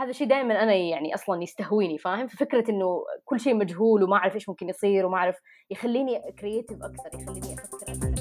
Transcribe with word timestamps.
هذا 0.00 0.10
الشيء 0.10 0.26
دائما 0.26 0.62
أنا 0.62 0.74
يعني 0.74 1.14
أصلا 1.14 1.42
يستهويني 1.42 1.98
فاهم؟ 1.98 2.26
ففكره 2.26 2.70
إنه 2.70 3.04
كل 3.24 3.40
شيء 3.40 3.54
مجهول 3.54 4.02
وما 4.02 4.16
أعرف 4.16 4.34
إيش 4.34 4.48
ممكن 4.48 4.68
يصير 4.68 5.06
وما 5.06 5.16
أعرف 5.16 5.36
يخليني 5.70 6.32
creative 6.38 6.78
أكثر 6.82 7.20
يخليني 7.20 7.54
أفكر 7.54 8.14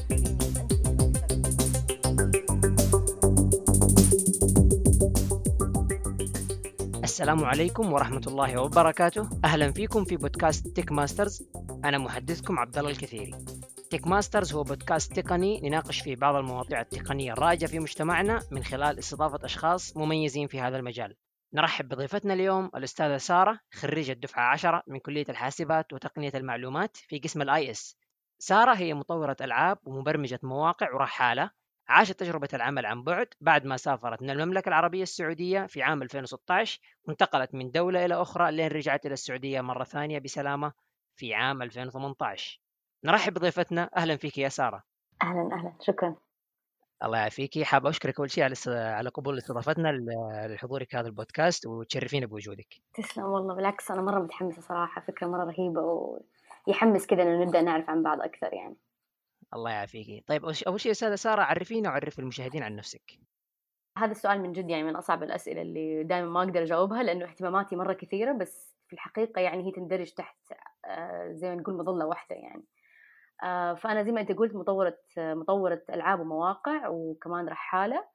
السلام 7.04 7.46
عليكم 7.46 7.94
ورحمة 7.94 8.22
الله 8.28 8.62
وبركاته. 8.62 9.30
أهلا 9.46 9.72
فيكم 9.72 10.04
في 10.04 10.18
بودكاست 10.18 10.68
Tech 10.68 10.92
Masters 10.92 11.50
أنا 11.86 11.98
محدثكم 11.98 12.60
عبد 12.60 12.78
الله 12.78 12.90
الكثيري. 12.90 13.32
Tech 13.90 14.08
Masters 14.08 14.54
هو 14.54 14.64
بودكاست 14.64 15.20
تقني 15.20 15.62
نناقش 15.62 16.02
فيه 16.02 16.16
بعض 16.16 16.36
المواضيع 16.36 16.82
التقنية 16.82 17.34
الرائجة 17.34 17.66
في 17.66 17.80
مجتمعنا 17.80 18.40
من 18.52 18.64
خلال 18.64 19.00
استضافة 19.00 19.46
أشخاص 19.46 19.98
مميزين 19.98 20.48
في 20.48 20.62
هذا 20.62 20.78
المجال. 20.78 21.16
نرحب 21.54 21.88
بضيفتنا 21.88 22.34
اليوم 22.34 22.72
الأستاذة 22.76 23.18
سارة 23.18 23.60
خريجة 23.74 24.14
دفعة 24.14 24.52
عشرة 24.52 24.84
من 24.88 25.00
كلية 25.00 25.26
الحاسبات 25.30 25.94
وتقنية 25.94 26.32
المعلومات 26.36 26.98
في 26.98 27.20
قسم 27.20 27.42
ال 27.42 27.72
IS. 27.72 27.98
سارة 28.40 28.74
هي 28.74 28.94
مطورة 28.94 29.38
ألعاب 29.42 29.78
ومبرمجة 29.88 30.40
مواقع 30.44 30.94
ورحالة 30.94 31.52
عاشت 31.90 32.20
تجربة 32.20 32.48
العمل 32.54 32.86
عن 32.86 33.04
بعد 33.04 33.28
بعد 33.42 33.66
ما 33.66 33.78
سافرت 33.78 34.22
من 34.22 34.30
المملكة 34.30 34.70
العربية 34.70 35.04
السعودية 35.04 35.66
في 35.66 35.84
عام 35.84 36.02
2016 36.02 36.80
وانتقلت 37.04 37.54
من 37.56 37.72
دولة 37.72 38.06
إلى 38.06 38.14
أخرى 38.16 38.52
لين 38.52 38.68
رجعت 38.68 39.06
إلى 39.06 39.14
السعودية 39.14 39.62
مرة 39.62 39.84
ثانية 39.84 40.20
بسلامة 40.20 40.74
في 41.16 41.34
عام 41.34 41.62
2018 41.62 42.60
نرحب 43.06 43.34
بضيفتنا 43.34 43.90
أهلا 43.98 44.18
فيك 44.18 44.38
يا 44.38 44.50
سارة. 44.50 44.84
أهلا 45.24 45.50
أهلا. 45.54 45.74
شكرا. 45.82 46.16
الله 47.04 47.18
يعافيك. 47.18 47.64
حاب 47.64 47.86
أشكرك 47.86 48.20
أول 48.20 48.32
شيء 48.32 48.44
على 48.44 48.56
على 48.68 49.10
قبول 49.10 49.38
استضافتنا 49.38 49.92
لحضورك 50.48 50.96
هذا 50.96 51.08
البودكاست 51.08 51.68
وتشرفينا 51.68 52.26
بوجودك. 52.26 52.68
تسلم 52.94 53.24
والله 53.24 53.56
بالعكس 53.56 53.92
أنا 53.92 54.02
مرة 54.02 54.20
متحمسة 54.20 54.62
صراحة 54.62 55.02
فكرة 55.02 55.28
مرة 55.28 55.44
رهيبة 55.44 55.82
ويحمس 56.68 57.06
كذا 57.06 57.24
إنه 57.24 57.44
نبدأ 57.46 57.62
نعرف 57.62 57.90
عن 57.90 58.04
بعض 58.04 58.22
أكثر 58.22 58.54
يعني. 58.54 58.76
الله 59.54 59.72
يعافيك. 59.72 60.28
طيب 60.28 60.46
أول 60.46 60.80
شيء 60.80 60.92
أستاذة 60.92 61.16
سارة 61.16 61.42
عرفينا 61.42 61.90
وعرف 61.90 62.20
المشاهدين 62.20 62.64
عن 62.64 62.76
نفسك. 62.76 63.20
هذا 63.98 64.12
السؤال 64.12 64.42
من 64.42 64.52
جد 64.52 64.70
يعني 64.70 64.84
من 64.84 64.96
أصعب 64.96 65.24
الأسئلة 65.24 65.62
اللي 65.62 66.04
دائما 66.04 66.30
ما 66.30 66.40
أقدر 66.44 66.64
أجاوبها 66.64 67.04
لأنه 67.04 67.26
اهتماماتي 67.26 67.76
مرة 67.76 67.94
كثيرة 67.94 68.32
بس 68.32 68.76
في 68.88 68.94
الحقيقة 68.94 69.42
يعني 69.42 69.68
هي 69.68 69.72
تندرج 69.72 70.12
تحت 70.12 70.38
آه، 70.86 71.32
زي 71.32 71.50
ما 71.50 71.56
نقول 71.56 71.78
مظلة 71.78 72.06
واحدة 72.06 72.36
يعني. 72.36 72.64
فأنا 73.76 74.04
زي 74.04 74.12
ما 74.12 74.22
أنت 74.22 74.32
قلت 74.32 74.56
مطوره 74.56 74.98
مطوره 75.18 75.82
ألعاب 75.90 76.20
ومواقع 76.20 76.88
وكمان 76.88 77.48
رحاله 77.50 78.06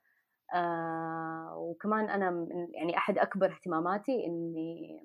آه، 0.55 1.55
وكمان 1.57 2.11
أنا 2.11 2.49
يعني 2.75 2.97
أحد 2.99 3.19
أكبر 3.19 3.53
اهتماماتي 3.53 4.27
إني 4.27 5.01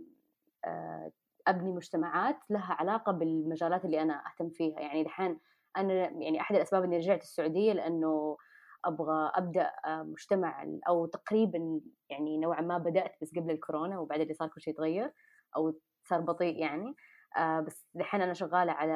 أبني 1.48 1.72
مجتمعات 1.72 2.40
لها 2.50 2.74
علاقة 2.74 3.12
بالمجالات 3.12 3.86
اللي 3.86 4.02
أنا 4.02 4.24
أهتم 4.28 4.50
فيها. 4.50 4.80
يعني 4.80 5.04
دحين 5.04 5.40
أنا 5.78 5.94
يعني 5.94 6.42
أحد 6.42 6.56
الأسباب 6.56 6.84
إني 6.84 6.98
رجعت 6.98 7.22
السعودية 7.22 7.74
لأنه 7.74 8.38
أبغى 8.86 9.32
أبدأ 9.36 9.72
آه، 9.86 10.04
مجتمع 10.04 10.66
أو 10.88 11.06
تقريبا 11.06 11.82
يعني 12.10 12.38
نوعا 12.38 12.62
ما 12.62 12.78
بدأت 12.78 13.16
بس 13.22 13.32
قبل 13.38 13.52
الكورونا 13.52 14.00
وبعدين 14.00 14.24
اللي 14.24 14.34
صار 14.34 14.48
كل 14.48 14.62
شيء 14.62 14.76
تغير 14.76 15.14
أو 15.58 15.74
صار 16.10 16.22
بطيء 16.22 16.58
يعني. 16.60 16.88
آه، 16.88 16.96
بس 17.38 17.86
دحين 17.94 18.22
أنا 18.22 18.34
شغالة 18.34 18.72
على 18.72 18.94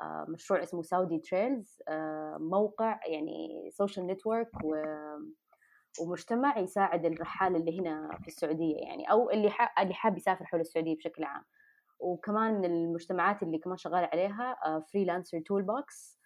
آه، 0.00 0.26
مشروع 0.28 0.62
اسمه 0.62 0.82
Saudi 0.82 1.18
Trails 1.18 1.82
موقع 2.38 3.00
يعني 3.06 3.70
social 3.72 4.06
network 4.06 4.50
ومجتمع 6.00 6.58
يساعد 6.58 7.04
الرحال 7.04 7.56
اللي 7.56 7.80
هنا 7.80 8.18
في 8.22 8.28
السعودية 8.28 8.76
يعني 8.76 9.10
أو 9.10 9.30
اللي 9.30 9.52
اللي 9.78 9.94
حاب 9.94 10.16
يسافر 10.16 10.44
حول 10.44 10.60
السعودية 10.60 10.96
بشكل 10.96 11.24
عام. 11.24 11.44
وكمان 11.98 12.54
من 12.54 12.64
المجتمعات 12.64 13.42
اللي 13.42 13.58
كمان 13.58 13.76
شغال 13.76 14.08
عليها 14.12 14.56
Freelancer 14.92 15.40
Toolbox 15.40 16.18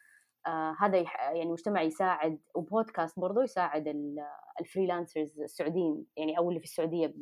هذا 0.78 0.98
يعني 1.20 1.52
مجتمع 1.52 1.82
يساعد 1.82 2.40
وبودكاست 2.54 3.20
برضو 3.20 3.40
يساعد 3.40 3.94
ال 4.60 4.67
freelancers 4.67 5.40
السعوديين 5.40 6.06
يعني 6.16 6.38
أو 6.38 6.48
اللي 6.48 6.60
في 6.60 6.66
السعودية 6.66 7.14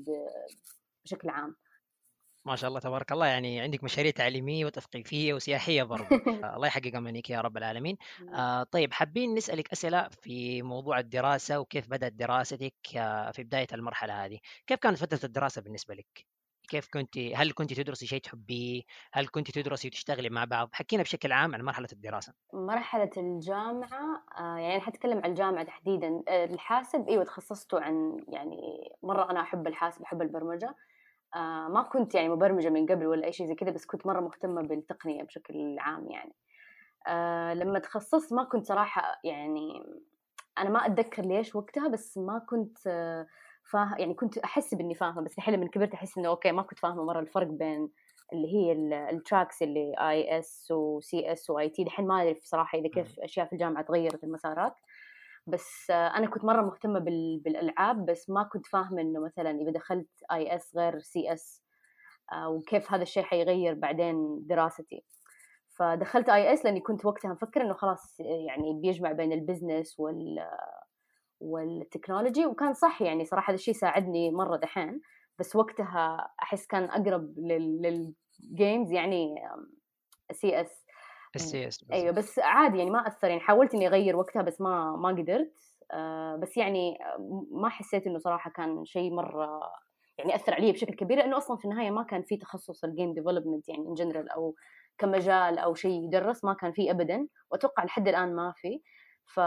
بشكل 1.05 1.29
عام. 1.29 1.57
ما 2.49 2.57
شاء 2.57 2.69
الله 2.69 2.81
تبارك 2.81 3.13
الله 3.13 3.27
يعني 3.27 3.61
عندك 3.61 3.85
مشاريع 3.85 4.11
تعليمية 4.11 4.65
وتثقيفية 4.67 5.35
وسياحية 5.35 5.83
برضو 5.83 6.23
الله 6.57 6.67
يحقق 6.67 6.97
امانيك 6.97 7.31
يا 7.31 7.41
رب 7.41 7.57
العالمين 7.57 7.97
آه 8.35 8.63
طيب 8.63 8.93
حابين 8.93 9.35
نسألك 9.35 9.73
أسئلة 9.73 10.09
في 10.09 10.63
موضوع 10.63 10.99
الدراسة 10.99 11.61
وكيف 11.61 11.89
بدأت 11.91 12.13
دراستك 12.13 12.75
آه، 12.97 13.31
في 13.31 13.45
بداية 13.45 13.67
المرحلة 13.73 14.25
هذه 14.25 14.39
كيف 14.67 14.79
كانت 14.79 14.99
فترة 14.99 15.21
الدراسة 15.25 15.63
بالنسبة 15.63 15.95
لك 15.95 16.27
كيف 16.69 16.89
كنت 16.93 17.19
هل 17.19 17.53
كنت 17.53 17.73
تدرسي 17.75 18.07
شيء 18.07 18.21
تحبيه؟ 18.21 18.83
هل 19.13 19.29
كنت 19.29 19.51
تدرسي 19.51 19.89
وتشتغلي 19.89 20.31
مع 20.31 20.45
بعض؟ 20.45 20.69
حكينا 20.73 21.03
بشكل 21.03 21.33
عام 21.33 21.55
عن 21.55 21.63
مرحلة 21.63 21.89
الدراسة. 21.93 22.35
مرحلة 22.53 23.11
الجامعة 23.17 24.25
آه 24.39 24.57
يعني 24.59 24.81
حتكلم 24.81 25.19
عن 25.19 25.31
الجامعة 25.31 25.65
تحديدا 25.65 26.23
آه 26.29 26.45
الحاسب 26.45 27.09
إيوه 27.09 27.25
تخصصته 27.25 27.81
عن 27.81 28.25
يعني 28.29 28.57
مرة 29.03 29.31
أنا 29.31 29.41
أحب 29.41 29.67
الحاسب 29.67 30.03
أحب 30.03 30.23
البرمجة 30.23 30.75
آه 31.35 31.69
ما 31.69 31.83
كنت 31.83 32.15
يعني 32.15 32.29
مبرمجة 32.29 32.69
من 32.69 32.87
قبل 32.87 33.07
ولا 33.07 33.27
أي 33.27 33.33
شيء 33.33 33.47
زي 33.47 33.55
كذا 33.55 33.71
بس 33.71 33.87
كنت 33.87 34.07
مرة 34.07 34.21
مهتمة 34.21 34.63
بالتقنية 34.63 35.23
بشكل 35.23 35.79
عام 35.79 36.11
يعني. 36.11 36.35
آه 37.09 37.55
لما 37.55 37.79
تخصصت 37.79 38.33
ما 38.33 38.45
كنت 38.45 38.67
صراحة 38.67 39.21
يعني 39.25 39.83
أنا 40.59 40.71
ما 40.71 40.87
أتذكر 40.87 41.23
ليش 41.23 41.57
وقتها 41.57 41.89
بس 41.89 42.19
ما 42.19 42.39
كنت 42.39 42.79
آه 42.87 43.27
فاه 43.71 43.95
يعني 43.99 44.15
كنت 44.15 44.39
أحس 44.39 44.75
بإني 44.75 44.95
فاهمة 44.95 45.23
بس 45.23 45.39
الحين 45.39 45.55
لما 45.55 45.69
كبرت 45.69 45.95
أحس 45.95 46.19
إنه 46.19 46.29
okay 46.29 46.53
ما 46.53 46.63
كنت 46.63 46.79
فاهمة 46.79 47.05
مرة 47.05 47.21
الفرق 47.21 47.47
بين 47.47 47.91
اللي 48.33 48.55
هي 48.55 48.73
ال 49.11 49.18
tracks 49.18 49.63
اللي 49.63 49.95
IS 49.99 51.33
و 51.33 51.39
CS 51.39 51.51
و 51.51 51.69
IT 51.69 51.83
الحين 51.83 52.07
ما 52.07 52.15
أعرف 52.15 52.39
صراحة 52.45 52.79
إذا 52.79 52.89
كيف 52.89 53.21
أشياء 53.21 53.47
في 53.47 53.53
الجامعة 53.53 53.85
تغيرت 53.85 54.25
المسارات 54.25 54.75
بس 55.49 55.91
أنا 55.91 56.27
كنت 56.27 56.45
مرة 56.45 56.63
مهتمة 56.63 56.99
بالألعاب 57.45 58.07
بس 58.07 58.31
ما 58.31 58.43
كنت 58.43 58.67
فاهمة 58.67 59.03
إنه 59.03 59.21
مثلا 59.21 59.51
إذا 59.51 59.71
دخلت 59.71 60.09
اي 60.33 60.57
اس 60.57 60.77
غير 60.77 60.99
سي 60.99 61.33
اس 61.33 61.63
آه، 62.33 62.49
وكيف 62.49 62.93
هذا 62.93 63.03
الشيء 63.03 63.23
حيغير 63.23 63.75
بعدين 63.75 64.47
دراستي. 64.47 65.05
فدخلت 65.79 66.29
IS 66.29 66.65
لأني 66.65 66.81
كنت 66.81 67.07
وقتها 67.07 67.33
مفكرة 67.33 67.63
إنه 67.63 67.75
خلاص 67.75 68.21
يعني 68.21 68.81
بيجمع 68.83 69.13
بين 69.13 69.33
ال 69.33 69.41
business 69.41 70.01
وال 70.01 70.39
وال 71.41 71.59
technology 71.59 72.47
وكان 72.47 72.75
صح 72.75 73.03
يعني 73.03 73.25
صراحة 73.25 73.51
هذا 73.51 73.55
الشيء 73.55 73.75
ساعدني 73.75 74.31
مرة 74.31 74.57
دحين. 74.57 75.01
بس 75.39 75.57
وقتها 75.57 76.31
أحس 76.43 76.67
كان 76.67 76.85
أقرب 76.85 77.35
لل 77.39 77.83
games 77.83 78.93
يعني 78.93 79.35
CS 80.33 80.85
ال 81.37 81.69
CS 81.69 81.85
أيوه 81.93 82.13
بس 82.13 82.39
عادي 82.39 82.79
يعني 82.79 82.91
ما 82.91 83.09
أثر 83.09 83.29
يعني 83.29 83.41
حاولت 83.41 83.75
إني 83.75 83.87
أغير 83.89 84.17
وقتها 84.17 84.43
بس 84.43 84.61
ما 84.61 84.97
ما 84.97 85.09
قدرت. 85.09 85.53
آه 85.93 86.37
بس 86.37 86.57
يعني 86.57 86.99
ما 87.51 87.69
حسيت 87.69 88.07
إنه 88.07 88.19
صراحة 88.19 88.51
كان 88.51 88.85
شيء 88.85 89.15
مرة 89.15 89.61
يعني 90.19 90.35
أثر 90.35 90.55
علي 90.55 90.73
بشكل 90.73 90.95
كبير 90.95 91.19
لأنه 91.19 91.37
أصلا 91.37 91.57
في 91.57 91.65
النهاية 91.65 91.91
ما 91.91 92.03
كان 92.03 92.23
في 92.23 92.37
تخصص 92.37 92.85
ال 92.85 92.91
game 92.91 93.15
development 93.15 93.69
يعني 93.69 93.89
in 93.89 93.95
general 93.95 94.29
أو 94.29 94.55
كمجال 94.99 95.59
أو 95.59 95.75
شيء 95.75 96.05
يدرس 96.05 96.45
ما 96.45 96.55
كان 96.55 96.73
فيه 96.73 96.91
ابدا 96.91 97.27
وأتوقع 97.51 97.85
لحد 97.85 98.09
الآن 98.09 98.35
ما 98.35 98.53
في. 98.57 98.81
ف 99.27 99.41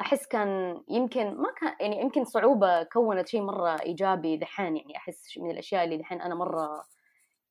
أحس 0.00 0.26
كان 0.26 0.82
يمكن 0.88 1.34
ما 1.34 1.52
كان 1.60 1.76
يعني 1.80 2.00
يمكن 2.00 2.24
صعوبة 2.24 2.82
كونت 2.82 3.28
شيء 3.28 3.42
مرة 3.42 3.80
إيجابي 3.82 4.36
دحين 4.36 4.76
يعني 4.76 4.96
أحس 4.96 5.38
من 5.38 5.50
الأشياء 5.50 5.84
اللي 5.84 5.96
دحين 5.96 6.20
أنا 6.20 6.34
مرة 6.34 6.84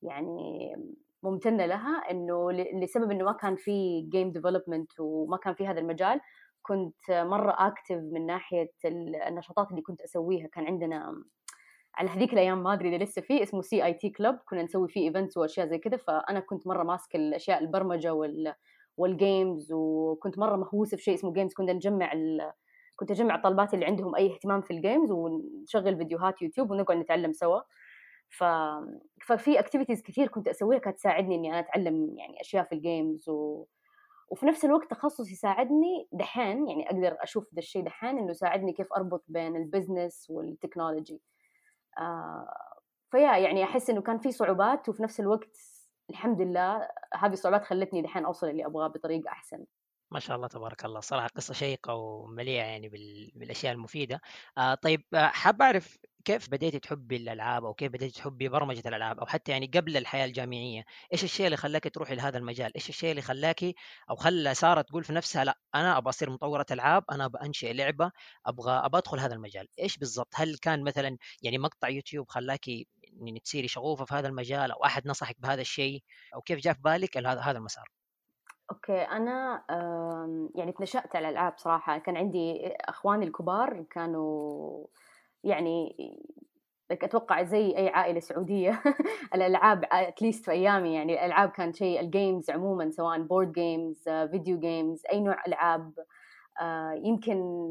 يعني 0.02 0.76
ممتنة 1.22 1.66
لها 1.66 2.10
إنه 2.10 2.52
لسبب 2.52 3.10
إنه 3.10 3.24
ما 3.24 3.32
كان 3.32 3.56
في 3.56 4.00
game 4.12 4.32
development 4.32 4.92
وما 5.00 5.36
كان 5.36 5.54
في 5.54 5.66
هذا 5.66 5.80
المجال 5.80 6.20
كنت 6.62 7.10
مرة 7.10 7.54
active 7.58 7.96
من 8.12 8.26
ناحية 8.26 8.72
النشاطات 9.28 9.70
اللي 9.70 9.82
كنت 9.82 10.00
أسويها. 10.00 10.46
كان 10.46 10.66
عندنا 10.66 11.22
على 11.94 12.10
هذيك 12.10 12.32
الأيام 12.32 12.62
ما 12.62 12.72
أدري 12.72 12.96
إذا 12.96 13.04
لسه 13.04 13.22
في 13.22 13.42
اسمه 13.42 13.62
CIT 13.62 14.10
club 14.10 14.38
كنا 14.48 14.62
نسوي 14.62 14.88
فيه 14.88 15.08
events 15.08 15.36
وأشياء 15.36 15.66
زي 15.66 15.78
كذا 15.78 15.96
فأنا 15.96 16.40
كنت 16.40 16.66
مرة 16.66 16.82
ماسكة 16.82 17.16
الأشياء 17.16 17.58
البرمجة 17.62 18.14
وال 18.14 18.54
وال 18.96 19.18
games 19.18 19.72
وكنت 19.72 20.38
مرة 20.38 20.56
مهووسة 20.56 20.96
في 20.96 21.02
شيء 21.02 21.14
اسمه 21.14 21.32
games 21.32 21.54
كنا 21.54 21.72
نجمع 21.72 22.12
ال... 22.12 22.52
كنت 22.96 23.10
أجمع 23.10 23.34
الطالبات 23.34 23.74
اللي 23.74 23.84
عندهم 23.86 24.14
أي 24.16 24.34
اهتمام 24.34 24.60
في 24.60 24.70
ال 24.70 24.77
games 24.77 25.10
ونشغل 25.10 25.96
فيديوهات 25.96 26.42
يوتيوب 26.42 26.70
ونقعد 26.70 26.96
نتعلم 26.96 27.32
سوا. 27.32 27.60
ف... 28.32 28.44
ففي 29.26 29.58
activities 29.58 30.02
كثير 30.02 30.28
كنت 30.28 30.48
أسويها 30.48 30.78
كانت 30.78 30.96
تساعدني 30.96 31.34
إني 31.34 31.50
أنا 31.50 31.58
أتعلم 31.58 32.18
يعني 32.18 32.40
أشياء 32.40 32.64
في 32.64 32.74
ال 32.74 32.83
games 32.83 33.28
و... 33.28 33.66
وفي 34.28 34.46
نفس 34.46 34.64
الوقت 34.64 34.90
تخصص 34.90 35.30
يساعدني 35.30 36.08
دحين 36.12 36.68
يعني 36.68 36.86
أقدر 36.86 37.16
أشوف 37.20 37.44
ذا 37.54 37.58
الشيء 37.58 37.84
دحين 37.84 38.18
إنه 38.18 38.30
يساعدني 38.30 38.72
كيف 38.72 38.92
أربط 38.92 39.24
بين 39.28 39.56
ال 39.56 39.64
business 39.64 40.26
وال 40.30 40.45
technology 40.45 41.22
آه 41.98 42.54
فيا 43.10 43.36
يعني 43.38 43.64
أحس 43.64 43.90
إنه 43.90 44.02
كان 44.02 44.18
في 44.18 44.32
صعوبات 44.32 44.88
وفي 44.88 45.02
نفس 45.02 45.20
الوقت 45.20 45.56
الحمد 46.10 46.40
لله 46.40 46.88
هذه 47.14 47.32
الصعوبات 47.32 47.64
خلتني 47.64 48.02
دحين 48.02 48.24
أوصل 48.24 48.48
اللي 48.48 48.66
أبغاه 48.66 48.88
بطريقة 48.88 49.28
أحسن. 49.28 49.64
ما 50.12 50.20
شاء 50.20 50.36
الله 50.36 50.48
تبارك 50.48 50.84
الله. 50.84 51.00
صراحة 51.00 51.26
قصة 51.28 51.54
شيقة 51.54 51.94
ومليئة 51.94 52.62
يعني 52.62 52.88
بالأشياء 53.34 53.72
المفيدة. 53.72 54.20
آه 54.58 54.74
طيب 54.74 55.04
آه 55.14 55.26
حاب 55.26 55.62
أعرف 55.62 55.98
كيف 56.24 56.50
بديتي 56.50 56.78
تحبي 56.78 57.16
الألعاب 57.16 57.64
أو 57.64 57.74
كيف 57.74 57.92
بديتي 57.92 58.14
تحبي 58.20 58.48
برمجة 58.48 58.82
الألعاب 58.88 59.18
أو 59.20 59.26
حتى 59.26 59.52
يعني 59.52 59.66
قبل 59.66 59.96
الحياة 59.96 60.24
الجامعية 60.24 60.84
إيش 61.12 61.24
الشيء 61.24 61.46
اللي 61.46 61.56
خلاكي 61.56 61.90
تروحي 61.90 62.14
لهذا 62.14 62.38
المجال؟ 62.38 62.74
إيش 62.76 62.88
الشيء 62.88 63.10
اللي 63.10 63.22
خلاكي 63.22 63.74
أو 64.10 64.16
خلى 64.16 64.54
سارة 64.54 64.82
تقول 64.82 65.04
في 65.04 65.12
نفسها 65.12 65.44
لا 65.44 65.58
أنا 65.74 65.98
أبغى 65.98 66.08
أصير 66.10 66.30
مطورة 66.30 66.66
ألعاب 66.70 67.04
أنا 67.12 67.24
أبغى 67.24 67.46
أنشئ 67.46 67.72
لعبة 67.72 68.10
أبغى 68.46 68.72
أبغى 68.72 68.98
أدخل 68.98 69.18
هذا 69.20 69.34
المجال. 69.34 69.68
إيش 69.78 69.98
بالضبط؟ 69.98 70.28
هل 70.34 70.56
كان 70.58 70.84
مثلا 70.84 71.16
يعني 71.42 71.58
مقطع 71.58 71.88
يوتيوب 71.88 72.28
خلاكي 72.28 72.86
يعني 73.02 73.40
تصيري 73.40 73.68
شغوفة 73.68 74.04
في 74.04 74.14
هذا 74.14 74.28
المجال 74.28 74.70
أو 74.72 74.84
أحد 74.84 75.06
نصحك 75.08 75.36
بهذا 75.40 75.60
الشيء؟ 75.60 76.02
أو 76.34 76.40
كيف 76.42 76.58
جاء 76.58 76.74
في 76.74 76.80
بالك 76.82 77.16
هذا 77.18 77.58
المسار؟ 77.58 78.01
okay، 78.72 78.92
أنا 79.02 79.64
يعني 80.54 80.70
اتنشأت 80.70 81.16
على 81.16 81.28
الألعاب 81.28 81.52
صراحة، 81.56 81.98
كان 81.98 82.16
عندي 82.16 82.68
أخواني 82.80 83.26
الكبار 83.26 83.82
كانوا 83.90 84.86
يعني 85.44 85.96
أتوقع 86.90 87.42
زي 87.42 87.76
أي 87.76 87.88
عائلة 87.88 88.20
سعودية. 88.20 88.82
الألعاب 89.34 89.84
at 89.92 90.07
least 90.07 90.44
في 90.44 90.50
أيامي 90.50 90.94
يعني 90.94 91.12
الألعاب 91.14 91.48
كانت 91.50 91.76
شيء 91.76 92.00
ال 92.00 92.08
games 92.08 92.50
عمومًا 92.50 92.90
سواء 92.90 93.22
board 93.22 93.52
games، 93.52 94.02
video 94.08 94.58
games، 94.58 95.02
أي 95.12 95.20
نوع 95.20 95.36
ألعاب. 95.46 95.92
آه، 96.62 96.92
يمكن 96.92 97.70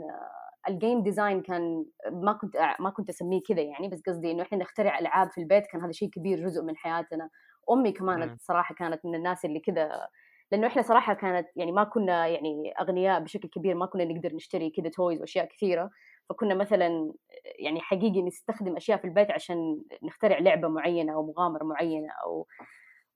ال 0.70 0.77
game 0.77 1.04
design 1.04 1.42
كان 1.42 1.86
ما 2.12 2.34
كنت 2.34 2.58
ما 2.80 2.90
كنت 2.90 3.10
أسميه 3.10 3.42
كذا 3.50 3.62
يعني. 3.62 3.88
بس 3.88 4.02
قصدي 4.08 4.32
إنه 4.32 4.44
إحنا 4.44 4.58
نخترع 4.58 5.00
ألعاب 5.00 5.32
في 5.32 5.42
البيت 5.42 5.68
كان 5.68 5.82
هذا 5.82 5.92
شيء 5.92 6.10
كبير 6.10 6.40
جزء 6.46 6.64
من 6.64 6.78
حياتنا، 6.78 7.30
أمي 7.72 7.92
كمان 7.92 8.38
صراحة 8.40 8.76
كانت 8.76 9.06
من 9.06 9.16
الناس 9.16 9.46
اللي 9.46 9.60
كذا 9.60 10.08
لأنه 10.52 10.68
إحنا 10.68 10.82
صراحة 10.82 11.14
كانت 11.14 11.48
يعني 11.56 11.72
ما 11.72 11.84
كنا 11.84 12.28
يعني 12.28 12.74
أغنياء 12.82 13.20
بشكل 13.20 13.48
كبير 13.48 13.76
ما 13.76 13.86
كنا 13.86 14.06
نقدر 14.06 14.36
نشتري 14.36 14.70
كذا 14.70 14.90
toys 14.90 15.20
وأشياء 15.20 15.46
كثيرة. 15.46 15.90
فكنا 16.30 16.56
مثلا 16.56 17.14
يعني 17.60 17.82
حقيقي 17.82 18.22
نستخدم 18.22 18.76
أشياء 18.76 18.98
في 18.98 19.06
البيت 19.06 19.32
عشان 19.32 19.82
نخترع 20.04 20.40
لعبة 20.40 20.68
معينة 20.68 21.14
أو 21.14 21.26
مغامرة 21.26 21.64
معينة 21.64 22.08
أو 22.26 22.48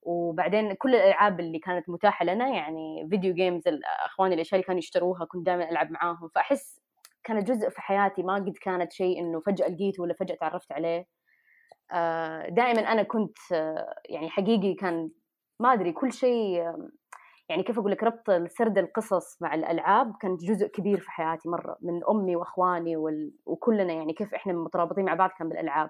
وبعدين 0.01 0.73
كل 0.73 0.95
الألعاب 0.95 1.39
اللي 1.39 1.59
كانت 1.59 1.89
متاحة 1.89 2.25
لنا 2.25 2.47
يعني 2.47 3.07
video 3.09 3.33
games 3.33 3.63
اخواني 4.05 4.35
الاشياء 4.35 4.55
اللي 4.55 4.67
كانوا 4.67 4.79
يشتروها 4.79 5.25
كنت 5.25 5.45
دائما 5.45 5.69
ألعب 5.69 5.91
معاهم. 5.91 6.29
فأحس 6.35 6.81
كانت 7.23 7.47
جزء 7.47 7.69
في 7.69 7.81
حياتي 7.81 8.23
ما 8.23 8.35
قد 8.35 8.53
كانت 8.61 8.91
شيء 8.91 9.19
إنه 9.19 9.39
فجأة 9.39 9.67
لقيته 9.67 10.03
ولا 10.03 10.13
فجأة 10.13 10.35
تعرفت 10.35 10.71
عليه. 10.71 11.07
آه، 11.91 12.49
دائما 12.49 12.91
أنا 12.91 13.03
كنت 13.03 13.37
يعني 14.09 14.29
حقيقي 14.29 14.73
كان 14.73 15.09
ما 15.59 15.73
أدري 15.73 15.91
كل 15.91 16.13
شيء 16.13 16.63
يعني 17.49 17.63
كيف 17.63 17.79
أقول 17.79 17.91
لك 17.91 18.03
ربط 18.03 18.31
سرد 18.47 18.77
القصص 18.77 19.41
مع 19.41 19.55
الألعاب 19.55 20.13
كانت 20.21 20.43
جزء 20.43 20.67
كبير 20.67 20.99
في 20.99 21.11
حياتي 21.11 21.49
مرة 21.49 21.77
من 21.81 22.01
أمي 22.09 22.35
وأخواني 22.35 22.97
وال... 22.97 23.31
وكلنا 23.45 23.93
يعني 23.93 24.13
كيف 24.13 24.33
إحنا 24.33 24.53
مترابطين 24.53 25.05
مع 25.05 25.13
بعض 25.13 25.29
كان 25.39 25.49
بالألعاب. 25.49 25.89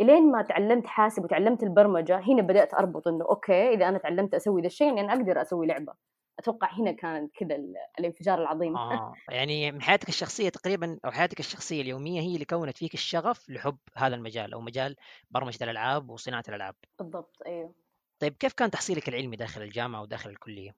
إلين 0.00 0.32
ما 0.32 0.42
تعلمت 0.42 0.86
حاسب 0.86 1.24
وتعلمت 1.24 1.62
البرمجة 1.62 2.18
هنا 2.18 2.42
بدأت 2.42 2.74
أربط 2.74 3.08
إنه 3.08 3.24
okay 3.24 3.74
إذا 3.74 3.88
أنا 3.88 3.98
تعلمت 3.98 4.34
أسوي 4.34 4.60
ذا 4.60 4.66
الشيء 4.66 4.86
يعني 4.86 5.00
أنا 5.00 5.12
أقدر 5.12 5.42
أسوي 5.42 5.66
لعبة. 5.66 5.92
أتوقع 6.38 6.72
هنا 6.72 6.92
كان 6.92 7.28
كذا 7.28 7.56
الانفجار 7.98 8.38
العظيم. 8.42 8.76
آه. 8.76 9.12
يعني 9.30 9.72
من 9.72 9.82
حياتك 9.82 10.08
الشخصية 10.08 10.48
تقريبا 10.48 10.98
أو 11.04 11.10
حياتك 11.10 11.40
الشخصية 11.40 11.82
اليومية 11.82 12.20
هي 12.20 12.34
اللي 12.34 12.44
كونت 12.44 12.78
فيك 12.78 12.94
الشغف 12.94 13.50
لحب 13.50 13.78
هذا 13.96 14.14
المجال 14.14 14.54
أو 14.54 14.60
مجال 14.60 14.96
برمجة 15.30 15.64
الألعاب 15.64 16.10
وصناعة 16.10 16.44
الألعاب. 16.48 16.74
بالضبط 16.98 17.36
أيوه 17.46 17.74
طيب 18.18 18.36
كيف 18.36 18.52
كان 18.52 18.70
تحصيلك 18.70 19.08
العلمي 19.08 19.36
داخل 19.36 19.62
الجامعة 19.62 20.02
وداخل 20.02 20.30
الكلية؟ 20.30 20.74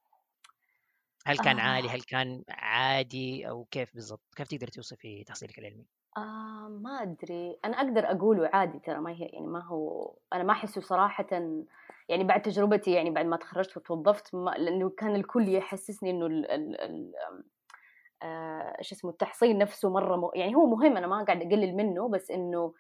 هل 1.26 1.38
كان 1.38 1.58
آه. 1.58 1.62
عالي؟ 1.62 1.88
هل 1.88 2.02
كان 2.02 2.44
عادي 2.48 3.48
أو 3.48 3.64
كيف 3.64 3.94
بالضبط؟ 3.94 4.34
كيف 4.36 4.48
تقدر 4.48 4.68
توصفي 4.68 5.24
تحصيلك 5.24 5.58
العلمي؟ 5.58 5.86
آه 6.16 6.68
ما 6.82 7.02
أدري 7.02 7.58
أنا 7.64 7.76
أقدر 7.76 8.10
أقوله 8.10 8.50
عادي 8.52 8.78
ترى 8.78 8.98
ما 9.00 9.10
هي 9.10 9.24
يعني 9.26 9.46
ما 9.46 9.64
هو 9.64 10.14
أنا 10.32 10.42
ما 10.44 10.52
أحسه 10.52 10.80
صراحة 10.80 11.26
يعني 12.08 12.24
بعد 12.24 12.42
تجربتي 12.42 12.92
يعني 12.92 13.10
بعد 13.10 13.26
ما 13.26 13.36
تخرجت 13.36 13.76
وتوظفت 13.76 14.34
لأنه 14.34 14.90
كان 14.90 15.14
الكل 15.16 15.48
يحسسني 15.48 16.10
إنه 16.10 16.26
ال 16.26 16.50
ال 16.50 16.80
ال 16.80 17.12
آه 18.22 18.76
شو 18.82 18.94
اسمه 18.94 19.10
التحصيل 19.10 19.58
نفسه 19.58 19.90
مرة 19.90 20.16
م... 20.16 20.30
يعني 20.34 20.54
هو 20.54 20.66
مهم 20.66 20.96
أنا 20.96 21.06
ما 21.06 21.24
قاعد 21.24 21.42
أقلل 21.42 21.76
منه 21.76 22.08
بس 22.08 22.30
إنه 22.30 22.74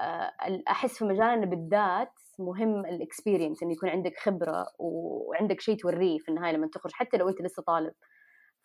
آه 0.00 0.32
أحس 0.70 0.98
في 0.98 1.04
مجالنا 1.04 1.46
بالذات 1.46 2.12
مهم 2.38 2.86
الاكسبيرينس 2.86 3.62
إنه 3.62 3.72
يكون 3.72 3.88
عندك 3.88 4.18
خبرة 4.18 4.66
وعندك 4.78 5.60
شيء 5.60 5.76
توريه 5.76 6.18
في 6.18 6.28
النهاية 6.28 6.52
لما 6.52 6.66
تخرج 6.66 6.92
حتى 6.92 7.16
لو 7.16 7.28
أنت 7.28 7.42
لسه 7.42 7.62
طالب. 7.62 7.92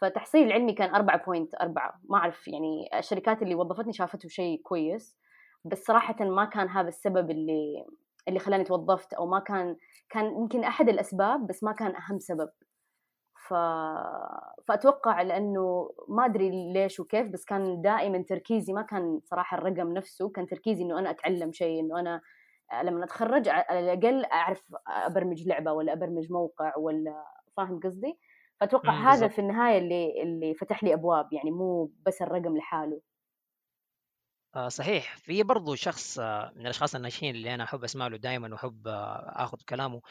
فتحصيل 0.01 0.51
علمي 0.51 0.73
كان 0.73 0.95
4.4 0.95 1.99
ما 2.09 2.17
أعرف 2.17 2.47
يعني 2.47 2.89
الشركات 2.99 3.41
اللي 3.41 3.55
وظفتني 3.55 3.93
شافته 3.93 4.29
شيء 4.29 4.61
كويس 4.61 5.17
بس 5.65 5.83
صراحة 5.83 6.25
ما 6.25 6.45
كان 6.45 6.69
هذا 6.69 6.87
السبب 6.87 7.31
اللي 7.31 7.85
اللي 8.27 8.39
خلاني 8.39 8.63
توظفت 8.63 9.13
أو 9.13 9.27
ما 9.27 9.39
كان 9.39 9.75
كان 10.09 10.25
يمكن 10.25 10.63
أحد 10.63 10.89
الأسباب 10.89 11.47
بس 11.47 11.63
ما 11.63 11.71
كان 11.71 11.95
أهم 11.95 12.19
سبب. 12.19 12.49
ف... 13.47 13.53
فأتوقع 14.67 15.21
لأنه 15.21 15.89
ما 16.09 16.25
أدري 16.25 16.73
ليش 16.73 16.99
وكيف 16.99 17.27
بس 17.27 17.45
كان 17.45 17.81
دائما 17.81 18.23
تركيزي 18.29 18.73
ما 18.73 18.81
كان 18.81 19.19
صراحة 19.23 19.57
الرقم 19.57 19.93
نفسه 19.93 20.29
كان 20.29 20.47
تركيزي 20.47 20.83
إنه 20.83 20.99
أنا 20.99 21.09
أتعلم 21.09 21.51
شيء 21.51 21.79
إنه 21.79 21.99
أنا 21.99 22.21
لما 22.83 23.03
أتخرج 23.05 23.49
على 23.49 23.79
الأقل 23.79 24.25
أعرف 24.25 24.63
أبرمج 24.87 25.47
لعبة 25.47 25.71
ولا 25.73 25.93
أبرمج 25.93 26.31
موقع 26.31 26.77
ولا 26.77 27.25
فاهم 27.57 27.79
قصدي؟ 27.79 28.19
فأتوقع 28.59 28.93
هذا 28.93 29.27
بالزبط. 29.27 29.31
في 29.33 29.39
النهاية 29.39 29.77
اللي 29.77 30.23
اللي 30.23 30.53
فتح 30.53 30.83
لي 30.83 30.93
أبواب 30.93 31.33
يعني 31.33 31.51
مو 31.51 31.91
بس 32.05 32.21
الرقم 32.21 32.57
لحاله 32.57 33.01
آه 34.55 34.67
صحيح 34.69 35.17
في 35.17 35.43
برضو 35.43 35.75
شخص 35.75 36.19
آه 36.19 36.51
من 36.55 36.61
الأشخاص 36.61 36.95
الناجحين 36.95 37.35
اللي 37.35 37.53
أنا 37.53 37.63
أحب 37.63 37.83
أسمع 37.83 38.07
له 38.07 38.17
دائما 38.17 38.53
وأحب 38.53 38.87
آه 38.87 39.33
آخذ 39.43 39.57
كلامه 39.69 40.01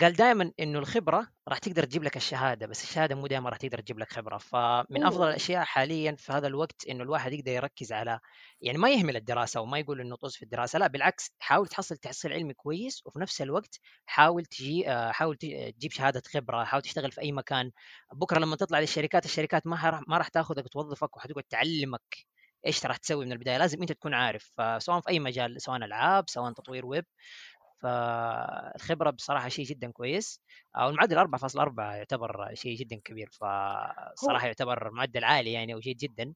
قال 0.00 0.12
دائما 0.12 0.52
إنه 0.60 0.78
الخبرة 0.78 1.26
راح 1.48 1.58
تقدر 1.58 1.84
تجيب 1.84 2.02
لك 2.02 2.16
الشهادة 2.16 2.66
بس 2.66 2.84
الشهادة 2.84 3.14
مو 3.14 3.26
دائما 3.26 3.50
راح 3.50 3.58
تقدر 3.58 3.80
تجيب 3.80 3.98
لك 3.98 4.12
خبرة. 4.12 4.38
فمن 4.38 5.04
أفضل 5.04 5.28
الأشياء 5.28 5.64
حاليا 5.64 6.16
في 6.18 6.32
هذا 6.32 6.46
الوقت 6.46 6.86
إنه 6.90 7.02
الواحد 7.04 7.32
يقدر 7.32 7.52
يركز 7.52 7.92
على 7.92 8.20
يعني 8.60 8.78
ما 8.78 8.90
يهمل 8.90 9.16
الدراسة 9.16 9.60
وما 9.60 9.78
يقول 9.78 10.00
إنه 10.00 10.16
طز 10.16 10.36
في 10.36 10.42
الدراسة 10.42 10.78
لا 10.78 10.86
بالعكس 10.86 11.30
حاول 11.38 11.68
تحصل 11.68 11.96
تحصيل 11.96 12.32
علمي 12.32 12.54
كويس 12.54 13.02
وفي 13.06 13.18
نفس 13.20 13.42
الوقت 13.42 13.78
حاول 14.06 14.44
تجي 14.44 14.88
آه، 14.90 15.10
حاول 15.12 15.36
تجيب 15.36 15.92
شهادة 15.92 16.22
خبرة 16.34 16.64
حاول 16.64 16.82
تشتغل 16.82 17.12
في 17.12 17.20
أي 17.20 17.32
مكان. 17.32 17.70
بكرة 18.12 18.38
لما 18.38 18.56
تطلع 18.56 18.80
للشركات 18.80 19.24
الشركات 19.24 19.66
ما 19.66 20.02
ما 20.08 20.18
راح 20.18 20.28
تاخذك 20.28 20.64
وتوظفك 20.64 21.16
وحتقعد 21.16 21.44
تعلمك 21.44 22.32
إيش 22.66 22.86
راح 22.86 22.96
تسوي 22.96 23.24
من 23.24 23.32
البداية 23.32 23.58
لازم 23.58 23.80
أنت 23.80 23.92
تكون 23.92 24.14
عارف. 24.14 24.52
فسواء 24.56 25.00
في 25.00 25.08
أي 25.08 25.18
مجال 25.20 25.62
سواء 25.62 25.76
ألعاب 25.76 26.24
سواء 26.30 26.52
تطوير 26.52 26.86
ويب 26.86 27.04
فالخبرة 27.82 29.10
بصراحة 29.10 29.48
شيء 29.48 29.64
جدا 29.64 29.90
كويس. 29.90 30.40
والمعدل 30.86 31.18
4.4 31.18 31.96
يعتبر 31.96 32.54
شيء 32.54 32.76
جدا 32.76 32.96
كبير 33.04 33.28
فصراحة 33.32 34.46
يعتبر 34.46 34.90
معدل 34.90 35.24
عالي 35.24 35.52
يعني 35.52 35.74
وجيد 35.74 35.96
جدا. 35.96 36.34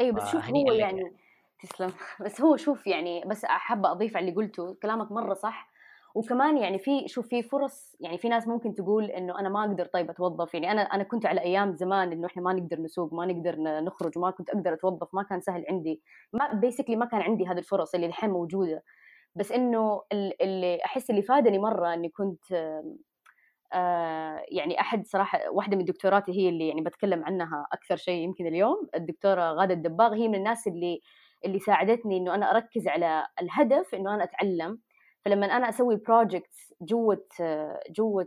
أيوه 0.00 0.16
بس 0.16 0.32
شوف 0.32 0.44
هو 0.44 0.72
يعني 0.72 1.16
تسلم. 1.62 1.92
بس 2.24 2.40
هو 2.40 2.56
شوف 2.56 2.86
يعني 2.86 3.24
بس 3.26 3.44
حابه 3.44 3.90
أضيف 3.90 4.16
على 4.16 4.28
اللي 4.28 4.36
قلته 4.36 4.74
كلامك 4.82 5.12
مرة 5.12 5.34
صح. 5.34 5.70
وكمان 6.14 6.58
يعني 6.58 6.78
في 6.78 7.08
شوف 7.08 7.28
في 7.28 7.42
فرص 7.42 7.96
يعني 8.00 8.18
في 8.18 8.28
ناس 8.28 8.48
ممكن 8.48 8.74
تقول 8.74 9.04
إنه 9.04 9.38
أنا 9.40 9.48
ما 9.48 9.60
أقدر 9.60 9.84
طيب 9.84 10.10
أتوظف؟ 10.10 10.54
يعني 10.54 10.70
أنا 10.72 10.82
أنا 10.82 11.02
كنت 11.02 11.26
على 11.26 11.40
أيام 11.40 11.76
زمان 11.76 12.12
إنه 12.12 12.26
إحنا 12.26 12.42
ما 12.42 12.52
نقدر 12.52 12.80
نسوق 12.80 13.14
ما 13.14 13.26
نقدر 13.26 13.56
نخرج 13.58 14.18
وما 14.18 14.30
كنت 14.30 14.50
أقدر 14.50 14.74
أتوظف 14.74 15.14
ما 15.14 15.22
كان 15.22 15.40
سهل 15.40 15.64
عندي. 15.70 16.02
ما 16.32 16.52
بيسكلي 16.52 16.96
ما 16.96 17.06
كان 17.06 17.22
عندي 17.22 17.46
هذه 17.46 17.58
الفرص 17.58 17.94
اللي 17.94 18.06
الحين 18.06 18.30
موجودة. 18.30 18.82
بس 19.34 19.52
إنه 19.52 20.02
اللي 20.12 20.78
أحس 20.84 21.10
اللي 21.10 21.22
فادني 21.22 21.58
مرة 21.58 21.94
إني 21.94 22.08
كنت 22.08 22.44
آه 23.72 24.44
يعني 24.48 24.80
أحد 24.80 25.06
صراحة 25.06 25.50
واحدة 25.50 25.76
من 25.76 25.84
دكتوراتي 25.84 26.32
هي 26.32 26.48
اللي 26.48 26.68
يعني 26.68 26.80
بتكلم 26.80 27.24
عنها 27.24 27.66
أكثر 27.72 27.96
شيء 27.96 28.14
يمكن 28.24 28.46
اليوم. 28.46 28.88
الدكتورة 28.94 29.52
غادة 29.52 29.74
الدباغ 29.74 30.14
هي 30.14 30.28
من 30.28 30.34
الناس 30.34 30.66
اللي 30.66 31.00
اللي 31.44 31.58
ساعدتني 31.58 32.16
إنه 32.16 32.34
أنا 32.34 32.50
أركز 32.50 32.88
على 32.88 33.26
الهدف 33.42 33.94
إنه 33.94 34.14
أنا 34.14 34.24
أتعلم. 34.24 34.78
فلما 35.24 35.46
أنا 35.46 35.68
أسوي 35.68 35.96
projects 35.96 36.74
جوة 36.82 37.26
جوة 37.90 38.26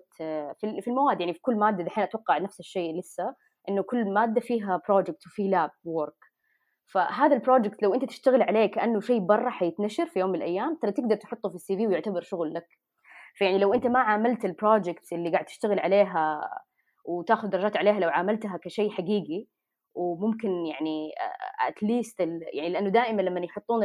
في 0.59 0.83
المواد 0.87 1.19
يعني 1.21 1.33
في 1.33 1.39
كل 1.41 1.55
مادة 1.55 1.83
دحين 1.83 2.03
أتوقع 2.03 2.37
نفس 2.37 2.59
الشيء 2.59 2.99
لسه 2.99 3.35
إنه 3.69 3.81
كل 3.83 4.13
مادة 4.13 4.41
فيها 4.41 4.81
project 4.89 5.27
وفي 5.27 5.47
lab 5.49 5.71
work 5.85 6.22
فهذا 6.93 7.35
ال 7.35 7.41
project 7.41 7.83
لو 7.83 7.93
أنت 7.93 8.05
تشتغل 8.05 8.41
عليه 8.41 8.65
كأنه 8.65 8.99
شيء 8.99 9.19
برا 9.19 9.49
حيتنشر 9.49 10.05
في 10.05 10.19
يوم 10.19 10.29
من 10.29 10.35
الأيام 10.35 10.75
ترى 10.81 10.91
تقدر 10.91 11.15
تحطه 11.15 11.49
في 11.49 11.55
ال 11.55 11.77
CV 11.77 11.87
ويعتبر 11.87 12.21
شغل 12.21 12.53
لك. 12.53 12.67
فيعني 13.35 13.57
لو 13.57 13.73
أنت 13.73 13.87
ما 13.87 13.99
عاملت 13.99 14.45
ال 14.45 14.53
projects 14.53 15.13
اللي 15.13 15.31
قاعد 15.31 15.45
تشتغل 15.45 15.79
عليها 15.79 16.49
وتاخذ 17.05 17.47
درجات 17.49 17.77
عليها 17.77 17.99
لو 17.99 18.09
عاملتها 18.09 18.57
كشيء 18.63 18.89
حقيقي 18.91 19.45
وممكن 19.95 20.65
يعني 20.65 21.11
at 21.67 21.82
least 21.82 22.19
يعني 22.53 22.69
لأنه 22.69 22.89
دائما 22.89 23.21
لما 23.21 23.39
يحطون 23.39 23.83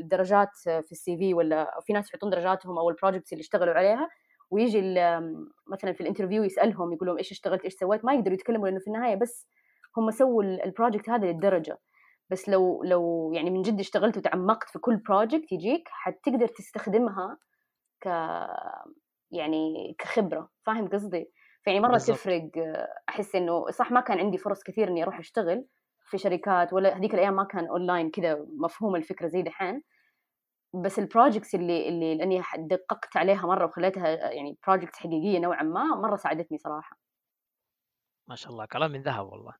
الدرجات 0.00 0.48
في 0.64 0.92
ال 0.92 1.16
CV 1.16 1.34
ولا 1.34 1.80
في 1.86 1.92
ناس 1.92 2.08
يحطون 2.08 2.30
درجاتهم 2.30 2.78
أو 2.78 2.90
ال 2.90 2.95
projects 2.95 3.32
اللي 3.32 3.42
اشتغلوا 3.42 3.74
عليها 3.74 4.08
ويجي 4.50 4.80
مثلا 5.72 5.92
في 5.92 6.00
ال 6.00 6.04
interview 6.04 6.44
يسألهم 6.44 6.92
يقول 6.92 7.08
لهم 7.08 7.18
إيش 7.18 7.32
اشتغلت 7.32 7.64
إيش 7.64 7.74
سويت؟ 7.74 8.04
ما 8.04 8.14
يقدروا 8.14 8.34
يتكلموا 8.34 8.68
لأنه 8.68 8.80
في 8.80 8.86
النهاية 8.86 9.14
بس 9.14 9.48
هم 9.96 10.10
سووا 10.10 10.42
ال 10.42 10.50
project 10.50 11.10
هذا 11.10 11.26
للدرجة. 11.26 11.78
بس 12.32 12.48
لو 12.48 12.82
لو 12.84 13.32
يعني 13.34 13.50
من 13.50 13.62
جد 13.62 13.80
اشتغلت 13.80 14.16
وتعمقت 14.16 14.68
في 14.68 14.78
كل 14.78 14.96
project 14.96 15.52
يجيك 15.52 15.88
حتقدر 15.88 16.46
تستخدمها 16.46 17.38
ك 18.00 18.06
يعني 19.30 19.94
كخبرة. 19.98 20.50
فاهم 20.66 20.88
قصدي؟ 20.88 21.30
فيعني 21.64 21.80
مرة 21.80 21.92
بالزبط. 21.92 22.16
تفرق 22.16 22.50
أحس 23.08 23.34
إنه 23.34 23.70
صح 23.70 23.92
ما 23.92 24.00
كان 24.00 24.18
عندي 24.18 24.38
فرص 24.38 24.62
كثير 24.62 24.88
إني 24.88 25.02
أروح 25.02 25.18
أشتغل 25.18 25.66
في 26.04 26.18
شركات 26.18 26.72
ولا 26.72 26.96
هذيك 26.96 27.14
الأيام 27.14 27.34
ما 27.36 27.44
كان 27.44 27.66
اونلاين 27.66 28.10
كذا 28.10 28.46
مفهوم 28.58 28.96
الفكرة 28.96 29.26
زي 29.26 29.42
دحين. 29.42 29.82
بس 30.74 30.98
ال 30.98 31.04
projects 31.04 31.54
اللي 31.54 31.88
اللي 31.88 32.14
لأني 32.14 32.42
دققت 32.58 33.16
عليها 33.16 33.46
مرة 33.46 33.64
وخليتها 33.64 34.08
يعني 34.32 34.58
projects 34.66 34.98
حقيقية 34.98 35.38
نوعا 35.38 35.62
ما 35.62 35.84
مرة 35.84 36.16
ساعدتني 36.16 36.58
صراحة. 36.58 36.96
ما 38.28 38.34
شاء 38.34 38.52
الله 38.52 38.66
كلام 38.66 38.90
من 38.90 39.02
ذهب 39.02 39.26
والله. 39.26 39.54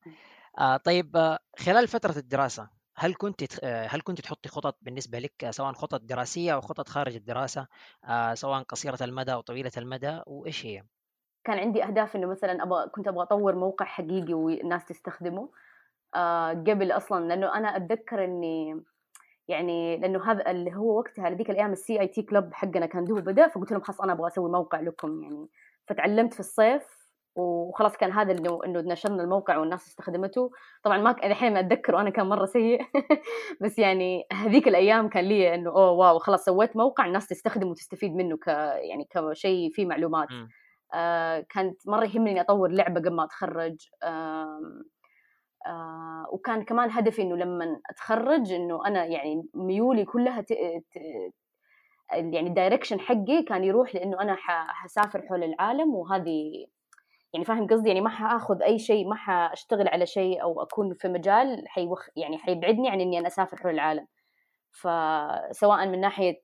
آه 0.58 0.76
طيب 0.76 1.16
آه 1.16 1.38
خلال 1.58 1.88
فترة 1.88 2.18
الدراسة 2.18 2.68
هل 2.96 3.14
كنت 3.14 3.64
آه، 3.64 3.86
هل 3.86 4.00
كنت 4.00 4.20
تحطي 4.20 4.48
خطط 4.48 4.78
بالنسبة 4.82 5.18
لك 5.18 5.50
سواء 5.50 5.72
خطط 5.72 6.00
دراسية 6.00 6.54
أو 6.54 6.60
خطط 6.60 6.88
خارج 6.88 7.14
الدراسة 7.14 7.66
آه 8.04 8.34
سواء 8.34 8.62
قصيرة 8.62 8.98
المدى 9.02 9.32
أو 9.32 9.40
طويلة 9.40 9.72
المدى 9.76 10.20
وإيش 10.26 10.66
هي؟ 10.66 10.82
كان 11.44 11.58
عندي 11.58 11.84
أهداف 11.84 12.16
إنه 12.16 12.26
مثلا 12.26 12.62
أبغى 12.62 12.88
كنت 12.88 13.08
أبغى 13.08 13.22
أطور 13.22 13.54
موقع 13.54 13.86
حقيقي 13.86 14.34
والناس 14.34 14.84
تستخدمه 14.84 15.48
آه 16.14 16.50
قبل 16.50 16.92
أصلا 16.92 17.28
لأنه 17.28 17.54
أنا 17.54 17.76
أتذكر 17.76 18.24
إني 18.24 18.82
يعني 19.48 19.96
لأنه 19.96 20.30
هذا 20.32 20.50
اللي 20.50 20.74
هو 20.74 20.98
وقتها 20.98 21.30
لذيك 21.30 21.50
الأيام 21.50 21.72
السي 21.72 22.00
اي 22.00 22.08
تي 22.08 22.22
كلب 22.22 22.54
حقنا 22.54 22.86
كان 22.86 23.04
دوب 23.04 23.18
بدأ 23.18 23.48
فقلت 23.48 23.72
لهم 23.72 23.80
خلاص 23.80 24.00
أنا 24.00 24.12
أبغى 24.12 24.26
أسوي 24.26 24.50
موقع 24.50 24.80
لكم 24.80 25.22
يعني 25.22 25.48
فتعلمت 25.86 26.34
في 26.34 26.40
الصيف 26.40 27.01
وخلاص 27.36 27.96
كان 27.96 28.12
هذا 28.12 28.32
انه 28.32 28.60
إنه 28.64 28.80
نشرنا 28.80 29.22
الموقع 29.22 29.56
والناس 29.56 29.88
استخدمته. 29.88 30.50
طبعا 30.82 30.98
ما 30.98 31.10
الحين 31.24 31.52
ما 31.54 31.60
اتذكر 31.60 31.94
وأنا 31.94 32.10
كان 32.10 32.26
مرة 32.26 32.46
سيء. 32.46 32.80
بس 33.62 33.78
يعني 33.78 34.26
هذيك 34.32 34.68
الأيام 34.68 35.08
كان 35.08 35.24
لي 35.24 35.54
إنه 35.54 35.70
oh 35.70 35.90
wow 35.90 36.18
خلاص 36.18 36.44
سويت 36.44 36.76
موقع 36.76 37.06
الناس 37.06 37.26
تستخدمه 37.28 37.70
وتستفيد 37.70 38.14
منه 38.14 38.36
ك 38.36 38.46
يعني 38.88 39.08
كشيء 39.10 39.70
فيه 39.70 39.86
معلومات. 39.86 40.28
آه 40.94 41.46
كانت 41.50 41.88
مرة 41.88 42.04
يهمني 42.04 42.30
إني 42.30 42.40
أطور 42.40 42.70
لعبة 42.70 43.00
قبل 43.00 43.10
ما 43.10 43.24
أتخرج. 43.24 43.88
آه 44.02 44.60
آه 45.66 46.26
وكان 46.32 46.64
كمان 46.64 46.90
هدفي 46.90 47.22
إنه 47.22 47.36
لما 47.36 47.80
أتخرج 47.90 48.52
إنه 48.52 48.86
أنا 48.86 49.04
يعني 49.04 49.48
ميولي 49.54 50.04
كلها 50.04 50.40
ت... 50.40 50.52
ت... 50.52 50.98
يعني 52.12 52.48
ال 52.48 52.53
direction 52.53 53.00
حقي 53.00 53.42
كان 53.42 53.64
يروح 53.64 53.94
لإنه 53.94 54.20
أنا 54.20 54.36
حسافر 54.68 55.22
حول 55.28 55.44
العالم 55.44 55.94
وهذه 55.94 56.66
يعني 57.34 57.44
فاهم 57.44 57.66
قصدي؟ 57.66 57.88
يعني 57.88 58.00
ما 58.00 58.10
حاخذ 58.10 58.62
أي 58.62 58.78
شيء 58.78 59.08
ما 59.08 59.14
حأشتغل 59.16 59.88
على 59.88 60.06
شيء 60.06 60.42
أو 60.42 60.62
أكون 60.62 60.94
في 60.94 61.08
مجال 61.08 61.68
حيوخ 61.68 62.08
يعني 62.16 62.38
حيبعدني 62.38 62.90
عن 62.90 63.00
إني 63.00 63.18
أنا 63.18 63.26
أسافر 63.26 63.56
حول 63.56 63.72
العالم. 63.74 64.06
فسواء 64.72 65.86
من 65.88 66.00
ناحية 66.00 66.42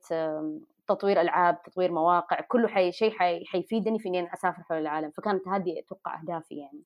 تطوير 0.88 1.21
ألعاب 1.21 1.62
تطوير 1.62 1.92
مواقع 1.92 2.40
كله 2.40 2.68
حي 2.68 2.92
شيء 2.92 3.11
حي 3.18 3.45
حيفيدني 3.47 3.99
في 3.99 4.09
إني 4.09 4.21
أنا 4.21 4.35
أسافر 4.35 4.62
حول 4.62 4.78
العالم. 4.78 5.11
فكانت 5.11 5.49
هذه 5.49 5.80
أتوقع 5.80 6.21
أهدافي 6.21 6.54
يعني. 6.59 6.83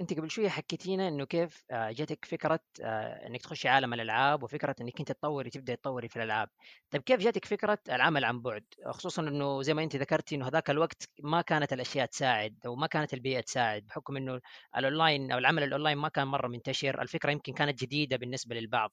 أنت 0.00 0.14
قبل 0.14 0.30
شوية 0.30 0.48
حكيتينا 0.48 1.08
إنه 1.08 1.24
كيف 1.24 1.64
آه، 1.70 1.90
جاتك 1.90 2.24
فكرة 2.24 2.60
آه، 2.82 3.26
إنك 3.26 3.40
تخشي 3.42 3.68
عالم 3.68 3.94
الألعاب 3.94 4.42
وفكرة 4.42 4.74
إنك 4.80 4.98
أنت 5.00 5.12
تطوري 5.12 5.50
تبدأي 5.50 5.76
تطوري 5.76 6.08
في 6.08 6.16
الألعاب. 6.16 6.48
طيب 6.90 7.02
كيف 7.02 7.20
جاتك 7.20 7.44
فكرة 7.44 7.78
العمل 7.88 8.24
عن 8.24 8.40
بعد؟ 8.42 8.64
خصوصا 8.86 9.22
إنه 9.22 9.62
زي 9.62 9.74
ما 9.74 9.82
أنت 9.82 9.96
ذكرتي 9.96 10.34
إنه 10.34 10.48
هذاك 10.48 10.70
الوقت 10.70 11.02
ما 11.22 11.40
كانت 11.42 11.72
الأشياء 11.72 12.06
تساعد 12.06 12.58
أو 12.66 12.76
ما 12.76 12.86
كانت 12.86 13.14
البيئة 13.14 13.40
تساعد 13.40 13.86
بحكم 13.86 14.16
إنه 14.16 14.40
الأونلاين 14.76 15.32
أو 15.32 15.38
العمل 15.38 15.62
الأونلاين 15.62 15.98
ما 15.98 16.08
كان 16.08 16.26
مرة 16.28 16.48
منتشر 16.48 17.02
الفكرة 17.02 17.30
يمكن 17.30 17.52
كانت 17.52 17.80
جديدة 17.82 18.16
بالنسبة 18.16 18.54
للبعض. 18.54 18.92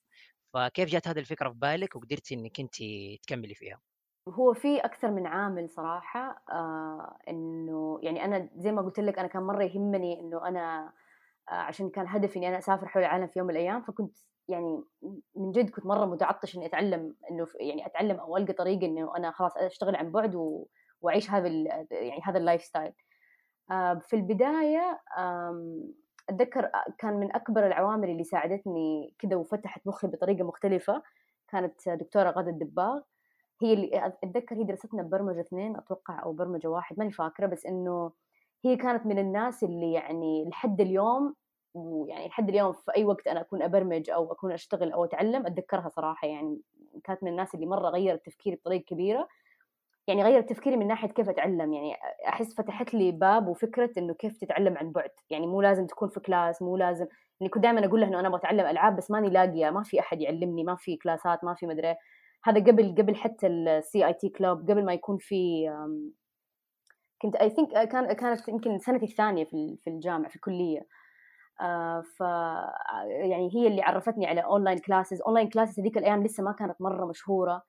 فكيف 0.53 0.89
جات 0.89 1.07
هذه 1.07 1.19
الفكرة 1.19 1.49
في 1.49 1.55
بالك 1.55 1.95
وقدرتي 1.95 2.35
إنك 2.35 2.59
أنت 2.59 2.75
تكملي 3.23 3.55
فيها؟ 3.55 3.81
هو 4.29 4.53
في 4.53 4.79
أكثر 4.79 5.11
من 5.11 5.27
عامل 5.27 5.69
صراحة 5.69 6.43
آه 6.51 7.17
إنه 7.29 7.99
يعني 8.03 8.25
أنا 8.25 8.49
زي 8.55 8.71
ما 8.71 8.81
قلت 8.81 8.99
لك 8.99 9.19
أنا 9.19 9.27
كان 9.27 9.43
مرة 9.43 9.63
يهمني 9.63 10.19
إنه 10.19 10.47
أنا 10.47 10.93
آه 11.49 11.53
عشان 11.53 11.89
كان 11.89 12.07
هدفي 12.07 12.39
إني 12.39 12.47
أنا 12.47 12.57
أسافر 12.57 12.87
حول 12.87 13.03
العالم 13.03 13.27
في 13.27 13.39
يوم 13.39 13.47
من 13.47 13.55
الأيام 13.55 13.81
فكنت 13.81 14.17
يعني 14.47 14.83
من 15.35 15.51
جد 15.51 15.69
كنت 15.69 15.85
مرة 15.85 16.05
متعطش 16.05 16.57
إني 16.57 16.65
أتعلم 16.65 17.15
إنه 17.31 17.47
يعني 17.59 17.85
أتعلم 17.85 18.17
أو 18.19 18.37
ألقى 18.37 18.53
طريقه 18.53 18.85
إنه 18.85 19.17
أنا 19.17 19.31
خلاص 19.31 19.57
أشتغل 19.57 19.95
عن 19.95 20.11
بعد 20.11 20.35
و... 20.35 20.67
وأعيش 21.01 21.31
هذا 21.31 21.47
ال... 21.47 21.87
يعني 21.91 22.21
هذا 22.23 22.37
ال 22.37 22.61
lifestyle 22.63 22.93
آه 23.71 23.93
في 24.03 24.15
البداية 24.15 25.01
أتذكر 26.29 26.65
آه، 26.65 26.85
كان 26.97 27.13
من 27.13 27.35
أكبر 27.35 27.67
العوامل 27.67 28.09
اللي 28.09 28.23
ساعدتني 28.23 29.15
كذا 29.19 29.35
وفتحت 29.35 29.87
مخي 29.87 30.07
بطريقة 30.07 30.43
مختلفة 30.43 31.03
كانت 31.47 31.89
دكتورة 31.89 32.29
غادة 32.29 32.49
الدباغ. 32.49 33.01
هي 33.61 33.73
اللي 33.73 34.07
أتذكر 34.23 34.55
هي 34.55 34.63
دراستنا 34.63 35.03
ببرمجة 35.03 35.41
اثنين 35.41 35.75
أتوقع 35.77 36.23
أو 36.23 36.33
برمجة 36.33 36.67
واحد 36.67 36.99
ماني 36.99 37.11
فاكرة 37.11 37.45
بس 37.45 37.65
إنه 37.65 38.11
هي 38.65 38.75
كانت 38.75 39.05
من 39.05 39.19
الناس 39.19 39.63
اللي 39.63 39.93
يعني 39.93 40.49
لحد 40.49 40.81
اليوم 40.81 41.35
ويعني 41.73 42.27
لحد 42.27 42.49
اليوم 42.49 42.73
في 42.73 42.91
أي 42.97 43.05
وقت 43.05 43.27
أنا 43.27 43.41
أكون 43.41 43.61
أبرمج 43.61 44.09
أو 44.09 44.31
أكون 44.31 44.51
أشتغل 44.51 44.91
أو 44.91 45.05
أتعلم 45.05 45.45
أتذكرها 45.45 45.89
صراحة 45.89 46.27
يعني 46.27 46.61
كانت 47.03 47.23
من 47.23 47.31
الناس 47.31 47.55
اللي 47.55 47.65
مرة 47.65 47.89
غيرت 47.89 48.25
تفكيري 48.25 48.55
بطريقة 48.55 48.83
كبيرة. 48.83 49.27
يعني 50.07 50.23
غيرت 50.23 50.49
تفكيري 50.49 50.77
من 50.77 50.87
ناحية 50.87 51.07
كيف 51.07 51.29
أتعلم 51.29 51.73
يعني 51.73 51.95
أحس 52.27 52.53
فتحت 52.55 52.93
لي 52.93 53.11
باب 53.11 53.47
وفكرة 53.47 53.91
إنه 53.97 54.13
كيف 54.13 54.37
تتعلم 54.37 54.77
عن 54.77 54.91
بعد. 54.91 55.09
يعني 55.29 55.47
مو 55.47 55.61
لازم 55.61 55.87
تكون 55.87 56.09
في 56.09 56.19
class 56.19 56.61
مو 56.61 56.77
لازم 56.77 57.07
يعني 57.41 57.49
كنت 57.49 57.63
دائما 57.63 57.85
أقول 57.85 58.01
له 58.01 58.07
إنه 58.07 58.19
أنا 58.19 58.29
بتعلم 58.29 58.65
ألعاب 58.65 58.95
بس 58.95 59.11
ماني 59.11 59.29
لاقية 59.29 59.69
ما 59.69 59.83
في 59.83 59.99
أحد 59.99 60.21
يعلمني 60.21 60.63
ما 60.63 60.75
في 60.75 60.95
كلاسات 60.97 61.43
ما 61.43 61.53
في 61.53 61.67
مدري 61.67 61.95
هذا 62.43 62.59
قبل 62.59 62.95
قبل 62.97 63.15
حتى 63.15 63.47
ال 63.47 64.05
CIT 64.05 64.29
club 64.29 64.71
قبل 64.71 64.85
ما 64.85 64.93
يكون 64.93 65.17
في 65.17 65.69
كنت 67.21 67.35
I 67.35 67.49
think 67.49 67.69
كان 67.89 68.13
كانت 68.13 68.47
يمكن 68.47 68.79
سنتي 68.79 69.05
الثانية 69.05 69.43
في 69.45 69.77
في 69.83 69.89
الجامعة 69.89 70.29
في 70.29 70.35
الكلية. 70.35 70.87
آه 71.61 72.01
ف 72.01 72.19
يعني 73.09 73.49
هي 73.55 73.67
اللي 73.67 73.81
عرفتني 73.81 74.27
على 74.27 74.41
online 74.41 74.77
classes 74.77 75.21
online 75.21 75.49
classes 75.49 75.79
هذيك 75.79 75.97
الأيام 75.97 76.23
لسه 76.23 76.43
ما 76.43 76.51
كانت 76.51 76.81
مرة 76.81 77.05
مشهورة. 77.05 77.63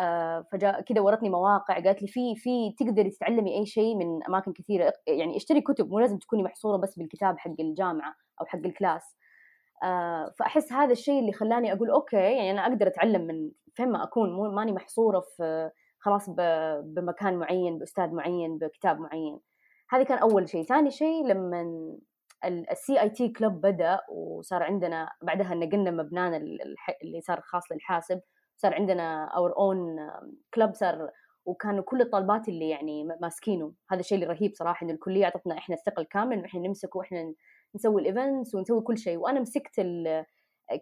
آه 0.00 0.46
فجاء 0.52 0.80
كذا 0.80 1.00
ورتني 1.00 1.30
مواقع 1.30 1.74
قالت 1.74 2.02
لي 2.02 2.08
في 2.08 2.34
في 2.36 2.74
تقدري 2.78 3.10
تتعلمي 3.10 3.58
أي 3.58 3.66
شيء 3.66 3.96
من 3.96 4.24
أماكن 4.28 4.52
كثيرة. 4.52 4.92
يعني 5.06 5.36
اشتري 5.36 5.60
كتب 5.60 5.90
مو 5.90 5.98
لازم 6.00 6.18
تكوني 6.18 6.42
محصورة 6.42 6.76
بس 6.76 6.98
بالكتاب 6.98 7.38
حق 7.38 7.54
الجامعة 7.60 8.14
أو 8.40 8.46
حق 8.46 8.58
ال 8.66 8.74
class 8.74 9.16
آه 9.84 10.32
فأحس 10.38 10.72
هذا 10.72 10.92
الشيء 10.92 11.20
اللي 11.20 11.32
خلاني 11.32 11.72
أقول 11.72 11.90
okay 11.90 12.16
يعني 12.16 12.50
أنا 12.50 12.66
أقدر 12.66 12.86
أتعلم 12.86 13.26
من 13.26 13.50
فين 13.74 13.88
ما 13.92 14.04
أكون 14.04 14.32
مو 14.32 14.50
ماني 14.50 14.72
محصورة 14.72 15.20
في 15.20 15.70
خلاص 15.98 16.30
بمكان 16.82 17.38
معين 17.38 17.78
بأستاذ 17.78 18.14
معين 18.14 18.58
بكتاب 18.58 19.00
معين. 19.00 19.40
هذا 19.90 20.02
كان 20.02 20.18
أول 20.18 20.48
شيء. 20.48 20.64
ثاني 20.64 20.90
شيء 20.90 21.26
لما 21.26 21.66
ال 22.44 23.00
CIT 23.00 23.28
club 23.28 23.52
بدأ 23.52 24.00
وصار 24.08 24.62
عندنا 24.62 25.08
بعدها 25.22 25.54
نقلنا 25.54 25.90
مبنانا 25.90 26.36
اللي 27.02 27.20
صار 27.20 27.40
خاص 27.40 27.72
للحاسب 27.72 28.20
صار 28.56 28.74
عندنا 28.74 29.24
our 29.36 29.56
own 29.58 29.96
club 30.54 30.74
صار 30.74 31.10
وكانوا 31.46 31.82
كل 31.84 32.00
الطالبات 32.00 32.48
اللي 32.48 32.68
يعني 32.68 33.04
ماسكينه. 33.20 33.72
هذا 33.90 34.00
الشيء 34.00 34.18
اللي 34.22 34.34
رهيب 34.34 34.54
صراحة 34.54 34.84
انه 34.84 34.92
الكلية 34.92 35.24
أعطتنا 35.24 35.58
إحنا 35.58 35.74
الثقه 35.74 36.00
الكامله 36.00 36.34
انه 36.34 36.46
إحنا 36.46 36.60
نمسكه 36.60 36.98
وإحنا 36.98 37.34
نسوي 37.74 38.02
ال 38.02 38.09
events 38.09 38.54
ونسوي 38.54 38.80
كل 38.80 38.98
شيء. 38.98 39.16
وأنا 39.16 39.40
مسكت 39.40 39.80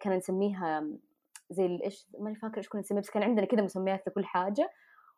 كان 0.00 0.16
نسميها 0.16 0.88
زي 1.50 1.78
إيش 1.84 2.06
ماني 2.20 2.36
فاكرة 2.36 2.62
كنا 2.68 2.80
نسميها 2.80 3.00
بس 3.02 3.10
كان 3.10 3.22
عندنا 3.22 3.46
كذا 3.46 3.62
مسميات 3.62 4.08
لكل 4.08 4.24
حاجة. 4.24 4.70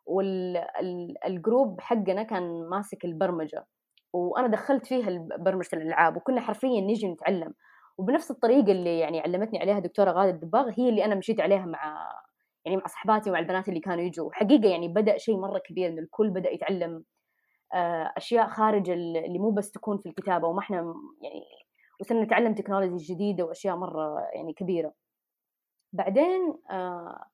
وال 0.07 0.56
group 0.56 1.81
حقنا 1.81 2.23
كان 2.23 2.69
ماسك 2.71 3.05
البرمجة. 3.05 3.67
وأنا 4.13 4.47
دخلت 4.49 4.87
فيها 4.87 5.29
برمجة 5.39 5.69
الألعاب 5.73 6.17
وكنا 6.17 6.41
حرفيا 6.41 6.81
نجي 6.81 7.09
نتعلم. 7.09 7.55
وبنفس 7.99 8.31
الطريقة 8.31 8.73
اللي 8.73 8.99
يعني 8.99 9.21
علمتني 9.21 9.59
عليها 9.61 9.79
دكتورة 9.79 10.11
غادة 10.13 10.31
الدباغ 10.31 10.71
هي 10.79 10.89
اللي 10.89 11.05
أنا 11.05 11.15
مشيت 11.15 11.41
عليها 11.41 11.67
مع 11.67 12.09
يعني 12.65 12.77
مع 12.77 12.87
صحباتي 12.87 13.31
ومع 13.31 13.39
البنات 13.39 13.69
اللي 13.69 13.81
كانوا 13.81 14.05
يجوا. 14.05 14.33
حقيقه 14.33 14.69
يعني 14.69 14.89
بدأ 14.89 15.19
شيء 15.19 15.37
مرة 15.37 15.59
كبير 15.59 15.91
انه 15.91 16.03
الكل 16.03 16.31
بدأ 16.31 16.51
يتعلم 16.51 17.05
آه، 17.75 18.13
أشياء 18.17 18.49
خارج 18.49 18.91
اللي 18.91 19.39
مو 19.39 19.51
بس 19.51 19.71
تكون 19.73 19.99
في 19.99 20.09
الكتابة. 20.09 20.49
وما 20.49 20.61
إحنا 20.61 20.95
يعني 21.23 21.43
وصرنا 22.01 22.23
نتعلم 22.25 22.55
تكنولوجي 22.55 23.15
جديدة 23.15 23.45
وأشياء 23.45 23.77
مرة 23.77 24.21
يعني 24.35 24.53
كبيرة. 24.53 24.93
بعدين 25.95 26.59
آه 26.71 27.25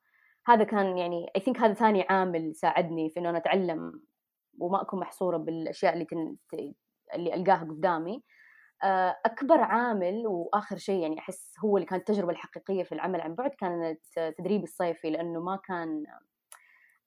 هذا 0.46 0.64
كان 0.64 0.98
يعني 0.98 1.30
اي 1.36 1.40
ثينك 1.40 1.58
هذا 1.60 1.72
ثاني 1.72 2.02
عامل 2.10 2.54
ساعدني 2.54 3.10
في 3.10 3.20
إنه 3.20 3.30
أنا 3.30 3.38
أتعلم 3.38 4.02
وما 4.58 4.82
أكون 4.82 5.00
محصورة 5.00 5.36
بالأشياء 5.36 5.92
اللي 5.94 6.04
تن... 6.04 6.36
اللي 7.14 7.34
ألقاها 7.34 7.64
قدامي. 7.64 8.22
آه 8.82 9.16
أكبر 9.26 9.60
عامل 9.60 10.26
وآخر 10.26 10.76
شيء 10.76 11.02
يعني 11.02 11.18
أحس 11.18 11.54
هو 11.64 11.76
اللي 11.76 11.86
كانت 11.86 12.10
التجربة 12.10 12.32
الحقيقية 12.32 12.82
في 12.82 12.92
العمل 12.92 13.20
عن 13.20 13.34
بعد 13.34 13.50
كانت 13.50 14.00
تدريبي 14.38 14.64
الصيفي 14.64 15.10
لأنه 15.10 15.40
ما 15.40 15.56
كان 15.56 16.04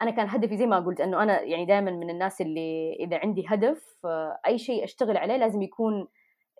أنا 0.01 0.12
كان 0.12 0.27
هدفي 0.29 0.57
زي 0.57 0.65
ما 0.65 0.79
قلت 0.79 1.01
إنه 1.01 1.24
أنا 1.24 1.41
يعني 1.41 1.65
دائما 1.65 1.91
من 1.91 2.10
الناس 2.10 2.41
اللي 2.41 2.93
إذا 3.00 3.17
عندي 3.17 3.45
هدف 3.48 4.05
آه، 4.05 4.39
أي 4.48 4.57
شيء 4.57 4.83
أشتغل 4.83 5.17
عليه 5.17 5.38
لازم 5.38 5.62
يكون 5.62 6.07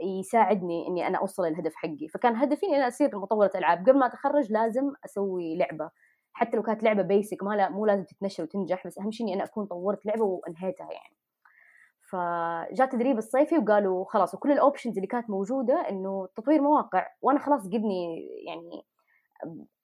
يساعدني 0.02 0.88
إني 0.88 1.08
أنا 1.08 1.18
أوصل 1.18 1.44
للهدف 1.46 1.76
حقي. 1.76 2.08
فكان 2.14 2.36
هدفي 2.36 2.66
إني 2.66 2.78
أنا 2.78 2.88
أصير 2.88 3.20
مطورة 3.20 3.52
ألعاب. 3.56 3.80
قبل 3.80 4.00
ما 4.00 4.06
أتخرج 4.06 4.52
لازم 4.52 4.94
أسوي 5.06 5.58
لعبة. 5.58 5.90
حتى 6.34 6.58
لو 6.58 6.64
كانت 6.64 6.84
لعبة 6.84 7.02
بيسك 7.02 7.44
ما 7.44 7.56
لا 7.56 7.70
مو 7.70 7.86
لازم 7.86 8.04
تتنشر 8.04 8.44
وتنجح 8.44 8.88
بس 8.88 9.00
أهم 9.00 9.12
شيء 9.12 9.26
إني 9.28 9.36
أنا 9.36 9.44
أكون 9.44 9.66
طورت 9.66 10.06
لعبة 10.06 10.24
وانهيتها 10.24 10.88
يعني. 10.92 11.18
فجاء 12.12 12.90
تدريب 12.90 13.18
الصيفي 13.18 13.58
وقالوا 13.58 14.06
خلاص 14.06 14.34
وكل 14.36 14.52
ال 14.52 14.57
options 14.57 14.96
اللي 14.98 15.08
كانت 15.08 15.30
موجودة 15.30 15.90
إنه 15.90 16.28
تطوير 16.36 16.62
مواقع. 16.62 17.08
وأنا 17.22 17.40
خلاص 17.40 17.68
قدني 17.68 18.28
يعني 18.48 18.86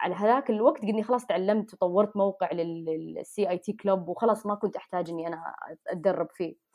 على 0.01 0.16
هذاك 0.16 0.50
الوقت 0.50 0.82
قدني 0.82 1.04
خلاص 1.04 1.25
تعلمت 1.25 1.74
وطورت 1.74 2.18
موقع 2.18 2.51
لل 2.51 3.50
CIT 3.50 3.74
club 3.74 4.10
وخلاص 4.10 4.46
ما 4.46 4.56
كنت 4.56 4.75
أحتاج 4.75 5.10
إني 5.10 5.28
أنا 5.28 5.56
أتدرب 5.88 6.28
فيه. 6.32 6.69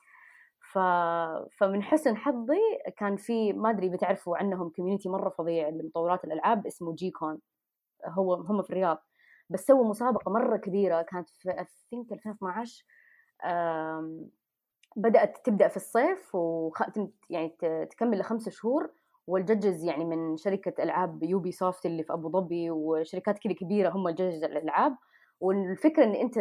فمن 1.59 1.83
حسن 1.83 2.16
حظي 2.16 2.61
كان 2.97 3.16
في 3.16 3.52
ما 3.52 3.71
أدري 3.71 3.88
بتعرفوا 3.88 4.37
عنهم 4.37 4.69
community 4.69 5.09
مرة 5.09 5.28
فظيع 5.28 5.69
لمطورات 5.69 6.25
الألعاب 6.25 6.66
اسمه 6.66 6.95
GCON 6.95 7.38
هو 8.07 8.35
هم 8.35 8.62
في 8.62 8.71
الرياض. 8.71 8.99
بس 9.50 9.66
سووا 9.66 9.88
مسابقة 9.88 10.33
مرة 10.33 10.57
كبيرة 10.57 11.02
كانت 11.02 11.28
I 11.31 11.67
think 11.91 12.12
2012 12.12 12.85
بدأت 14.97 15.38
تبدأ 15.45 15.69
في 15.69 15.76
الصيف. 15.76 16.37
يعني 17.31 17.57
تكمل 17.90 18.19
لخمس 18.19 18.49
شهور. 18.49 18.90
والججز 19.26 19.85
يعني 19.85 20.04
من 20.04 20.37
شركة 20.37 20.83
ألعاب 20.83 21.23
Ubisoft 21.23 21.87
اللي 21.87 22.02
في 22.02 22.12
أبو 22.12 22.31
ظبي 22.31 22.71
وشركات 22.71 23.38
كذا 23.38 23.52
كبيرة 23.52 23.90
هم 23.90 24.09
الججز 24.09 24.45
الألعاب. 24.45 24.97
والفكرة 25.40 26.04
إن 26.04 26.14
أنت 26.14 26.37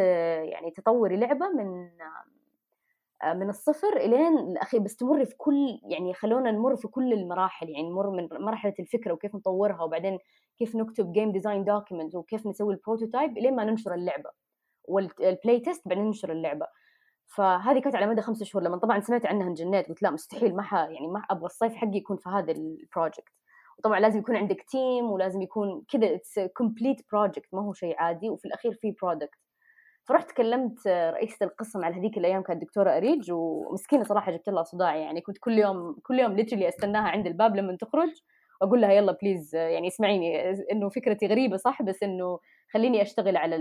يعني 0.52 0.70
تطوري 0.70 1.16
لعبة 1.16 1.48
من 1.48 1.90
من 3.32 3.48
الصفر 3.48 3.96
إلين 3.96 4.38
الاخير 4.38 4.80
بس 4.80 4.96
تمر 4.96 5.24
في 5.24 5.34
كل 5.36 5.80
يعني 5.82 6.14
خلونا 6.14 6.50
نمر 6.50 6.76
في 6.76 6.88
كل 6.88 7.12
المراحل 7.12 7.68
يعني 7.68 7.90
نمر 7.90 8.10
من 8.10 8.28
مرحلة 8.32 8.74
الفكرة 8.80 9.12
وكيف 9.12 9.34
نطورها 9.34 9.82
وبعدين 9.82 10.18
كيف 10.58 10.76
نكتب 10.76 11.12
game 11.12 11.32
design 11.32 11.64
document 11.64 12.14
وكيف 12.14 12.46
نسوي 12.46 12.74
ال 12.74 12.80
prototype 12.80 13.38
إلين 13.38 13.56
ما 13.56 13.64
ننشر 13.64 13.94
اللعبة 13.94 14.30
وال 14.88 15.60
playtest 15.60 15.88
بعدين 15.88 16.04
ننشر 16.04 16.32
اللعبة. 16.32 16.66
فهذه 17.26 17.78
كانت 17.78 17.96
على 17.96 18.06
مدى 18.06 18.20
خمسة 18.20 18.44
شهور 18.44 18.64
لما 18.64 18.76
طبعا 18.76 19.00
سمعت 19.00 19.26
عنها 19.26 19.46
انجنيت 19.48 19.88
قلت 19.88 20.02
لا 20.02 20.10
مستحيل 20.10 20.56
ما 20.56 20.64
يعني 20.72 21.06
ما 21.06 21.22
أبغى 21.30 21.46
الصيف 21.46 21.74
حقي 21.74 21.96
يكون 21.96 22.16
في 22.16 22.28
هذا 22.28 22.52
ال 22.52 22.62
project 22.62 23.32
وطبعا 23.78 24.00
لازم 24.00 24.18
يكون 24.18 24.36
عندك 24.36 24.64
team 24.68 25.10
ولازم 25.10 25.42
يكون 25.42 25.84
كذا 25.88 26.14
it's 26.14 26.38
complete 26.38 26.96
project 27.12 27.54
ما 27.54 27.62
هو 27.62 27.72
شيء 27.72 27.94
عادي 27.98 28.30
وفي 28.30 28.44
الأخير 28.44 28.72
في 28.72 28.90
product 29.02 29.38
فرحت 30.04 30.32
كلمت 30.32 30.88
رئيسة 30.88 31.46
القسم 31.46 31.84
على 31.84 31.94
هذيك 31.96 32.18
الأيام 32.18 32.42
كانت 32.42 32.62
دكتورة 32.62 32.96
أريج 32.96 33.32
ومسكينة 33.32 34.04
صراحة 34.04 34.32
جبت 34.32 34.48
لها 34.48 34.62
صداع 34.62 34.96
يعني. 34.96 35.20
كنت 35.20 35.38
كل 35.38 35.58
يوم 35.58 35.96
كل 36.02 36.18
يوم 36.20 36.32
literally 36.32 36.68
أستناها 36.68 37.08
عند 37.08 37.26
الباب 37.26 37.56
لما 37.56 37.76
تخرج 37.76 38.10
واقول 38.60 38.80
لها 38.80 38.92
يلا 38.92 39.12
please 39.22 39.54
يعني 39.54 39.88
اسمعيني 39.88 40.50
إنه 40.72 40.88
فكرتي 40.88 41.26
غريبة 41.26 41.56
صح؟ 41.56 41.82
بس 41.82 42.02
إنه 42.02 42.38
خليني 42.72 43.02
أشتغل 43.02 43.36
على 43.36 43.56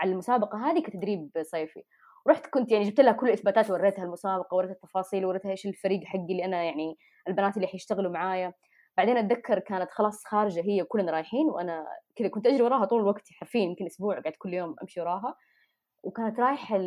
على 0.00 0.12
المسابقة 0.12 0.70
هذه 0.70 0.82
كتدريب 0.82 1.30
صيفي. 1.42 1.82
ورحت 2.26 2.46
كنت 2.46 2.72
يعني 2.72 2.84
جبت 2.84 3.00
لها 3.00 3.12
كل 3.12 3.28
الإثباتات 3.28 3.70
وريتها 3.70 4.04
المسابقة 4.04 4.54
وريتها 4.54 4.74
التفاصيل 4.74 5.24
وريتها 5.24 5.50
إيش 5.50 5.66
الفريق 5.66 6.04
حقي 6.04 6.26
اللي 6.30 6.44
أنا 6.44 6.62
يعني 6.62 6.98
البنات 7.28 7.56
اللي 7.56 7.66
حيشتغلوا 7.66 8.12
معايا. 8.12 8.52
بعدين 8.96 9.16
أتذكر 9.16 9.58
كانت 9.58 9.90
خلاص 9.90 10.24
خارجة 10.24 10.60
هي 10.60 10.84
كلنا 10.84 11.12
رايحين 11.12 11.46
وأنا 11.46 11.86
كذا 12.16 12.28
كنت 12.28 12.46
أجري 12.46 12.62
وراها 12.62 12.84
طول 12.84 13.00
الوقت 13.00 13.28
حرفيا 13.32 13.60
يمكن 13.60 13.86
أسبوع 13.86 14.14
قعدت 14.14 14.36
كل 14.38 14.54
يوم 14.54 14.76
أمشي 14.82 15.00
وراها. 15.00 15.34
وكانت 16.02 16.40
رايحة 16.40 16.78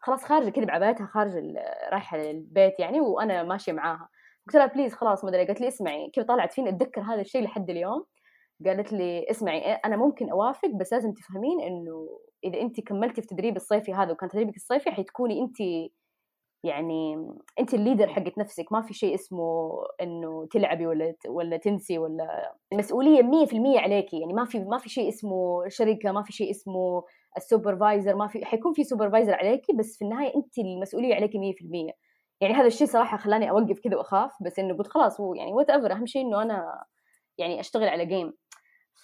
خلاص 0.00 0.24
خارجة 0.24 0.50
كذا 0.50 0.64
بعبايتها 0.64 1.06
خارجة 1.06 1.42
رايحة 1.92 2.16
البيت 2.16 2.80
يعني 2.80 3.00
وأنا 3.00 3.42
ماشية 3.42 3.72
معاها. 3.72 4.08
قلت 4.46 4.56
لها 4.56 4.66
بليز 4.66 4.94
خلاص 4.94 5.24
ما 5.24 5.30
أدري 5.30 5.46
قالت 5.46 5.60
لي 5.60 5.68
اسمعي 5.68 6.10
كيف 6.10 6.24
طلعت 6.24 6.52
فيني 6.52 6.68
أتذكر 6.68 7.00
هذا 7.00 7.20
الشيء 7.20 7.42
لحد 7.42 7.70
اليوم. 7.70 8.04
قالت 8.66 8.92
لي 8.92 9.26
اسمعي 9.30 9.72
أنا 9.72 9.96
ممكن 9.96 10.30
أوافق 10.30 10.68
بس 10.68 10.92
لازم 10.92 11.12
تفهمين 11.12 11.60
إنه 11.60 12.20
إذا 12.44 12.60
انت 12.60 12.80
كملتي 12.80 13.22
في 13.22 13.28
تدريب 13.28 13.56
الصيفي 13.56 13.94
هذا 13.94 14.12
وكان 14.12 14.28
تدريبك 14.28 14.56
الصيفي 14.56 14.90
حتكوني 14.90 15.40
انت 15.40 15.56
يعني 16.64 17.28
انت 17.58 17.74
ال 17.74 17.79
leader 17.79 18.08
حقت 18.08 18.38
نفسك 18.38 18.72
ما 18.72 18.82
في 18.82 18.94
شيء 18.94 19.14
اسمه 19.14 19.70
إنه 20.02 20.46
تلعبي 20.50 20.86
ولا 20.86 21.14
ولا 21.28 21.56
تنسي 21.56 21.98
ولا 21.98 22.54
المسؤوليه 22.72 23.22
100% 23.22 23.78
عليكي 23.78 24.20
يعني 24.20 24.32
ما 24.32 24.44
في 24.44 24.58
ما 24.58 24.78
في 24.78 24.88
شيء 24.88 25.08
اسمه 25.08 25.68
شركة 25.68 26.12
ما 26.12 26.22
في 26.22 26.32
شيء 26.32 26.50
اسمه 26.50 27.02
ال 27.36 27.43
supervisor 27.43 28.14
ما 28.16 28.26
في 28.26 28.44
حيكون 28.44 28.72
في 28.72 28.84
supervisor 28.84 29.34
عليكي 29.34 29.72
بس 29.72 29.96
في 29.98 30.04
النهاية 30.04 30.36
انت 30.36 30.58
المسؤولية 30.58 31.14
عليكي 31.14 31.38
100% 31.38 31.92
يعني 32.40 32.54
هذا 32.54 32.66
الشيء 32.66 32.86
صراحة 32.86 33.16
خلاني 33.16 33.50
أوقف 33.50 33.80
كذا 33.80 33.96
وأخاف 33.96 34.30
بس 34.40 34.58
إنه 34.58 34.76
قلت 34.76 34.88
خلاص 34.88 35.20
هو 35.20 35.34
يعني 35.34 35.52
whatever 35.52 35.92
أهم 35.92 36.06
شيء 36.06 36.22
إنه 36.22 36.42
أنا 36.42 36.84
يعني 37.38 37.60
أشتغل 37.60 37.88
على 37.88 38.06
game 38.06 38.32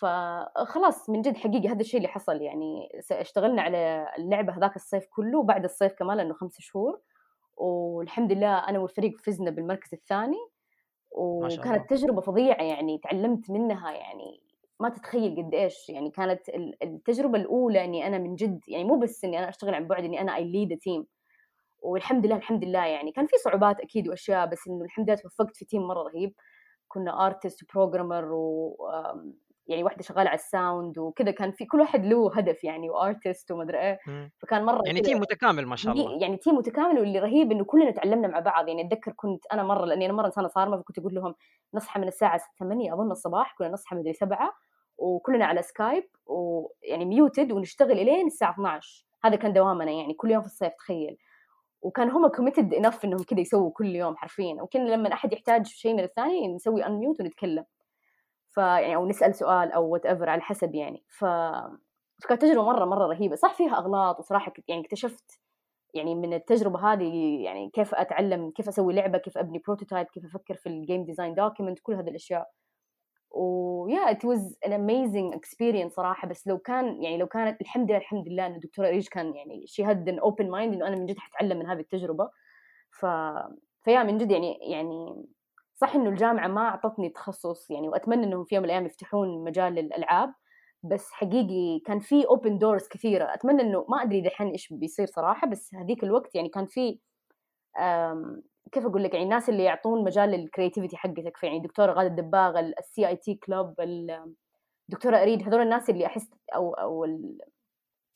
فخلاص 0.00 1.10
من 1.10 1.22
جد 1.22 1.36
حقيقي 1.36 1.68
هذا 1.68 1.80
الشيء 1.80 1.96
اللي 1.96 2.08
حصل 2.08 2.42
يعني 2.42 2.88
اشتغلنا 3.10 3.62
على 3.62 4.08
اللعبة 4.18 4.56
هذاك 4.56 4.76
الصيف 4.76 5.06
كله 5.10 5.38
وبعد 5.38 5.64
الصيف 5.64 5.92
كمان 5.92 6.16
لأنه 6.16 6.34
خمس 6.34 6.56
شهور. 6.60 7.00
والحمد 7.56 8.32
لله 8.32 8.58
أنا 8.68 8.78
والفريق 8.78 9.18
فزنا 9.20 9.50
بالمركز 9.50 9.94
الثاني 9.94 10.36
وكانت 11.10 11.90
تجربة 11.90 12.20
فظيعة 12.20 12.62
يعني 12.62 12.98
تعلمت 12.98 13.50
منها 13.50 13.92
يعني 13.92 14.40
ما 14.80 14.88
تتخيل 14.88 15.36
قد 15.36 15.54
إيش 15.54 15.88
يعني 15.88 16.10
كانت 16.10 16.40
التجربة 16.82 17.38
الأولى 17.38 17.84
إني 17.84 18.06
أنا 18.06 18.18
من 18.18 18.34
جد 18.34 18.60
يعني 18.68 18.84
مو 18.84 18.98
بس 18.98 19.24
إني 19.24 19.38
أنا 19.38 19.48
أشتغل 19.48 19.74
عن 19.74 19.88
بعد 19.88 20.04
إني 20.04 20.20
أنا 20.20 20.36
I 20.37 20.44
lead 20.44 20.78
team 20.78 21.06
والحمد 21.82 22.26
لله 22.26 22.36
الحمد 22.36 22.64
لله 22.64 22.86
يعني 22.86 23.12
كان 23.12 23.26
في 23.26 23.36
صعوبات 23.44 23.80
أكيد 23.80 24.08
وأشياء 24.08 24.46
بس 24.46 24.68
إنه 24.68 24.84
الحمد 24.84 25.10
لله 25.10 25.18
توفقت 25.20 25.56
في 25.56 25.64
team 25.64 25.82
مرة 25.82 26.02
رهيب. 26.02 26.34
كنا 26.88 27.26
artist 27.26 27.62
و 27.62 27.69
programmer 27.69 28.32
و 28.32 28.76
يعني 29.66 29.85
واحدة 29.85 30.03
شغالة 30.03 30.29
على 30.31 30.38
ال 30.38 30.48
sound 30.48 30.98
وكذا 30.98 31.31
كان 31.31 31.50
في 31.50 31.64
كل 31.64 31.81
واحد 31.81 32.05
له 32.05 32.37
هدف 32.37 32.64
يعني 32.64 32.90
و 32.90 32.99
artist 32.99 33.50
ومدري 33.50 33.79
إيه 33.79 33.98
فكان 34.38 34.64
مرة 34.64 34.83
يعني 34.87 35.00
team 35.00 35.20
متكامل 35.20 35.66
ما 35.66 35.77
شاء 35.77 35.92
الله. 35.92 36.18
يعني 36.22 36.37
team 36.37 36.54
متكامل 36.55 36.98
واللي 36.98 37.18
رهيب 37.18 37.53
إنه 37.53 37.64
كلنا 37.64 37.90
تعلمنا 37.90 38.29
مع 38.29 38.38
بعض. 38.38 38.68
يعني 38.68 38.87
أتذكر 38.87 39.12
كنت 39.12 39.46
أنا 39.53 39.62
مرة 39.62 39.85
لأني 39.85 40.07
أنا 40.07 40.12
مرة 40.12 40.27
إنسانة 40.27 40.48
صارمة 40.48 40.77
فكنت 40.77 40.98
أقول 40.98 41.14
لهم 41.14 41.35
نصحى 41.74 42.00
من 42.00 42.09
الساعة 42.09 42.40
8 42.59 42.94
أظن 42.94 43.11
الصباح 43.11 43.55
كنا 43.59 43.68
نصحى 43.68 43.96
مدري 43.96 44.12
7 44.12 44.55
وكلنا 44.98 45.46
على 45.46 45.62
Skype 45.62 46.04
ويعني 46.27 47.05
muted 47.04 47.52
ونشتغل 47.53 47.92
إلين 47.92 48.27
الساعة 48.27 48.53
12 48.53 49.07
هذا 49.24 49.37
كان 49.37 49.53
دوامنا 49.53 49.90
يعني 49.90 50.14
كل 50.14 50.31
يوم 50.31 50.42
في 50.42 50.46
الصيف 50.46 50.72
تخيل. 50.79 51.16
وكان 51.83 52.11
هم 52.11 52.29
committed 52.28 52.74
enough 52.74 53.04
إنهم 53.05 53.22
كذا 53.22 53.40
يسووا 53.40 53.70
كل 53.70 53.87
يوم 53.87 54.16
حرفيا. 54.16 54.62
وكنا 54.62 54.88
لما 54.88 55.12
أحد 55.12 55.33
يحتاج 55.33 55.66
شيء 55.66 55.94
من 55.94 56.05
الثاني 56.05 56.55
نسوي 56.55 56.87
unmute 56.87 57.20
ونتكلم. 57.20 57.64
فيعني 58.54 58.96
أو 58.96 59.06
نسأل 59.08 59.34
سؤال 59.34 59.72
أو 59.72 59.88
whatever 59.88 60.30
على 60.30 60.40
حسب 60.42 60.74
يعني. 60.74 61.04
ف 61.08 61.24
فكانت 62.22 62.42
تجربة 62.42 62.62
مرة 62.64 62.84
مرة 62.84 63.06
رهيبة. 63.06 63.36
صح 63.36 63.54
فيها 63.54 63.78
أغلاط 63.78 64.18
وصراحة 64.18 64.52
يعني 64.68 64.82
اكتشفت 64.82 65.40
يعني 65.94 66.14
من 66.14 66.34
التجربة 66.34 66.92
هذه 66.92 67.42
يعني 67.44 67.70
كيف 67.70 67.94
أتعلم 67.94 68.50
كيف 68.50 68.68
أسوي 68.68 68.94
لعبة 68.94 69.18
كيف 69.18 69.38
أبني 69.38 69.58
prototype 69.58 70.06
كيف 70.06 70.24
أفكر 70.24 70.54
في 70.54 70.68
ال 70.68 70.76
game 70.76 71.04
design 71.04 71.34
document 71.34 71.78
كل 71.82 71.94
هذه 71.94 72.08
الأشياء. 72.10 72.50
و 73.30 74.10
yeah 74.10 74.20
it 74.20 74.24
was 74.24 74.58
an 74.66 74.72
amazing 74.72 75.34
experience 75.34 75.92
صراحة. 75.94 76.28
بس 76.28 76.46
لو 76.48 76.58
كان 76.58 77.02
يعني 77.02 77.18
لو 77.18 77.26
كانت 77.26 77.60
الحمد 77.60 77.90
لله 77.90 77.98
الحمد 77.98 78.28
لله 78.28 78.46
إن 78.46 78.54
الدكتورة 78.54 78.88
أريج 78.90 79.08
كان 79.08 79.36
يعني 79.36 79.66
she 79.66 79.84
had 79.84 80.08
an 80.08 80.18
open 80.18 80.50
mind 80.50 80.74
إنه 80.74 80.88
أنا 80.88 80.96
من 80.96 81.06
جد 81.06 81.18
حتعلم 81.18 81.58
من 81.58 81.66
هذه 81.66 81.80
التجربة. 81.80 82.30
ف 83.00 83.06
فيا 83.84 84.02
من 84.02 84.18
جد 84.18 84.30
يعني 84.30 84.58
يعني 84.62 85.26
صح 85.76 85.94
إنه 85.94 86.08
الجامعة 86.10 86.48
ما 86.48 86.60
أعطتني 86.60 87.08
تخصص 87.08 87.70
يعني 87.70 87.88
وأتمنى 87.88 88.24
إنهم 88.24 88.44
في 88.44 88.54
يوم 88.54 88.62
من 88.62 88.70
الأيام 88.70 88.87
يفتحون 88.87 89.44
مجال 89.44 89.74
للألعاب 89.74 90.34
بس 90.82 91.10
حقيقي 91.12 91.80
كان 91.87 92.00
في 92.00 92.26
open 92.26 92.58
doors 92.58 92.88
كثيرة. 92.88 93.34
أتمنى 93.34 93.62
إنه 93.62 93.87
ما 93.88 94.02
أدري 94.02 94.20
دحين 94.20 94.48
إيش 94.48 94.72
بيصير 94.72 95.06
صراحة 95.06 95.46
بس 95.46 95.74
هذيك 95.74 96.04
الوقت 96.04 96.34
يعني 96.34 96.48
كان 96.48 96.66
في 96.66 96.98
كيف 98.72 98.87
أقول 98.87 99.04
لك 99.04 99.12
يعني 99.14 99.24
الناس 99.24 99.48
اللي 99.48 99.64
يعطون 99.64 100.04
مجال 100.04 100.30
لل 100.30 100.41
creativity 100.41 100.96
حقتك 100.96 101.32
يعني 101.42 101.60
دكتورة 101.60 101.92
غادة 101.92 102.08
الدباغ 102.08 102.58
ال 102.58 103.08
CIT 103.08 103.34
club 103.34 103.74
الدكتوره 104.88 105.16
أريد 105.16 105.42
هذول 105.48 105.60
الناس 105.62 105.90
اللي 105.90 106.06
أحس 106.06 106.30
أو 106.54 106.74
أو 106.74 107.06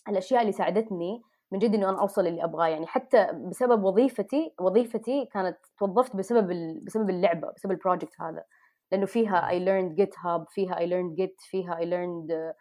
الأشياء 0.09 0.41
اللي 0.41 0.53
ساعدتني 0.53 1.23
من 1.53 1.59
جد 1.59 1.75
انه 1.75 1.91
أنا 1.91 2.01
أوصل 2.01 2.27
اللي 2.27 2.45
أبغاه. 2.45 2.67
يعني 2.69 2.87
حتى 2.87 3.27
بسبب 3.51 3.85
وظيفتي 3.85 4.55
وظيفتي 4.61 5.27
كانت 5.33 5.59
توظفت 5.79 6.17
بسبب 6.17 6.49
بسبب 6.87 7.11
اللعبة 7.11 7.53
بسبب 7.57 7.73
ال 7.73 7.79
project 7.79 8.21
هذا. 8.21 8.45
لأنه 8.93 9.07
فيها 9.07 9.49
I 9.51 9.59
learned 9.59 9.95
GitHub 9.95 10.45
فيها 10.49 10.79
I 10.79 10.87
learned 10.87 11.15
Git 11.15 11.37
فيها 11.41 11.79
I 11.79 11.87
learned 11.87 12.53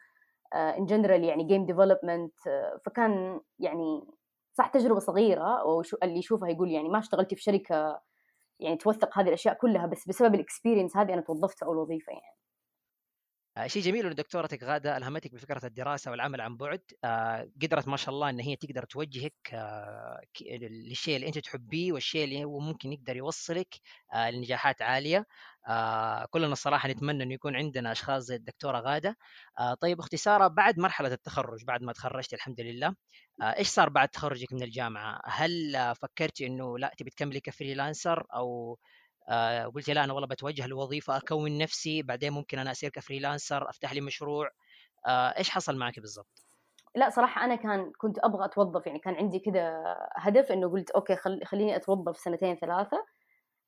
in 0.55 0.86
general 0.86 1.23
يعني 1.23 1.43
game 1.43 1.65
development 1.65 2.33
فكان 2.86 3.41
يعني 3.60 4.02
صح 4.54 4.67
تجربة 4.67 5.00
صغيرة. 5.00 5.63
واللي 5.65 6.17
يشوفها 6.19 6.50
يقول 6.50 6.71
يعني 6.71 6.89
ما 6.89 7.00
اشتغلتي 7.00 7.36
في 7.36 7.41
شركة 7.41 8.02
يعني 8.60 8.78
توثق 8.78 9.19
هذه 9.19 9.28
الأشياء 9.28 9.56
كلها 9.56 9.86
بس 9.86 10.08
بسبب 10.08 10.36
ال 10.36 10.41
experience 10.41 10.97
هذه 10.97 11.13
أنا 11.13 11.21
توظفت 11.21 11.60
في 11.60 11.65
أول 11.65 11.78
وظيفة 11.78 12.12
يعني. 12.13 12.23
آه، 12.26 12.46
شيء 13.65 13.81
جميل 13.83 14.05
إنه 14.05 14.15
دكتورتك 14.15 14.63
غادة 14.63 14.97
ألهمتك 14.97 15.33
بفكرة 15.33 15.65
الدراسة 15.65 16.11
والعمل 16.11 16.41
عن 16.41 16.57
بعد. 16.57 16.81
آه، 17.03 17.49
قدرت 17.61 17.87
ما 17.87 17.97
شاء 17.97 18.15
الله 18.15 18.29
إن 18.29 18.39
هي 18.39 18.55
تقدر 18.55 18.83
توجهك 18.83 19.33
آه، 19.53 20.21
للشيء 20.41 21.15
اللي 21.15 21.27
أنت 21.27 21.37
تحبيه 21.37 21.91
والشيء 21.93 22.23
اللي 22.23 22.43
هو 22.43 22.59
ممكن 22.59 22.93
يقدر 22.93 23.15
يوصلك 23.17 23.75
لنجاحات 24.15 24.81
عالية. 24.81 25.25
كلنا 26.29 26.53
الصراحة 26.53 26.89
نتمنى 26.89 27.23
إنه 27.23 27.33
يكون 27.33 27.55
عندنا 27.55 27.91
أشخاص 27.91 28.23
زي 28.23 28.35
الدكتورة 28.35 28.79
غادة. 28.79 29.17
طيب 29.81 29.99
أختي 29.99 30.17
ساره 30.17 30.47
بعد 30.47 30.79
مرحلة 30.79 31.13
التخرج 31.13 31.65
بعد 31.65 31.81
ما 31.83 31.93
تخرجت 31.93 32.33
الحمد 32.33 32.61
لله 32.61 32.95
إيش 33.43 33.67
صار 33.67 33.89
بعد 33.89 34.09
تخرجك 34.09 34.53
من 34.53 34.63
الجامعة؟ 34.63 35.21
هل 35.25 35.73
فكرتي 36.01 36.47
إنه 36.47 36.77
لا 36.79 36.93
تبي 36.97 37.09
تكملي 37.09 37.39
ك 37.39 37.47
freelancer 37.47 38.23
أو 38.33 38.73
آه 38.73 38.77
قلت 39.75 39.89
لا 39.89 40.03
أنا 40.03 40.13
والله 40.13 40.27
بتوجه 40.27 40.67
لوظيفة 40.67 41.17
أكون 41.17 41.57
نفسي 41.57 42.01
بعدين 42.01 42.33
ممكن 42.33 42.59
أنا 42.59 42.71
أصير 42.71 42.89
ك 42.89 42.97
freelancer 42.97 43.69
أفتح 43.69 43.93
لي 43.93 44.01
مشروع. 44.01 44.49
آه 45.07 45.37
إيش 45.37 45.49
حصل 45.49 45.75
معك 45.75 45.99
بالضبط؟ 45.99 46.45
لا 46.95 47.09
صراحة 47.09 47.45
أنا 47.45 47.55
كان 47.55 47.91
كنت 47.97 48.19
أبغى 48.19 48.45
أتوظف 48.45 48.87
يعني 48.87 48.99
كان 48.99 49.15
عندي 49.15 49.39
كذا 49.39 49.83
هدف 50.15 50.51
إنه 50.51 50.69
قلت 50.69 50.91
okay 50.91 51.15
خل 51.15 51.45
خليني 51.45 51.75
أتوظف 51.75 52.17
سنتين 52.17 52.55
ثلاثة. 52.55 53.05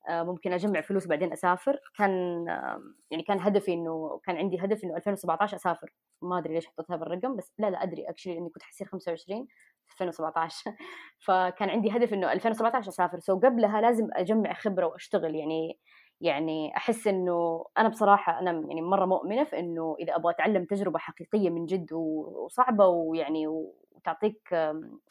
آه 0.09 0.23
ممكن 0.23 0.53
أجمع 0.53 0.81
فلوس 0.81 1.07
بعدين 1.07 1.33
أسافر. 1.33 1.79
كان 1.97 2.45
آه 2.49 2.81
يعني 3.11 3.23
كان 3.23 3.39
هدفي 3.39 3.73
إنه 3.73 4.21
كان 4.25 4.37
عندي 4.37 4.59
هدف 4.59 4.83
إنه 4.83 4.97
2017 4.97 5.57
أسافر. 5.57 5.93
ما 6.21 6.37
أدري 6.39 6.53
ليش 6.53 6.67
حطيت 6.67 6.91
هذا 6.91 7.03
الرقم 7.03 7.35
بس 7.35 7.53
لا 7.57 7.69
لا 7.69 7.83
أدري 7.83 8.09
actually 8.09 8.37
إني 8.37 8.49
كنت 8.49 8.63
حصير 8.63 8.87
25 8.87 9.47
2017 9.91 10.75
فكان 11.19 11.69
عندي 11.69 11.91
هدف 11.91 12.13
إنه 12.13 12.31
2017 12.31 12.89
أسافر. 12.89 13.19
so 13.19 13.39
قبلها 13.39 13.81
لازم 13.81 14.07
أجمع 14.13 14.53
خبرة 14.53 14.85
وأشتغل. 14.85 15.35
يعني 15.35 15.79
يعني 16.21 16.77
أحس 16.77 17.07
إنه 17.07 17.65
أنا 17.77 17.89
بصراحة 17.89 18.39
أنا 18.39 18.51
يعني 18.51 18.81
مرة 18.81 19.05
مؤمنة 19.05 19.43
في 19.43 19.59
إنه 19.59 19.95
إذا 19.99 20.15
أبغى 20.15 20.33
أتعلم 20.33 20.65
تجربة 20.65 20.99
حقيقية 20.99 21.49
من 21.49 21.65
جد 21.65 21.93
وصعبة 21.93 22.87
ويعني 22.87 23.47
وتعطيك 23.47 24.55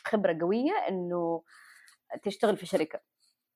خبرة 0.06 0.38
قوية 0.40 0.72
إنه 0.88 1.42
تشتغل 2.22 2.56
في 2.56 2.66
شركة. 2.66 3.00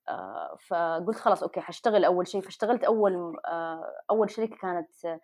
آه، 0.08 0.56
فقلت 0.68 1.16
خلاص 1.16 1.42
okay 1.42 1.61
حاشتغل 1.61 2.04
أول 2.04 2.28
شيء. 2.28 2.40
فاشتغلت 2.40 2.85
أول 2.85 3.37
آه، 3.46 3.92
أول 4.11 4.30
شركة 4.30 4.56
كانت 4.56 5.20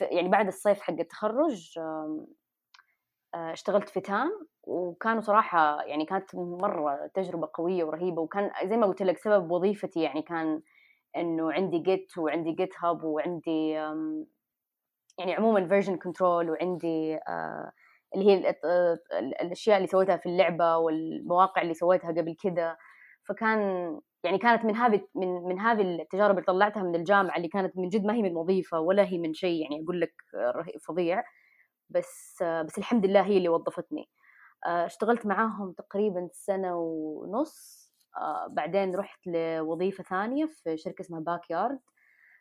يعني 0.00 0.28
بعد 0.28 0.46
الصيف 0.46 0.80
حق 0.80 0.94
التخرج 1.00 1.78
اشتغلت 3.34 3.88
في 3.88 4.00
تام 4.00 4.46
وكانوا 4.62 5.20
صراحة 5.20 5.82
يعني 5.82 6.04
كانت 6.04 6.34
مرة 6.34 7.10
تجربة 7.14 7.48
قوية 7.54 7.84
ورهيبة 7.84 8.22
وكان 8.22 8.50
زي 8.64 8.76
ما 8.76 8.86
قلت 8.86 9.02
لك 9.02 9.18
سبب 9.18 9.50
وظيفتي 9.50 10.02
يعني 10.02 10.22
كان 10.22 10.62
إنه 11.16 11.52
عندي 11.52 11.78
Git 11.78 12.18
وعندي 12.18 12.52
GitHub 12.52 13.04
وعندي 13.04 13.76
يعني 15.18 15.34
عموما 15.34 15.68
version 15.68 15.96
control 15.96 16.50
وعندي 16.50 17.16
آه، 17.16 17.72
اللي 18.14 18.26
هي 18.26 18.54
الأشياء 19.42 19.76
اللي 19.76 19.86
سويتها 19.88 20.16
في 20.16 20.26
اللعبة 20.28 20.76
والمواقع 20.76 21.62
اللي 21.62 21.74
سويتها 21.74 22.08
قبل 22.12 22.36
كذا 22.42 22.76
فكان 23.28 23.58
يعني 24.24 24.38
كانت 24.38 24.64
من 24.64 24.76
هذه 24.76 25.00
من 25.14 25.28
من 25.28 25.58
هذه 25.60 25.82
التجارب 25.82 26.34
اللي 26.34 26.46
طلعتها 26.46 26.82
من 26.82 26.94
الجامعة 26.94 27.36
اللي 27.36 27.48
كانت 27.48 27.76
من 27.76 27.88
جد 27.88 28.04
ما 28.04 28.14
هي 28.14 28.22
من 28.22 28.36
وظيفة 28.36 28.80
ولا 28.80 29.04
هي 29.04 29.18
من 29.18 29.34
شيء 29.34 29.62
يعني 29.62 29.84
أقول 29.84 30.00
لك 30.00 30.14
فظيع. 30.88 31.22
بس 31.90 32.42
بس 32.42 32.78
الحمد 32.78 33.06
لله 33.06 33.22
هي 33.22 33.36
اللي 33.36 33.48
وظفتني. 33.48 34.08
آه، 34.66 34.86
اشتغلت 34.86 35.26
معاهم 35.26 35.72
تقريبا 35.72 36.28
سنة 36.32 36.76
ونص. 36.76 37.80
آه، 38.16 38.46
بعدين 38.50 38.96
رحت 38.96 39.26
لوظيفة 39.26 40.04
ثانية 40.04 40.46
في 40.46 40.76
شركة 40.76 41.02
اسمها 41.02 41.20
Backyard 41.20 41.78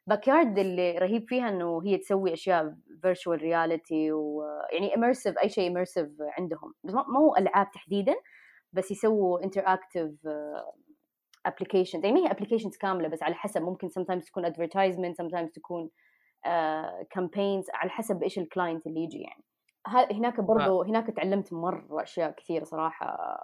Backyard 0.08 0.60
اللي 0.60 0.98
رهيب 0.98 1.26
فيها 1.30 1.50
إنه 1.50 1.82
هي 1.86 1.98
تسوي 1.98 2.34
أشياء 2.34 2.76
virtual 3.02 3.42
reality 3.42 4.12
ويعني 4.12 4.96
immersive 4.96 5.38
أي 5.38 5.50
شيء 5.50 5.72
immersive 5.72 6.10
عندهم. 6.40 6.74
بس 6.84 6.94
ما 6.94 7.20
هو 7.20 7.36
ألعاب 7.38 7.72
تحديدا 7.72 8.16
بس 8.74 8.92
يسووا 8.92 9.44
interactive 9.44 10.12
application 11.46 12.04
يعني 12.04 12.22
ما 12.22 12.28
هي 12.28 12.32
applications 12.32 12.78
كاملة 12.78 13.08
بس 13.08 13.24
على 13.24 13.36
حسب. 13.36 13.62
ممكن 13.62 13.88
sometimes 13.90 14.26
تكون 14.26 14.46
advertisement 14.46 15.22
sometimes 15.22 15.52
تكون 15.56 15.90
campaigns 17.10 17.66
على 17.74 17.90
حسب 17.90 18.24
إيش 18.24 18.40
ال 18.40 18.47
client 18.47 18.88
اللي 18.88 19.04
يجي 19.04 19.20
يعني. 19.20 19.44
هناك 20.12 20.40
برضو 20.42 20.84
هناك 20.84 21.08
تعلمت 21.08 21.54
مرة 21.54 22.04
أشياء 22.04 22.32
كثيرة 22.32 22.64
صراحة. 22.64 23.40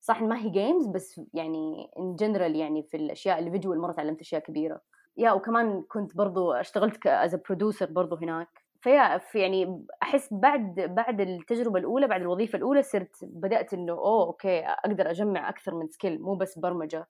صح 0.00 0.22
ما 0.22 0.38
هي 0.38 0.50
games 0.50 0.86
بس 0.86 1.20
يعني 1.34 1.90
in 1.98 2.14
general 2.14 2.56
يعني 2.56 2.82
في 2.82 2.96
الأشياء 2.96 3.38
الفيديو 3.38 3.74
مره 3.74 3.92
تعلمت 3.92 4.20
أشياء 4.20 4.40
كبيرة. 4.42 4.80
yeah 5.16 5.32
وكمان 5.32 5.82
كنت 5.82 6.16
برضو 6.16 6.52
اشتغلت 6.52 7.06
as 7.06 7.34
producer 7.34 7.86
برضو 7.86 8.16
هناك. 8.16 8.48
ف 8.80 8.88
yeah 8.88 9.18
في 9.18 9.38
يعني 9.38 9.86
أحس 10.02 10.34
بعد 10.34 10.74
بعد 10.74 11.20
التجربة 11.20 11.78
الأولى 11.78 12.06
بعد 12.06 12.20
الوظيفة 12.20 12.56
الأولى 12.56 12.82
صرت 12.82 13.16
بدأت 13.22 13.74
إنه 13.74 13.92
oh 13.92 14.26
okay 14.26 14.58
أقدر 14.66 15.10
أجمع 15.10 15.48
أكثر 15.48 15.74
من 15.74 15.88
skill 15.88 16.22
مو 16.22 16.34
بس 16.34 16.58
برمجة. 16.58 17.06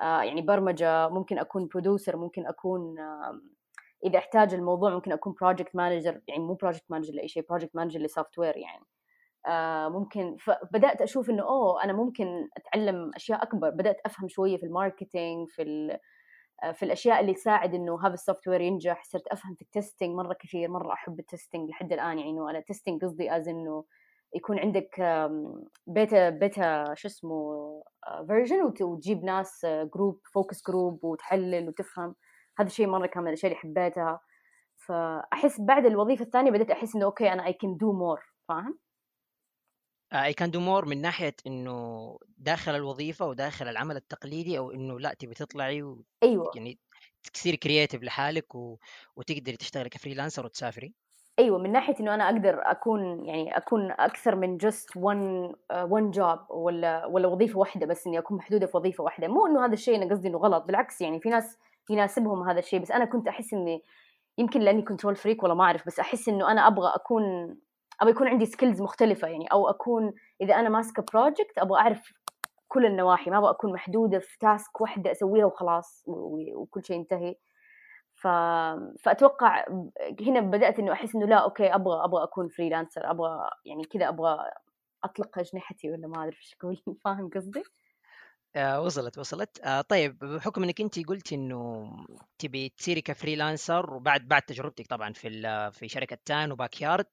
آه 0.00 0.22
يعني 0.22 0.42
برمجة 0.42 1.08
ممكن 1.08 1.38
أكون 1.38 1.66
producer 1.66 2.16
ممكن 2.16 2.46
أكون 2.46 2.98
آه 2.98 3.40
إذا 4.04 4.18
أحتاج 4.18 4.54
الموضوع 4.54 4.90
ممكن 4.94 5.12
أكون 5.12 5.34
project 5.40 5.76
manager 5.76 6.20
يعني 6.28 6.42
مو 6.44 6.54
project 6.54 6.84
manager 6.90 7.14
لأي 7.14 7.28
شيء 7.28 7.44
project 7.48 7.76
manager 7.76 8.00
ل 8.00 8.38
software 8.38 8.56
يعني. 8.56 8.84
آه 9.46 9.88
ممكن 9.88 10.36
فبدات 10.36 11.02
أشوف 11.02 11.30
إنه 11.30 11.42
oh 11.42 11.84
أنا 11.84 11.92
ممكن 11.92 12.48
أتعلم 12.56 13.10
أشياء 13.16 13.42
أكبر 13.42 13.70
بدأت 13.70 14.00
أفهم 14.06 14.28
شوية 14.28 14.56
في 14.56 14.66
ال 14.66 14.74
marketing 14.74 15.48
في 15.48 15.62
آه، 16.64 16.72
في 16.72 16.84
الأشياء 16.84 17.20
اللي 17.20 17.34
تساعد 17.34 17.74
إنه 17.74 18.06
هذا 18.06 18.14
ال 18.14 18.48
software 18.48 18.60
ينجح. 18.60 19.04
صرت 19.04 19.26
أفهم 19.28 19.54
في 19.54 19.62
ال 19.62 19.68
testing 19.68 20.10
مرة 20.16 20.34
كثير 20.40 20.70
مرة 20.70 20.92
أحب 20.92 21.20
ال 21.20 21.26
testing 21.26 21.70
لحد 21.70 21.92
الآن 21.92 22.18
يعني 22.18 22.30
انه 22.30 22.50
أنا 22.50 22.60
testing 22.60 23.04
قصدي 23.04 23.36
as 23.36 23.48
إنه 23.48 23.84
يكون 24.34 24.58
عندك 24.58 25.00
beta 25.86 26.30
beta 26.30 26.94
شو 26.94 27.08
اسمه 27.08 27.82
version 28.26 28.60
آه، 28.60 28.84
وتجيب 28.84 29.24
ناس 29.24 29.66
group 29.94 30.20
focus 30.32 30.62
group 30.68 31.04
وتحلل 31.04 31.68
وتفهم. 31.68 32.14
هذا 32.58 32.68
الشيء 32.68 32.86
مرة 32.86 33.06
كان 33.06 33.22
من 33.22 33.28
الاشياء 33.28 33.52
اللي 33.52 33.60
حبيتها. 33.60 34.20
فأحس 34.76 35.60
بعد 35.60 35.86
الوظيفة 35.86 36.24
الثانية 36.24 36.50
بديت 36.50 36.70
أحس 36.70 36.96
إنه 36.96 37.04
okay 37.04 37.32
أنا 37.32 37.46
I 37.46 37.52
can 37.52 37.76
do 37.76 37.92
more 37.92 38.20
فاهم؟ 38.48 38.78
I 40.12 40.32
can 40.32 40.50
do 40.50 40.60
more 40.60 40.84
من 40.84 41.00
ناحية 41.00 41.34
إنه 41.46 42.18
داخل 42.38 42.74
الوظيفة 42.74 43.26
وداخل 43.26 43.68
العمل 43.68 43.96
التقليدي 43.96 44.58
أو 44.58 44.70
إنه 44.70 45.00
لا 45.00 45.14
تبي 45.14 45.34
تطلعي 45.34 45.82
و... 45.82 46.04
أيوه. 46.22 46.50
يعني 46.54 46.78
تصيري 47.32 47.56
creative 47.56 48.02
لحالك 48.02 48.54
و... 48.54 48.78
وتقدري 49.16 49.56
تشتغلي 49.56 49.88
ك 49.88 49.93
freelancer 49.93 50.44
وتسافري. 50.44 50.94
أيوه 51.38 51.58
من 51.58 51.72
ناحية 51.72 51.94
إنه 52.00 52.14
أنا 52.14 52.24
أقدر 52.24 52.60
أكون 52.62 53.24
يعني 53.26 53.56
أكون 53.56 53.90
أكثر 53.90 54.36
من 54.36 54.56
just 54.56 54.96
one 54.96 55.52
one 55.72 56.10
job 56.10 56.38
ولا 56.50 57.06
ولا 57.06 57.28
وظيفة 57.28 57.58
واحدة 57.58 57.86
بس 57.86 58.06
إني 58.06 58.18
أكون 58.18 58.36
محدودة 58.36 58.66
في 58.66 58.76
وظيفة 58.76 59.04
واحدة. 59.04 59.28
مو 59.28 59.46
إنه 59.46 59.66
هذا 59.66 59.72
الشيء 59.72 59.96
أنا 59.96 60.14
قصدي 60.14 60.28
إنه 60.28 60.38
غلط 60.38 60.64
بالعكس 60.64 61.00
يعني 61.00 61.20
في 61.20 61.28
ناس 61.28 61.58
يناسبهم 61.90 62.48
هذا 62.48 62.58
الشيء. 62.58 62.80
بس 62.80 62.90
أنا 62.90 63.04
كنت 63.04 63.28
أحس 63.28 63.54
إني 63.54 63.82
يمكن 64.38 64.60
لأني 64.60 64.82
control 64.82 65.16
freak 65.16 65.42
ولا 65.42 65.54
ما 65.54 65.64
أعرف 65.64 65.86
بس 65.86 66.00
أحس 66.00 66.28
إنه 66.28 66.50
أنا 66.50 66.66
أبغى 66.66 66.92
أكون 66.94 67.22
أبغى 68.00 68.12
يكون 68.12 68.28
عندي 68.28 68.46
skills 68.46 68.82
مختلفة 68.82 69.28
يعني. 69.28 69.46
أو 69.52 69.68
أكون 69.68 70.12
إذا 70.40 70.54
أنا 70.54 70.68
ماسكة 70.68 71.04
project 71.12 71.58
أبغى 71.58 71.80
أعرف 71.80 72.12
كل 72.68 72.86
النواحي 72.86 73.30
ما 73.30 73.38
أبغى 73.38 73.50
أكون 73.50 73.72
محدودة 73.72 74.18
في 74.18 74.38
task 74.38 74.80
واحدة 74.80 75.12
أسويها 75.12 75.44
وخلاص 75.46 76.04
وكل 76.06 76.84
شيء 76.84 76.96
ينتهي. 76.96 77.36
ف... 78.14 78.26
فأتوقع 79.02 79.64
هنا 80.20 80.40
بدأت 80.40 80.78
إنه 80.78 80.92
أحس 80.92 81.14
إنه 81.14 81.26
لا 81.26 81.36
okay 81.36 81.74
أبغى 81.74 82.04
أبغى 82.04 82.22
أكون 82.24 82.48
freelancer 82.48 83.10
أبغى 83.10 83.50
يعني 83.64 83.84
كذا 83.84 84.08
أبغى 84.08 84.38
أطلق 85.04 85.38
أجنحتي 85.38 85.90
ولا 85.90 86.08
ما 86.08 86.16
اعرف 86.16 86.36
إيش 86.38 86.56
أقول. 86.60 86.82
فاهم 87.04 87.30
قصدي؟ 87.34 87.62
آه 88.56 88.80
وصلت 88.80 89.18
وصلت 89.18 89.60
آه 89.64 89.80
طيب 89.80 90.18
بحكم 90.18 90.62
إنك 90.62 90.80
انت 90.80 91.06
قلتي 91.08 91.34
إنه 91.34 91.90
تبي 92.38 92.68
تصيري 92.68 93.00
ك 93.00 93.09
freelancer 93.09 93.94
وبعد 93.94 94.28
بعد 94.28 94.42
تجربتك 94.42 94.86
طبعا 94.86 95.12
في 95.12 95.70
في 95.72 95.88
شركة 95.88 96.18
تام 96.24 96.52
و 96.52 96.80
Backyard 96.82 97.06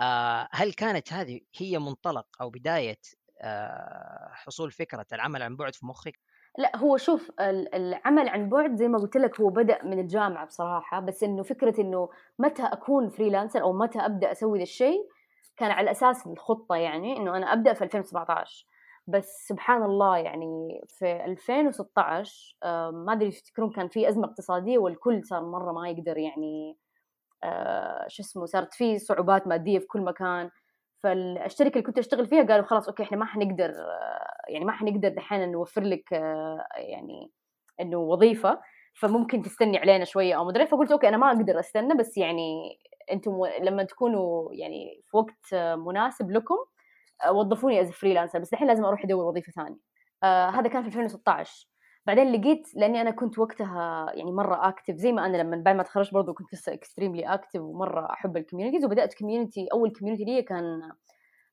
آه 0.00 0.48
هل 0.52 0.72
كانت 0.72 1.12
هذه 1.12 1.40
هي 1.56 1.78
منطلق 1.78 2.26
أو 2.40 2.50
بداية 2.50 2.98
آه 3.42 4.30
حصول 4.32 4.70
فكرة 4.70 5.06
العمل 5.12 5.42
عن 5.42 5.56
بعد 5.56 5.74
في 5.74 5.86
مخك؟ 5.86 6.20
لا 6.58 6.76
هو 6.76 6.96
شوف 6.96 7.30
العمل 7.40 8.28
عن 8.28 8.48
بعد 8.48 8.76
زي 8.76 8.88
ما 8.88 8.98
قلت 8.98 9.16
لك 9.16 9.40
هو 9.40 9.48
بدأ 9.48 9.84
من 9.84 9.98
الجامعة 9.98 10.46
بصراحة 10.46 11.00
بس 11.00 11.22
إنه 11.22 11.42
فكرة 11.42 11.80
إنه 11.80 12.08
متى 12.38 12.62
أكون 12.62 13.08
freelancer 13.08 13.62
أو 13.62 13.72
متى 13.72 13.98
أبدأ 13.98 14.32
أسوي 14.32 14.58
ذا 14.58 14.62
الشيء 14.62 15.08
كان 15.56 15.70
على 15.70 15.90
أساس 15.90 16.26
الخطة 16.26 16.76
يعني 16.76 17.16
إنه 17.16 17.36
أنا 17.36 17.52
أبدأ 17.52 17.72
في 17.72 17.84
2017 17.84 18.66
بس 19.06 19.46
سبحان 19.48 19.82
الله 19.82 20.16
يعني 20.16 20.80
في 20.88 21.24
2016 21.24 22.56
ما 22.92 23.12
أدري 23.12 23.30
تفتكرون 23.30 23.70
كان 23.70 23.88
في 23.88 24.08
أزمة 24.08 24.24
اقتصادية 24.24 24.78
والكل 24.78 25.24
صار 25.24 25.44
مرة 25.44 25.72
ما 25.72 25.88
يقدر 25.88 26.18
يعني 26.18 26.76
آه، 27.44 28.06
شو 28.08 28.22
اسمه 28.22 28.46
صارت 28.46 28.74
في 28.74 28.98
صعوبات 28.98 29.46
مادية 29.46 29.78
في 29.78 29.86
كل 29.86 30.00
مكان. 30.00 30.50
فالشركه 31.02 31.72
اللي 31.72 31.82
كنت 31.82 31.98
أشتغل 31.98 32.26
فيها 32.26 32.42
قالوا 32.44 32.66
خلاص 32.66 32.88
okay 32.88 33.02
إحنا 33.02 33.16
ما 33.18 33.26
حنقدر 33.26 33.70
آه، 33.70 34.42
يعني 34.48 34.64
ما 34.64 34.72
حنقدر 34.72 35.08
دحين 35.08 35.52
نوفر 35.52 35.82
لك 35.82 36.12
آه، 36.12 36.66
يعني 36.76 37.32
إنه 37.80 37.98
وظيفة. 37.98 38.60
فممكن 39.00 39.42
تستني 39.42 39.78
علينا 39.78 40.04
شوية 40.04 40.34
أو 40.36 40.44
مدري 40.44 40.66
فقلت 40.66 40.92
okay 40.92 41.08
أنا 41.08 41.16
ما 41.16 41.28
أقدر 41.28 41.60
أستنى 41.60 41.94
بس 41.94 42.16
يعني 42.18 42.78
أنتم 43.12 43.32
لما 43.60 43.82
تكونوا 43.84 44.54
يعني 44.54 45.02
في 45.04 45.16
وقت 45.16 45.54
مناسب 45.78 46.30
لكم 46.30 46.56
وظفوني 47.30 47.80
as 47.80 47.90
freelancer 47.90 48.38
بس 48.38 48.52
الحين 48.52 48.68
لازم 48.68 48.84
أروح 48.84 49.04
أدور 49.04 49.24
وظيفة 49.24 49.52
ثانية. 49.52 49.78
آه 50.22 50.48
هذا 50.50 50.68
كان 50.68 50.82
في 50.82 50.88
2016 50.88 51.68
بعدين 52.06 52.32
لقيت 52.32 52.68
لأني 52.74 53.00
أنا 53.00 53.10
كنت 53.10 53.38
وقتها 53.38 54.06
يعني 54.14 54.32
مرة 54.32 54.68
active 54.68 54.94
زي 54.94 55.12
ما 55.12 55.26
أنا 55.26 55.36
لما 55.36 55.56
بعد 55.56 55.76
ما 55.76 55.82
تخرجت 55.82 56.14
برضو 56.14 56.34
كنت 56.34 56.54
لسه 56.54 56.72
extremely 56.72 57.24
active 57.24 57.60
ومرة 57.60 58.10
أحب 58.12 58.36
ال 58.36 58.40
communities 58.40 58.84
وبدأت 58.84 59.14
community 59.14 59.68
أول 59.72 59.90
community 59.92 60.24
لي 60.24 60.42
كان 60.42 60.92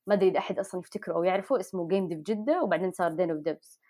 ما 0.06 0.14
أدري 0.14 0.28
إذا 0.28 0.38
أحد 0.38 0.58
أصلا 0.58 0.80
يفتكره 0.80 1.14
أو 1.14 1.24
يعرفه 1.24 1.60
اسمه 1.60 1.88
Game 1.88 2.08
Dev 2.08 2.18
جدة 2.18 2.62
وبعدين 2.62 2.92
صار 2.92 3.12
Den 3.12 3.30
of 3.30 3.40
Devs 3.40 3.80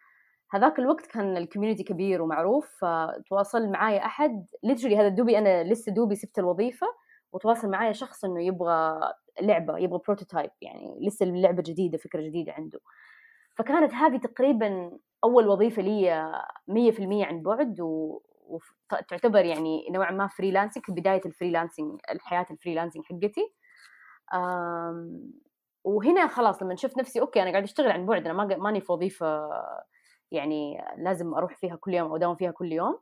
هذاك 0.50 0.78
الوقت 0.78 1.06
كان 1.06 1.36
ال 1.36 1.41
community 1.41 1.82
كبير 1.84 2.22
ومعروف 2.22 2.84
فتواصل 2.84 3.68
معايا 3.68 4.04
أحد 4.04 4.46
literally 4.62 4.96
هذا 4.96 5.08
دوبي 5.08 5.38
أنا 5.38 5.64
لسه 5.64 5.92
دوبي 5.92 6.14
سبت 6.14 6.38
الوظيفة 6.38 6.86
وتواصل 7.32 7.70
معايا 7.70 7.92
شخص 7.92 8.24
إنه 8.24 8.42
يبغى 8.42 9.00
لعبة 9.42 9.78
يبغى 9.78 10.00
prototype 10.06 10.50
يعني 10.62 10.98
لسه 11.00 11.26
اللعبة 11.26 11.62
جديدة 11.62 11.98
فكرة 11.98 12.20
جديدة 12.22 12.52
عنده. 12.52 12.80
فكانت 13.54 13.94
هذه 13.94 14.16
تقريبا 14.16 14.98
أول 15.24 15.48
وظيفة 15.48 15.82
لي 15.82 16.32
100% 16.68 17.24
عن 17.24 17.42
بعد 17.42 17.80
و... 17.80 18.20
وتعتبر 18.46 19.44
يعني 19.44 19.86
نوعا 19.90 20.10
ما 20.10 20.26
freelancing 20.26 20.84
بداية 20.88 21.20
ال 21.26 21.33
freelancing 21.33 22.00
الحياة 22.10 22.46
ال 22.50 22.55
freelancing 22.55 23.04
حقتي. 23.04 23.54
أم... 24.34 25.32
وهنا 25.84 26.28
خلاص 26.28 26.62
لما 26.62 26.76
شفت 26.76 26.98
نفسي 26.98 27.20
okay 27.20 27.42
أنا 27.42 27.50
قاعد 27.50 27.62
أشتغل 27.62 27.90
عن 27.90 28.06
بعد 28.06 28.24
أنا 28.26 28.34
ما 28.34 28.56
ماني 28.56 28.80
في 28.80 28.92
وظيفة 28.92 29.50
يعني 30.30 30.84
لازم 30.96 31.34
أروح 31.34 31.56
فيها 31.56 31.76
كل 31.76 31.94
يوم 31.94 32.10
أو 32.10 32.16
أداوم 32.16 32.36
فيها 32.36 32.50
كل 32.50 32.72
يوم. 32.72 32.98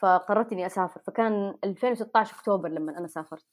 فقررت 0.00 0.52
إني 0.52 0.66
أسافر. 0.66 1.00
فكان 1.06 1.54
2016 1.64 2.34
أكتوبر 2.36 2.68
لما 2.68 2.98
أنا 2.98 3.06
سافرت. 3.08 3.46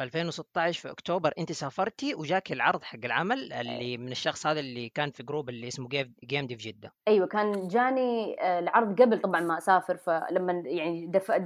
في 0.00 0.04
2016 0.04 0.80
في 0.80 0.90
أكتوبر 0.90 1.32
انت 1.38 1.52
سافرتي 1.52 2.14
وجاك 2.14 2.52
العرض 2.52 2.82
حق 2.82 2.98
العمل 3.04 3.52
اللي 3.52 3.98
من 3.98 4.12
الشخص 4.12 4.46
هذا 4.46 4.60
اللي 4.60 4.88
كان 4.88 5.10
في 5.10 5.22
group 5.22 5.48
اللي 5.48 5.68
اسمه 5.68 5.88
Game 6.24 6.46
Dev 6.46 6.68
جدة. 6.68 6.92
أيوه 7.08 7.26
كان 7.26 7.68
جاني 7.68 8.36
آه، 8.40 8.58
العرض 8.58 9.02
قبل 9.02 9.20
طبعا 9.20 9.40
ما 9.40 9.58
أسافر 9.58 9.96
فلما 9.96 10.52
يعني 10.52 11.06
دفع 11.06 11.36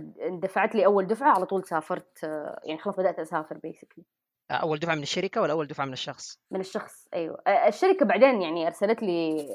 دفعت 0.43 0.75
لي 0.75 0.87
أول 0.87 1.07
دفعة 1.07 1.31
على 1.31 1.47
طول 1.47 1.65
سافرت 1.65 2.25
آه، 2.25 2.61
يعني 2.65 2.79
خلاص 2.79 2.97
بدأت 2.97 3.19
أسافر 3.19 3.59
basically 3.59 4.05
آه، 4.51 4.55
أول 4.55 4.79
دفعة 4.79 4.95
من 4.95 5.03
الشركة 5.03 5.41
ولا 5.41 5.53
أول 5.53 5.67
دفعة 5.67 5.85
من 5.85 5.93
الشخص؟ 5.93 6.41
من 6.51 6.61
الشخص 6.61 7.09
أيوه. 7.15 7.43
الشركة 7.49 8.07
بعدين 8.07 8.43
يعني 8.43 8.67
أرسلت 8.67 9.03
لي 9.03 9.47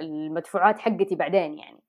المدفوعات 0.00 0.78
حقتي 0.78 1.14
بعدين 1.14 1.58
يعني. 1.58 1.83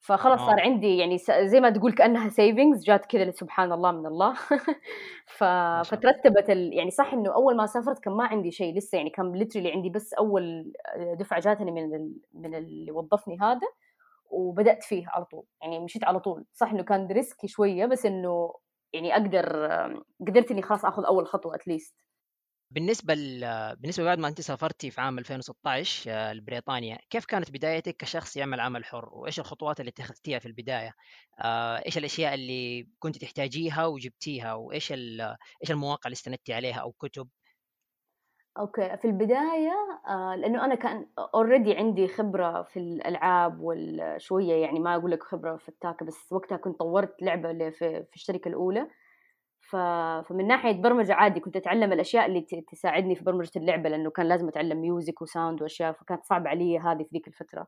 فخلاص 0.00 0.40
صار 0.40 0.60
عندي 0.60 0.96
يعني 0.96 1.18
زي 1.44 1.60
ما 1.60 1.70
تقول 1.70 1.92
كأنها 1.92 2.28
savings 2.28 2.84
جات 2.84 3.06
كذا 3.06 3.30
سبحان 3.30 3.72
الله 3.72 3.92
من 3.92 4.06
الله. 4.06 4.34
ف... 5.38 5.44
فترتبت 5.88 6.50
ال... 6.50 6.74
يعني 6.74 6.90
صح 6.90 7.12
إنه 7.12 7.34
أول 7.34 7.56
ما 7.56 7.66
سافرت 7.66 7.98
كان 7.98 8.14
ما 8.14 8.24
عندي 8.24 8.50
شيء 8.50 8.76
لسه 8.76 8.96
يعني 8.96 9.10
كان 9.10 9.32
literally 9.32 9.72
عندي 9.72 9.90
بس 9.90 10.14
أول 10.14 10.72
دفعة 11.18 11.40
جاتني 11.40 11.70
من 11.70 11.94
ال... 11.94 12.14
من 12.34 12.54
اللي 12.54 12.92
وظفني 12.92 13.38
هذا 13.40 13.68
وبدأت 14.30 14.84
فيه 14.84 15.04
على 15.08 15.24
طول. 15.24 15.44
يعني 15.62 15.78
مشيت 15.80 16.04
على 16.04 16.20
طول. 16.20 16.44
صح 16.52 16.70
إنه 16.70 16.82
كان 16.82 17.06
risky 17.06 17.48
شوية 17.48 17.86
بس 17.86 18.06
إنه 18.06 18.54
يعني 18.92 19.12
أقدر 19.16 19.68
قدرت 20.28 20.50
إني 20.50 20.62
خلاص 20.62 20.84
آخذ 20.84 21.04
أول 21.04 21.26
خطوة 21.26 21.54
at 21.54 21.65
least 21.65 21.94
بالنسبة 22.70 23.14
بالنسبة 23.74 24.04
بعد 24.04 24.18
ما 24.18 24.28
انت 24.28 24.40
سافرتي 24.40 24.90
في 24.90 25.00
عام 25.00 25.18
2016 25.18 26.10
آه، 26.10 26.32
لبريطانيا 26.32 26.98
كيف 27.10 27.24
كانت 27.24 27.50
بدايتك 27.50 27.96
كشخص 27.96 28.36
يعمل 28.36 28.60
عمل 28.60 28.84
حر؟ 28.84 29.08
وإيش 29.14 29.38
الخطوات 29.40 29.80
اللي 29.80 29.88
اتخذتيها 29.90 30.38
في 30.38 30.46
البداية؟ 30.46 30.94
آه، 31.40 31.82
إيش 31.86 31.98
الأشياء 31.98 32.34
اللي 32.34 32.88
كنت 32.98 33.18
تحتاجيها 33.18 33.86
وجبتيها؟ 33.86 34.54
وإيش 34.54 34.92
إيش 34.92 35.70
المواقع 35.70 36.00
اللي 36.08 36.14
استندتي 36.14 36.54
عليها 36.54 36.80
أو 36.80 36.92
كتب؟ 36.92 37.28
okay 38.58 38.96
في 38.96 39.04
البداية 39.04 39.72
آه 40.08 40.34
لأنه 40.36 40.64
أنا 40.64 40.74
كان 40.74 41.06
already 41.34 41.76
عندي 41.76 42.08
خبرة 42.08 42.62
في 42.62 42.78
الألعاب 42.80 43.60
والشويه 43.60 44.54
يعني 44.54 44.78
ما 44.80 44.96
أقول 44.96 45.10
لك 45.10 45.22
خبرة 45.22 45.56
في 45.56 45.68
التاكه 45.68 46.06
بس 46.06 46.32
وقتها 46.32 46.56
كنت 46.56 46.78
طورت 46.78 47.22
لعبة 47.22 47.70
في 47.70 48.06
الشركة 48.14 48.48
الأولى. 48.48 48.88
ف... 49.70 49.76
فمن 50.28 50.46
ناحية 50.46 50.72
برمجة 50.72 51.14
عادي 51.14 51.40
كنت 51.40 51.56
أتعلم 51.56 51.92
الأشياء 51.92 52.26
اللي 52.26 52.40
تساعدني 52.72 53.16
في 53.16 53.24
برمجة 53.24 53.50
اللعبة 53.56 53.88
لأنه 53.88 54.10
كان 54.10 54.26
لازم 54.28 54.48
أتعلم 54.48 54.80
music 54.80 55.22
و 55.22 55.29
sound 55.29 55.62
وأشياء 55.62 55.92
فكانت 55.92 56.24
صعب 56.24 56.46
علي 56.46 56.78
هذه 56.78 57.02
في 57.02 57.08
ذيك 57.12 57.28
الفترة. 57.28 57.66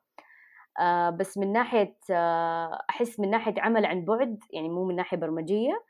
آه 0.81 1.11
بس 1.11 1.39
من 1.39 1.53
ناحية 1.53 1.97
آه 2.11 2.79
أحس 2.91 3.21
من 3.21 3.31
ناحية 3.31 3.55
عمل 3.59 3.87
عن 3.87 4.05
بعد 4.05 4.39
يعني 4.53 4.69
مو 4.69 4.85
من 4.85 4.97
ناحية 4.97 5.17
برمجية 5.17 5.85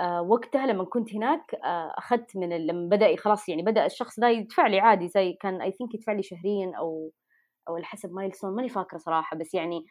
آه 0.00 0.22
وقتها 0.22 0.66
لما 0.66 0.84
كنت 0.84 1.14
هناك 1.14 1.54
آه 1.64 1.94
أخذت 1.98 2.36
من 2.36 2.66
لما 2.66 2.88
بدأ 2.96 3.16
خلاص 3.16 3.48
يعني 3.48 3.62
بدأ 3.62 3.86
الشخص 3.86 4.20
ذا 4.20 4.30
يدفع 4.30 4.66
لي 4.66 4.80
عادي 4.80 5.08
زي 5.08 5.32
كان 5.32 5.62
I 5.62 5.72
think 5.72 5.94
يدفع 5.94 6.12
لي 6.12 6.22
شهريا 6.22 6.72
أو 6.78 7.12
أو 7.68 7.76
على 7.76 7.84
حسب 7.84 8.12
milestone 8.12 8.56
ماني 8.56 8.68
فاكرة 8.68 8.98
صراحة 8.98 9.36
بس 9.36 9.54
يعني 9.54 9.84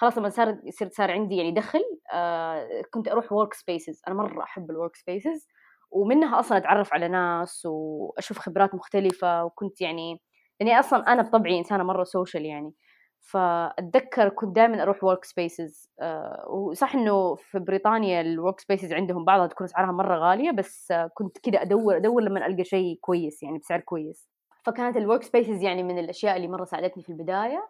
خلاص 0.00 0.18
لما 0.18 0.28
صار 0.28 0.58
صرت 0.70 0.92
صار 0.92 1.10
عندي 1.10 1.36
يعني 1.36 1.52
دخل 1.52 1.80
آه 2.14 2.82
كنت 2.90 3.08
أروح 3.08 3.32
workspaces 3.32 4.02
أنا 4.08 4.14
مرة 4.14 4.42
أحب 4.42 4.70
ال 4.70 4.96
workspaces 4.96 5.48
ومنها 5.90 6.40
أصلا 6.40 6.58
أتعرف 6.58 6.94
على 6.94 7.08
ناس 7.08 7.62
وأشوف 7.66 8.38
خبرات 8.38 8.74
مختلفة. 8.74 9.44
وكنت 9.44 9.80
يعني 9.80 10.20
يعني 10.60 10.78
أصلا 10.80 11.12
أنا 11.12 11.22
بطبعي 11.22 11.58
إنسانة 11.58 11.84
مرة 11.84 12.04
social 12.04 12.44
يعني. 12.46 12.74
فأتذكر 13.20 14.28
كنت 14.28 14.56
دائما 14.56 14.82
أروح 14.82 15.04
workspaces 15.04 15.90
آه 16.00 16.46
وصح 16.48 16.94
إنه 16.94 17.34
في 17.34 17.58
بريطانيا 17.58 18.20
ال 18.20 18.60
workspaces 18.60 18.92
عندهم 18.92 19.24
بعضها 19.24 19.46
تكون 19.46 19.64
أسعارها 19.64 19.92
مرة 19.92 20.16
غالية 20.18 20.50
بس 20.50 20.90
آه 20.90 21.10
كنت 21.14 21.38
كذا 21.38 21.62
ادور 21.62 21.96
أدور 21.96 22.22
لما 22.22 22.46
ألقى 22.46 22.64
شيء 22.64 22.98
كويس 23.00 23.42
يعني 23.42 23.58
بسعر 23.58 23.80
كويس. 23.80 24.30
فكانت 24.64 24.96
ال 24.96 25.22
workspaces 25.22 25.62
يعني 25.62 25.82
من 25.82 25.98
الأشياء 25.98 26.36
اللي 26.36 26.48
مرة 26.48 26.64
ساعدتني 26.64 27.02
في 27.02 27.08
البداية. 27.08 27.68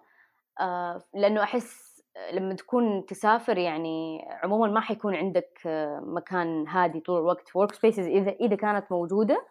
آه 0.60 1.02
لأنه 1.14 1.42
أحس 1.42 1.89
لما 2.32 2.54
تكون 2.54 3.06
تسافر 3.06 3.58
يعني 3.58 4.24
عموما 4.42 4.68
ما 4.68 4.80
حيكون 4.80 5.14
عندك 5.14 5.60
مكان 6.02 6.68
هادي 6.68 7.00
طول 7.00 7.18
الوقت 7.18 7.56
workspaces 7.56 8.06
إذا 8.06 8.30
إذا 8.30 8.56
كانت 8.56 8.92
موجودة 8.92 9.46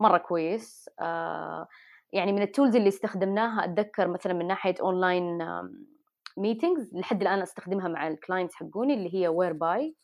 مرة 0.00 0.18
كويس. 0.18 0.90
آه، 1.00 1.68
يعني 2.12 2.32
من 2.32 2.42
ال 2.42 2.48
tools 2.48 2.76
اللي 2.76 2.88
استخدمناها 2.88 3.64
أتذكر 3.64 4.08
مثلا 4.08 4.32
من 4.32 4.46
ناحية 4.46 4.74
online 4.80 5.38
meetings 6.36 6.94
لحد 6.94 7.22
الآن 7.22 7.42
أستخدمها 7.42 7.88
مع 7.88 8.08
ال 8.08 8.14
clients 8.14 8.54
حقوني 8.54 8.94
اللي 8.94 9.14
هي 9.14 9.28
Whereby 9.28 9.96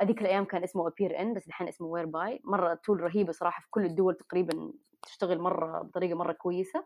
هذيك 0.00 0.20
الأيام 0.20 0.44
كان 0.44 0.62
اسمه 0.62 0.88
appear.in 0.88 1.34
بس 1.34 1.46
الحين 1.46 1.68
اسمه 1.68 1.86
Whereby 1.86 2.40
مرة 2.44 2.74
tool 2.74 3.00
رهيبة 3.00 3.32
صراحة 3.32 3.60
في 3.62 3.66
كل 3.70 3.84
الدول 3.84 4.14
تقريبا 4.14 4.72
تشتغل 5.02 5.38
مرة 5.38 5.82
بطريقة 5.82 6.14
مرة 6.16 6.32
كويسة. 6.32 6.84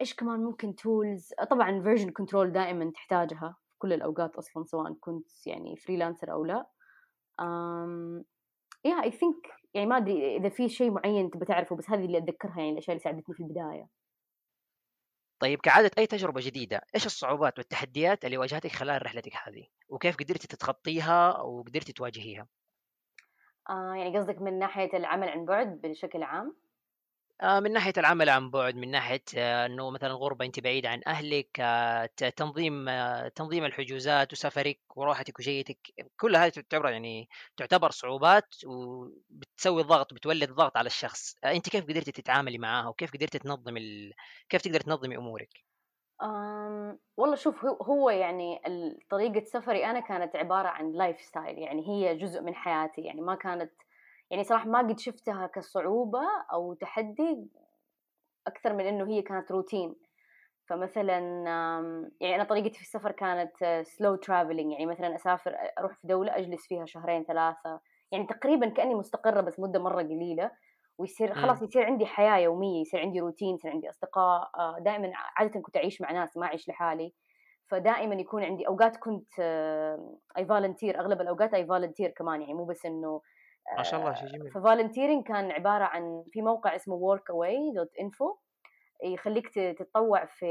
إيش 0.00 0.14
كمان 0.14 0.40
ممكن 0.40 0.74
tools 0.74 1.34
طبعا 1.50 1.82
version 1.82 2.10
control 2.10 2.52
دائما 2.52 2.90
تحتاجها 2.90 3.56
في 3.72 3.78
كل 3.78 3.92
الأوقات 3.92 4.36
أصلا 4.36 4.64
سواء 4.64 4.92
كنت 4.92 5.46
يعني 5.46 5.76
freelancer 5.76 6.32
أو 6.32 6.44
لا 6.44 6.66
yeah 8.84 9.02
I 9.02 9.10
think 9.10 9.46
يعني 9.74 9.86
ما 9.86 9.96
أدري 9.96 10.36
إذا 10.36 10.48
في 10.48 10.68
شيء 10.68 10.90
معين 10.90 11.30
تبغى 11.30 11.46
تعرفه 11.46 11.76
بس 11.76 11.90
هذه 11.90 12.04
اللي 12.04 12.18
أتذكرها 12.18 12.58
يعني 12.58 12.70
الأشياء 12.70 12.96
اللي 12.96 13.02
ساعدتني 13.04 13.34
في 13.34 13.40
البداية 13.42 13.88
طيب 15.38 15.60
كعادة 15.60 15.90
أي 15.98 16.06
تجربة 16.06 16.40
جديدة، 16.40 16.80
إيش 16.94 17.06
الصعوبات 17.06 17.58
والتحديات 17.58 18.24
اللي 18.24 18.38
واجهتك 18.38 18.70
خلال 18.72 19.06
رحلتك 19.06 19.32
هذه؟ 19.44 19.66
وكيف 19.88 20.16
قدرتي 20.16 20.48
تتخطيها 20.48 21.30
أو 21.30 21.62
قدرتي 21.62 21.92
تواجهيها؟ 21.92 22.46
آه 23.70 23.94
يعني 23.94 24.18
قصدك 24.18 24.40
من 24.40 24.58
ناحية 24.58 24.96
العمل 24.96 25.28
عن 25.28 25.44
بعد 25.44 25.80
بشكل 25.80 26.22
عام؟ 26.22 26.56
آه، 27.42 27.60
من 27.60 27.72
ناحية 27.72 27.92
العمل 27.98 28.28
عن 28.28 28.50
بُعد، 28.50 28.74
من 28.76 28.90
ناحية 28.90 29.22
آه، 29.38 29.66
إنه 29.66 29.90
مثلًا 29.90 30.12
غُربة 30.12 30.44
أنتِ 30.44 30.60
بعيدة 30.60 30.88
عن 30.88 31.00
أهلِك، 31.06 31.60
آه، 31.60 32.06
تنظيم 32.36 32.86
تنظيم 33.28 33.64
الحجوزات 33.64 34.32
وسفرِك 34.32 34.80
وراحتِك 34.96 35.38
وجيتِك، 35.38 35.78
كل 36.20 36.36
هذه 36.36 36.48
تعتبر 36.50 36.90
يعني 36.90 37.28
تعتبر 37.56 37.90
صعوبات 37.90 38.54
وبتسوي 38.66 39.82
ضغط 39.82 40.14
بتولِّد 40.14 40.50
ضغط 40.52 40.76
على 40.76 40.86
الشخص، 40.86 41.34
أنتِ 41.44 41.68
كيف 41.68 41.84
قدرتِ 41.84 42.10
تتعاملي 42.10 42.58
معاها 42.58 42.88
وكيف 42.88 43.12
قدرتِ 43.12 43.36
تنظّمي 43.36 43.80
ال 43.80 44.12
كيف 44.48 44.62
تقدري 44.62 44.82
تنظّمي 44.82 45.16
أمورِك؟ 45.16 45.66
آمم، 46.22 46.98
والله 47.16 47.36
شوف 47.36 47.64
هو 47.64 48.10
يعني 48.10 48.60
طريقة 49.10 49.44
سفري 49.44 49.84
أنا 49.86 50.00
كانت 50.00 50.36
عبارة 50.36 50.68
عن 50.68 50.92
lifestyle 50.92 51.58
يعني 51.58 51.88
هي 51.88 52.16
جزء 52.18 52.40
من 52.42 52.54
حياتي، 52.54 53.00
يعني 53.00 53.20
ما 53.20 53.34
كانت 53.34 53.72
يعني 54.30 54.44
صراحة 54.44 54.68
ما 54.68 54.78
قد 54.78 54.98
شفتها 54.98 55.46
كصعوبة 55.46 56.22
أو 56.52 56.74
تحدي 56.74 57.50
أكثر 58.46 58.72
من 58.72 58.86
إنه 58.86 59.08
هي 59.08 59.22
كانت 59.22 59.52
روتين. 59.52 59.94
فمثلا 60.68 61.18
يعني 62.20 62.34
أنا 62.34 62.44
طريقتي 62.44 62.74
في 62.74 62.80
السفر 62.80 63.12
كانت 63.12 63.82
slow 63.82 64.16
traveling 64.16 64.72
يعني 64.72 64.86
مثلا 64.86 65.14
أسافر 65.14 65.56
أروح 65.78 65.92
في 65.92 66.06
دولة 66.06 66.36
أجلس 66.36 66.66
فيها 66.66 66.86
شهرين 66.86 67.24
ثلاثة. 67.24 67.80
يعني 68.12 68.26
تقريبا 68.26 68.68
كأني 68.68 68.94
مستقرة 68.94 69.40
بس 69.40 69.60
مدة 69.60 69.78
مرة 69.78 70.02
قليلة. 70.02 70.50
ويصير 70.98 71.34
خلاص 71.34 71.62
يصير 71.62 71.84
عندي 71.84 72.06
حياة 72.06 72.38
يومية 72.38 72.80
يصير 72.80 73.00
عندي 73.00 73.20
روتين 73.20 73.54
يصير 73.54 73.70
عندي 73.70 73.90
أصدقاء. 73.90 74.50
آه، 74.58 74.76
دائما 74.80 75.12
عادة 75.36 75.60
كنت 75.60 75.76
أعيش 75.76 76.00
مع 76.00 76.12
ناس 76.12 76.36
ما 76.36 76.46
أعيش 76.46 76.68
لحالي. 76.68 77.12
فدائما 77.66 78.14
يكون 78.14 78.44
عندي 78.44 78.68
أوقات 78.68 78.96
كنت 78.96 79.40
I 80.38 80.46
volunteer 80.46 81.00
أغلب 81.00 81.20
الأوقات 81.20 81.54
I 81.54 81.66
volunteer 81.66 82.10
كمان. 82.10 82.40
يعني 82.40 82.54
مو 82.54 82.64
بس 82.64 82.86
إنه 82.86 83.20
ما 83.76 83.82
شاء 83.82 84.00
الله 84.00 84.14
شيء 84.14 84.28
جميل. 84.28 84.52
ف 84.52 84.58
volunteering 84.58 85.24
كان 85.24 85.50
عبارة 85.50 85.84
عن 85.84 86.24
في 86.32 86.42
موقع 86.42 86.76
اسمه 86.76 87.16
workaway.info 87.16 88.36
يخليك 89.04 89.48
تتطوع 89.48 90.24
في 90.24 90.46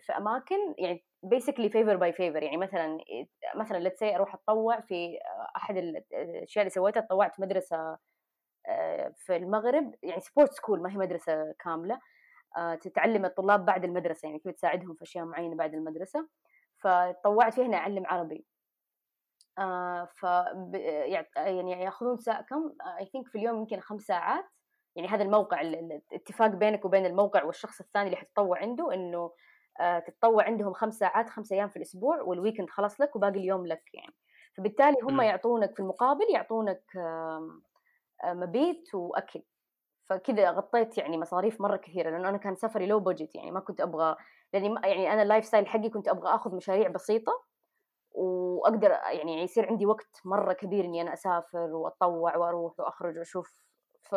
في 0.00 0.12
أماكن 0.12 0.74
يعني 0.78 1.04
basically 1.22 1.70
favor 1.70 1.96
by 1.96 2.12
favor 2.12 2.42
يعني 2.42 2.56
مثلا 2.56 2.98
مثلا 3.56 3.78
let's 3.78 4.02
أروح 4.02 4.34
أتطوع 4.34 4.80
في 4.80 5.18
أحد 5.56 5.76
الأشياء 5.76 6.62
اللي 6.62 6.70
سويتها 6.70 7.00
تطوعت 7.00 7.34
في 7.34 7.42
مدرسة 7.42 7.98
آه، 8.68 9.12
في 9.16 9.36
المغرب 9.36 9.94
يعني 10.02 10.20
support 10.20 10.52
school 10.52 10.82
ما 10.82 10.92
هي 10.92 10.96
مدرسة 10.96 11.54
كاملة 11.64 12.00
آه، 12.56 12.74
تتعلم 12.74 13.24
الطلاب 13.24 13.64
بعد 13.64 13.84
المدرسة 13.84 14.26
يعني 14.26 14.38
كيف 14.38 14.54
تساعدهم 14.54 14.94
في 14.94 15.02
أشياء 15.02 15.24
معينة 15.24 15.56
بعد 15.56 15.74
المدرسة 15.74 16.28
فتطوعت 16.78 17.54
فيها 17.54 17.64
إني 17.64 17.76
أعلم 17.76 18.06
عربي. 18.06 18.46
آه 19.58 20.08
ف 20.16 20.22
يعني 21.36 21.72
يأخذون 21.84 22.16
ساعة 22.16 22.42
كم؟ 22.42 22.72
I 22.98 23.06
think 23.06 23.28
في 23.28 23.38
اليوم 23.38 23.56
يمكن 23.58 23.80
خمس 23.80 24.02
ساعات. 24.02 24.44
يعني 24.96 25.08
هذا 25.08 25.22
الموقع 25.22 25.60
الاتفاق 25.60 26.48
بينك 26.50 26.84
وبين 26.84 27.06
الموقع 27.06 27.44
والشخص 27.44 27.80
الثاني 27.80 28.06
اللي 28.06 28.16
حتطوع 28.16 28.58
عنده 28.58 28.94
إنه 28.94 29.32
آه 29.80 29.98
تتطوع 29.98 30.44
عندهم 30.44 30.72
خمس 30.72 30.94
ساعات 30.98 31.30
خمس 31.30 31.52
أيام 31.52 31.68
في 31.68 31.76
الأسبوع 31.76 32.20
وال 32.22 32.33
weekend 32.33 32.70
خلاص 32.70 33.00
لك 33.00 33.16
وباقي 33.16 33.38
اليوم 33.40 33.66
لك 33.66 33.82
يعني. 33.94 34.14
فبالتالي 34.56 34.96
هم 35.02 35.20
يعطونك 35.20 35.74
في 35.74 35.80
المقابل 35.80 36.24
يعطونك 36.34 36.82
آه 36.96 37.60
مبيت 38.24 38.94
وأكل. 38.94 39.42
فكذا 40.10 40.50
غطيت 40.50 40.98
يعني 40.98 41.18
مصاريف 41.18 41.60
مرة 41.60 41.76
كثيرة 41.76 42.10
لأنه 42.10 42.28
أنا 42.28 42.38
كان 42.38 42.56
سفري 42.56 42.86
low 42.86 43.00
budget 43.00 43.34
يعني 43.34 43.50
ما 43.50 43.60
كنت 43.60 43.80
أبغى 43.80 44.16
لأني 44.54 44.74
يعني 44.84 45.12
أنا 45.12 45.22
ال 45.22 45.44
lifestyle 45.44 45.66
حقي 45.66 45.90
كنت 45.90 46.08
أبغى 46.08 46.34
آخذ 46.34 46.56
مشاريع 46.56 46.88
بسيطة. 46.88 47.32
وأقدر 48.12 48.90
يعني 48.90 49.42
يصير 49.42 49.66
عندي 49.66 49.86
وقت 49.86 50.20
مرة 50.24 50.52
كبير 50.52 50.84
إني 50.84 51.02
أنا 51.02 51.12
أسافر 51.12 51.58
واتطوع 51.58 52.36
وأروح 52.36 52.80
وأخرج 52.80 53.18
وأشوف. 53.18 53.64
ف 54.02 54.16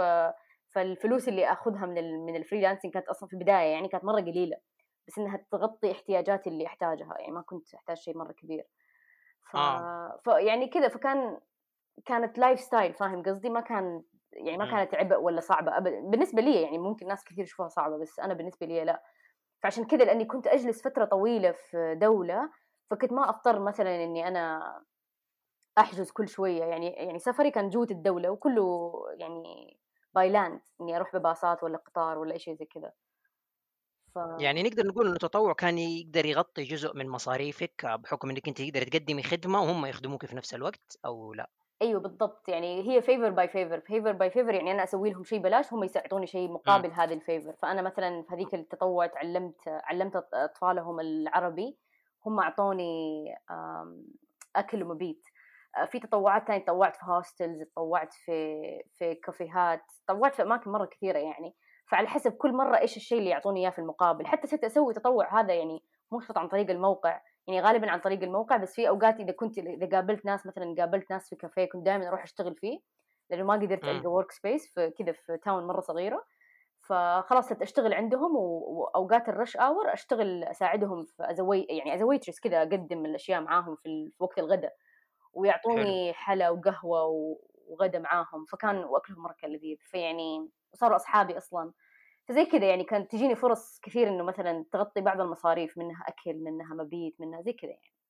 فالفلوس 0.72 1.28
اللي 1.28 1.52
أخذها 1.52 1.86
من 1.86 1.98
ال 1.98 2.26
من 2.26 2.36
ال 2.36 2.40
freelancing 2.40 2.94
كانت 2.94 3.08
أصلا 3.08 3.30
في 3.30 3.34
البداية 3.34 3.72
يعني 3.72 3.88
كانت 3.88 4.04
مرة 4.04 4.22
قليلة 4.22 4.58
بس 5.08 5.18
إنها 5.18 5.46
تغطي 5.52 5.92
احتياجاتي 5.92 6.50
اللي 6.50 6.66
أحتاجها. 6.66 7.16
يعني 7.20 7.32
ما 7.32 7.42
كنت 7.42 7.74
أحتاج 7.74 7.98
شيء 7.98 8.18
مرة 8.18 8.32
كبير. 8.32 8.64
ف... 9.52 9.56
آه. 9.56 10.20
فيعني 10.24 10.68
كذا. 10.68 10.88
فكان 10.88 11.40
كانت 12.06 12.38
lifestyle 12.38 12.94
فاهم 12.94 13.24
قصدي؟ 13.24 13.50
ما 13.50 13.62
كان 13.62 14.04
يعني 14.34 14.58
ما 14.58 14.72
كانت 14.72 14.96
عبء 14.96 15.20
ولا 15.20 15.42
صعبة 15.42 15.78
ابدا 15.78 16.00
بالنسبة 16.00 16.42
لي 16.42 16.62
يعني 16.62 16.78
ممكن 16.78 17.08
ناس 17.08 17.24
كثير 17.24 17.44
يشوفوها 17.44 17.68
صعبة 17.68 17.98
بس 17.98 18.20
أنا 18.20 18.34
بالنسبة 18.34 18.68
لي 18.68 18.84
لا. 18.84 19.04
فعشان 19.64 19.86
كذا 19.86 20.04
لأني 20.04 20.26
كنت 20.26 20.48
أجلس 20.48 20.82
فترة 20.82 21.06
طويلة 21.06 21.52
في 21.52 21.96
دولة 22.02 22.50
فكنت 22.92 23.12
ما 23.12 23.30
اضطر 23.30 23.60
مثلا 23.60 24.04
إني 24.04 24.28
أنا 24.28 24.76
أحجز 25.78 26.12
كل 26.12 26.28
شوية. 26.28 26.64
يعني 26.64 26.88
يعني 26.88 27.20
سفري 27.20 27.52
كان 27.52 27.70
جوة 27.70 27.88
الدولة 27.92 28.30
وكله 28.30 28.92
يعني 29.18 29.78
by 30.16 30.30
land 30.30 30.62
إني 30.82 30.96
أروح 30.96 31.16
بباصات 31.16 31.64
ولا 31.64 31.78
قطار 31.78 32.18
ولا 32.18 32.38
شيء 32.38 32.54
زي 32.54 32.66
كذا. 32.66 32.92
ف... 34.16 34.20
يعني 34.40 34.64
نقدر 34.64 34.88
نقول 34.88 35.06
إنه 35.06 35.16
التطوع 35.16 35.54
كان 35.54 35.78
يقدر 35.78 36.26
يغطي 36.26 36.64
جزء 36.64 36.96
من 36.96 37.10
مصاريفك 37.10 37.86
بحكم 37.86 38.30
إنك 38.30 38.48
أنت 38.48 38.62
تقدر 38.62 38.84
تقدمي 38.84 39.24
خدمة 39.24 39.62
وهم 39.62 39.86
يخدموك 39.86 40.26
في 40.26 40.36
نفس 40.36 40.54
الوقت 40.54 40.98
أو 41.06 41.34
لا؟ 41.34 41.50
أيوه 41.82 42.00
بالضبط. 42.00 42.50
يعني 42.50 42.90
هي 42.90 43.02
favor 43.02 43.30
by 43.30 43.48
favor 43.48 43.80
favor 43.80 44.12
by 44.12 44.30
favor 44.30 44.54
يعني 44.54 44.72
أنا 44.72 44.84
أسوي 44.84 45.10
لهم 45.10 45.24
شيء 45.24 45.40
بلاش 45.40 45.74
هم 45.74 45.84
يساعدوني 45.84 46.28
شيء 46.28 46.52
مقابل 46.52 46.92
هذا 46.92 47.14
ال 47.14 47.20
favor 47.20 47.54
فأنا 47.62 47.82
مثلا 47.82 48.24
في 48.24 48.36
هذيك 48.36 48.54
التطوع 48.56 49.08
تعلمت 49.08 49.56
علمت 49.68 50.16
أطفالهم 50.34 51.00
العربي 51.00 51.78
هم 52.26 52.40
أعطوني 52.40 53.26
أكل 54.56 54.84
ومبيت 54.84 55.24
آه، 55.78 55.86
في 55.86 56.00
تطوعات 56.00 56.48
ثانية 56.48 56.64
تطوعت 56.64 56.96
في 56.96 57.02
hostels 57.04 57.62
تطوعت 57.62 58.14
في 58.14 58.62
في 58.98 59.16
كافيهات 59.16 59.82
تطوعت 60.08 60.36
في 60.36 60.42
أماكن 60.42 60.72
مرة 60.72 60.86
كثيرة 60.86 61.18
يعني. 61.18 61.56
فعلى 61.92 62.08
حسب 62.08 62.32
كل 62.32 62.54
مرة 62.54 62.78
إيش 62.78 62.98
الشيء 62.98 63.18
اللي 63.18 63.30
يعطوني 63.30 63.60
إياه 63.62 63.70
في 63.70 63.80
المقابل. 63.80 64.26
حتى 64.28 64.48
صرت 64.48 64.64
أسوي 64.64 64.94
تطوع 64.94 65.42
هذا 65.42 65.54
يعني 65.54 65.84
مو 66.12 66.20
شرط 66.20 66.38
عن 66.38 66.48
طريق 66.48 66.70
الموقع. 66.70 67.22
يعني 67.48 67.62
غالبا 67.62 67.92
عن 67.92 68.00
طريق 68.00 68.24
الموقع 68.24 68.58
بس 68.58 68.76
في 68.76 68.90
أوقات 68.90 69.20
إذا 69.20 69.32
كنت 69.32 69.58
إذا 69.58 69.90
قابلت 69.90 70.26
ناس 70.26 70.46
مثلا 70.46 70.76
قابلت 70.78 71.12
ناس 71.12 71.30
في 71.30 71.36
كافيه 71.36 71.66
كنت 71.66 71.86
دائما 71.86 72.08
أروح 72.08 72.24
أشتغل 72.24 72.56
فيه 72.56 72.80
لأنه 73.30 73.44
ما 73.44 73.54
قدرت 73.54 73.84
ألقى 73.84 74.08
workspace 74.08 74.74
في 74.74 74.90
كذا 74.90 75.12
في 75.12 75.38
town 75.44 75.68
مرة 75.68 75.82
صغيرة. 75.82 76.24
فخلاص 76.82 77.50
صرت 77.50 77.62
أشتغل 77.62 77.94
عندهم 77.94 78.36
واوقات 78.36 79.30
ال 79.30 79.35
rush 79.35 79.58
hour 79.58 79.94
أشتغل 79.94 80.44
أساعدهم 80.44 81.06
في 81.06 81.32
ازوي 81.32 81.62
يعني 81.70 81.96
ازويترس 81.96 82.40
كذا 82.40 82.58
أقدم 82.62 83.06
الأشياء 83.06 83.42
معاهم 83.42 83.76
في, 83.76 84.12
في 84.18 84.24
وقت 84.24 84.40
الغداء 84.40 84.76
ويعطوني 85.34 86.14
حلا 86.14 86.50
وقهوة 86.50 87.04
وغدا 87.68 88.00
معاهم. 88.00 88.46
فكان 88.46 88.78
وأكلهم 88.84 89.24
مره 89.24 89.34
كان 89.42 89.52
لذيذ. 89.52 89.78
فيعني 89.82 90.50
وصاروا 90.74 90.96
أصحابي 90.96 91.38
أصلا. 91.38 91.74
فزي 92.28 92.46
كذا 92.46 92.70
يعني 92.70 92.84
كانت 92.84 93.12
تجيني 93.12 93.36
فرص 93.36 93.80
كثير 93.80 94.08
إنه 94.08 94.24
مثلا 94.24 94.66
تغطي 94.72 95.02
بعض 95.02 95.22
المصاريف 95.22 95.78
منها 95.78 96.06
أكل 96.08 96.36
منها 96.36 96.74
مبيت 96.76 97.22
منها 97.22 97.42
زي 97.42 97.54
كذا 97.54 97.72
يعني. 97.72 98.01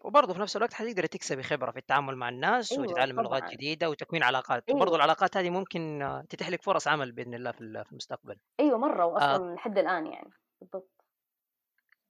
وبرضه 0.00 0.34
في 0.34 0.40
نفس 0.40 0.56
الوقت 0.56 0.72
حتقدر 0.74 1.06
تكسبي 1.06 1.42
خبرة 1.42 1.70
في 1.70 1.78
التعامل 1.78 2.16
مع 2.16 2.28
الناس 2.28 2.72
أيوة 2.72 2.84
وتتعلم 2.84 3.20
لغات 3.20 3.50
جديدة 3.50 3.90
وتكوين 3.90 4.22
علاقات. 4.22 4.64
أيوة. 4.68 4.80
وبرضه 4.80 4.96
العلاقات 4.96 5.36
هذه 5.36 5.50
ممكن 5.50 6.08
تتيح 6.28 6.48
لك 6.48 6.62
فرص 6.62 6.88
عمل 6.88 7.12
بإذن 7.12 7.34
الله 7.34 7.52
في 7.52 7.90
المستقبل. 7.92 8.36
أيوه 8.60 8.78
مرة 8.78 9.04
واصلا 9.04 9.52
آه. 9.52 9.54
لحد 9.54 9.78
الآن 9.78 10.06
يعني. 10.06 10.30
بالضبط. 10.60 10.98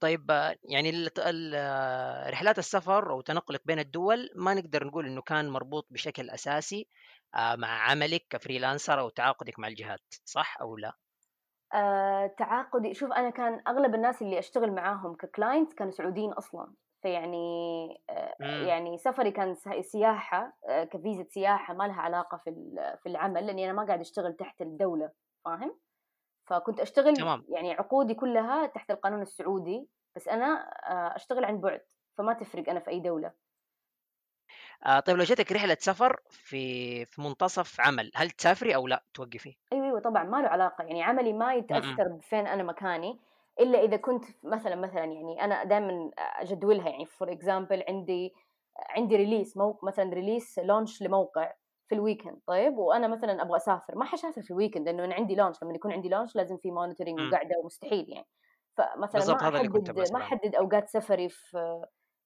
طيب 0.01 0.31
يعني 0.64 1.09
رحلات 2.31 2.59
السفر 2.59 3.11
أو 3.11 3.20
تنقلك 3.20 3.66
بين 3.66 3.79
الدول 3.79 4.31
ما 4.37 4.55
نقدر 4.55 4.87
نقول 4.87 5.07
إنه 5.07 5.22
كان 5.22 5.48
مربوط 5.48 5.87
بشكل 5.90 6.31
أساسي 6.31 6.88
آه، 7.35 7.57
مع 7.57 7.68
عملك 7.68 8.27
ك 8.31 8.37
freelancer 8.37 9.01
أو 9.01 9.09
تعاقدك 9.09 9.59
مع 9.59 9.68
الجهات 9.68 10.01
صح 10.24 10.61
أو 10.61 10.77
لا؟ 10.77 10.92
آه، 11.74 12.35
تعاقدي. 12.38 12.94
شوف 12.94 13.12
أنا 13.12 13.31
كان 13.31 13.62
أغلب 13.68 13.94
الناس 13.94 14.22
اللي 14.22 14.38
أشتغل 14.38 14.72
معاهم 14.72 15.14
ك 15.14 15.23
client 15.23 15.73
كانوا 15.72 15.92
سعوديين 15.92 16.33
أصلا. 16.33 16.74
فيعني 17.03 17.39
آه، 18.11 18.35
يعني 18.45 18.99
سفري 18.99 19.31
كان 19.31 19.55
سياحة 19.83 20.59
آه، 20.69 20.85
كفيزة 20.85 21.25
سياحة 21.31 21.75
ما 21.75 21.85
لها 21.89 22.01
علاقة 22.03 22.37
في 22.39 22.51
في 23.03 23.09
العمل 23.09 23.47
لأني 23.47 23.65
أنا 23.65 23.73
ما 23.73 23.87
قاعد 23.87 24.01
أشتغل 24.01 24.35
تحت 24.37 24.61
الدولة 24.63 25.13
فاهم؟ 25.45 25.81
فكنت 26.47 26.81
أشتغل 26.81 27.15
تمام. 27.15 27.45
يعني 27.49 27.73
عقودي 27.73 28.15
كلها 28.15 28.67
تحت 28.67 28.91
القانون 28.91 29.23
السعودي 29.23 29.91
بس 30.17 30.29
أنا 30.29 30.47
أشتغل 31.17 31.45
عن 31.45 31.61
بعد 31.61 31.83
فما 32.19 32.33
تفرق 32.33 32.71
أنا 32.71 32.81
في 32.81 32.91
أي 32.91 33.01
دولة. 33.01 33.33
آه 34.87 35.01
طيب 35.01 35.17
لو 35.17 35.25
جاتك 35.25 35.53
رحلة 35.53 35.77
سفر 35.81 36.17
في 36.31 37.05
في 37.05 37.21
منتصف 37.21 37.81
عمل 37.81 38.11
هل 38.15 38.31
تسافري 38.31 38.75
أو 38.75 38.87
لا 38.89 39.05
توقفي؟ 39.15 39.57
أيوه 39.73 39.87
أيوه 39.87 40.01
طبعا 40.01 40.25
ما 40.25 40.43
له 40.43 40.49
علاقة 40.49 40.85
يعني 40.85 41.03
عملي 41.03 41.33
ما 41.33 41.55
يتأثر 41.55 42.09
بفين 42.09 42.47
أنا 42.47 42.63
مكاني. 42.63 43.19
إلا 43.61 43.85
إذا 43.85 43.97
كنت 43.97 44.25
مثلا 44.44 44.77
مثلا 44.77 45.05
يعني 45.05 45.44
أنا 45.44 45.64
دائما 45.64 46.11
أجدولها 46.18 46.88
يعني 46.88 47.07
for 47.07 47.33
example 47.33 47.85
عندي 47.88 48.35
عندي 48.90 49.16
release 49.17 49.57
موقع 49.57 49.88
مثلا 49.88 50.14
release 50.14 50.59
launch 50.59 51.03
لموقع 51.03 51.53
في 51.88 51.94
ال 51.95 52.00
weekend 52.00 52.41
طيب؟ 52.47 52.79
وأنا 52.79 53.09
مثلا 53.09 53.42
أبغى 53.42 53.57
أسافر. 53.57 53.99
ما 53.99 54.05
حسافر 54.05 54.42
في 54.42 54.51
ال 54.51 54.55
weekend 54.55 54.88
لأنه 54.88 55.05
أنا 55.05 55.14
عندي 55.14 55.35
launch 55.35 55.57
لما 55.62 55.75
يكون 55.75 55.92
عندي 55.92 56.09
launch 56.09 56.37
لازم 56.37 56.57
في 56.57 56.71
monitoring 56.71 57.21
وقعده 57.21 57.59
ومستحيل 57.62 58.07
يعني. 58.09 58.27
فمثلا 58.77 59.25
ما 59.35 59.49
أحدد 59.49 60.12
ما 60.12 60.18
أحدد 60.18 60.55
أوقات 60.55 60.88
سفري 60.88 61.29
في 61.29 61.81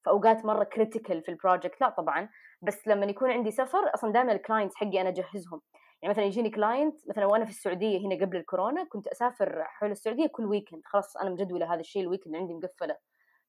في 0.05 0.11
أوقات 0.11 0.45
مرة 0.45 0.65
critical 0.65 1.23
في 1.23 1.29
ال 1.31 1.37
project 1.37 1.81
لا 1.81 1.89
طبعا. 1.89 2.29
بس 2.63 2.89
لما 2.89 3.07
يكون 3.07 3.31
عندي 3.31 3.51
سفر 3.51 3.95
أصلا 3.95 4.13
دائما 4.13 4.33
ال 4.33 4.38
clients 4.38 4.77
حقي 4.77 5.01
أنا 5.01 5.09
أجهزهم. 5.09 5.61
يعني 6.03 6.15
مثلا 6.15 6.25
يجيني 6.25 6.51
client 6.51 7.09
مثلا 7.09 7.27
وأنا 7.27 7.45
في 7.45 7.51
السعودية 7.51 8.07
هنا 8.07 8.25
قبل 8.25 8.37
الكورونا 8.37 8.85
كنت 8.85 9.07
أسافر 9.07 9.65
حول 9.65 9.91
السعودية 9.91 10.27
كل 10.27 10.47
weekend 10.47 10.83
خلاص 10.85 11.17
أنا 11.17 11.31
مجدولة 11.31 11.75
هذا 11.75 11.81
الشيء 11.81 12.03
ال 12.03 12.07
weekend 12.07 12.37
عندي 12.37 12.55
مقفلة. 12.55 12.97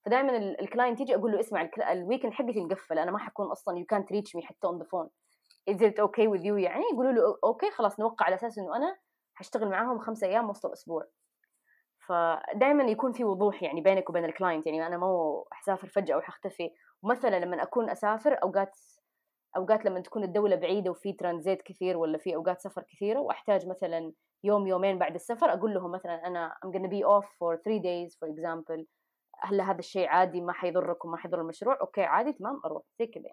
فدائما 0.06 0.38
ال 0.38 0.47
client 0.47 1.00
يجي 1.00 1.16
أقول 1.16 1.32
له 1.32 1.40
اسمع 1.40 1.70
ال 1.92 1.97
weekend 1.97 2.34
حقتي 2.34 2.62
مقفلة 2.62 3.04
أنا 3.04 3.12
ما 3.12 3.18
حكون 3.18 3.48
أصلا 3.48 3.78
يو 3.78 3.86
كانت 3.86 4.12
ريتش 4.12 4.36
مي 4.36 4.42
حتى 4.42 4.68
on 4.68 4.78
the 4.78 4.84
phone 4.84 5.10
is 5.70 5.84
it 5.84 6.00
okay 6.00 6.28
with 6.28 6.46
you 6.46 6.58
يعني؟ 6.58 6.84
يقولوا 6.94 7.12
له 7.12 7.38
okay 7.44 7.72
خلاص 7.72 8.00
نوقع 8.00 8.26
على 8.26 8.36
أساس 8.36 8.58
إنه 8.58 8.76
أنا 8.76 8.98
حاشتغل 9.34 9.70
معاهم 9.70 10.00
خمسة 10.00 10.28
أيام 10.28 10.50
وسط 10.50 10.66
الأسبوع. 10.66 11.08
فدائما 12.08 12.84
يكون 12.84 13.12
في 13.12 13.24
وضوح 13.24 13.64
يعني 13.64 13.82
بينك 13.82 14.10
وبين 14.10 14.26
ال 14.26 14.32
client 14.32 14.68
يعني 14.68 14.88
أنا 14.88 14.98
مو 14.98 15.46
حسافر 15.52 15.88
فجأة 15.88 16.18
وحختفي. 16.18 16.72
ومثلا 17.04 17.40
لما 17.40 17.64
أكون 17.64 17.90
أسافر 17.90 18.40
أوقات 18.44 18.76
أوقات 19.58 19.86
لما 19.86 20.00
تكون 20.00 20.24
الدولة 20.24 20.56
بعيدة 20.56 20.92
وفي 20.92 21.14
ترانزيت 21.14 21.62
كثير 21.62 21.98
ولا 21.98 22.18
في 22.18 22.36
أوقات 22.36 22.62
سفر 22.62 22.84
كثيرة 22.84 23.20
وأحتاج 23.20 23.68
مثلا 23.68 24.14
يوم 24.44 24.68
يومين 24.68 25.00
بعد 25.00 25.16
السفر 25.16 25.54
أقول 25.54 25.74
لهم 25.74 25.92
مثلا 25.92 26.28
أنا 26.28 26.56
I'm 26.66 26.70
gonna 26.70 26.90
be 26.90 27.04
off 27.04 27.26
for 27.26 27.58
three 27.58 27.80
days 27.80 28.16
for 28.16 28.28
example 28.28 28.86
هل 29.40 29.62
هذا 29.62 29.80
الشيء 29.80 30.08
عادي 30.08 30.42
ما 30.42 30.54
حيضركم 30.54 31.12
ما 31.12 31.18
حيضر 31.18 31.42
المشروع؟ 31.42 31.78
okay 31.82 32.02
عادي 32.04 32.34
تمام 32.34 32.62
أروح 32.66 32.84
زي 33.00 33.08
كذا 33.08 33.30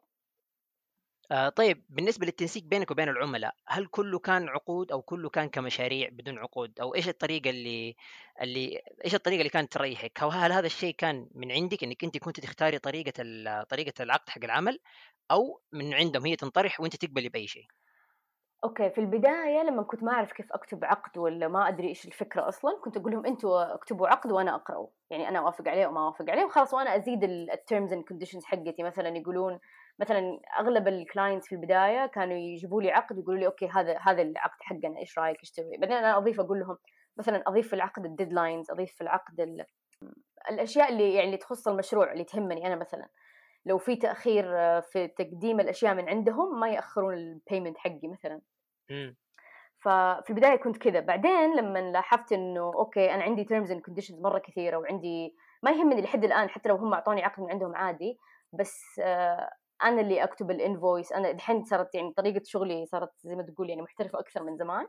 آه 1.30 1.48
طيب 1.48 1.84
بالنسبة 1.88 2.26
للتنسيق 2.26 2.62
بينك 2.62 2.90
وبين 2.90 3.08
العملاء 3.08 3.54
هل 3.68 3.86
كله 3.86 4.18
كان 4.18 4.48
عقود 4.48 4.92
أو 4.92 5.02
كله 5.02 5.28
كان 5.30 5.48
كمشاريع 5.48 6.08
بدون 6.08 6.38
عقود؟ 6.38 6.80
أو 6.80 6.94
إيش 6.94 7.08
الطريقة 7.08 7.50
اللي 7.50 7.96
اللي 8.42 8.82
إيش 9.04 9.14
الطريقة 9.14 9.38
اللي 9.38 9.50
كانت 9.50 9.72
تريحك؟ 9.72 10.22
أو 10.22 10.28
هل 10.28 10.52
هذا 10.52 10.66
الشيء 10.66 10.94
كان 10.94 11.28
من 11.34 11.52
عندك 11.52 11.84
إنك 11.84 12.04
أنت 12.04 12.18
كنت 12.18 12.40
تختاري 12.40 12.78
طريقة 12.78 13.12
طريقة 13.62 14.02
العقد 14.02 14.28
حق 14.28 14.44
العمل 14.44 14.78
أو 15.30 15.60
من 15.72 15.94
عندهم 15.94 16.26
هي 16.26 16.36
تنطرح 16.36 16.80
وأنت 16.80 16.96
تقبلي 16.96 17.28
بأي 17.28 17.46
شيء؟ 17.46 17.66
okay 18.64 18.90
في 18.90 19.00
البداية 19.00 19.62
لما 19.62 19.82
كنت 19.82 20.02
ما 20.02 20.12
أعرف 20.12 20.32
كيف 20.32 20.52
أكتب 20.52 20.84
عقد 20.84 21.18
ولا 21.18 21.48
ما 21.48 21.68
أدري 21.68 21.88
إيش 21.88 22.06
الفكرة 22.06 22.48
أصلا 22.48 22.80
كنت 22.84 22.96
أقول 22.96 23.12
لهم 23.12 23.26
أنتم 23.26 23.48
اكتبوا 23.48 24.08
عقد 24.08 24.32
وأنا 24.32 24.54
أقرأه. 24.54 24.90
يعني 25.10 25.28
أنا 25.28 25.38
أوافق 25.38 25.68
عليه 25.68 25.86
وما 25.86 26.00
أوافق 26.00 26.30
عليه 26.30 26.44
وخلاص 26.44 26.74
وأنا 26.74 26.96
أزيد 26.96 27.24
ال 27.24 27.36
terms 27.36 27.92
and 27.92 28.04
conditions 28.04 28.44
حقتي. 28.44 28.82
مثلا 28.82 29.08
يقولون 29.08 29.58
مثلا 29.98 30.40
أغلب 30.60 30.88
ال 30.88 30.96
clients 30.96 31.48
في 31.48 31.54
البداية 31.54 32.06
كانوا 32.06 32.36
يجيبوا 32.36 32.82
لي 32.82 32.90
عقد 32.90 33.18
يقولوا 33.18 33.40
لي 33.40 33.46
okay 33.46 33.68
هذا 33.68 33.98
هذا 33.98 34.22
العقد 34.22 34.58
حقنا 34.60 34.98
إيش 34.98 35.18
رأيك 35.18 35.38
إيش 35.40 35.50
تسوي 35.50 35.76
بعدين 35.76 35.96
أنا 35.96 36.16
أضيف 36.16 36.40
أقول 36.40 36.60
لهم 36.60 36.78
مثلا 37.18 37.42
أضيف 37.46 37.68
في 37.68 37.72
العقد 37.72 38.04
ال 38.04 38.11
deadlines 38.11 38.70
أضيف 38.70 38.92
في 38.92 39.00
العقد 39.00 39.64
الأشياء 40.50 40.92
اللي 40.92 41.14
يعني 41.14 41.36
تخص 41.36 41.68
المشروع 41.68 42.12
اللي 42.12 42.24
تهمني 42.24 42.66
أنا 42.66 42.76
مثلا. 42.76 43.08
لو 43.66 43.78
في 43.78 43.96
تأخير 43.96 44.44
في 44.80 45.08
تقديم 45.08 45.60
الأشياء 45.60 45.94
من 45.94 46.08
عندهم 46.08 46.60
ما 46.60 46.68
يأخرون 46.68 47.14
ال 47.14 47.22
payment 47.22 47.78
حقي 47.78 48.08
مثلا. 48.08 48.40
ففي 49.78 50.30
البداية 50.30 50.56
كنت 50.56 50.76
كذا. 50.76 51.00
بعدين 51.00 51.56
لما 51.56 51.78
لاحظت 51.78 52.32
إنه 52.32 52.72
okay 52.74 53.14
أنا 53.14 53.22
عندي 53.22 53.44
terms 53.44 53.70
and 53.70 53.80
conditions 53.80 54.20
مرة 54.20 54.38
كثيرة 54.38 54.76
وعندي 54.76 55.36
ما 55.62 55.70
يهمني 55.70 56.02
لحد 56.02 56.24
الآن 56.24 56.48
حتى 56.50 56.68
لو 56.68 56.76
هم 56.76 56.94
أعطوني 56.94 57.24
عقد 57.24 57.42
من 57.42 57.50
عندهم 57.50 57.76
عادي 57.76 58.18
بس 58.52 59.00
آه 59.02 59.50
أنا 59.84 60.00
اللي 60.00 60.24
أكتب 60.24 60.50
ال 60.50 60.57
invoice. 60.57 61.12
أنا 61.12 61.32
دحين 61.32 61.64
صارت 61.64 61.94
يعني 61.94 62.12
طريقة 62.12 62.42
شغلي 62.44 62.86
صارت 62.86 63.10
زي 63.24 63.34
ما 63.36 63.42
تقول 63.42 63.70
يعني 63.70 63.82
محترفة 63.82 64.20
أكثر 64.20 64.42
من 64.42 64.56
زمان. 64.56 64.86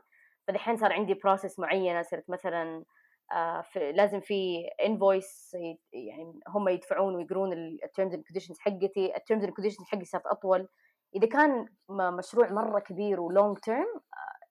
فدحين 0.48 0.76
صار 0.76 0.92
عندي 0.92 1.14
process 1.14 1.58
معينة 1.58 2.02
صرت 2.02 2.30
مثلا 2.30 2.84
آه 3.32 3.60
في 3.62 3.92
لازم 3.92 4.20
في 4.20 4.66
invoice 4.86 5.56
يعني 5.92 6.40
هم 6.48 6.68
يدفعون 6.68 7.14
ويقرون 7.16 7.52
ال 7.52 7.62
terms 7.62 8.14
and 8.14 8.22
conditions 8.24 8.58
حقتي. 8.60 9.16
ال 9.16 9.21
terms 9.21 9.44
and 9.44 9.52
conditions 9.54 9.86
حقي 9.86 10.04
صارت 10.04 10.26
أطول. 10.26 10.68
إذا 11.14 11.26
كان 11.28 11.66
مشروع 11.90 12.52
مرة 12.52 12.78
كبير 12.80 13.20
و 13.20 13.28
long 13.28 13.58
term 13.58 13.86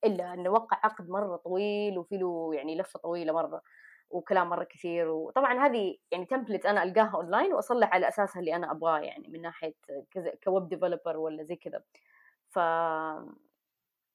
إلا 0.05 0.33
إنه 0.33 0.49
وقع 0.49 0.77
عقد 0.83 1.09
مرة 1.09 1.35
طويل 1.37 1.97
وفي 1.97 2.17
له 2.17 2.51
يعني 2.55 2.77
لفة 2.77 2.99
طويلة 2.99 3.33
مرة. 3.33 3.61
وكلام 4.11 4.49
مرة 4.49 4.63
كثير 4.63 5.09
وطبعا 5.09 5.65
هذه 5.67 5.97
يعني 6.11 6.25
template 6.25 6.65
أنا 6.65 6.83
ألقاها 6.83 7.11
اونلاين 7.15 7.53
وأصلح 7.53 7.93
على 7.93 8.07
أساسها 8.07 8.39
اللي 8.39 8.55
أنا 8.55 8.71
أبغاه 8.71 8.99
يعني 8.99 9.27
من 9.27 9.41
ناحية 9.41 9.73
كذا 10.11 10.31
ك 10.43 10.50
web 10.50 10.69
developer 10.69 11.17
ولا 11.17 11.43
زي 11.43 11.55
كذا. 11.55 11.81
ف 12.49 12.59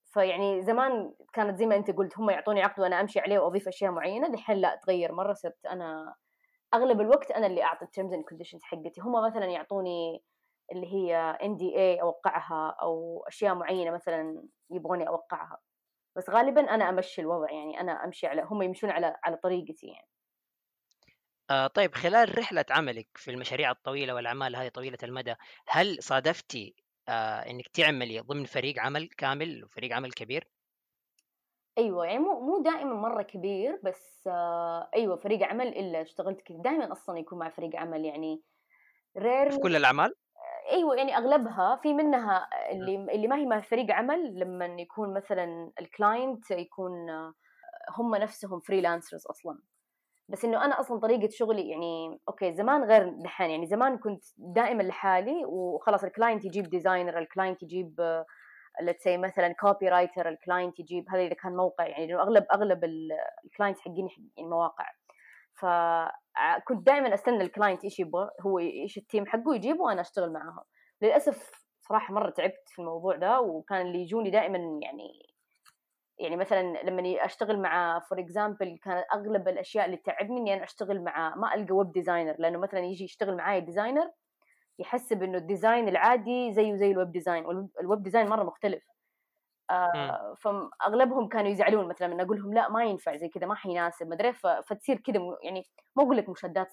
فيعني 0.05 0.63
زمان 0.63 1.15
كانت 1.33 1.57
زي 1.59 1.67
ما 1.67 1.77
أنت 1.77 1.91
قلت 1.91 2.19
هم 2.19 2.31
يعطوني 2.31 2.63
عقد 2.63 2.81
وأنا 2.81 3.01
أمشي 3.01 3.21
عليه 3.21 3.39
وأضيف 3.39 3.69
أشياء 3.69 3.91
معينة 3.93 4.27
الحين 4.35 4.57
لا 4.57 4.81
تغير. 4.85 5.13
مرة 5.13 5.33
صرت 5.33 5.67
أنا 5.67 6.15
أغلب 6.75 7.01
الوقت 7.01 7.31
أنا 7.31 7.47
اللي 7.47 7.63
أعطي 7.65 7.85
ال 7.85 7.90
terms 7.90 8.13
and 8.13 8.25
conditions 8.25 8.63
حقتي. 8.63 9.01
هم 9.01 9.27
مثلا 9.27 9.45
يعطوني 9.47 10.23
اللي 10.73 10.87
هي 10.95 11.17
NDA 11.43 12.03
أوقعها 12.03 12.77
أو 12.83 13.25
أشياء 13.29 13.55
معينة 13.55 13.91
مثلا 13.91 14.43
يبغوني 14.71 15.09
أوقعها. 15.09 15.59
بس 16.17 16.31
غالبا 16.31 16.61
أنا 16.75 16.89
أمشي 16.89 17.21
الوضع 17.21 17.51
يعني 17.53 17.81
أنا 17.81 18.05
أمشي 18.05 18.27
على 18.27 18.43
هم 18.43 18.63
يمشون 18.63 18.91
على 18.91 19.17
على 19.25 19.37
طريقتي 19.37 19.87
يعني 19.87 20.09
آه 21.51 21.67
طيب 21.67 21.95
خلال 21.95 22.39
رحلة 22.39 22.65
عملك 22.71 23.09
في 23.15 23.31
المشاريع 23.31 23.71
الطويلة 23.71 24.15
والأعمال 24.15 24.57
هذه 24.57 24.69
طويلة 24.69 24.99
المدى 25.03 25.35
هل 25.69 26.03
صادفتي 26.03 26.75
آه 27.09 27.51
إنك 27.51 27.69
تعملي 27.69 28.21
ضمن 28.21 28.45
فريق 28.45 28.81
عمل 28.81 29.09
كامل 29.09 29.65
وفريق 29.65 29.97
عمل 29.97 30.13
كبير؟ 30.13 30.49
أيوه 31.79 32.07
يعني 32.07 32.19
مو 32.19 32.41
مو 32.41 32.63
دائما 32.63 32.95
مرة 32.95 33.23
كبير 33.23 33.81
بس 33.85 34.27
آه 34.27 34.91
أيوه 34.95 35.17
فريق 35.17 35.43
عمل 35.49 35.67
إلا 35.69 36.03
اشتغلت 36.03 36.41
كذا 36.41 36.59
دائما 36.59 36.93
أصلا 36.93 37.19
يكون 37.19 37.39
مع 37.39 37.49
فريق 37.49 37.77
عمل 37.77 38.05
يعني 38.05 38.43
رير 39.19 39.51
في 39.51 39.59
كل 39.59 39.77
الأعمال؟ 39.77 40.15
إيوه 40.71 40.97
يعني 40.97 41.17
أغلبها 41.17 41.77
في 41.83 41.95
منها 41.95 42.49
اللي 42.73 42.95
اللي 43.15 43.29
ما 43.29 43.37
هي 43.37 43.47
مع 43.47 43.61
فريق 43.61 43.91
عمل 43.95 44.39
لما 44.41 44.67
يكون 44.67 45.15
مثلا 45.15 45.73
الكلاينت 45.81 46.51
يكون 46.51 46.93
هم 47.99 48.15
نفسهم 48.15 48.61
freelancers 48.61 49.27
أصلا. 49.27 49.59
بس 50.29 50.45
إنه 50.45 50.65
أنا 50.65 50.81
أصلا 50.81 51.01
طريقة 51.01 51.29
شغلي 51.31 51.71
يعني 51.71 52.21
okay 52.29 52.55
زمان 52.55 52.85
غير 52.85 53.09
دحين 53.09 53.51
يعني 53.51 53.67
زمان 53.67 53.99
كنت 53.99 54.25
دائما 54.39 54.83
لحالي 54.83 55.45
وخلاص 55.45 56.05
ال 56.05 56.11
client 56.11 56.45
يجيب 56.45 56.65
designer 56.71 57.19
ال 57.19 57.25
client 57.25 57.63
يجيب 57.63 58.25
let's 58.81 59.03
say 59.05 59.17
مثلا 59.19 59.53
copywriter 59.53 59.89
ال 59.89 60.29
client 60.29 60.81
يجيب 60.81 61.05
هذا 61.11 61.21
إذا 61.21 61.35
كان 61.35 61.57
موقع 61.57 61.87
يعني 61.87 62.15
أغلب 62.15 62.47
أغلب 62.55 62.85
ال 63.45 63.50
client 63.50 63.79
حقين 63.79 64.09
يعني 64.37 64.49
مواقع. 64.49 64.87
فكنت 66.37 66.87
دائما 66.87 67.15
أستنى 67.15 67.45
ال 67.45 67.51
client 67.51 67.85
إيش 67.85 68.01
يبغى 68.01 68.31
هو 68.47 68.59
إيش 68.59 68.99
ال 68.99 69.05
team 69.05 69.27
حقه 69.27 69.55
يجيبه 69.55 69.81
وأنا 69.81 70.01
أشتغل 70.01 70.33
معاهم 70.33 70.65
للأسف 71.03 71.67
صراحة 71.81 72.15
مرة 72.15 72.31
تعبت 72.31 72.69
في 72.69 72.79
الموضوع 72.79 73.17
ده 73.17 73.41
وكان 73.41 73.87
اللي 73.87 73.99
يجوني 74.03 74.31
دائما 74.31 74.59
يعني 74.83 75.37
يعني 76.19 76.37
مثلا 76.37 76.83
لما 76.83 77.25
أشتغل 77.25 77.59
مع 77.63 78.01
for 78.01 78.21
example 78.21 78.79
كان 78.83 79.05
أغلب 79.15 79.49
الأشياء 79.49 79.87
اللي 79.87 79.97
تعبني 79.97 80.41
إني 80.41 80.55
أنا 80.55 80.65
أشتغل 80.65 81.05
مع 81.05 81.35
ما 81.35 81.55
ألقى 81.55 81.75
web 81.75 81.93
designer 81.93 82.37
لأنه 82.39 82.59
مثلا 82.59 82.81
يجي 82.81 83.05
يشتغل 83.05 83.37
معاي 83.37 83.61
designer 83.61 84.11
يحسب 84.79 85.23
انه 85.23 85.39
ال 85.39 85.46
design 85.46 85.89
العادي 85.89 86.53
زيه 86.53 86.75
زي 86.75 86.91
ال 86.91 86.96
web 86.96 87.13
design 87.13 87.47
وال 87.47 87.69
web 87.69 88.03
design 88.03 88.29
مرة 88.29 88.45
مختلف. 88.45 88.83
آه 89.71 90.35
فاغلبهم 90.39 91.29
كانوا 91.29 91.51
يزعلون 91.51 91.89
مثلا 91.89 92.09
من 92.09 92.21
أقول 92.21 92.39
لهم 92.39 92.55
لا 92.55 92.69
ما 92.71 92.85
ينفع 92.85 93.17
زي 93.17 93.29
كذا 93.29 93.47
ما 93.47 93.55
حيناسب 93.55 94.09
مدري 94.09 94.33
فتصير 94.33 94.97
كذا 94.97 95.21
يعني 95.43 95.65
ما 95.97 96.03
أقول 96.03 96.17
لك 96.17 96.29
مشادات 96.29 96.69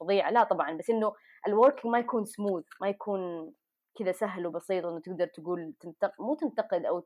فظيعة 0.00 0.30
لا 0.30 0.44
طبعا 0.44 0.76
بس 0.76 0.90
إنه 0.90 1.12
ال 1.46 1.54
work 1.54 1.86
ما 1.86 1.98
يكون 1.98 2.24
سموث 2.24 2.64
ما 2.80 2.88
يكون 2.88 3.52
كذا 3.98 4.12
سهل 4.12 4.46
وبسيط 4.46 4.86
انه 4.86 5.00
تقدر 5.00 5.26
تقول 5.26 5.74
تنتق... 5.80 6.20
مو 6.20 6.34
تنتقد 6.34 6.84
أو 6.84 7.04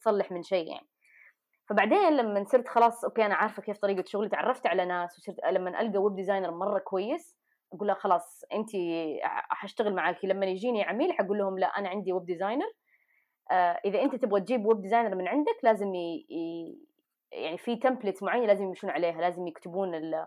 تصلح 0.00 0.32
من 0.32 0.42
شيء 0.42 0.68
يعني. 0.68 0.86
فبعدين 1.68 2.16
لما 2.16 2.44
صرت 2.44 2.68
خلاص 2.68 3.04
okay 3.04 3.26
أنا 3.26 3.34
عارفة 3.34 3.62
كيف 3.62 3.78
طريقة 3.78 4.04
شغلي 4.06 4.28
تعرفت 4.28 4.66
على 4.66 4.84
ناس 4.84 5.18
وصرت 5.18 5.36
لما 5.52 5.80
ألقى 5.80 5.98
web 5.98 6.14
designer 6.16 6.50
مرة 6.50 6.78
كويس 6.78 7.36
أقول 7.72 7.88
لها 7.88 7.94
خلاص 7.94 8.44
انت 8.52 8.70
حاشتغل 9.50 9.94
معاكي 9.94 10.26
لما 10.26 10.46
يجيني 10.46 10.82
عميل 10.82 11.12
حقول 11.12 11.38
لهم 11.38 11.58
لا 11.58 11.66
أنا 11.66 11.88
عندي 11.88 12.12
web 12.12 12.24
designer 12.24 12.72
إذا 13.84 14.02
أنت 14.02 14.14
تبغى 14.14 14.40
تجيب 14.40 14.66
web 14.66 14.80
designer 14.80 15.14
من 15.14 15.28
عندك 15.28 15.56
لازم 15.62 15.94
ي... 15.94 16.26
يعني 17.32 17.58
في 17.58 17.76
template 17.76 18.22
معينه 18.22 18.46
لازم 18.46 18.64
يمشون 18.64 18.90
عليها. 18.90 19.20
لازم 19.20 19.46
يكتبون 19.46 19.94
ال... 19.94 20.26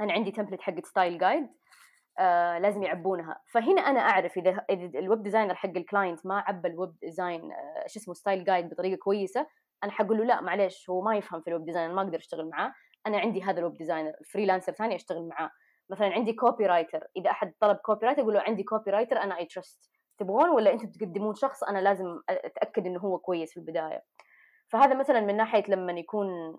أنا 0.00 0.12
عندي 0.12 0.30
template 0.30 0.60
حق 0.60 0.84
style 0.84 1.18
guide 1.18 1.48
آه 2.18 2.58
لازم 2.58 2.82
يعبونها. 2.82 3.40
فهنا 3.52 3.80
أنا 3.80 4.00
أعرف 4.00 4.38
إذا 4.38 4.64
إذا 4.70 4.98
ال 4.98 5.04
web 5.04 5.22
designer 5.22 5.54
حق 5.54 5.76
ال 5.76 5.83
client 5.83 6.26
ما 6.26 6.38
عبى 6.38 6.68
ال 6.68 6.75
web 6.75 6.98
design 7.02 7.52
آه 7.52 7.84
شو 7.86 8.00
اسمه 8.00 8.14
style 8.14 8.44
guide 8.44 8.68
بطريقة 8.68 8.98
كويسة 8.98 9.46
أنا 9.84 9.92
حقول 9.92 10.18
له 10.18 10.24
لا 10.24 10.40
معلش 10.40 10.90
هو 10.90 11.00
ما 11.00 11.16
يفهم 11.16 11.40
في 11.40 11.48
ال 11.48 11.52
web 11.52 11.64
design 11.64 11.90
ما 11.90 12.02
أقدر 12.02 12.18
أشتغل 12.18 12.48
معاه. 12.48 12.72
أنا 13.06 13.18
عندي 13.18 13.42
هذا 13.42 13.58
ال 13.58 13.62
web 13.62 13.74
designer 13.74 14.12
freelancer 14.32 14.72
ثاني 14.72 14.94
أشتغل 14.94 15.28
معاه. 15.28 15.50
مثلا 15.90 16.08
عندي 16.08 16.32
copywriter 16.32 17.06
إذا 17.16 17.30
أحد 17.30 17.52
طلب 17.60 17.76
copywriter 17.76 18.22
أقول 18.22 18.34
له 18.34 18.40
عندي 18.40 18.62
copywriter 18.62 19.16
أنا 19.16 19.38
I 19.38 19.46
trust 19.46 19.90
تبغون 20.18 20.50
ولا 20.50 20.72
أنتم 20.72 20.90
تقدمون 20.90 21.34
شخص 21.34 21.62
أنا 21.64 21.78
لازم 21.78 22.20
أتأكد 22.28 22.86
إنه 22.86 23.00
هو 23.00 23.18
كويس 23.18 23.50
في 23.50 23.56
البداية؟ 23.56 24.02
فهذا 24.68 24.94
مثلا 24.94 25.20
من 25.20 25.36
ناحية 25.36 25.64
لما 25.68 25.92
يكون 25.92 26.58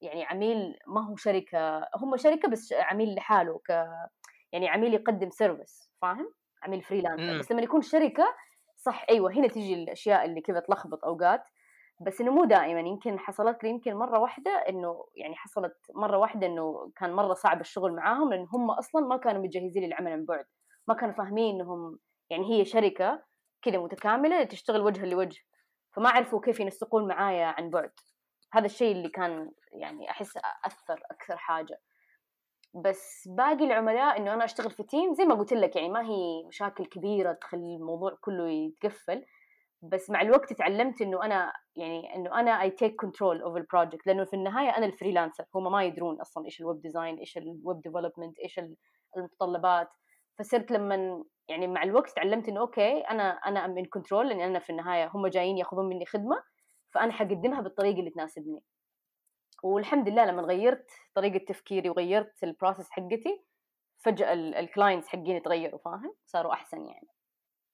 يعني 0.00 0.24
عميل 0.24 0.78
ما 0.86 1.06
هو 1.06 1.16
شركة 1.16 1.78
هم 1.78 2.16
شركة 2.16 2.48
بس 2.48 2.72
عميل 2.72 3.14
لحاله 3.14 3.60
ك 3.68 3.86
يعني 4.52 4.68
عميل 4.68 4.94
يقدم 4.94 5.30
service 5.30 5.90
فاهم؟ 6.02 6.32
عميل 6.62 6.82
freelancer 6.82 7.38
بس 7.38 7.52
لما 7.52 7.62
يكون 7.62 7.82
شركة 7.82 8.24
صح 8.76 9.06
أيوه 9.10 9.32
هنا 9.32 9.48
تجي 9.48 9.74
الأشياء 9.74 10.24
اللي 10.24 10.40
كذا 10.40 10.60
تلخبط 10.60 11.04
أوقات. 11.04 11.42
بس 12.00 12.20
إنه 12.20 12.30
مو 12.30 12.44
دائما 12.44 12.80
يمكن 12.80 13.18
حصلت 13.18 13.64
لي 13.64 13.70
يمكن 13.70 13.94
مرة 13.94 14.18
واحدة 14.18 14.50
إنه 14.50 15.04
يعني 15.16 15.36
حصلت 15.36 15.76
مرة 15.94 16.18
واحدة 16.18 16.46
إنه 16.46 16.92
كان 16.96 17.12
مرة 17.12 17.34
صعب 17.34 17.60
الشغل 17.60 17.92
معاهم 17.92 18.32
لأن 18.32 18.46
هم 18.52 18.70
أصلا 18.70 19.06
ما 19.06 19.16
كانوا 19.16 19.42
مجهزين 19.42 19.84
للعمل 19.84 20.12
عن 20.12 20.24
بعد. 20.24 20.44
ما 20.88 20.94
كانوا 20.94 21.14
فاهمين 21.14 21.54
إنهم 21.54 21.98
يعني 22.30 22.50
هي 22.50 22.64
شركة 22.64 23.22
كذا 23.62 23.78
متكاملة 23.78 24.44
تشتغل 24.44 24.80
وجها 24.80 25.06
لوجه 25.06 25.40
فما 25.96 26.10
عرفوا 26.10 26.40
كيف 26.40 26.60
ينسقون 26.60 27.08
معايا 27.08 27.46
عن 27.46 27.70
بعد. 27.70 27.92
هذا 28.52 28.66
الشيء 28.66 28.92
اللي 28.92 29.08
كان 29.08 29.50
يعني 29.72 30.10
أحس 30.10 30.36
أثر 30.64 31.00
أكثر 31.10 31.36
حاجة. 31.36 31.80
بس 32.84 33.28
باقي 33.36 33.64
العملاء 33.64 34.16
إنه 34.16 34.34
أنا 34.34 34.44
أشتغل 34.44 34.70
في 34.70 34.82
team 34.82 35.14
زي 35.14 35.24
ما 35.24 35.34
قلت 35.34 35.52
لك 35.52 35.76
يعني 35.76 35.88
ما 35.88 36.02
هي 36.02 36.44
مشاكل 36.48 36.86
كبيرة 36.86 37.32
تخلي 37.32 37.76
الموضوع 37.76 38.18
كله 38.20 38.50
يتقفل. 38.50 39.24
بس 39.82 40.10
مع 40.10 40.20
الوقت 40.22 40.52
تعلمت 40.52 41.02
إنه 41.02 41.24
أنا 41.24 41.52
يعني 41.76 42.14
إنه 42.14 42.40
أنا 42.40 42.62
I 42.62 42.70
take 42.70 43.00
control 43.00 43.42
of 43.42 43.56
ال 43.56 43.62
project 43.62 44.06
لأنه 44.06 44.24
في 44.24 44.36
النهاية 44.36 44.76
أنا 44.76 44.86
ال 44.86 44.91
freelancer 44.91 45.44
هم 45.54 45.72
ما 45.72 45.84
يدرون 45.84 46.20
أصلا 46.20 46.44
إيش 46.44 46.60
ال 46.60 46.65
web 46.65 46.80
design 46.80 47.18
إيش 47.18 47.38
ال 47.38 47.49
web 47.49 47.80
development 47.80 48.38
إيش 48.38 48.60
المتطلبات. 49.16 49.88
فصرت 50.38 50.70
لما 50.70 51.24
يعني 51.48 51.66
مع 51.66 51.82
الوقت 51.82 52.10
تعلمت 52.10 52.48
إنه 52.48 52.60
okay 52.60 53.00
أنا 53.00 53.30
أنا 53.30 53.64
am 53.64 53.78
in 53.78 53.84
control 53.84 54.28
لأن 54.28 54.40
أنا 54.40 54.58
في 54.58 54.70
النهاية 54.70 55.10
هم 55.14 55.26
جايين 55.26 55.58
يأخذون 55.58 55.88
مني 55.88 56.06
خدمة 56.06 56.42
فأنا 56.94 57.12
حقدمها 57.12 57.60
بالطريقة 57.60 57.98
اللي 57.98 58.10
تناسبني. 58.10 58.62
والحمد 59.62 60.08
لله 60.08 60.24
لما 60.24 60.42
غيرت 60.42 60.90
طريقة 61.14 61.44
تفكيري 61.44 61.90
وغيرت 61.90 62.44
ال 62.44 62.50
process 62.50 62.90
حقتي 62.90 63.44
فجأة 64.04 64.32
ال 64.32 64.41
clients 64.41 65.08
حقين 65.08 65.42
تغيروا 65.42 65.78
فاهم؟ 65.84 66.14
صاروا 66.26 66.52
أحسن 66.52 66.84
يعني. 66.84 67.08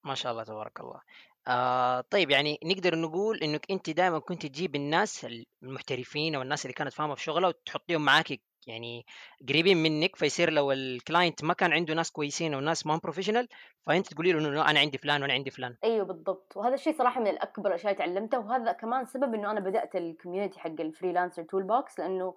ما 0.03 0.15
شاء 0.15 0.31
الله 0.31 0.43
تبارك 0.43 0.79
الله. 0.79 1.01
آه 1.47 2.01
طيب 2.01 2.29
يعني 2.29 2.59
نقدر 2.63 2.95
نقول 2.95 3.37
إنك 3.37 3.71
أنت 3.71 3.89
دائما 3.89 4.19
كنت 4.19 4.45
تجيب 4.45 4.75
الناس 4.75 5.27
المحترفين 5.63 6.35
أو 6.35 6.41
الناس 6.41 6.65
اللي 6.65 6.73
كانت 6.73 6.93
فاهمة 6.93 7.15
في 7.15 7.23
شغلها 7.23 7.49
وتحطيهم 7.49 8.05
معاك 8.05 8.41
يعني 8.67 9.05
قريبين 9.49 9.77
منك 9.77 10.15
فيصير 10.15 10.49
لو 10.49 10.71
ال 10.71 10.81
client 10.81 11.43
ما 11.43 11.53
كان 11.53 11.73
عنده 11.73 11.93
ناس 11.93 12.11
كويسين 12.11 12.53
أو 12.53 12.59
ناس 12.59 12.85
ما 12.85 12.99
professional 13.03 13.47
فأنت 13.85 14.13
تقولي 14.13 14.31
له 14.31 14.39
إنه 14.39 14.69
أنا 14.69 14.79
عندي 14.79 14.97
فلان 14.97 15.21
وأنا 15.21 15.33
عندي 15.33 15.51
فلان 15.51 15.75
أيوه 15.83 16.05
بالضبط 16.05 16.53
وهذا 16.57 16.73
الشيء 16.73 16.93
صراحة 16.93 17.21
من 17.21 17.27
الأكبر 17.27 17.69
الاشياء 17.69 17.93
اللي 17.93 18.05
تعلمتها 18.05 18.37
وهذا 18.37 18.71
كمان 18.71 19.05
سبب 19.05 19.33
إنه 19.33 19.51
أنا 19.51 19.59
بدأت 19.59 19.95
ال 19.95 20.01
community 20.01 20.59
حق 20.59 20.81
ال 20.81 21.43
freelancer 21.43 21.63
toolbox 21.63 21.99
لأنه 21.99 22.35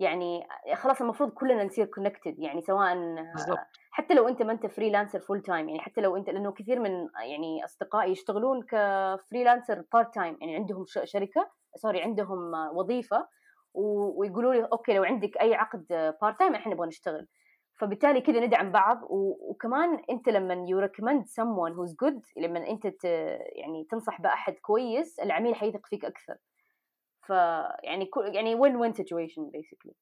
يعني 0.00 0.46
خلاص 0.74 1.00
المفروض 1.00 1.30
كلنا 1.30 1.64
نصير 1.64 1.86
connected 1.86 2.38
يعني 2.38 2.62
سواء 2.62 2.94
بالضبط. 3.34 3.58
حتى 3.90 4.14
لو 4.14 4.28
أنت 4.28 4.42
ما 4.42 4.52
أنت 4.52 4.66
freelancer 4.66 5.20
full 5.20 5.42
time 5.42 5.68
يعني 5.68 5.80
حتى 5.80 6.00
لو 6.00 6.16
أنت 6.16 6.30
لأنه 6.30 6.52
كثير 6.52 6.80
من 6.80 7.08
يعني 7.28 7.64
أصدقائي 7.64 8.10
يشتغلون 8.10 8.62
ك 8.62 8.73
freelancer 8.73 9.84
part 9.92 10.14
time 10.14 10.38
يعني 10.40 10.56
عندهم 10.56 10.84
شركة 11.04 11.50
sorry 11.76 12.02
عندهم 12.02 12.54
وظيفة 12.54 13.28
ويقولوا 13.74 14.54
لي 14.54 14.68
okay 14.72 14.92
لو 14.94 15.04
عندك 15.04 15.36
أي 15.36 15.54
عقد 15.54 15.86
part 16.22 16.38
time 16.38 16.54
إحنا 16.54 16.74
نبغى 16.74 16.86
نشتغل. 16.86 17.26
فبالتالي 17.76 18.20
كذا 18.20 18.40
ندعم 18.40 18.72
بعض 18.72 19.00
وكمان 19.10 20.02
أنت 20.10 20.28
لما 20.28 20.66
you 20.68 20.78
recommend 20.78 21.24
someone 21.24 21.72
who's 21.76 21.94
good 22.04 22.20
لما 22.36 22.68
أنت 22.68 23.04
يعني 23.44 23.86
تنصح 23.90 24.20
بأحد 24.20 24.54
كويس 24.54 25.20
العميل 25.20 25.54
حيثق 25.54 25.86
فيك 25.86 26.04
أكثر. 26.04 26.36
فيعني 27.26 28.10
يعني 28.16 28.54
win 28.54 28.76
win 28.76 28.92
situation 28.92 29.50
basically 29.50 29.92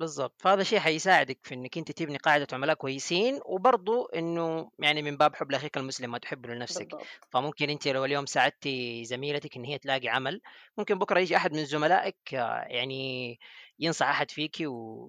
بالضبط 0.00 0.42
فهذا 0.42 0.62
شيء 0.62 0.78
حيساعدك 0.78 1.38
في 1.42 1.54
إنك 1.54 1.78
أنت 1.78 1.92
تبني 1.92 2.16
قاعدة 2.16 2.46
عملاء 2.52 2.74
كويسين 2.76 3.40
وبرضه 3.46 4.08
إنه 4.14 4.70
يعني 4.78 5.02
من 5.02 5.16
باب 5.16 5.34
حب 5.36 5.50
لاخيك 5.50 5.76
المسلم 5.76 6.10
ما 6.10 6.18
تحب 6.18 6.46
لنفسك 6.46 6.88
بالضبط. 6.88 7.06
فممكن 7.30 7.70
أنت 7.70 7.88
لو 7.88 8.04
اليوم 8.04 8.26
ساعدتي 8.26 9.04
زميلتك 9.04 9.56
إن 9.56 9.64
هي 9.64 9.78
تلاقي 9.78 10.08
عمل 10.08 10.40
ممكن 10.78 10.98
بكرة 10.98 11.20
يجي 11.20 11.36
أحد 11.36 11.52
من 11.52 11.64
زملائك 11.64 12.32
يعني 12.32 13.38
ينصح 13.78 14.06
أحد 14.06 14.30
فيك 14.30 14.56
و 14.60 15.08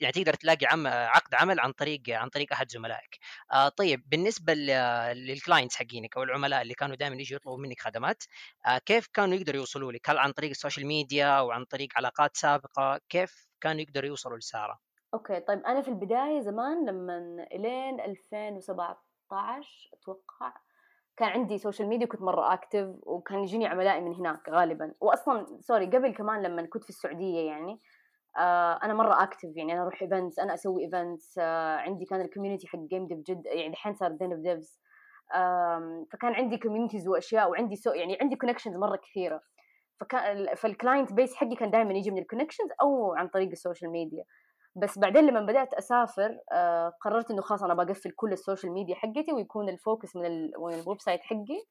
يعني 0.00 0.12
تقدر 0.12 0.34
تلاقي 0.34 0.66
عم 0.66 0.86
عقد 0.86 1.34
عمل 1.34 1.60
عن 1.60 1.72
طريق 1.72 2.02
عن 2.08 2.28
طريق 2.28 2.52
أحد 2.52 2.70
زملائك. 2.70 3.18
آه 3.52 3.68
طيب 3.68 4.02
بالنسبة 4.08 4.54
لل 4.54 4.81
clients 4.81 5.76
حقينك 5.76 6.16
أو 6.16 6.22
العملاء 6.22 6.62
اللي 6.62 6.74
كانوا 6.74 6.96
دائما 6.96 7.16
يجوا 7.16 7.36
يطلبوا 7.36 7.58
منك 7.58 7.80
خدمات 7.80 8.24
آه 8.66 8.78
كيف 8.78 9.06
كانوا 9.14 9.34
يقدروا 9.36 9.56
يوصلوا 9.60 9.92
لك؟ 9.92 10.10
هل 10.10 10.18
عن 10.18 10.32
طريق 10.32 10.50
ال 10.50 10.55
social 10.55 10.86
media 10.86 11.26
أو 11.26 11.50
عن 11.50 11.64
طريق 11.64 11.88
علاقات 11.96 12.36
سابقة؟ 12.36 13.00
كيف 13.08 13.51
كانوا 13.62 13.80
يقدروا 13.82 14.06
يوصلوا 14.08 14.38
لسارة؟ 14.38 14.78
okay 15.14 15.40
طيب 15.40 15.66
أنا 15.66 15.82
في 15.82 15.88
البداية 15.88 16.40
زمان 16.40 16.88
لما 16.88 17.46
إلين 17.52 18.00
2017 18.00 19.90
أتوقع 19.94 20.54
كان 21.16 21.28
عندي 21.28 21.58
social 21.58 21.88
media 21.88 22.06
كنت 22.06 22.22
مرة 22.22 22.52
active 22.52 22.88
وكان 23.02 23.38
يجيني 23.38 23.66
عملائي 23.66 24.00
من 24.00 24.14
هناك 24.14 24.48
غالبا. 24.48 24.94
واصلا 25.00 25.46
sorry 25.60 25.86
قبل 25.86 26.14
كمان 26.14 26.42
لما 26.42 26.66
كنت 26.66 26.82
في 26.84 26.90
السعودية 26.90 27.46
يعني 27.46 27.80
آه 28.38 28.80
أنا 28.82 28.94
مرة 28.94 29.22
active 29.22 29.56
يعني 29.56 29.72
أنا 29.72 29.82
أروح 29.82 30.02
events 30.02 30.38
أنا 30.38 30.54
أسوي 30.54 30.84
events 30.84 31.38
آه 31.38 31.76
عندي 31.76 32.04
كان 32.04 32.20
ال 32.20 32.25
community 32.25 32.66
حق 32.68 32.78
game 32.78 33.06
dev 33.06 33.18
جد 33.18 33.46
يعني 33.46 33.66
الحين 33.72 33.94
صار 33.94 34.10
دين 34.12 34.32
اوف 34.32 34.40
ديفز 34.40 34.80
فكان 36.12 36.34
عندي 36.34 36.58
communities 36.58 37.08
وأشياء 37.08 37.50
وعندي 37.50 37.76
so 37.76 37.90
يعني 37.90 38.18
عندي 38.20 38.36
connections 38.36 38.76
مرة 38.76 38.96
كثيرة. 38.96 39.40
فال 40.56 40.70
client 40.70 41.12
base 41.12 41.34
حقي 41.34 41.54
كان 41.54 41.70
دائما 41.70 41.92
يجي 41.92 42.10
من 42.10 42.18
ال 42.18 42.22
connections 42.22 42.68
أو 42.82 43.14
عن 43.14 43.28
طريق 43.28 43.48
ال 43.48 43.54
social 43.54 43.90
media 43.90 44.24
بس 44.76 44.98
بعدين 44.98 45.26
لما 45.26 45.40
بدأت 45.40 45.74
أسافر 45.74 46.38
آه 46.52 46.92
قررت 47.00 47.30
إنه 47.30 47.42
خلاص 47.42 47.62
أنا 47.62 47.74
بقفل 47.74 48.10
كل 48.10 48.32
ال 48.32 48.38
social 48.38 48.72
media 48.72 48.94
حقتي 48.94 49.32
ويكون 49.32 49.68
ال 49.68 49.76
focus 49.76 50.16
من 50.16 50.26
ال 50.26 51.00
website 51.00 51.20
حقي 51.20 51.64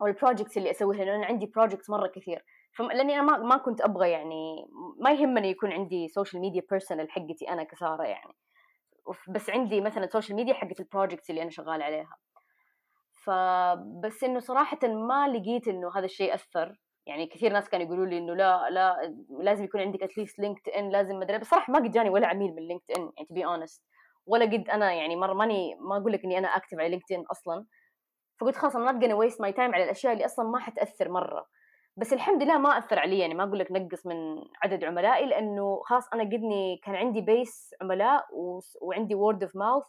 وال 0.00 0.12
projects 0.12 0.58
اللي 0.58 0.70
أسويها 0.70 1.04
لأنه 1.04 1.16
أنا 1.16 1.26
عندي 1.26 1.46
projects 1.46 1.90
مرة 1.90 2.06
كثير. 2.06 2.44
لأني 2.80 3.14
أنا 3.14 3.22
ما 3.22 3.38
ما 3.38 3.56
كنت 3.56 3.80
أبغى 3.80 4.10
يعني 4.10 4.66
ما 5.00 5.12
يهمني 5.12 5.50
يكون 5.50 5.72
عندي 5.72 6.08
social 6.08 6.40
media 6.40 6.62
personal 6.70 7.10
حقتي 7.10 7.48
أنا 7.48 7.62
كسارة 7.62 8.02
يعني. 8.02 8.34
بس 9.28 9.50
عندي 9.50 9.80
مثلا 9.80 10.06
social 10.06 10.36
media 10.36 10.54
حقت 10.54 10.80
ال 10.80 10.86
projects 10.86 11.30
اللي 11.30 11.42
أنا 11.42 11.50
شغال 11.50 11.82
عليها. 11.82 12.16
فبس 13.24 14.24
إنه 14.24 14.40
صراحة 14.40 14.78
ما 14.88 15.28
لقيت 15.28 15.68
إنه 15.68 15.90
هذا 15.96 16.04
الشيء 16.04 16.34
أثر. 16.34 16.80
يعني 17.06 17.26
كثير 17.26 17.52
ناس 17.52 17.68
كانوا 17.68 17.86
يقولوا 17.86 18.06
لي 18.06 18.18
إنه 18.18 18.34
لا 18.34 18.70
لا 18.70 19.14
لازم 19.40 19.64
يكون 19.64 19.80
عندك 19.80 20.02
at 20.02 20.38
least 20.38 20.68
LinkedIn 20.68 20.90
لازم 20.90 21.18
مدري 21.20 21.38
بصراحه 21.38 21.72
ما 21.72 21.78
قد 21.78 21.90
جاني 21.90 22.10
ولا 22.10 22.26
عميل 22.26 22.54
من 22.54 22.68
LinkedIn 22.68 23.00
يعني 23.16 23.26
to 23.28 23.34
be 23.34 23.44
honest 23.44 23.82
ولا 24.26 24.44
قد 24.44 24.68
أنا 24.68 24.92
يعني 24.92 25.16
مرة 25.16 25.32
ماني 25.32 25.74
ما 25.74 25.96
أقول 25.96 26.12
لك 26.12 26.24
إني 26.24 26.38
أنا 26.38 26.48
active 26.48 26.78
على 26.78 26.88
LinkedIn 26.88 27.24
أصلا. 27.30 27.66
فقلت 28.40 28.56
خلاص 28.56 28.76
أنا 28.76 29.00
gonna 29.00 29.30
waste 29.30 29.36
my 29.36 29.56
time 29.56 29.74
على 29.74 29.84
الأشياء 29.84 30.12
اللي 30.12 30.24
أصلا 30.24 30.48
ما 30.48 30.58
حتأثر 30.58 31.08
مرة. 31.08 31.46
بس 31.96 32.12
الحمد 32.12 32.42
لله 32.42 32.58
ما 32.58 32.78
أثر 32.78 32.98
علي 32.98 33.18
يعني 33.18 33.34
ما 33.34 33.44
أقول 33.44 33.58
لك 33.58 33.72
نقص 33.72 34.06
من 34.06 34.44
عدد 34.64 34.84
عملائي 34.84 35.26
لأنه 35.26 35.82
خلاص 35.84 36.08
أنا 36.14 36.22
قدني 36.22 36.80
كان 36.84 36.94
عندي 36.94 37.20
base 37.20 37.74
عملاء 37.82 38.24
و... 38.32 38.60
وعندي 38.82 39.14
word 39.14 39.42
of 39.42 39.56
mouth 39.56 39.84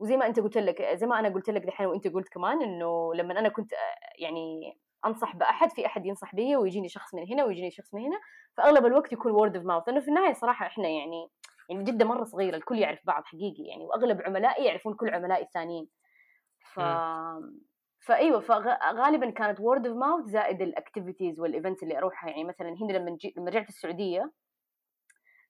وزي 0.00 0.16
ما 0.16 0.26
أنت 0.26 0.40
قلت 0.40 0.58
لك 0.58 0.82
زي 0.94 1.06
ما 1.06 1.18
أنا 1.18 1.28
قلت 1.28 1.50
لك 1.50 1.62
دحين 1.62 1.86
وأنت 1.86 2.08
قلت 2.08 2.28
كمان 2.28 2.62
إنه 2.62 3.14
لما 3.14 3.38
أنا 3.38 3.48
كنت 3.48 3.72
يعني 4.18 4.78
أنصح 5.06 5.36
بأحد 5.36 5.70
في 5.70 5.86
أحد 5.86 6.06
ينصح 6.06 6.34
بي 6.34 6.56
ويجيني 6.56 6.88
شخص 6.88 7.14
من 7.14 7.32
هنا 7.32 7.44
ويجيني 7.44 7.70
شخص 7.70 7.94
من 7.94 8.00
هنا 8.00 8.20
فأغلب 8.56 8.86
الوقت 8.86 9.12
يكون 9.12 9.32
word 9.32 9.56
of 9.56 9.64
mouth 9.66 9.88
لأنه 9.88 10.00
في 10.00 10.08
النهاية 10.08 10.32
صراحة 10.32 10.66
إحنا 10.66 10.88
يعني 10.88 11.30
يعني 11.70 11.84
جدة 11.84 12.04
مرة 12.04 12.24
صغيرة 12.24 12.56
الكل 12.56 12.78
يعرف 12.78 13.00
بعض 13.04 13.24
حقيقي 13.24 13.62
يعني 13.62 13.84
وأغلب 13.84 14.22
عملائي 14.22 14.64
يعرفون 14.64 14.94
كل 14.94 15.14
عملائي 15.14 15.44
الثانيين. 15.44 15.88
ف 16.74 16.80
فأيوة 18.00 18.40
فغالبا 18.40 19.30
كانت 19.30 19.60
word 19.60 19.86
of 19.86 19.96
mouth 19.96 20.24
زائد 20.24 20.62
ال 20.62 20.69
activities 20.69 21.40
وال 21.40 21.50
events 21.50 21.82
اللي 21.82 21.98
أروحها. 21.98 22.30
يعني 22.30 22.44
مثلا 22.44 22.68
هنا 22.68 22.92
لما 22.92 23.16
جي... 23.16 23.34
لما 23.36 23.50
رجعت 23.50 23.68
السعودية 23.68 24.32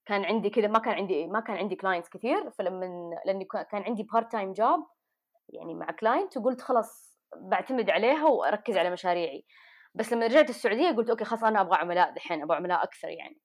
كان 0.06 0.24
عندي 0.24 0.50
كذا 0.50 0.68
ما 0.68 0.78
كان 0.78 0.94
عندي 0.94 1.26
ما 1.26 1.40
كان 1.40 1.56
عندي 1.56 1.76
clients 1.76 2.08
كثير 2.08 2.50
فلما 2.50 3.10
لأني 3.26 3.44
كان 3.44 3.82
عندي 3.82 4.02
part-time 4.02 4.52
job 4.52 4.86
يعني 5.48 5.74
مع 5.74 5.90
client 5.90 6.36
وقلت 6.36 6.60
خلاص 6.60 7.17
بعتمد 7.36 7.90
عليها 7.90 8.26
وأركز 8.26 8.76
على 8.76 8.90
مشاريعي. 8.90 9.44
بس 9.94 10.12
لما 10.12 10.26
رجعت 10.26 10.50
السعودية 10.50 10.90
قلت 10.90 11.10
okay 11.10 11.24
خلاص 11.24 11.44
أنا 11.44 11.60
أبغى 11.60 11.76
عملاء 11.78 12.10
دحين 12.10 12.42
أبغى 12.42 12.56
عملاء 12.56 12.82
أكثر 12.84 13.08
يعني. 13.08 13.38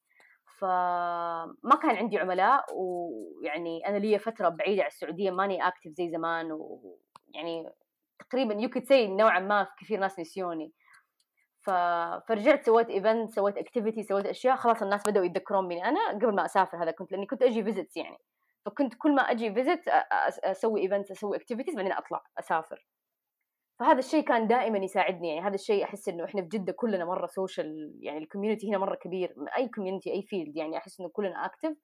فما 0.60 1.76
كان 1.82 1.96
عندي 1.96 2.20
عملاء 2.20 2.66
ويعني 2.74 3.88
أنا 3.88 3.98
لي 3.98 4.20
فترة 4.20 4.50
بعيدة 4.50 4.82
عن 4.82 4.88
السعودية 4.88 5.32
ماني 5.32 5.68
active 5.68 5.92
زي 5.92 6.10
زمان 6.10 6.52
ويعني 6.52 7.70
تقريبا 8.30 8.54
you 8.54 8.70
could 8.70 8.84
say 8.84 9.08
نوعا 9.08 9.40
ما 9.40 9.68
كثير 9.80 10.00
ناس 10.00 10.20
نسيوني. 10.20 10.74
ف... 11.62 11.70
فرجعت 12.28 12.66
سويت 12.66 12.90
event 12.90 13.32
سويت 13.32 13.58
activity 13.58 14.04
سويت 14.04 14.26
أشياء 14.26 14.56
خلاص 14.56 14.84
الناس 14.84 15.04
بدأوا 15.08 15.26
يتذكرون 15.26 15.68
مني. 15.68 15.86
أنا 15.86 16.10
قبل 16.10 16.36
ما 16.36 16.46
أسافر 16.46 16.84
هذا 16.84 16.92
كنت 16.92 17.12
لأني 17.12 17.26
كنت 17.26 17.42
أجي 17.44 17.64
visits 17.64 17.98
يعني. 17.98 18.18
فكنت 18.66 18.94
كل 18.98 19.16
ما 19.16 19.22
أجي 19.22 19.54
visit 19.54 19.82
أسوي 20.44 20.82
events 20.82 21.12
أسوي 21.12 21.38
activities 21.38 21.76
بعدين 21.76 21.92
أطلع 21.92 22.24
أسافر. 22.40 22.88
فهذا 23.80 24.00
الشيء 24.00 24.24
كان 24.24 24.48
دائما 24.48 24.78
يساعدني 24.78 25.30
يعني 25.30 25.48
هذا 25.48 25.56
الشيء 25.56 25.84
أحس 25.84 26.10
إنه 26.10 26.26
إحنا 26.26 26.42
في 26.42 26.48
جدة 26.48 26.74
كلنا 26.74 27.06
مرة 27.06 27.28
social 27.28 27.98
يعني 28.02 28.18
ال 28.18 28.23
community 28.23 28.70
هنا 28.70 28.78
مرة 28.78 28.96
كبير 28.96 29.36
أي 29.58 29.68
community 29.68 30.12
أي 30.12 30.24
field 30.24 30.58
يعني 30.58 30.78
أحس 30.78 31.00
إنه 31.00 31.10
كلنا 31.10 31.46
active 31.46 31.76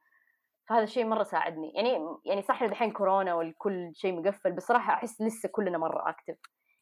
فهذا 0.70 0.84
الشيء 0.84 1.06
مرة 1.06 1.24
ساعدني 1.24 1.72
يعني 1.76 2.00
يعني 2.26 2.42
صح 2.42 2.62
الحين 2.62 2.92
كورونا 2.92 3.34
والكل 3.34 3.92
شيء 3.96 4.20
مقفل 4.22 4.52
بس 4.52 4.64
صراحة 4.64 4.94
أحس 4.94 5.22
لسه 5.22 5.50
كلنا 5.50 5.78
مرة 5.78 6.10
active 6.10 6.38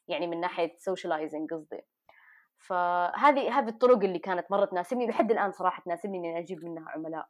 يعني 0.07 0.27
من 0.27 0.39
ناحية 0.39 0.75
socializing 0.79 1.53
قصدي. 1.53 1.81
فهذه 2.57 3.59
هذه 3.59 3.67
الطرق 3.67 4.03
اللي 4.03 4.19
كانت 4.19 4.51
مرة 4.51 4.65
تناسبني 4.65 5.07
لحد 5.07 5.31
الآن 5.31 5.51
صراحة 5.51 5.83
تناسبني 5.83 6.17
إني 6.17 6.39
أجيب 6.39 6.65
منها 6.65 6.89
عملاء. 6.89 7.27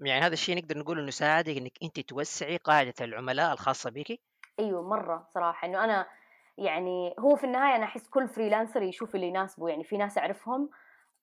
يعني 0.00 0.20
هذا 0.26 0.32
الشيء 0.32 0.56
نقدر 0.56 0.78
نقول 0.78 0.98
إنه 0.98 1.10
ساعدك 1.10 1.56
إنك 1.56 1.72
أنت 1.82 2.00
توسعي 2.00 2.56
قاعدة 2.56 2.94
العملاء 3.00 3.52
الخاصة 3.52 3.90
بك 3.90 4.20
أيوه 4.58 4.82
مرة 4.82 5.26
صراحة. 5.34 5.68
إنه 5.68 5.84
أنا 5.84 6.06
يعني 6.58 7.14
هو 7.18 7.36
في 7.36 7.44
النهاية 7.44 7.76
أنا 7.76 7.84
أحس 7.84 8.08
كل 8.08 8.28
freelancer 8.28 8.82
يشوف 8.82 9.14
اللي 9.14 9.28
يناسبه. 9.28 9.68
يعني 9.68 9.84
في 9.84 9.96
ناس 9.96 10.18
أعرفهم 10.18 10.70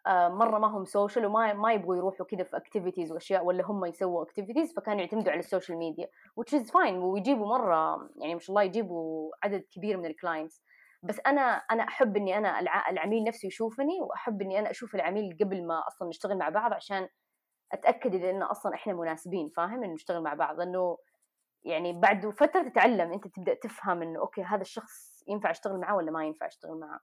آه، 0.08 0.30
مرة 0.30 0.60
ما 0.60 0.68
هم 0.68 0.86
social 0.86 1.26
وما 1.26 1.54
ما 1.54 1.74
يبغوا 1.74 1.96
يروحوا 1.96 2.26
كذا 2.26 2.44
في 2.44 2.58
activities 2.58 3.12
وأشياء 3.12 3.46
ولا 3.46 3.66
هم 3.66 3.86
يسووا 3.86 4.24
activities 4.24 4.74
فكانوا 4.74 5.02
يعتمدوا 5.02 5.32
على 5.32 5.40
ال 5.40 5.45
social 5.45 5.78
media 5.78 6.08
which 6.42 6.58
is 6.60 6.68
fine. 6.72 6.94
ويجيبوا 6.94 7.48
مرة 7.48 8.10
يعني 8.18 8.34
ما 8.34 8.40
شاء 8.40 8.50
الله 8.50 8.64
يجيبوا 8.64 9.32
عدد 9.44 9.64
كبير 9.72 9.98
من 9.98 10.06
ال 10.06 10.13
clients 10.13 10.64
بس 11.04 11.20
أنا 11.28 11.42
أنا 11.42 11.84
أحب 11.84 12.18
إني 12.18 12.38
أنا 12.38 12.60
العميل 12.90 13.24
نفسه 13.24 13.48
يشوفني 13.48 14.02
وأحب 14.02 14.42
إني 14.42 14.60
أنا 14.60 14.72
أشوف 14.72 14.96
العميل 14.96 15.38
قبل 15.42 15.68
ما 15.68 15.88
أصلا 15.88 16.08
نشتغل 16.10 16.38
مع 16.38 16.50
بعض 16.50 16.74
عشان 16.74 17.08
أتأكد 17.72 18.16
إذا 18.16 18.48
أصلا 18.52 18.74
إحنا 18.76 18.94
مناسبين 18.94 19.50
فاهم؟ 19.50 19.84
إنه 19.84 19.94
نشتغل 19.94 20.24
مع 20.24 20.34
بعض. 20.34 20.58
لأنه 20.58 20.98
يعني 21.64 21.94
بعد 21.94 22.30
فترة 22.30 22.70
تتعلم 22.70 23.14
أنت 23.14 23.28
تبدأ 23.28 23.54
تفهم 23.54 24.02
إنه 24.02 24.20
okay 24.20 24.44
هذا 24.44 24.62
الشخص 24.62 25.24
ينفع 25.28 25.52
اشتغل 25.52 25.80
معاه 25.80 25.96
ولا 25.96 26.12
ما 26.12 26.26
ينفع 26.26 26.48
اشتغل 26.48 26.80
معاه 26.80 27.00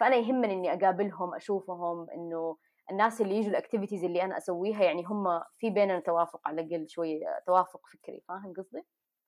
فأنا 0.00 0.16
يهمني 0.16 0.54
إني 0.54 0.72
أقابلهم 0.72 1.34
أشوفهم 1.34 2.10
إنه 2.10 2.56
الناس 2.90 3.20
اللي 3.20 3.36
يجوا 3.36 3.50
ال 3.50 3.55
activities 3.55 4.04
اللي 4.04 4.22
أنا 4.22 4.36
أسويها 4.36 4.84
يعني 4.84 5.04
هم 5.04 5.42
في 5.58 5.70
بيننا 5.70 6.00
توافق 6.00 6.48
على 6.48 6.60
الأقل 6.60 6.88
شوية 6.88 7.26
توافق 7.46 7.86
فكري 7.86 8.22
فاهم 8.28 8.52
قصدي؟ 8.56 8.82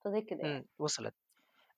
فزي 0.05 0.20
كذا 0.20 0.41
يعني. 0.41 0.66
وصلت 0.78 1.14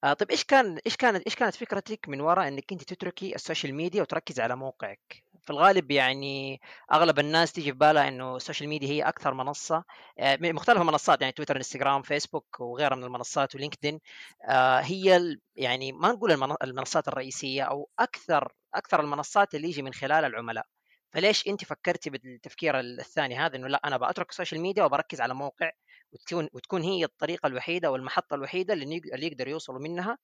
آه 0.04 0.12
طيب 0.12 0.30
إيش 0.30 0.44
كان 0.44 0.78
إيش 0.86 0.96
كانت 0.96 1.24
إيش 1.24 1.34
كانت 1.34 1.54
فكرتك 1.54 2.08
من 2.08 2.20
وراء 2.20 2.48
إنك 2.48 2.72
أنت 2.72 2.82
تتركي 2.82 3.34
ال 3.34 3.40
social 3.40 3.74
media 3.74 4.02
وتركزي 4.02 4.42
على 4.42 4.56
موقعك؟ 4.56 5.24
في 5.42 5.50
الغالب 5.50 5.90
يعني 5.90 6.60
أغلب 6.92 7.18
الناس 7.18 7.52
تيجي 7.52 7.72
في 7.72 7.78
بالها 7.78 8.08
إنه 8.08 8.36
ال 8.36 8.41
social 8.41 8.68
media 8.68 8.88
هي 8.88 9.02
أكثر 9.02 9.34
منصة 9.34 9.84
آه 10.18 10.38
مختلف 10.40 10.80
المنصات 10.80 11.20
يعني 11.20 11.32
تويتر 11.32 11.56
انستغرام 11.56 12.02
فيسبوك 12.02 12.60
وغيرها 12.60 12.96
من 12.96 13.04
المنصات 13.04 13.54
و 13.54 13.60
LinkedIn 13.60 14.00
آه 14.48 14.80
هي 14.80 15.36
يعني 15.56 15.92
ما 15.92 16.12
نقول 16.12 16.32
المنصات 16.62 17.08
الرئيسية 17.08 17.62
أو 17.62 17.88
أكثر 17.98 18.52
أكثر 18.74 19.00
المنصات 19.00 19.54
اللي 19.54 19.68
يجي 19.68 19.82
من 19.82 19.92
خلال 19.94 20.24
العملاء. 20.24 20.66
فليش 21.10 21.48
أنت 21.48 21.64
فكرتي 21.64 22.10
بالتفكير 22.10 22.80
الثاني 22.80 23.36
هذا 23.36 23.56
إنه 23.56 23.68
لا 23.68 23.80
أنا 23.84 23.96
بترك 23.96 24.30
ال 24.30 24.35
social 24.35 24.60
media 24.60 24.84
وبركز 24.84 25.20
على 25.20 25.34
موقع 25.34 25.70
وتكون 26.12 26.48
وتكون 26.52 26.82
هي 26.82 27.04
الطريقة 27.04 27.46
الوحيدة 27.46 27.90
والمحطة 27.90 28.34
الوحيدة 28.34 28.74
اللي 28.74 28.84
اللي 29.14 29.26
يقدر 29.26 29.48
يوصلوا 29.48 29.80
منها 29.80 30.18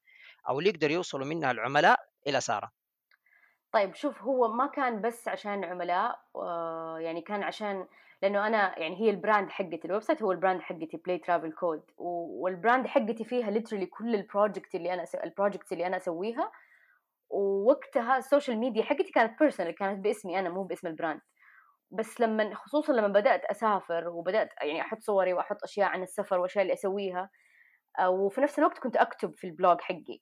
أو 0.49 0.59
اللي 0.59 0.71
يقدر 0.71 0.91
يوصلوا 0.91 1.27
منها 1.27 1.51
العملاء 1.51 2.01
إلى 2.27 2.41
سارة؟ 2.41 2.71
طيب 3.73 3.95
شوف 3.95 4.23
هو 4.23 4.49
ما 4.49 4.67
كان 4.67 5.01
بس 5.01 5.29
عشان 5.29 5.65
عملاء 5.65 6.21
آه، 6.37 6.99
يعني 7.01 7.21
كان 7.21 7.43
عشان 7.43 7.87
لأنه 8.23 8.47
أنا 8.47 8.79
يعني 8.79 9.01
هي 9.01 9.11
ال 9.11 9.17
brand 9.17 9.51
حقتي 9.51 9.81
ال 9.85 10.03
website 10.03 10.23
هو 10.23 10.33
ال 10.33 10.37
brand 10.37 10.61
حقتي 10.61 10.97
Play 11.07 11.19
Travel 11.19 11.53
Code 11.53 11.83
وال 11.99 12.24
brand 12.24 12.87
حقتي 12.87 13.25
فيها 13.25 13.51
literally 13.51 13.87
كل 13.87 14.15
ال 14.15 14.22
project 14.22 14.75
اللي 14.75 14.95
أنا 14.95 15.05
ال 15.25 15.30
projects 15.30 15.73
اللي 15.73 15.87
أنا 15.87 15.97
أسويها. 15.97 16.53
ووقتها 17.31 18.19
ال 18.19 18.24
social 18.24 18.59
media 18.59 18.83
حقتي 18.85 19.13
كانت 19.15 19.39
personal 19.41 19.75
كانت 19.75 20.05
باسمي 20.05 20.39
أنا 20.39 20.51
مو 20.51 20.63
باسم 20.65 20.87
ال 20.89 20.94
brand 20.94 21.21
بس 21.91 22.21
لما 22.21 22.55
خصوصا 22.55 22.93
لما 22.93 23.09
بدأت 23.09 23.45
أسافر 23.45 24.09
وبدأت 24.09 24.51
يعني 24.63 24.81
أحط 24.83 25.01
صوري 25.01 25.33
وأحط 25.33 25.65
أشياء 25.65 25.89
عن 25.89 26.03
السفر 26.03 26.41
وأشياء 26.41 26.63
اللي 26.63 26.75
أسويها 26.75 27.31
آه، 27.99 28.11
وفي 28.11 28.41
نفس 28.41 28.59
الوقت 28.59 28.79
كنت 28.79 28.97
أكتب 28.97 29.35
في 29.37 29.47
ال 29.47 29.53
blog 29.53 29.81
حقي. 29.81 30.21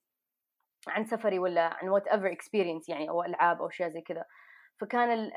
عن 0.89 1.05
سفري 1.05 1.39
ولا 1.39 1.63
عن 1.63 1.89
whatever 1.89 2.33
experience 2.33 2.89
يعني 2.89 3.11
أو 3.11 3.23
ألعاب 3.25 3.61
أو 3.63 3.69
اشياء 3.69 3.89
زي 3.89 4.01
كذا. 4.01 4.25
فكان 4.81 5.31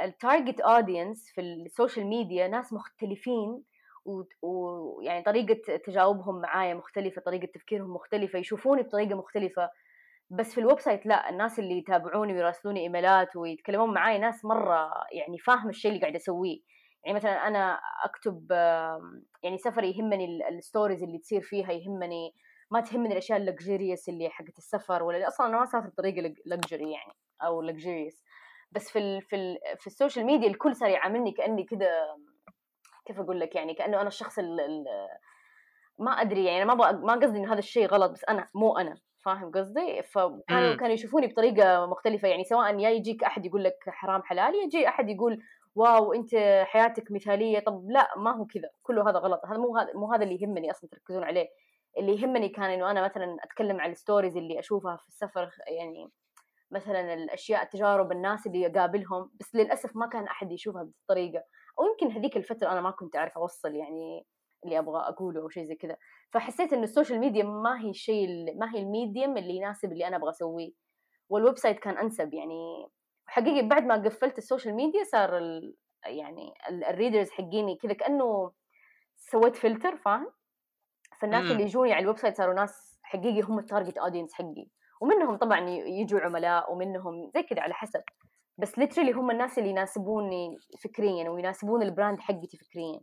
ال 0.00 0.09
target 0.09 0.60
audience 0.60 1.32
في 1.34 1.40
ال 1.40 1.49
social 1.49 2.06
media 2.06 2.48
ناس 2.48 2.72
مختلفين 2.72 3.62
ويعني 4.42 5.22
طريقة 5.22 5.76
تجاوبهم 5.76 6.40
معايا 6.40 6.74
مختلفة 6.74 7.22
طريقة 7.22 7.46
تفكيرهم 7.54 7.94
مختلفة 7.94 8.38
يشوفوني 8.38 8.82
بطريقة 8.82 9.14
مختلفة. 9.14 9.70
بس 10.30 10.54
في 10.54 10.60
ال 10.60 10.80
website 10.80 11.06
لا 11.06 11.30
الناس 11.30 11.58
اللي 11.58 11.78
يتابعوني 11.78 12.32
ويراسلوني 12.32 12.80
إيميلات 12.80 13.36
ويتكلمون 13.36 13.94
معاي 13.94 14.18
ناس 14.18 14.44
مرة 14.44 14.90
يعني 15.12 15.38
فاهم 15.38 15.68
الشيء 15.68 15.90
اللي 15.90 16.00
قاعد 16.00 16.14
أسويه. 16.14 16.58
يعني 17.04 17.16
مثلا 17.16 17.46
أنا 17.48 17.80
أكتب 18.04 18.50
يعني 19.42 19.58
سفري 19.58 19.90
يهمني 19.90 20.48
ال 20.48 20.55
stories 20.55 21.02
اللي 21.02 21.18
تصير 21.18 21.40
فيها 21.40 21.72
يهمني 21.72 22.34
ما 22.72 22.80
تهمني 22.80 23.12
الأشياء 23.12 23.38
ال 23.38 23.45
luxurious 23.45 24.08
اللي 24.08 24.30
حقت 24.30 24.58
السفر 24.58 25.02
ولا 25.02 25.28
أصلا 25.28 25.46
أنا 25.46 25.56
ما 25.56 25.62
اسافر 25.62 25.88
بطريقه 25.88 26.34
luxury 26.46 26.92
يعني 26.92 27.12
أو 27.42 27.62
luxurious 27.62 28.24
بس 28.72 28.90
في 28.90 28.98
ال 28.98 29.22
في 29.22 29.36
ال 29.36 29.58
في 29.78 29.86
ال 29.86 29.92
social 29.92 30.26
media 30.26 30.48
الكل 30.48 30.76
صار 30.76 30.88
يعاملني 30.88 31.32
كأني 31.32 31.64
كذا 31.64 31.90
كيف 33.06 33.20
أقول 33.20 33.40
لك 33.40 33.54
يعني 33.54 33.74
كأنه 33.74 34.00
أنا 34.00 34.08
الشخص 34.08 34.38
ال 34.38 34.84
ما 35.98 36.10
أدري 36.10 36.44
يعني 36.44 36.64
ما 36.64 36.74
ما 36.92 37.12
قصدي 37.12 37.38
ان 37.38 37.46
هذا 37.46 37.58
الشيء 37.58 37.86
غلط 37.86 38.10
بس 38.10 38.24
أنا 38.24 38.48
مو 38.54 38.76
أنا 38.76 38.94
فاهم 39.24 39.50
قصدي؟ 39.52 40.02
فكانوا 40.02 40.74
كانوا 40.76 40.94
يشوفوني 40.94 41.26
بطريقة 41.26 41.86
مختلفة 41.86 42.28
يعني 42.28 42.44
سواء 42.44 42.78
يا 42.78 42.90
يجيك 42.90 43.24
أحد 43.24 43.46
يقول 43.46 43.64
لك 43.64 43.76
حرام 43.88 44.22
حلال 44.22 44.54
يجي 44.54 44.88
أحد 44.88 45.08
يقول 45.08 45.42
wow 45.74 46.12
أنت 46.12 46.34
حياتك 46.64 47.12
مثالية 47.12 47.58
طب 47.58 47.90
لأ 47.90 48.08
ما 48.16 48.36
هو 48.36 48.44
كذا 48.46 48.68
كله 48.82 49.10
هذا 49.10 49.18
غلط 49.18 49.40
هذا 49.46 49.58
مو 49.58 49.76
هذا 49.76 49.92
مو 49.94 50.12
هذا 50.12 50.22
اللي 50.24 50.42
يهمني 50.42 50.70
أصلا 50.70 50.90
تركزون 50.90 51.24
عليه. 51.24 51.48
اللي 51.98 52.20
يهمني 52.20 52.48
كان 52.48 52.70
إنه 52.70 52.90
أنا 52.90 53.04
مثلا 53.04 53.36
أتكلم 53.44 53.80
عن 53.80 53.90
ال 53.90 53.96
stories 53.96 54.36
اللي 54.36 54.58
أشوفها 54.58 54.96
في 54.96 55.08
السفر 55.08 55.50
يعني 55.78 56.10
مثلا 56.72 57.14
الأشياء 57.14 57.64
تجارب 57.64 58.12
الناس 58.12 58.46
اللي 58.46 58.66
اقابلهم 58.66 59.30
بس 59.40 59.54
للأسف 59.54 59.96
ما 59.96 60.06
كان 60.06 60.24
أحد 60.24 60.52
يشوفها 60.52 60.82
بالطريقة. 60.82 61.44
أو 61.78 61.84
يمكن 61.86 62.16
هذيك 62.16 62.36
الفترة 62.36 62.72
أنا 62.72 62.80
ما 62.80 62.90
كنت 62.90 63.16
أعرف 63.16 63.38
أوصل 63.38 63.74
يعني 63.74 64.26
اللي 64.64 64.78
أبغى 64.78 65.00
أقوله 65.00 65.40
أو 65.40 65.48
شيء 65.48 65.64
زي 65.64 65.74
كذا. 65.74 65.96
فحسيت 66.32 66.72
إنه 66.72 66.82
ال 66.82 66.87
social 66.87 67.18
media 67.18 67.44
ما 67.44 67.80
هي 67.80 67.90
الشيء 67.90 68.28
ما 68.58 68.74
هي 68.74 68.78
ال 68.78 68.86
medium 68.86 69.36
اللي 69.36 69.56
يناسب 69.56 69.92
اللي 69.92 70.08
أنا 70.08 70.16
أبغى 70.16 70.30
أسويه. 70.30 70.72
وال 71.28 71.58
website 71.58 71.78
كان 71.78 71.98
أنسب 71.98 72.34
يعني. 72.34 72.88
حقيقي 73.26 73.68
بعد 73.68 73.82
ما 73.84 73.94
قفلت 73.94 74.38
ال 74.38 74.43
social 74.43 74.74
media 74.74 75.04
صار 75.04 75.38
ال 75.38 75.76
يعني 76.06 76.54
ال 76.68 76.76
readers 76.76 77.30
حقيني 77.30 77.76
كذا 77.76 77.92
كأنه 77.92 78.52
سويت 79.16 79.56
فلتر 79.56 79.96
فاهم؟ 79.96 80.32
فالناس 81.22 81.50
اللي 81.50 81.62
يجوني 81.62 81.92
على 81.92 82.02
ال 82.02 82.16
website 82.16 82.36
صاروا 82.36 82.54
ناس 82.54 82.98
حقيقي 83.02 83.40
هم 83.40 83.58
ال 83.58 83.64
target 83.64 83.98
audience 83.98 84.32
حقي. 84.32 84.66
ومنهم 85.00 85.36
طبعا 85.36 85.70
يجوا 85.70 86.20
عملاء 86.20 86.72
ومنهم 86.72 87.30
زي 87.34 87.42
كذا 87.42 87.60
على 87.60 87.74
حسب. 87.74 88.02
بس 88.58 88.78
literally 88.78 89.12
هم 89.12 89.30
الناس 89.30 89.58
اللي 89.58 89.70
يناسبوني 89.70 90.58
فكريا 90.84 91.30
ويناسبون 91.30 91.82
ال 91.82 91.88
brand 91.88 92.20
حقتي 92.20 92.56
فكريا. 92.56 93.00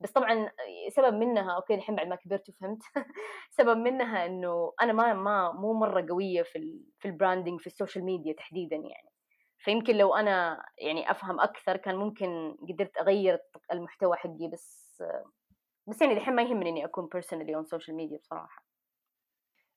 بس 0.00 0.10
طبعا 0.12 0.50
سبب 0.88 1.14
منها 1.14 1.56
okay 1.56 1.74
الحين 1.74 1.94
بعد 1.94 2.06
ما 2.06 2.16
كبرت 2.16 2.48
وفهمت. 2.48 2.82
سبب 3.58 3.76
منها 3.76 4.26
إنه 4.26 4.72
أنا 4.82 4.92
ما 4.92 5.12
ما 5.12 5.52
مو 5.52 5.72
مرة 5.72 6.06
قوية 6.10 6.42
في 6.42 6.84
في 6.98 7.08
ال 7.08 7.14
branding 7.14 7.60
في 7.60 7.66
ال 7.66 7.71
social 7.71 8.04
media 8.04 8.32
تحديدا 8.32 8.76
يعني. 8.76 9.08
فيمكن 9.58 9.96
لو 9.96 10.14
أنا 10.14 10.64
يعني 10.78 11.10
أفهم 11.10 11.40
أكثر 11.40 11.76
كان 11.76 11.96
ممكن 11.96 12.56
قدرت 12.68 12.98
أغير 12.98 13.38
المحتوى 13.72 14.16
حقي 14.16 14.48
بس 14.52 15.02
بس 15.86 16.02
يعني 16.02 16.14
الحين 16.14 16.34
ما 16.34 16.42
يهمني 16.42 16.70
إني 16.70 16.84
أكون 16.84 17.06
personally 17.06 17.54
on 17.54 17.64
social 17.64 17.96
media 17.96 18.18
بصراحة. 18.18 18.64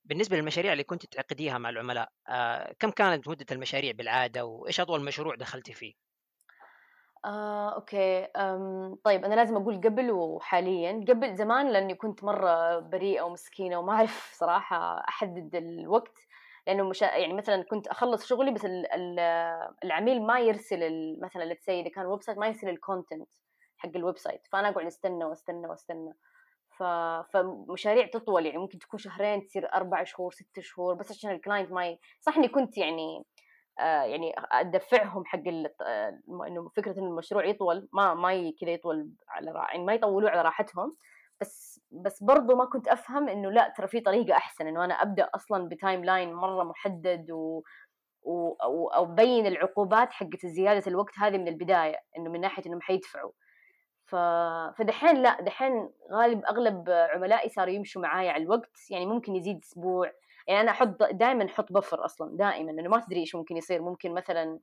بالنسبة 0.05 0.37
للمشاريع 0.37 0.71
اللي 0.73 0.83
كنت 0.83 1.05
تعقديها 1.05 1.57
مع 1.57 1.69
العملاء 1.69 2.09
آه، 2.27 2.73
كم 2.79 2.89
كانت 2.91 3.27
مدة 3.27 3.45
المشاريع 3.51 3.91
بالعادة 3.91 4.45
وإيش 4.45 4.79
أطول 4.79 5.05
مشروع 5.05 5.35
دخلتي 5.35 5.73
فيه؟ 5.73 5.93
آه، 7.25 7.75
okay 7.75 8.23
أم 8.25 8.95
طيب 9.03 9.25
أنا 9.25 9.35
لازم 9.35 9.55
أقول 9.57 9.75
قبل 9.81 10.11
وحاليا. 10.11 11.05
قبل 11.09 11.35
زمان 11.35 11.69
لأني 11.73 11.95
كنت 11.95 12.23
مرة 12.23 12.79
بريئة 12.79 13.21
ومسكينة 13.21 13.79
وما 13.79 13.93
أعرف 13.93 14.31
صراحة 14.33 14.99
أحدد 15.09 15.55
الوقت 15.55 16.17
لأنه 16.67 16.83
مش 16.89 17.01
يعني 17.01 17.33
مثلا 17.33 17.63
كنت 17.63 17.87
أخلص 17.87 18.25
شغلي 18.25 18.51
بس 18.51 18.65
العميل 19.83 20.21
ما 20.27 20.39
يرسل 20.39 20.79
مثلا 21.21 21.43
let's 21.53 21.71
say 21.71 21.81
إذا 21.81 21.89
كان 21.89 22.05
website 22.05 22.37
ما 22.37 22.47
يرسل 22.47 22.69
ال 22.69 22.77
content 22.77 23.29
حق 23.77 23.89
ال 23.95 24.17
website 24.17 24.41
فأنا 24.51 24.69
أقعد 24.69 24.85
أستنى 24.85 25.25
وأستنى 25.25 25.67
وأستنى 25.67 26.13
ف... 26.77 26.83
فمشاريع 27.33 28.07
تطول 28.07 28.45
يعني 28.45 28.57
ممكن 28.57 28.79
تكون 28.79 28.99
شهرين 28.99 29.45
تصير 29.45 29.73
أربع 29.73 30.03
شهور 30.03 30.31
ست 30.31 30.59
شهور 30.59 30.93
بس 30.93 31.11
عشان 31.11 31.31
ال 31.31 31.37
client 31.37 31.71
ما. 31.71 31.97
صح 32.21 32.37
إني 32.37 32.47
كنت 32.47 32.77
يعني 32.77 33.25
آه، 33.79 34.03
يعني 34.03 34.33
أدفعهم 34.51 35.25
حق 35.25 35.39
آه، 35.81 36.19
إنه 36.47 36.69
فكرة 36.75 36.99
انه 36.99 37.07
المشروع 37.07 37.45
يطول 37.45 37.89
ما 37.93 38.13
ما 38.13 38.53
كذا 38.61 38.69
يطول 38.71 39.11
على 39.29 39.53
يعني 39.69 39.83
ما 39.83 39.93
يطولوه 39.93 40.29
على 40.29 40.41
راحتهم 40.41 40.95
بس 41.41 41.81
بس 41.91 42.23
برضو 42.23 42.55
ما 42.55 42.65
كنت 42.65 42.87
أفهم 42.87 43.29
إنه 43.29 43.51
لا 43.51 43.73
ترى 43.77 43.87
في 43.87 43.99
طريقة 43.99 44.37
أحسن 44.37 44.67
إنه 44.67 44.85
أنا 44.85 44.93
أبدأ 44.93 45.29
أصلا 45.35 45.67
ب 45.69 46.05
timeline 46.05 46.33
مرة 46.33 46.63
محدد 46.63 47.31
و 47.31 47.61
أو 48.63 48.87
أو 48.87 49.05
أبين 49.05 49.45
العقوبات 49.45 50.11
حقت 50.11 50.45
زيادة 50.45 50.83
الوقت 50.87 51.19
هذه 51.19 51.37
من 51.37 51.47
البداية 51.47 51.97
إنه 52.17 52.29
من 52.29 52.41
ناحية 52.41 52.63
إنهم 52.65 52.81
حيدفعوا 52.81 53.31
ف... 54.05 54.15
فدحين 54.77 55.15
لا 55.21 55.41
دحين 55.41 55.89
غالب 56.11 56.45
أغلب 56.45 56.89
عملائي 56.89 57.49
صاروا 57.49 57.73
يمشوا 57.73 58.01
معايا 58.01 58.31
على 58.31 58.43
الوقت 58.43 58.91
يعني 58.91 59.05
ممكن 59.05 59.35
يزيد 59.35 59.59
أسبوع. 59.63 60.11
يعني 60.47 60.61
أنا 60.61 60.71
أحط 60.71 61.03
دائما 61.03 61.45
أحط 61.45 61.71
buffer 61.73 62.05
أصلا 62.05 62.37
دائما 62.37 62.71
لأنه 62.71 62.89
ما 62.89 62.99
تدري 62.99 63.19
إيش 63.19 63.35
ممكن 63.35 63.57
يصير. 63.57 63.81
ممكن 63.81 64.13
مثلا 64.13 64.59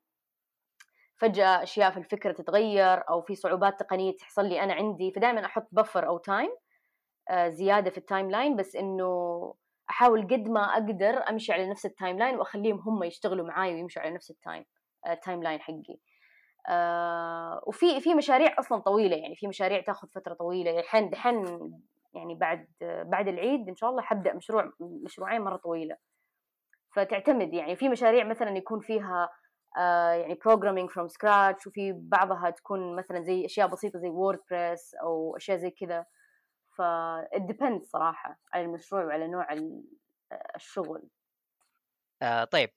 فجأة 1.17 1.63
أشياء 1.63 1.91
في 1.91 1.97
الفكرة 1.97 2.33
تتغير 2.33 3.09
أو 3.11 3.23
في 3.23 3.35
صعوبات 3.35 3.81
تقنية 3.81 4.17
تحصل 4.17 4.45
لي 4.49 4.61
أنا 4.61 4.75
عندي 4.75 5.13
فدائما 5.13 5.45
أحط 5.47 5.69
buffer 5.73 6.07
أو 6.07 6.19
time 6.19 6.51
آه، 7.31 7.49
زيادة 7.49 7.91
في 7.91 7.99
ال 7.99 8.31
timeline 8.31 8.57
بس 8.57 8.77
إنه 8.77 9.55
أحاول 9.91 10.23
قد 10.23 10.49
ما 10.49 10.61
أقدر 10.73 11.29
أمشي 11.31 11.53
على 11.53 11.71
نفس 11.71 11.87
ال 11.87 12.19
timeline 12.19 12.35
وأخليهم 12.39 12.79
هم 12.79 13.03
يشتغلوا 13.03 13.47
معاي 13.47 13.75
ويمشوا 13.75 14.03
على 14.03 14.15
نفس 14.15 14.31
ال 14.31 14.37
time 14.37 14.59
ال 14.59 14.65
timeline 15.09 15.61
حقي. 15.61 15.99
آه 16.69 17.63
وفي 17.67 18.01
في 18.01 18.15
مشاريع 18.15 18.55
أصلا 18.59 18.79
طويلة 18.81 19.17
يعني 19.17 19.37
في 19.37 19.49
مشاريع 19.49 19.81
تاخذ 19.81 20.09
فترة 20.09 20.35
طويلة 20.35 20.81
الحين 20.81 21.11
دحين 21.11 21.45
يعني 22.15 22.35
بعد 22.35 22.69
بعد 22.83 23.29
العيد 23.29 23.69
إن 23.69 23.77
شاء 23.77 23.91
الله 23.91 24.03
حبدأ 24.03 24.35
مشروع 24.35 24.73
مشروعين 24.81 25.43
مرة 25.43 25.57
طويلة. 25.57 25.97
فتعتمد 26.95 27.55
يعني 27.55 27.77
في 27.77 27.89
مشاريع 27.89 28.25
مثلا 28.25 28.57
يكون 28.57 28.81
فيها 28.81 29.29
آه 29.79 30.13
يعني 30.13 30.35
programming 30.35 30.89
from 30.93 31.09
scratch 31.09 31.67
وفي 31.67 31.93
بعضها 31.93 32.51
تكون 32.51 32.97
مثلا 32.97 33.23
زي 33.23 33.45
أشياء 33.45 33.69
بسيطة 33.69 33.99
زي 33.99 34.09
WordPress 34.09 34.95
أو 34.95 35.37
أشياء 35.37 35.59
زي 35.59 35.71
كذا. 35.71 36.05
ف 36.77 36.83
صراحة 37.83 38.39
على 38.53 38.65
المشروع 38.65 39.05
وعلى 39.05 39.29
نوع 39.29 39.47
الشغل. 40.57 41.09
آه 42.23 42.45
طيب. 42.45 42.71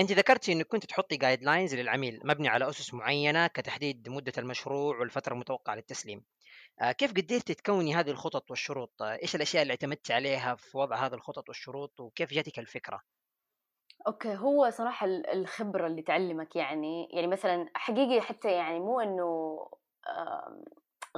انت 0.00 0.12
ذكرتي 0.12 0.52
إنك 0.52 0.66
كنت 0.66 0.86
تحطي 0.86 1.16
guidelines 1.16 1.74
للعميل 1.74 2.20
مبني 2.24 2.48
على 2.48 2.68
أسس 2.68 2.94
معينة 2.94 3.46
كتحديد 3.46 4.08
مدة 4.08 4.32
المشروع 4.38 4.98
والفترة 4.98 5.32
المتوقعة 5.34 5.74
للتسليم. 5.74 6.24
آه 6.82 6.92
كيف 6.92 7.10
قدرتي 7.10 7.54
تكوني 7.54 7.94
هذه 7.96 8.10
الخطط 8.10 8.50
والشروط؟ 8.50 9.02
آه 9.02 9.18
إيش 9.22 9.36
الأشياء 9.36 9.62
اللي 9.62 9.72
اعتمدت 9.72 10.10
عليها 10.10 10.54
في 10.54 10.78
وضع 10.78 11.06
هذه 11.06 11.14
الخطط 11.14 11.48
والشروط 11.48 12.00
وكيف 12.00 12.34
جاتك 12.34 12.58
الفكرة؟ 12.58 13.02
okay 14.06 14.36
هو 14.36 14.70
صراحة 14.70 15.06
الخبرة 15.06 15.86
اللي 15.86 16.02
تعلمك 16.02 16.56
يعني 16.56 17.08
يعني 17.12 17.26
مثلا 17.26 17.70
حقيقي 17.74 18.20
حتى 18.20 18.52
يعني 18.52 18.80
مو 18.80 19.00
إنه 19.00 19.58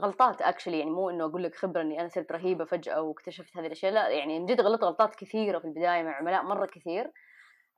غلطات 0.00 0.42
actually 0.42 0.78
يعني 0.78 0.90
مو 0.90 1.10
إنه 1.10 1.24
أقول 1.24 1.42
لك 1.42 1.54
خبرة 1.54 1.80
إني 1.82 2.00
أنا 2.00 2.08
صرت 2.08 2.32
رهيبة 2.32 2.64
فجأة 2.64 3.02
واكتشفت 3.02 3.56
هذه 3.56 3.66
الأشياء 3.66 3.92
لا 3.92 4.08
يعني 4.08 4.46
جد 4.46 4.60
غلطت 4.60 4.84
غلطات 4.84 5.14
كثيرة 5.14 5.58
في 5.58 5.64
البداية 5.64 6.02
مع 6.02 6.16
عملاء 6.16 6.42
مرة 6.42 6.66
كثير. 6.66 7.10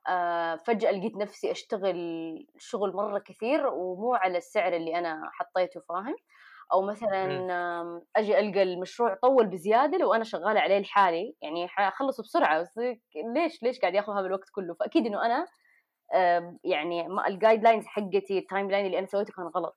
آه 0.07 0.55
فجأة 0.55 0.91
لقيت 0.91 1.15
نفسي 1.17 1.51
أشتغل 1.51 1.95
شغل 2.57 2.93
مرة 2.93 3.19
كثير 3.19 3.67
ومو 3.67 4.13
على 4.13 4.37
السعر 4.37 4.73
اللي 4.75 4.99
أنا 4.99 5.21
حطيته 5.33 5.81
فاهم؟ 5.89 6.15
أو 6.73 6.81
مثلا 6.81 7.27
أجي 8.15 8.39
ألقى 8.39 8.63
المشروع 8.63 9.15
طول 9.15 9.47
بزيادة 9.47 9.97
لو 9.97 10.13
أنا 10.13 10.23
شغالة 10.23 10.59
عليه 10.59 10.79
لحالي 10.79 11.35
يعني 11.41 11.67
حخلصه 11.67 12.23
بسرعة 12.23 12.61
بس 12.61 12.79
ليش 13.35 13.63
ليش 13.63 13.79
قاعد 13.79 13.93
ياخذ 13.93 14.13
هذا 14.13 14.25
الوقت 14.25 14.49
كله؟ 14.51 14.73
فأكيد 14.79 15.05
إنه 15.05 15.25
أنا 15.25 15.47
يعني 16.63 17.07
ال 17.27 17.63
guidelines 17.63 17.85
حقتي 17.85 18.37
ال 18.37 18.71
timeline 18.71 18.85
اللي 18.85 18.99
أنا 18.99 19.07
سويته 19.07 19.33
كان 19.33 19.45
غلط. 19.45 19.75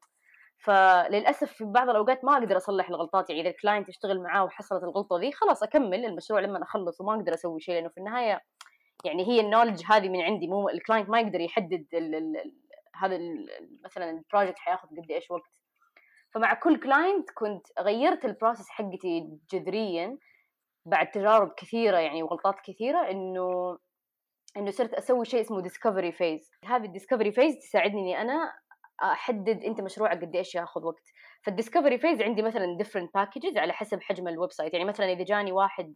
فللأسف 0.64 1.52
في 1.52 1.64
بعض 1.64 1.88
الأوقات 1.90 2.24
ما 2.24 2.32
أقدر 2.32 2.56
أصلح 2.56 2.88
الغلطات 2.88 3.30
يعني 3.30 3.42
إذا 3.42 3.50
ال 3.50 3.56
client 3.56 3.88
اشتغل 3.88 4.22
معاه 4.22 4.44
وحصلت 4.44 4.82
الغلطة 4.82 5.18
ذي 5.18 5.32
خلاص 5.32 5.62
أكمل 5.62 6.04
المشروع 6.04 6.40
لما 6.40 6.62
أخلص 6.62 7.00
وما 7.00 7.14
أقدر 7.14 7.34
أسوي 7.34 7.60
شيء 7.60 7.74
لأنه 7.74 7.88
في 7.88 7.98
النهاية 7.98 8.40
يعني 9.04 9.28
هي 9.28 9.40
ال 9.40 9.45
knowledge 9.45 9.82
هذه 9.86 10.08
من 10.08 10.20
عندي 10.20 10.46
مو 10.48 10.68
ال 10.68 10.74
client 10.74 11.10
ما 11.10 11.20
يقدر 11.20 11.40
يحدد 11.40 11.86
ال 11.94 12.14
ال 12.14 12.54
هذا 12.96 13.18
مثلا 13.84 14.10
ال 14.10 14.16
project 14.16 14.58
حياخذ 14.58 14.88
قد 14.88 15.10
إيش 15.10 15.30
وقت. 15.30 15.50
فمع 16.34 16.54
كل 16.54 16.80
client 16.80 17.30
كنت 17.30 17.66
غيرت 17.80 18.24
ال 18.24 18.30
process 18.30 18.68
حقتي 18.68 19.38
جذريا 19.52 20.18
بعد 20.86 21.10
تجارب 21.10 21.52
كثيرة 21.56 21.98
يعني 21.98 22.22
وغلطات 22.22 22.54
كثيرة 22.64 23.10
إنه 23.10 23.78
إنه 24.56 24.70
صرت 24.70 24.94
أسوي 24.94 25.24
شيء 25.24 25.40
اسمه 25.40 25.60
discovery 25.60 26.12
phase 26.12 26.50
هذه 26.64 26.84
ال 26.84 26.89
discovery 26.89 27.32
phase 27.32 27.54
تساعدني 27.58 28.00
إني 28.00 28.20
أنا 28.20 28.52
أحدد 29.02 29.64
أنت 29.64 29.80
مشروعك 29.80 30.20
قد 30.20 30.36
إيش 30.36 30.54
ياخذ 30.54 30.84
وقت. 30.84 31.04
فال 31.42 31.53
discovery 31.53 31.98
phase 31.98 32.22
عندي 32.22 32.42
مثلا 32.42 32.76
different 32.78 33.14
packages 33.14 33.56
على 33.56 33.72
حسب 33.72 34.02
حجم 34.02 34.28
ال 34.28 34.52
website. 34.52 34.72
يعني 34.74 34.84
مثلا 34.84 35.12
إذا 35.12 35.24
جاني 35.24 35.52
واحد 35.52 35.94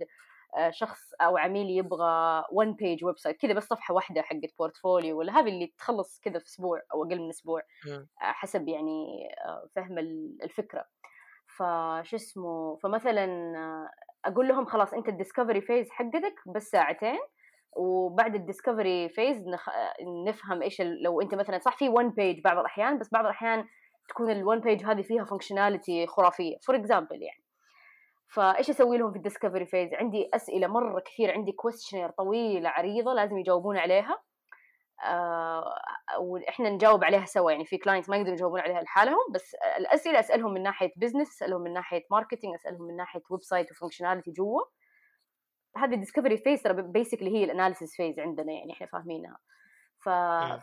آه، 0.56 0.70
شخص 0.70 1.00
أو 1.20 1.36
عميل 1.36 1.70
يبغى 1.70 2.44
one 2.52 2.72
page 2.72 3.04
website 3.04 3.36
كذا 3.36 3.52
بس 3.52 3.64
صفحة 3.64 3.94
واحدة 3.94 4.22
حقت 4.22 4.54
portfolio 4.58 5.18
ولا 5.18 5.32
هذه 5.32 5.48
اللي 5.48 5.74
تخلص 5.78 6.20
كذا 6.20 6.38
في 6.38 6.46
أسبوع 6.46 6.80
أو 6.94 7.04
أقل 7.04 7.20
من 7.20 7.28
أسبوع 7.28 7.60
آه، 7.88 8.04
حسب 8.20 8.68
يعني 8.68 9.28
آه، 9.46 9.68
فهم 9.76 9.98
الفكرة. 10.44 10.84
فش 11.46 12.14
اسمه 12.14 12.76
فمثلا 12.76 13.26
أقول 14.24 14.48
لهم 14.48 14.66
خلاص 14.66 14.94
أنت 14.94 15.08
ال 15.08 15.14
discovery 15.14 15.60
phase 15.60 15.90
حقتك 15.90 16.34
بس 16.54 16.70
ساعتين 16.70 17.18
وبعد 17.76 18.34
ال 18.34 18.42
discovery 18.42 19.08
phase 19.08 19.48
نخ... 19.48 19.68
نفهم 20.26 20.62
إيش 20.62 20.80
ال... 20.80 21.02
لو 21.02 21.20
أنت 21.20 21.34
مثلا 21.34 21.58
صح 21.58 21.76
في 21.76 21.88
one 21.88 22.10
page 22.10 22.40
بعض 22.44 22.58
الأحيان 22.58 22.98
بس 22.98 23.08
بعض 23.12 23.24
الأحيان 23.24 23.64
تكون 24.08 24.30
ال 24.30 24.38
one 24.38 24.60
page 24.60 24.84
هذه 24.84 25.02
فيها 25.02 25.24
functionality 25.24 26.06
خرافية. 26.06 26.56
for 26.66 26.76
example 26.76 27.22
يعني. 27.22 27.44
فإيش 28.28 28.70
أسوي 28.70 28.98
لهم 28.98 29.10
في 29.10 29.16
ال 29.16 29.21
discovery 29.21 29.66
phase؟ 29.66 29.94
عندي 29.94 30.30
أسئلة 30.34 30.66
مرة 30.66 31.00
كثير 31.00 31.32
عندي 31.32 31.52
questionnaire 31.52 32.10
طويله 32.10 32.68
عريضة 32.68 33.12
لازم 33.12 33.38
يجاوبون 33.38 33.78
عليها. 33.78 34.18
آه 35.04 35.74
وإحنا 36.20 36.70
نجاوب 36.70 37.04
عليها 37.04 37.24
سوا 37.24 37.50
يعني 37.50 37.64
في 37.64 37.78
clients 37.78 38.08
ما 38.08 38.16
يقدروا 38.16 38.34
يجاوبون 38.34 38.60
عليها 38.60 38.82
لحالهم 38.82 39.32
بس 39.34 39.56
الأسئلة 39.78 40.20
أسألهم 40.20 40.52
من 40.52 40.62
ناحية 40.62 40.92
business 40.96 41.28
أسألهم 41.28 41.60
من 41.60 41.72
ناحية 41.72 42.02
marketing 42.10 42.54
أسألهم 42.54 42.82
من 42.82 42.96
ناحية 42.96 43.22
website 43.30 43.42
و 43.42 43.70
functionality 43.70 44.30
جوا. 44.30 44.60
هذه 45.76 45.94
ال 45.94 45.99
discovery 45.99 46.36
phase 46.36 46.62
ترى 46.62 46.82
basically 46.82 47.30
هي 47.30 47.44
ال 47.44 47.50
analysis 47.50 47.96
phase 47.96 48.18
عندنا 48.18 48.52
يعني 48.52 48.72
إحنا 48.72 48.86
فاهمينها. 48.86 49.38
ف... 50.04 50.08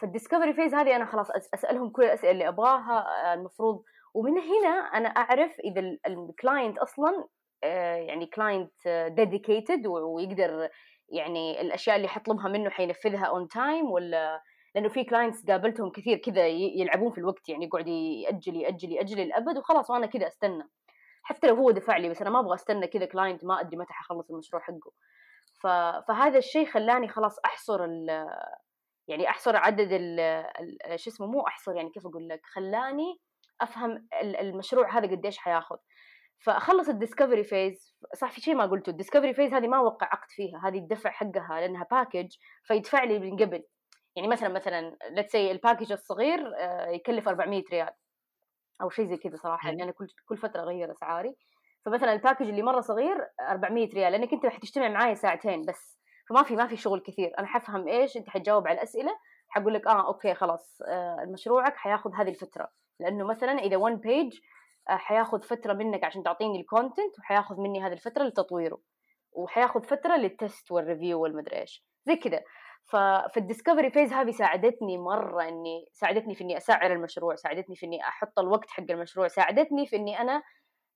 فال 0.01 0.11
discovery 0.11 0.53
phase 0.53 0.73
هذه 0.73 0.95
أنا 0.95 1.05
خلاص 1.05 1.27
أسألهم 1.53 1.89
كل 1.89 2.03
الأسئلة 2.03 2.31
اللي 2.31 2.47
أبغاها 2.47 3.05
آه، 3.31 3.33
المفروض. 3.33 3.83
ومن 4.13 4.31
هنا 4.31 4.69
أنا 4.69 5.09
أعرف 5.09 5.51
إذا 5.59 5.97
ال 6.07 6.17
client 6.17 6.77
أصلا 6.77 7.27
آه، 7.63 7.95
يعني 7.95 8.25
client 8.25 8.71
dedicated 9.07 9.87
ويقدر 9.87 10.69
يعني 11.09 11.61
الأشياء 11.61 11.95
اللي 11.95 12.07
حطلبها 12.07 12.47
منه 12.47 12.69
حينفذها 12.69 13.25
on 13.25 13.47
time 13.47 13.91
ولا؟ 13.91 14.41
لأنه 14.75 14.89
في 14.89 15.03
clients 15.03 15.45
قابلتهم 15.45 15.91
كثير 15.91 16.17
كذا 16.17 16.47
يلعبون 16.47 17.11
في 17.11 17.17
الوقت 17.17 17.49
يعني 17.49 17.65
يقعد 17.65 17.87
يأجل 17.87 18.55
يأجل 18.55 18.91
يأجل 18.91 19.17
للأبد 19.17 19.57
وخلاص 19.57 19.89
وأنا 19.89 20.05
كذا 20.05 20.27
أستنى. 20.27 20.63
حتى 21.23 21.47
لو 21.47 21.55
هو 21.55 21.71
دفع 21.71 21.97
لي 21.97 22.09
بس 22.09 22.21
أنا 22.21 22.29
ما 22.29 22.39
أبغى 22.39 22.55
أستنى 22.55 22.87
كذا 22.87 23.05
client 23.05 23.45
ما 23.45 23.61
أدري 23.61 23.77
متى 23.77 23.93
حخلص 23.93 24.31
المشروع 24.31 24.61
حقه. 24.61 24.91
ف... 25.61 25.67
فهذا 26.07 26.37
الشيء 26.37 26.65
خلاني 26.65 27.07
خلاص 27.07 27.39
أحصر 27.45 27.83
ال... 27.83 28.27
يعني 29.07 29.29
أحصر 29.29 29.55
عدد 29.55 29.87
ال... 29.91 30.19
شو 30.99 31.09
اسمه 31.09 31.27
مو 31.27 31.47
أحصر 31.47 31.75
يعني 31.75 31.89
كيف 31.89 32.05
أقول 32.07 32.27
لك 32.27 32.41
خلاني 32.53 33.19
أفهم 33.61 34.07
المشروع 34.21 34.97
هذا 34.97 35.11
قديش 35.11 35.37
حياخذ. 35.37 35.77
فأخلص 36.45 36.89
ال 36.89 36.95
discovery 36.95 37.43
phase 37.43 37.95
صح 38.15 38.31
في 38.31 38.41
شيء 38.41 38.55
ما 38.55 38.65
قلته 38.65 38.89
ال 38.89 38.94
discovery 38.94 39.33
phase 39.33 39.53
هذه 39.53 39.67
ما 39.67 39.79
وقع 39.79 40.07
عقد 40.07 40.29
فيها 40.29 40.61
هذه 40.67 40.77
الدفع 40.77 41.09
حقها 41.09 41.61
لأنها 41.61 41.87
package 41.91 42.35
فيدفع 42.63 43.03
لي 43.03 43.19
من 43.19 43.37
قبل. 43.37 43.63
يعني 44.15 44.27
مثلا 44.27 44.49
مثلا 44.49 44.97
let's 45.09 45.31
say 45.31 45.51
ال 45.51 45.56
package 45.56 45.91
الصغير 45.91 46.39
آه، 46.57 46.87
يكلف 46.87 47.27
400 47.27 47.63
ريال. 47.71 47.93
أو 48.81 48.89
شيء 48.89 49.05
زي 49.05 49.17
كذا 49.17 49.35
صراحة 49.35 49.69
يعني 49.69 49.83
أنا 49.83 49.91
كل 49.91 50.07
كل 50.25 50.37
فترة 50.37 50.61
أغير 50.61 50.91
أسعاري. 50.91 51.35
فمثلا 51.85 52.13
ال 52.13 52.18
package 52.18 52.49
اللي 52.49 52.61
مرة 52.61 52.81
صغير 52.81 53.27
400 53.49 53.89
ريال 53.93 54.11
لأنك 54.11 54.33
أنت 54.33 54.45
حتجتمع 54.45 54.89
معايا 54.89 55.13
ساعتين 55.13 55.61
بس. 55.61 55.99
فما 56.29 56.43
في 56.43 56.55
ما 56.55 56.67
في 56.67 56.77
شغل 56.77 56.99
كثير. 56.99 57.31
أنا 57.39 57.47
حفهم 57.47 57.87
إيش 57.87 58.17
أنت 58.17 58.29
حتجاوب 58.29 58.67
على 58.67 58.77
الأسئلة 58.77 59.11
حقول 59.49 59.73
لك 59.73 59.87
آه 59.87 60.07
أوكي 60.07 60.33
خلاص 60.33 60.81
آه 60.87 61.25
مشروعك 61.33 61.75
حياخذ 61.75 62.11
هذه 62.15 62.29
الفترة. 62.29 62.67
لأنه 62.99 63.25
مثلا 63.27 63.51
إذا 63.51 63.77
1 63.77 64.01
page 64.01 64.39
آه 64.89 64.95
حياخذ 64.95 65.41
فترة 65.41 65.73
منك 65.73 66.03
عشان 66.03 66.23
تعطيني 66.23 66.59
ال 66.59 66.67
content 66.67 67.19
وحياخذ 67.19 67.55
مني 67.59 67.83
هذه 67.83 67.93
الفترة 67.93 68.23
لتطويره. 68.23 68.81
وحياخذ 69.31 69.83
فترة 69.83 70.15
لل 70.15 70.34
test 70.34 70.71
وال 70.71 70.84
review 70.84 71.21
والمدري 71.21 71.61
إيش. 71.61 71.85
زي 72.07 72.15
كذا. 72.15 72.41
ففي 72.85 73.37
ال 73.37 73.43
discovery 73.43 73.91
phase 73.91 74.13
هذه 74.13 74.31
ساعدتني 74.31 74.97
مرة 74.97 75.47
إني 75.47 75.85
ساعدتني 75.93 76.35
في 76.35 76.43
إني 76.43 76.57
أسعر 76.57 76.93
المشروع 76.93 77.35
ساعدتني 77.35 77.75
في 77.75 77.85
إني 77.85 78.01
أحط 78.01 78.39
الوقت 78.39 78.69
حق 78.69 78.91
المشروع 78.91 79.27
ساعدتني 79.27 79.87
في 79.87 79.95
إني 79.95 80.19
أنا 80.21 80.43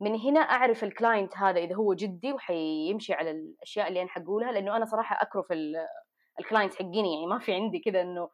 من 0.01 0.15
هنا 0.19 0.39
أعرف 0.39 0.83
ال 0.84 0.91
client 0.91 1.38
هذا 1.38 1.59
إذا 1.59 1.75
هو 1.75 1.93
جدي 1.93 2.33
وحيمشي 2.33 3.13
على 3.13 3.31
الأشياء 3.31 3.88
اللي 3.88 4.01
أنا 4.01 4.09
حقولها 4.09 4.51
لأنه 4.51 4.77
أنا 4.77 4.86
صراحة 4.86 5.17
اكرف 5.21 5.45
ال 6.39 6.45
client 6.45 6.76
حقيني 6.75 7.13
يعني 7.13 7.27
ما 7.27 7.39
في 7.39 7.53
عندي 7.53 7.79
كذا 7.79 8.01
إنه 8.01 8.29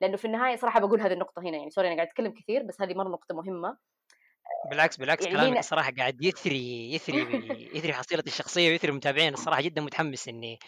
لأنه 0.00 0.16
في 0.16 0.24
النهاية 0.24 0.56
صراحة 0.56 0.80
بقول 0.80 1.00
هذه 1.00 1.12
النقطة 1.12 1.42
هنا 1.42 1.56
يعني 1.56 1.70
sorry 1.70 1.88
أنا 1.88 1.96
قاعد 1.96 2.08
أتكلم 2.08 2.32
كثير 2.32 2.62
بس 2.62 2.82
هذه 2.82 2.94
مرة 2.94 3.08
نقطة 3.08 3.34
مهمة. 3.34 3.76
بالعكس 4.70 4.96
بالعكس 4.96 5.24
يعني 5.26 5.36
كلامك 5.36 5.58
الصراحة 5.58 5.92
قاعد 5.98 6.22
يثري 6.22 6.94
يثري 6.94 7.18
يثري 7.76 7.92
حصيلتي 7.92 8.30
الشخصية 8.30 8.70
ويثري 8.70 8.90
المتابعين. 8.90 9.32
الصراحة 9.34 9.62
جدا 9.62 9.80
متحمس 9.82 10.28
إني 10.28 10.58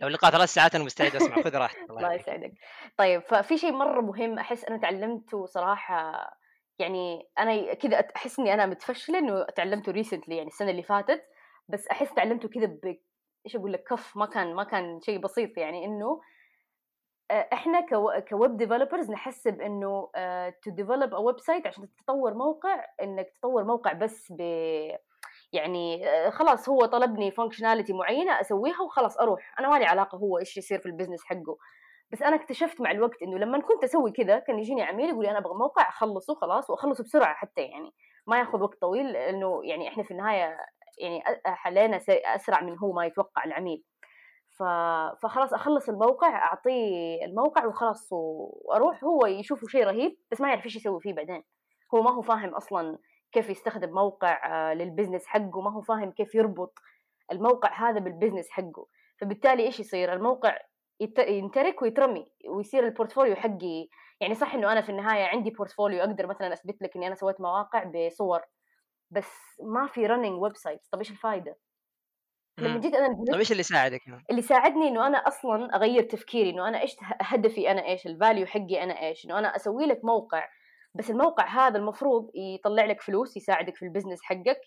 لو 0.00 0.08
اللقاء 0.08 0.30
ثلاث 0.30 0.48
ساعات 0.54 0.74
أنا 0.74 0.84
مستعد 0.84 1.16
أسمع. 1.16 1.42
خذ 1.42 1.56
راحتك. 1.56 1.90
الله 1.90 2.12
يسعدك. 2.22 2.52
طيب 2.96 3.22
ففي 3.22 3.58
شيء 3.58 3.72
مرة 3.72 4.00
مهم 4.00 4.38
أحس 4.38 4.64
أنا 4.64 4.76
تعلمته 4.78 5.46
صراحة 5.46 6.30
يعني 6.78 7.28
أنا 7.38 7.74
كذا 7.74 8.04
أحس 8.16 8.38
إني 8.38 8.54
أنا 8.54 8.66
متفشلة 8.66 9.18
إنه 9.18 9.44
تعلمته 9.56 9.92
recently 9.92 10.36
يعني 10.36 10.48
السنة 10.48 10.70
اللي 10.70 10.82
فاتت. 10.82 11.22
بس 11.68 11.88
أحس 11.88 12.14
تعلمته 12.14 12.48
كذا 12.48 12.66
ب 12.66 12.96
إيش 13.46 13.56
أقول 13.56 13.72
لك 13.72 13.84
كف. 13.90 14.16
ما 14.16 14.26
كان 14.26 14.54
ما 14.54 14.64
كان 14.64 15.00
شيء 15.00 15.18
بسيط 15.18 15.58
يعني 15.58 15.84
إنه 15.84 16.20
إحنا 17.32 17.80
ك 18.30 18.37
web 18.37 18.56
developers 18.56 19.10
نحسب 19.10 19.60
إنه 19.60 20.10
to 20.62 20.70
develop 20.70 21.14
a 21.14 21.18
website 21.18 21.66
عشان 21.66 21.88
تطور 22.04 22.34
موقع 22.34 22.84
إنك 23.02 23.30
تطور 23.38 23.64
موقع 23.64 23.92
بس 23.92 24.32
ب 24.32 24.40
يعني 25.52 26.08
آه، 26.08 26.30
خلاص 26.30 26.68
هو 26.68 26.86
طلبني 26.86 27.30
functionality 27.30 27.92
معينة 27.92 28.40
أسويها 28.40 28.82
وخلاص 28.82 29.18
أروح. 29.18 29.54
أنا 29.60 29.68
ما 29.68 29.78
لي 29.78 29.84
علاقة 29.84 30.18
هو 30.18 30.38
إيش 30.38 30.56
يصير 30.56 30.78
في 30.78 30.86
ال 30.86 30.90
business 30.90 31.24
حقه. 31.24 31.56
بس 32.12 32.22
أنا 32.22 32.36
اكتشفت 32.36 32.80
مع 32.80 32.90
الوقت 32.90 33.22
إنه 33.22 33.38
لما 33.38 33.60
كنت 33.60 33.84
أسوي 33.84 34.12
كذا 34.12 34.38
كان 34.38 34.58
يجيني 34.58 34.82
عميل 34.82 35.08
يقول 35.08 35.24
لي 35.24 35.30
أنا 35.30 35.38
أبغى 35.38 35.54
موقع 35.54 35.88
أخلصه 35.88 36.34
خلاص 36.34 36.70
واخلصه 36.70 37.04
بسرعة 37.04 37.34
حتى 37.34 37.62
يعني. 37.62 37.90
ما 38.26 38.38
ياخذ 38.38 38.62
وقت 38.62 38.80
طويل 38.80 39.12
لأنه 39.12 39.60
يعني 39.64 39.88
إحنا 39.88 40.02
في 40.02 40.10
النهاية 40.10 40.56
يعني 40.98 41.22
حلينا 41.44 42.00
أسرع 42.08 42.60
من 42.60 42.78
هو 42.78 42.92
ما 42.92 43.06
يتوقع 43.06 43.44
العميل. 43.44 43.82
فخلاص 45.22 45.54
أخلص 45.54 45.88
الموقع 45.88 46.36
أعطيه 46.36 47.24
الموقع 47.24 47.66
وخلاص 47.66 48.08
وأروح 48.12 49.04
هو 49.04 49.26
يشوفه 49.26 49.66
شيء 49.66 49.84
رهيب 49.84 50.16
بس 50.32 50.40
ما 50.40 50.48
يعرف 50.48 50.64
إيش 50.64 50.76
يسوي 50.76 51.00
فيه 51.00 51.12
بعدين. 51.12 51.42
هو 51.94 52.02
ما 52.02 52.10
هو 52.10 52.22
فاهم 52.22 52.54
أصلا 52.54 52.98
كيف 53.32 53.50
يستخدم 53.50 53.90
موقع 53.90 54.70
آه، 54.70 54.74
للبزنس 54.74 55.26
حقه 55.26 55.60
ما 55.60 55.72
هو 55.72 55.80
فاهم 55.80 56.10
كيف 56.10 56.34
يربط 56.34 56.78
الموقع 57.32 57.90
هذا 57.90 57.98
بال 57.98 58.08
business 58.08 58.50
حقه. 58.50 58.86
فبالتالي 59.20 59.62
إيش 59.62 59.80
يصير؟ 59.80 60.12
الموقع 60.12 60.58
ينترك 61.18 61.82
ويترمي 61.82 62.32
ويصير 62.48 62.86
ال 62.86 62.91
portfolio 62.91 63.36
حقي 63.36 63.88
يعني 64.20 64.34
صح 64.34 64.54
إنه 64.54 64.72
أنا 64.72 64.80
في 64.80 64.88
النهاية 64.88 65.24
عندي 65.24 65.50
portfolio 65.50 66.00
أقدر 66.00 66.26
مثلا 66.26 66.52
أثبت 66.52 66.82
لك 66.82 66.96
إني 66.96 67.06
أنا 67.06 67.14
سويت 67.14 67.40
مواقع 67.40 67.84
بصور 67.84 68.40
بس 69.10 69.60
ما 69.62 69.86
في 69.86 70.06
running 70.06 70.42
website 70.42 70.80
طب 70.92 70.98
إيش 70.98 71.10
الفائده؟ 71.10 71.56
لما 72.58 72.80
جيت 72.80 72.94
أنا 72.94 73.24
طيب 73.26 73.38
إيش 73.38 73.52
اللي 73.52 73.62
ساعدك؟ 73.62 74.00
اللي 74.30 74.42
ساعدني 74.42 74.88
إنه 74.88 75.06
أنا 75.06 75.18
أصلا 75.18 75.76
أغير 75.76 76.02
تفكيري 76.02 76.50
إنه 76.50 76.68
أنا 76.68 76.80
إيش 76.80 76.96
هدفي 77.20 77.70
أنا 77.70 77.86
إيش 77.86 78.06
ال 78.06 78.13
value 78.13 78.46
حقي 78.46 78.82
أنا 78.82 79.02
إيش 79.02 79.24
إنه 79.24 79.38
أنا 79.38 79.56
أسوي 79.56 79.86
لك 79.86 80.04
موقع 80.04 80.48
بس 80.94 81.10
الموقع 81.10 81.46
هذا 81.46 81.78
المفروض 81.78 82.30
يطلع 82.34 82.84
لك 82.84 83.00
فلوس 83.00 83.36
يساعدك 83.36 83.76
في 83.76 83.84
ال 83.84 83.88
business 83.88 84.22
حقك 84.22 84.60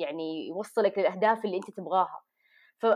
يعني 0.00 0.48
يوصلك 0.48 0.98
للأهداف 0.98 1.44
اللي 1.44 1.56
أنت 1.56 1.70
تبغاها 1.70 2.22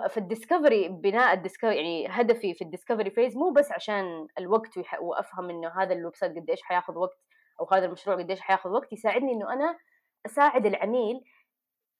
فال 0.08 0.23
discovery 0.23 0.88
بناء 0.88 1.34
ال 1.34 1.38
discovery 1.38 1.76
يعني 1.76 2.06
هدفي 2.10 2.54
في 2.54 2.64
ال 2.64 2.69
discovery 2.69 3.10
phase 3.10 3.36
مو 3.36 3.50
بس 3.50 3.72
عشان 3.72 4.26
الوقت 4.38 4.78
وأفهم 5.00 5.50
إنه 5.50 5.82
هذا 5.82 5.92
ال 5.92 6.16
website 6.16 6.36
قديش 6.36 6.62
حياخذ 6.62 6.98
وقت 6.98 7.18
أو 7.60 7.66
هذا 7.72 7.86
المشروع 7.86 8.16
قديش 8.16 8.40
حياخذ 8.40 8.70
وقت 8.70 8.92
يساعدني 8.92 9.32
إنه 9.32 9.52
أنا 9.52 9.78
أساعد 10.26 10.66
العميل 10.66 11.20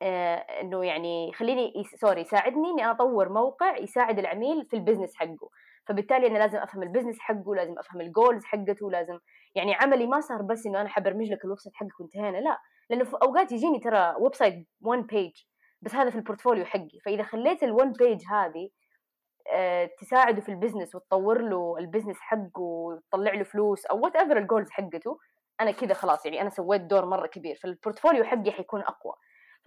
إنه 0.02 0.84
يعني 0.84 1.32
خليني 1.32 1.72
سوري 1.96 2.20
يساعدني 2.20 2.70
إني 2.70 2.90
أطور 2.90 3.28
موقع 3.28 3.76
يساعد 3.76 4.18
العميل 4.18 4.66
في 4.66 4.76
ال 4.76 4.81
business 4.81 5.14
حقه. 5.16 5.48
فبالتالي 5.86 6.26
أنا 6.26 6.38
لازم 6.38 6.58
أفهم 6.58 6.82
ال 6.82 6.86
business 6.86 7.18
حقه 7.18 7.54
لازم 7.54 7.78
أفهم 7.78 8.00
ال 8.00 8.08
goals 8.08 8.44
حقته 8.44 8.90
لازم 8.90 9.18
يعني 9.54 9.74
عملي 9.74 10.06
ما 10.06 10.20
صار 10.20 10.42
بس 10.42 10.66
إنه 10.66 10.80
أنا 10.80 10.88
حبرمج 10.88 11.32
لك 11.32 11.44
ال 11.44 11.58
website 11.58 11.76
حقك 11.76 12.00
وانتهينا 12.00 12.36
لا. 12.36 12.58
لأنه 12.90 13.04
في 13.04 13.16
أوقات 13.22 13.52
يجيني 13.52 13.78
ترى 13.78 14.14
website 14.20 14.68
1 14.80 15.06
page 15.06 15.32
بس 15.82 15.94
هذا 15.94 16.10
في 16.10 16.16
ال 16.16 16.21
portfolio 16.21 16.64
حقي. 16.64 16.98
فإذا 17.04 17.22
خليت 17.22 17.64
ال1 17.64 17.98
page 17.98 18.22
هذه 18.30 18.70
آه، 19.52 19.90
تساعده 20.00 20.40
في 20.40 20.48
ال 20.48 20.53
business 20.53 20.94
وتطور 20.94 21.42
له 21.42 21.78
ال 21.78 21.83
business 21.83 22.16
حقه 22.20 22.60
وتطلع 22.60 23.34
له 23.34 23.42
فلوس 23.42 23.86
أو 23.86 24.00
whatever 24.00 24.16
ال 24.16 24.38
goals 24.38 24.70
حقته 24.70 25.18
أنا 25.60 25.70
كذا 25.70 25.94
خلاص 25.94 26.26
يعني 26.26 26.40
أنا 26.40 26.50
سويت 26.50 26.80
دور 26.80 27.04
مرة 27.04 27.26
كبير. 27.26 27.56
فال 27.62 27.74
portfolio 27.74 28.24
حقي 28.24 28.50
حيكون 28.50 28.80
أقوى. 28.80 29.14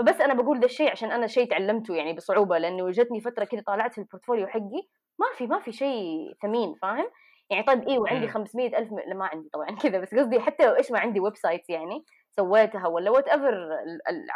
فبس 0.01 0.21
أنا 0.21 0.33
بقول 0.33 0.59
ده 0.59 0.65
الشيء 0.65 0.91
عشان 0.91 1.11
أنا 1.11 1.27
شيء 1.27 1.49
تعلمته 1.49 1.95
يعني 1.95 2.13
بصعوبة 2.13 2.57
لأنه 2.57 2.91
جتني 2.91 3.21
فترة 3.21 3.45
كذا 3.45 3.61
طالعت 3.61 3.93
في 3.93 3.97
ال 3.97 4.02
portfolio 4.02 4.47
حقي 4.47 4.87
ما 5.19 5.25
في 5.37 5.47
ما 5.47 5.59
في 5.59 5.71
شيء 5.71 6.33
ثمين 6.41 6.75
فاهم؟ 6.81 7.07
يعني 7.49 7.63
طيب 7.63 7.87
إيه 7.87 7.99
وعندي 7.99 8.27
500 8.27 8.77
ألف 8.77 8.91
م... 8.91 9.17
ما 9.17 9.25
عندي 9.25 9.49
طبعا 9.49 9.75
كذا 9.83 9.99
بس 9.99 10.15
قصدي 10.15 10.39
حتى 10.39 10.65
لو 10.65 10.75
إيش 10.75 10.91
ما 10.91 10.99
عندي 10.99 11.19
website 11.19 11.69
يعني 11.69 12.05
سويتها 12.31 12.87
ولا 12.87 13.11
whatever 13.11 13.69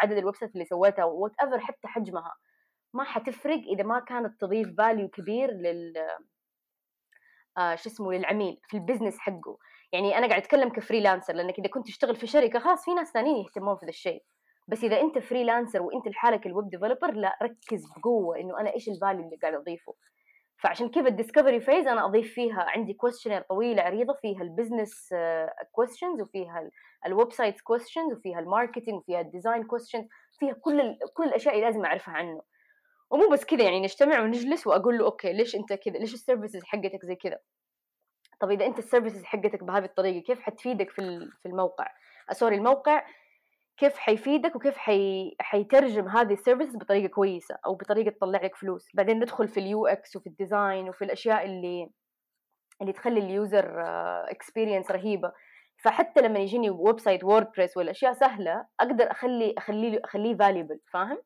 عدد 0.03 0.17
ال 0.17 0.35
website 0.35 0.53
اللي 0.53 0.65
سويتها 0.65 1.05
whatever 1.05 1.59
حتى 1.59 1.87
حجمها 1.87 2.33
ما 2.93 3.03
حتفرق 3.03 3.61
إذا 3.67 3.83
ما 3.83 3.99
كانت 3.99 4.41
تضيف 4.41 4.67
value 4.77 5.07
كبير 5.07 5.51
لل 5.51 5.93
آه 7.57 7.75
شو 7.75 7.89
اسمه 7.89 8.13
للعميل 8.13 8.59
في 8.67 8.77
ال 8.77 8.82
business 8.82 9.17
حقه. 9.19 9.57
يعني 9.91 10.17
أنا 10.17 10.27
قاعد 10.27 10.41
أتكلم 10.41 10.69
ك 10.69 10.75
freelancer 10.75 11.33
لأنك 11.33 11.59
إذا 11.59 11.67
كنت 11.67 11.87
تشتغل 11.87 12.15
في 12.15 12.27
شركة 12.27 12.59
خلاص 12.59 12.85
في 12.85 12.93
ناس 12.93 13.11
ثانيين 13.11 13.37
يهتمون 13.37 13.75
في 13.75 13.85
ذا 13.85 13.89
الشيء. 13.89 14.23
بس 14.67 14.83
إذا 14.83 15.01
أنت 15.01 15.19
freelancer 15.19 15.81
وأنت 15.81 16.07
لحالك 16.07 16.45
ال 16.45 16.51
web 16.51 16.69
developer 16.69 17.11
لا 17.11 17.37
ركز 17.43 17.85
بقوة 17.97 18.39
إنه 18.39 18.59
أنا 18.59 18.73
إيش 18.73 18.89
ال 18.89 18.95
value 18.95 19.25
اللي 19.25 19.37
قاعد 19.41 19.53
أضيفه. 19.53 19.95
فعشان 20.57 20.89
كذا 20.89 21.07
ال 21.07 21.13
discovery 21.13 21.59
phase 21.59 21.87
أنا 21.87 22.05
أضيف 22.05 22.33
فيها 22.33 22.65
عندي 22.69 22.93
questionnaire 22.93 23.41
طويله 23.41 23.81
عريضة 23.83 24.13
فيها 24.13 24.41
ال 24.41 24.49
business 24.49 25.13
كويستشنز 25.71 26.21
وفيها 26.21 26.69
ال 27.05 27.31
website 27.31 27.61
questions 27.61 28.13
وفيها 28.13 28.39
ال 28.39 28.45
marketing 28.45 28.95
وفيها 28.95 29.21
ال 29.21 29.27
design 29.27 29.63
questions 29.63 30.05
فيها 30.39 30.53
كل 30.53 30.97
كل 31.13 31.23
الأشياء 31.23 31.53
اللي 31.55 31.65
لازم 31.65 31.85
أعرفها 31.85 32.13
عنه. 32.13 32.41
ومو 33.09 33.29
بس 33.29 33.45
كذا 33.45 33.63
يعني 33.63 33.81
نجتمع 33.81 34.21
ونجلس 34.21 34.67
وأقول 34.67 34.97
له 34.97 35.05
أوكي 35.05 35.33
ليش 35.33 35.55
أنت 35.55 35.73
كذا؟ 35.73 35.97
ليش 35.97 36.13
ال 36.13 36.19
services 36.19 36.63
حقتك 36.63 37.05
زي 37.05 37.15
كذا؟ 37.15 37.39
طب 38.39 38.51
إذا 38.51 38.65
أنت 38.65 38.79
ال 38.79 38.84
services 38.84 39.23
حقتك 39.23 39.63
بهذه 39.63 39.85
الطريقة 39.85 40.23
كيف 40.23 40.41
حتفيدك 40.41 40.89
في 40.89 41.29
في 41.41 41.47
الموقع؟ 41.49 41.87
sorry 42.31 42.55
الموقع 42.55 43.05
كيف 43.77 43.97
حيفيدك 43.97 44.55
وكيف 44.55 44.77
حي... 44.77 45.35
حيترجم 45.39 46.07
هذه 46.07 46.33
ال 46.33 46.39
service 46.39 46.75
بطريقة 46.75 47.07
كويسة 47.07 47.57
أو 47.65 47.75
بطريقة 47.75 48.09
تطلع 48.09 48.41
لك 48.43 48.55
فلوس. 48.55 48.87
بعدين 48.93 49.19
ندخل 49.19 49.47
في 49.47 49.59
ال 49.59 49.87
UX 49.87 50.15
وفي 50.15 50.27
ال 50.27 50.36
design 50.36 50.89
وفي 50.89 51.05
الأشياء 51.05 51.45
اللي 51.45 51.89
اللي 52.81 52.93
تخلي 52.93 53.19
ال 53.19 53.32
user 53.32 53.81
experience 54.31 54.91
رهيبة. 54.91 55.31
فحتى 55.83 56.21
لما 56.21 56.39
يجيني 56.39 56.69
website 56.69 57.23
WordPress 57.23 57.77
والأشياء 57.77 58.13
سهلة 58.13 58.65
أقدر 58.79 59.11
أخلي 59.11 59.55
اخليه 59.57 59.99
أخليه 60.05 60.35
valuable 60.37 60.79
فاهم؟ 60.93 61.17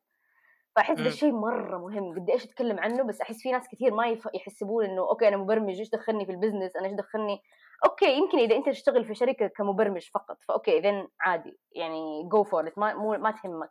فأحس 0.80 1.00
ده 1.00 1.06
الشيء 1.06 1.32
مرة 1.32 1.78
مهم 1.78 2.14
قد 2.14 2.30
إيش 2.30 2.44
أتكلم 2.44 2.80
عنه 2.80 3.02
بس 3.02 3.20
أحس 3.20 3.42
في 3.42 3.52
ناس 3.52 3.68
كثير 3.72 3.94
ما 3.94 4.16
يحسبون 4.34 4.84
إنه 4.84 5.02
أوكي 5.02 5.28
أنا 5.28 5.36
مبرمج 5.36 5.78
إيش 5.78 5.90
دخلني 5.90 6.26
في 6.26 6.32
ال 6.32 6.36
business؟ 6.36 6.76
أنا 6.76 6.86
إيش 6.86 6.94
دخلني؟ 6.94 7.42
أوكي 7.84 8.12
يمكن 8.12 8.38
إذا 8.38 8.56
أنت 8.56 8.68
تشتغل 8.68 9.04
في 9.04 9.14
شركة 9.14 9.46
كمبرمج 9.46 10.08
فقط 10.14 10.36
فأوكي 10.48 10.78
اذا 10.78 11.06
عادي 11.20 11.58
يعني 11.72 12.28
go 12.28 12.44
for 12.44 12.72
ما 12.76 12.94
مو 12.94 13.18
ما 13.18 13.30
تهمك. 13.30 13.70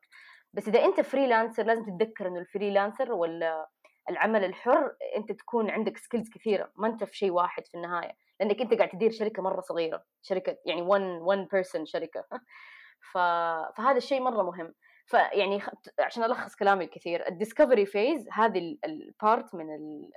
بس 0.53 0.68
إذا 0.68 0.86
أنت 0.86 1.01
freelancer 1.02 1.64
لازم 1.64 1.84
تتذكر 1.84 2.28
إنه 2.28 2.39
ال 2.40 2.46
freelancer 2.46 3.14
ولا 3.14 3.70
العمل 4.10 4.43
الحر 4.43 4.95
أنت 5.18 5.32
تكون 5.32 5.70
عندك 5.70 5.97
skills 5.98 6.30
كثيرة 6.30 6.72
ما 6.76 6.88
أنت 6.88 7.03
في 7.03 7.18
شيء 7.18 7.32
واحد 7.32 7.68
في 7.68 7.76
النهاية 7.76 8.12
لأنك 8.39 8.62
أنت 8.62 8.74
قاعد 8.74 8.89
تدير 8.89 9.12
شركة 9.12 9.41
مرة 9.41 9.62
صغيرة 9.62 10.03
شركة 10.22 10.57
يعني 10.66 10.82
1 10.82 11.01
1 11.03 11.47
person 11.52 11.86
شركة. 11.86 12.26
ف... 13.12 13.18
فهذا 13.78 13.97
الشيء 13.97 14.22
مرة 14.22 14.43
مهم. 14.43 14.74
فيعني 15.10 15.62
عشان 15.99 16.24
ألخص 16.24 16.55
كلامي 16.55 16.86
الكثير 16.86 17.28
ال 17.28 17.33
discovery 17.33 17.86
phase 17.86 18.28
هذه 18.34 18.78
ال 18.86 19.00
part 19.00 19.56
من 19.55 19.76
ال 19.76 20.12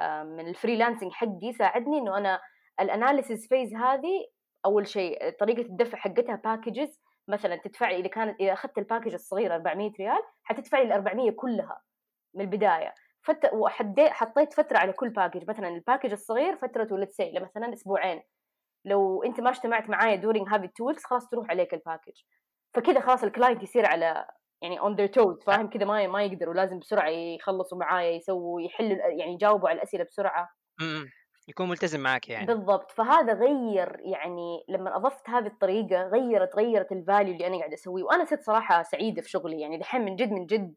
آه، 0.00 0.22
من 0.22 0.48
ال 0.48 0.53
freelancing 0.53 1.12
حقي 1.12 1.52
ساعدني 1.58 1.98
إنه 1.98 2.18
أنا 2.18 2.40
ال 2.80 2.88
analysis 2.88 3.48
phase 3.48 3.74
هذه 3.74 4.26
أول 4.66 4.86
شيء 4.86 5.30
طريقة 5.30 5.60
الدفع 5.60 5.98
حقتها 5.98 6.36
packages 6.44 7.00
مثلا 7.28 7.56
تدفع 7.56 7.90
إذا 7.90 8.08
كانت 8.08 8.40
إذا 8.40 8.52
أخذت 8.52 8.78
ال 8.78 8.83
package 8.83 9.14
الصغير 9.14 9.54
400 9.54 9.92
ريال 10.00 10.22
حتدفع 10.42 10.78
لي 10.78 10.84
ال 10.84 10.92
400 10.92 11.30
كلها 11.30 11.82
من 12.34 12.44
البداية. 12.44 12.94
فت... 13.22 13.50
حطيت 13.98 14.52
فترة 14.52 14.78
على 14.78 14.92
كل 14.92 15.10
package 15.10 15.50
مثلا 15.50 15.68
ال 15.68 15.74
package 15.74 16.12
الصغير 16.12 16.56
فترته 16.56 16.98
let's 16.98 17.20
مثلا 17.20 17.72
أسبوعين. 17.72 18.22
لو 18.84 19.22
أنت 19.22 19.40
ما 19.40 19.50
اجتمعت 19.50 19.90
معايا 19.90 20.16
during 20.16 20.48
هذه 20.48 20.64
ال 20.64 20.70
two 20.70 20.86
weeks 20.86 21.04
خلاص 21.04 21.28
تروح 21.28 21.50
عليك 21.50 21.74
ال 21.74 21.80
package 21.80 22.22
فكذا 22.74 23.00
خلاص 23.00 23.24
ال 23.24 23.29
client 23.29 23.62
يصير 23.62 23.86
على 23.86 24.24
يعني 24.62 24.80
on 24.80 24.94
their 24.94 25.06
toes 25.06 25.42
فاهم؟ 25.44 25.70
كذا 25.70 25.84
ما 25.84 26.06
ما 26.06 26.22
يقدروا 26.22 26.54
لازم 26.54 26.78
بسرعة 26.78 27.08
يخلصوا 27.08 27.78
معايا 27.78 28.10
يسووا 28.10 28.60
يحلوا 28.60 28.96
يعني 28.96 29.32
يجاوبوا 29.32 29.68
على 29.68 29.76
الأسئلة 29.76 30.04
بسرعة. 30.04 30.48
يكون 31.48 31.68
ملتزم 31.68 32.00
معك 32.00 32.28
يعني. 32.28 32.46
بالضبط. 32.46 32.90
فهذا 32.90 33.32
غير 33.32 33.96
يعني 34.00 34.64
لما 34.68 34.96
أضفت 34.96 35.30
هذه 35.30 35.46
الطريقة 35.46 36.02
غيرت 36.02 36.56
غيرت 36.56 36.92
ال 36.92 36.99
value 36.99 37.34
اللي 37.34 37.46
أنا 37.46 37.58
قاعدة 37.58 37.74
أسويه. 37.74 38.04
وأنا 38.04 38.24
صرت 38.24 38.42
صراحة 38.42 38.82
سعيدة 38.82 39.22
في 39.22 39.30
شغلي. 39.30 39.60
يعني 39.60 39.78
دحين 39.78 40.00
من 40.04 40.16
جد 40.16 40.30
من 40.32 40.46
جد 40.46 40.74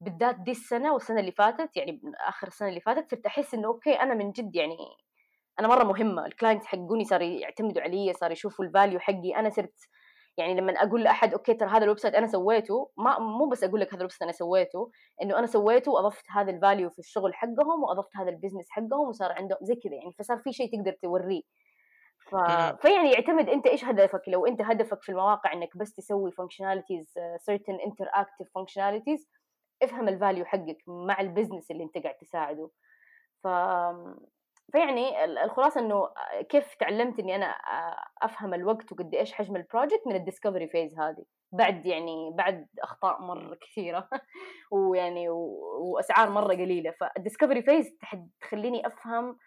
بالذات 0.00 0.36
دي 0.40 0.50
السنة 0.50 0.92
والسنة 0.92 1.20
اللي 1.20 1.32
فاتت 1.32 1.76
يعني 1.76 2.00
آخر 2.28 2.46
السنة 2.46 2.68
اللي 2.68 2.80
فاتت 2.80 3.10
صرت 3.10 3.26
أحس 3.26 3.54
إنه 3.54 3.68
أوكي 3.68 3.92
أنا 3.92 4.14
من 4.14 4.32
جد 4.32 4.56
يعني 4.56 4.76
أنا 5.60 5.68
مرة 5.68 5.84
مهمة. 5.84 6.26
ال 6.26 6.31
clients 6.31 6.66
حقوني 6.66 7.04
صاروا 7.04 7.26
يعتمدوا 7.26 7.82
علي 7.82 8.12
صاروا 8.12 8.32
يشوفوا 8.32 8.64
ال 8.64 8.70
value 8.70 8.98
حقي. 9.00 9.36
أنا 9.36 9.50
صرت 9.50 9.74
يعني 10.38 10.54
لما 10.54 10.72
أقول 10.72 11.04
لأحد 11.04 11.32
أوكي 11.32 11.54
ترى 11.54 11.68
هذا 11.68 11.84
ال 11.84 11.98
website 11.98 12.14
أنا 12.14 12.26
سويته 12.26 12.90
ما 12.96 13.18
مو 13.18 13.48
بس 13.48 13.64
أقول 13.64 13.80
لك 13.80 13.88
هذا 13.88 13.96
ال 13.96 14.10
website 14.10 14.22
أنا 14.22 14.32
سويته 14.32 14.90
إنه 15.22 15.38
أنا 15.38 15.46
سويته 15.46 15.92
وأضفت 15.92 16.24
هذا 16.30 16.50
ال 16.50 16.57
value 16.57 16.90
في 16.90 16.98
الشغل 16.98 17.34
حقهم 17.34 17.82
وأضفت 17.82 18.16
هذا 18.16 18.28
ال 18.30 18.34
business 18.34 18.66
حقهم 18.70 19.08
وصار 19.08 19.32
عندهم 19.32 19.58
زي 19.62 19.74
كذا 19.74 19.94
يعني 19.94 20.12
فصار 20.18 20.38
في 20.38 20.52
شيء 20.52 20.78
تقدر 20.78 20.92
توريه. 21.02 21.42
ف... 22.30 22.36
فيعني 22.82 23.12
يعتمد 23.12 23.48
أنت 23.48 23.66
إيش 23.66 23.84
هدفك؟ 23.84 24.22
لو 24.28 24.46
أنت 24.46 24.62
هدفك 24.62 25.02
في 25.02 25.08
المواقع 25.08 25.52
إنك 25.52 25.76
بس 25.76 25.94
تسوي 25.94 26.32
functionalities 26.32 27.14
certain 27.50 27.88
interactive 27.88 28.46
functionalities 28.58 29.28
افهم 29.82 30.08
ال 30.08 30.14
value 30.14 30.44
حقك 30.44 30.78
مع 30.86 31.20
ال 31.20 31.26
business 31.26 31.70
اللي 31.70 31.84
أنت 31.84 31.98
قاعد 31.98 32.14
تساعده. 32.14 32.70
ف 33.42 33.46
فيعني 34.72 35.24
الخلاصة 35.24 35.80
إنه 35.80 36.08
كيف 36.48 36.74
تعلمت 36.74 37.18
إني 37.18 37.36
أنا 37.36 37.54
أفهم 38.22 38.54
الوقت 38.54 38.92
وقد 38.92 39.14
إيش 39.14 39.32
حجم 39.32 39.56
ال 39.56 39.62
project 39.62 40.06
من 40.06 40.16
ال 40.16 40.21
discovery 40.21 40.68
phase 40.68 40.98
هذه. 40.98 41.24
بعد 41.52 41.86
يعني 41.86 42.30
بعد 42.30 42.66
أخطاء 42.82 43.22
مرة 43.22 43.54
كثيرة. 43.54 44.08
ويعني 44.72 45.28
وأسعار 45.28 46.30
مرة 46.30 46.52
قليلة. 46.52 46.90
فال 46.90 47.03
discovery 47.03 47.62
phase 47.62 47.98
تخليني 48.40 48.86
أفهم 48.86 49.38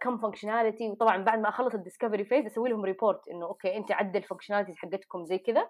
كم 0.00 0.18
functionality 0.18 0.88
وطبعا 0.88 1.16
بعد 1.16 1.38
ما 1.38 1.48
أخلص 1.48 1.74
ال 1.74 1.79
discovery 1.79 2.24
phase 2.24 2.46
أسوي 2.46 2.68
لهم 2.68 2.84
report 2.84 3.28
إنه 3.28 3.46
okay 3.46 3.76
أنت 3.76 3.92
عدل 3.92 4.16
ال 4.16 4.20
functionalities 4.20 4.76
حقتكم 4.76 5.24
زي 5.24 5.38
كذا. 5.38 5.68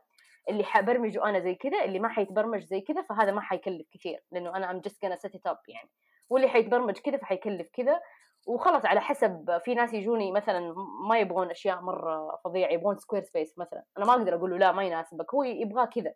اللي 0.48 0.64
حبرمجه 0.64 1.24
أنا 1.24 1.40
زي 1.40 1.54
كذا 1.54 1.84
اللي 1.84 1.98
ما 1.98 2.08
حيتبرمج 2.08 2.64
زي 2.64 2.80
كذا 2.80 3.02
فهذا 3.02 3.32
ما 3.32 3.40
حيكلف 3.40 3.86
كثير. 3.92 4.22
لأنه 4.32 4.56
أنا 4.56 4.70
I'm 4.70 4.80
just 4.80 5.06
gonna 5.06 5.18
set 5.18 5.32
it 5.32 5.52
up 5.52 5.58
يعني. 5.68 5.90
واللي 6.30 6.48
حيتبرمج 6.48 6.98
كذا 6.98 7.16
فحيكلف 7.16 7.68
كذا. 7.72 8.00
وخلص 8.46 8.84
على 8.86 9.00
حسب 9.00 9.60
في 9.64 9.74
ناس 9.74 9.94
يجوني 9.94 10.32
مثلا 10.32 10.74
ما 11.08 11.18
يبغون 11.18 11.50
أشياء 11.50 11.80
مرة 11.80 12.40
فظيعة 12.44 12.70
يبغون 12.70 12.96
Squarespace 12.96 13.58
مثلا 13.58 13.84
أنا 13.98 14.06
ما 14.06 14.12
أقدر 14.12 14.34
أقول 14.34 14.50
له 14.50 14.58
لا 14.58 14.72
ما 14.72 14.84
يناسبك 14.84 15.34
هو 15.34 15.42
يبغاه 15.42 15.84
كذا. 15.84 16.14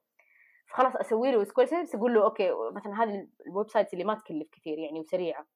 فخلاص 0.66 0.96
أسوي 0.96 1.32
له 1.32 1.44
Squarespace 1.44 1.94
أقول 1.94 2.14
له 2.14 2.24
okay 2.24 2.50
مثلا 2.72 3.02
هذه 3.02 3.28
ال 3.46 3.70
websites 3.70 3.92
اللي 3.92 4.04
ما 4.04 4.14
تكلف 4.14 4.48
كثير 4.52 4.78
يعني 4.78 5.00
وسريعة. 5.00 5.46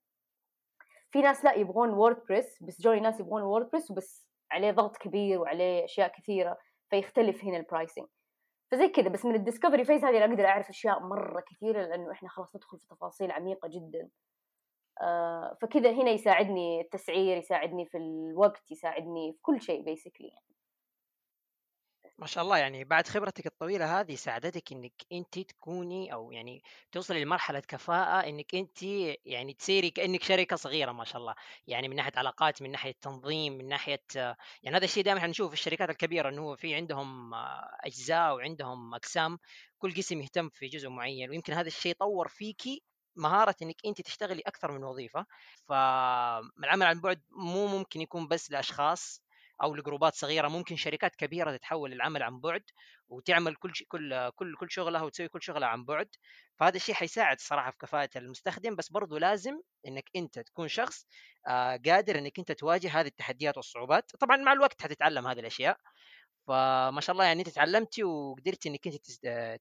في 1.11 1.21
ناس 1.21 1.45
لا 1.45 1.55
يبغون 1.55 1.91
WordPress 1.91 2.63
بس 2.63 2.81
جوني 2.81 3.01
ناس 3.01 3.21
يبغون 3.21 3.43
WordPress 3.43 3.91
وبس 3.91 4.29
عليه 4.51 4.71
ضغط 4.71 4.97
كبير 4.97 5.41
وعليه 5.41 5.85
أشياء 5.85 6.09
كثيرة 6.09 6.59
فيختلف 6.91 7.45
هنا 7.45 7.57
ال 7.57 7.63
pricing 7.63 8.07
فزي 8.71 8.89
كذا 8.89 9.09
بس 9.09 9.25
من 9.25 9.35
ال 9.35 9.40
discovery 9.40 9.85
phase 9.85 10.05
هذه 10.05 10.25
أقدر 10.25 10.47
أعرف 10.47 10.69
أشياء 10.69 11.01
مرة 11.01 11.41
كثيرة 11.41 11.83
لأنه 11.83 12.13
إحنا 12.13 12.29
خلاص 12.29 12.57
ندخل 12.57 12.79
في 12.79 12.87
تفاصيل 12.87 13.31
عميقة 13.31 13.69
جدا. 13.69 14.09
فكذا 15.63 15.91
هنا 15.91 16.11
يساعدني 16.11 16.81
التسعير 16.81 17.37
يساعدني 17.37 17.87
في 17.87 17.99
الوقت 17.99 18.71
يساعدني 18.71 19.33
في 19.33 19.39
كل 19.43 19.63
شيء 19.63 19.83
basically 19.83 20.29
يعني. 20.29 20.49
ما 22.19 22.27
شاء 22.27 22.45
الله 22.45 22.59
يعني 22.59 22.85
بعد 22.85 23.07
خبرتك 23.07 23.47
الطويلة 23.47 24.01
هذه 24.01 24.15
ساعدتك 24.15 24.73
إنك 24.73 24.93
أنت 25.13 25.39
تكوني 25.39 26.13
أو 26.13 26.33
يعني 26.33 26.63
توصلي 26.93 27.25
لمرحلة 27.25 27.61
كفاءة 27.61 28.29
إنك 28.29 28.55
أنت 28.55 28.83
يعني 29.27 29.55
تصيري 29.55 29.91
كأنك 29.91 30.23
شركة 30.23 30.57
صغيرة 30.57 30.93
ما 30.93 31.05
شاء 31.05 31.21
الله 31.21 31.35
يعني 31.67 31.89
من 31.89 31.97
ناحية 31.97 32.13
علاقات 32.17 32.63
من 32.63 32.71
ناحية 32.71 32.95
تنظيم 33.03 33.59
من 33.59 33.69
ناحية 33.69 34.03
يعني 34.63 34.77
هذا 34.77 34.85
الشيء 34.85 35.05
دائما 35.05 35.27
نشوف 35.27 35.49
في 35.49 35.55
الشركات 35.55 35.91
الكبيرة 35.91 36.29
إنه 36.29 36.43
هو 36.43 36.57
في 36.57 36.75
عندهم 36.75 37.35
أجزاء 37.85 38.35
وعندهم 38.35 38.95
أقسام 38.95 39.39
كل 39.79 39.95
قسم 39.95 40.21
يهتم 40.21 40.49
في 40.49 40.67
جزء 40.69 40.89
معين 40.89 41.31
ويمكن 41.31 41.53
هذا 41.53 41.69
الشيء 41.69 41.95
طور 41.95 42.29
فيكي 42.29 42.83
مهارة 43.19 43.55
إنك 43.63 43.77
انت 43.87 44.01
تشتغلي 44.01 44.43
أكثر 44.47 44.73
من 44.73 44.85
وظيفة 44.85 45.27
فالعمل 45.69 46.87
عن 46.87 47.01
بعد 47.01 47.23
مو 47.31 47.67
ممكن 47.67 48.01
يكون 48.01 48.29
بس 48.29 48.51
لأشخاص 48.51 49.23
أو 49.63 49.75
لجروبات 49.75 50.15
صغيرة 50.15 50.49
ممكن 50.49 50.77
شركات 50.77 51.17
كبيرة 51.17 51.57
تتحول 51.57 51.91
للعمل 51.91 52.23
عن 52.23 52.41
بعد 52.41 52.63
وتعمل 53.09 53.57
كل 53.57 53.75
شيء 53.77 53.87
كل 53.87 54.31
كل 54.31 54.57
كل 54.57 54.71
شغلها 54.71 55.03
وتسوي 55.03 55.29
كل 55.29 55.43
شغلها 55.43 55.69
عن 55.69 55.85
بعد 55.85 56.09
فهذا 56.57 56.77
الشيء 56.77 56.95
حيساعد 56.95 57.37
الصراحه 57.37 57.71
في 57.71 57.79
كفاءة 57.79 58.11
المستخدم 58.17 58.77
بس 58.77 58.89
برضو 58.89 59.19
لازم 59.19 59.61
إنك 59.87 60.11
أنت 60.17 60.39
تكون 60.39 60.69
شخص 60.69 61.07
آه 61.49 61.81
قادر 61.87 62.19
إنك 62.19 62.39
أنت 62.39 62.53
تواجه 62.53 63.01
هذه 63.01 63.07
التحديات 63.07 63.57
والصعوبات 63.57 64.11
طبعا 64.21 64.37
مع 64.37 64.53
الوقت 64.53 64.83
حتتعلم 64.83 65.27
هذه 65.27 65.41
الأشياء 65.41 65.79
فما 66.49 67.01
شاء 67.01 67.13
الله 67.13 67.25
يعني 67.25 67.41
أنت 67.41 67.49
تعلمتي 67.49 68.05
وقدرتي 68.05 68.69
إنك 68.69 68.87
أنت 68.87 68.97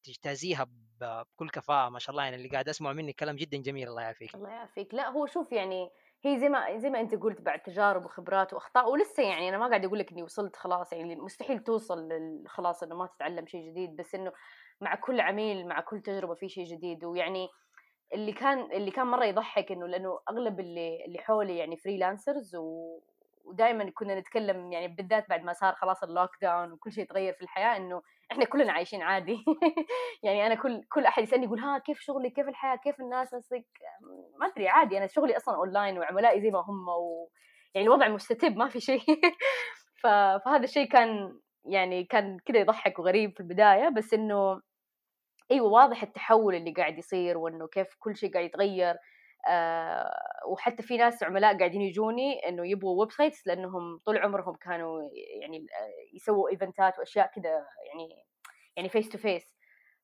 تجتازيها 0.03 0.67
بكل 1.01 1.49
كفاءة 1.49 1.89
ما 1.89 1.99
شاء 1.99 2.11
الله 2.11 2.23
يعني 2.23 2.35
اللي 2.35 2.49
قاعد 2.49 2.69
اسمع 2.69 2.93
منك 2.93 3.15
كلام 3.15 3.35
جدا 3.35 3.57
جميل 3.57 3.87
الله 3.87 4.01
يعافيك. 4.01 4.35
الله 4.35 4.49
يعافيك. 4.49 4.93
لا 4.93 5.09
هو 5.09 5.25
شوف 5.25 5.51
يعني 5.51 5.89
هي 6.25 6.39
زي 6.39 6.49
ما 6.49 6.77
زي 6.77 6.89
ما 6.89 6.99
أنت 6.99 7.15
قلت 7.15 7.41
بعد 7.41 7.59
تجارب 7.59 8.05
وخبرات 8.05 8.53
وأخطاء 8.53 8.89
ولسه 8.91 9.23
يعني 9.23 9.49
أنا 9.49 9.57
ما 9.57 9.67
قاعد 9.67 9.85
أقول 9.85 9.99
لك 9.99 10.11
إني 10.11 10.23
وصلت 10.23 10.55
خلاص 10.55 10.93
يعني 10.93 11.15
مستحيل 11.15 11.59
توصل 11.59 12.09
خلاص 12.47 12.83
إنه 12.83 12.95
ما 12.95 13.07
تتعلم 13.07 13.45
شيء 13.47 13.71
جديد 13.71 13.95
بس 13.95 14.15
إنه 14.15 14.31
مع 14.81 14.95
كل 14.95 15.19
عميل 15.19 15.67
مع 15.67 15.81
كل 15.81 16.01
تجربة 16.01 16.33
في 16.33 16.49
شيء 16.49 16.65
جديد. 16.65 17.05
ويعني 17.05 17.47
اللي 18.13 18.33
كان 18.33 18.71
اللي 18.71 18.91
كان 18.91 19.07
مرة 19.07 19.25
يضحك 19.25 19.71
إنه 19.71 19.87
لأنه 19.87 20.19
أغلب 20.29 20.59
اللي 20.59 21.05
اللي 21.05 21.19
حولي 21.19 21.57
يعني 21.57 21.77
freelancers 21.77 22.55
و 22.55 22.99
ودائما 23.47 23.91
كنا 23.91 24.19
نتكلم 24.19 24.71
يعني 24.71 24.87
بالذات 24.87 25.29
بعد 25.29 25.43
ما 25.43 25.53
صار 25.53 25.75
خلاص 25.75 26.03
ال 26.03 26.29
lockdown 26.41 26.71
وكل 26.71 26.91
شيء 26.91 27.05
تغير 27.05 27.33
في 27.33 27.41
الحياة 27.41 27.77
إنه 27.77 28.01
إحنا 28.31 28.45
كلنا 28.45 28.71
عايشين 28.71 29.01
عادي. 29.01 29.45
يعني 30.23 30.47
أنا 30.47 30.55
كل 30.55 30.81
كل 30.91 31.05
أحد 31.05 31.23
يسألني 31.23 31.45
يقول 31.45 31.59
ها 31.59 31.77
كيف 31.77 31.99
شغلي؟ 31.99 32.29
كيف 32.29 32.47
الحياة؟ 32.47 32.75
كيف 32.75 32.99
الناس؟ 32.99 33.33
ما 34.39 34.47
أدري 34.47 34.67
عادي. 34.67 34.97
أنا 34.97 35.07
شغلي 35.07 35.37
أصلا 35.37 35.55
اونلاين 35.55 35.99
وعملائي 35.99 36.41
زي 36.41 36.51
ما 36.51 36.59
هم 36.59 36.89
و... 36.89 37.29
يعني 37.75 37.87
الوضع 37.87 38.07
مستتب 38.07 38.57
ما 38.57 38.69
في 38.69 38.79
شيء. 38.79 39.01
ف... 40.01 40.07
فهذا 40.45 40.63
الشيء 40.63 40.87
كان 40.87 41.39
يعني 41.65 42.03
كان 42.03 42.37
كذا 42.45 42.59
يضحك 42.59 42.99
وغريب 42.99 43.33
في 43.33 43.39
البداية 43.39 43.89
بس 43.89 44.13
إنه 44.13 44.61
إيوه 45.51 45.67
واضح 45.67 46.03
التحول 46.03 46.55
اللي 46.55 46.71
قاعد 46.71 46.97
يصير 46.97 47.37
وإنه 47.37 47.67
كيف 47.67 47.87
كل 47.99 48.15
شيء 48.15 48.33
قاعد 48.33 48.45
يتغير. 48.45 48.95
وحتى 50.47 50.83
في 50.83 50.97
ناس 50.97 51.23
عملاء 51.23 51.57
قاعدين 51.57 51.81
يجوني 51.81 52.49
إنه 52.49 52.67
يبغوا 52.67 52.99
websites 52.99 53.47
لأنهم 53.47 53.97
طول 54.05 54.17
عمرهم 54.17 54.55
كانوا 54.55 55.01
يعني 55.41 55.65
يسووا 56.13 56.49
event 56.49 56.91
ات 56.91 56.99
وأشياء 56.99 57.31
كذا 57.35 57.65
يعني 57.87 58.25
يعني 58.77 58.89
face 58.89 59.09
to 59.09 59.17
face 59.17 59.57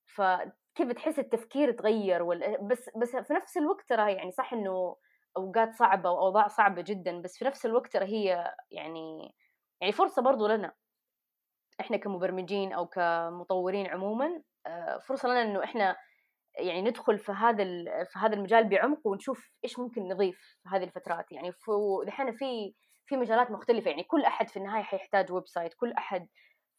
فكيف 0.05 0.91
تحس 0.95 1.19
التفكير 1.19 1.71
تغير 1.71 2.23
ولا 2.23 2.61
بس 2.61 2.89
بس 3.01 3.15
في 3.15 3.33
نفس 3.33 3.57
الوقت 3.57 3.89
ترى 3.89 4.13
يعني 4.13 4.31
صح 4.31 4.53
إنه 4.53 4.95
أوقات 5.37 5.73
صعبة 5.73 6.11
وأوضاع 6.11 6.47
صعبة 6.47 6.81
جدا 6.81 7.21
بس 7.21 7.37
في 7.37 7.45
نفس 7.45 7.65
الوقت 7.65 7.93
ترى 7.93 8.05
هي 8.05 8.53
يعني 8.71 9.35
يعني 9.81 9.93
فرصة 9.93 10.21
برضو 10.21 10.47
لنا. 10.47 10.73
إحنا 11.79 11.97
كمبرمجين 11.97 12.73
أو 12.73 12.87
كمطورين 12.87 13.87
عموما 13.87 14.41
آه، 14.67 14.97
فرصة 14.97 15.29
لنا 15.29 15.41
إنه 15.41 15.63
إحنا 15.63 15.95
يعني 16.59 16.81
ندخل 16.81 17.19
في 17.19 17.31
هذا 17.31 17.63
في 18.03 18.19
هذا 18.19 18.33
المجال 18.35 18.69
بعمق 18.69 19.07
ونشوف 19.07 19.51
إيش 19.63 19.79
ممكن 19.79 20.07
نضيف 20.07 20.37
في 20.63 20.69
هذه 20.69 20.83
الفترات. 20.83 21.31
يعني 21.31 21.51
دحين 22.05 22.31
في 22.31 22.73
في 23.05 23.17
مجالات 23.17 23.51
مختلفة. 23.51 23.89
يعني 23.89 24.03
كل 24.03 24.21
أحد 24.23 24.49
في 24.49 24.57
النهاية 24.57 24.83
حيحتاج 24.83 25.31
website. 25.31 25.73
كل 25.73 25.91
أحد 25.93 26.27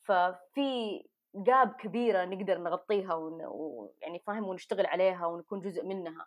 ففي 0.03 1.03
gap 1.35 1.73
كبيرة 1.81 2.25
نقدر 2.25 2.59
نغطيها 2.59 3.15
ويعني 3.15 4.19
فاهم 4.27 4.45
ونشتغل 4.49 4.87
عليها 4.87 5.27
ونكون 5.27 5.61
جزء 5.61 5.85
منها. 5.85 6.27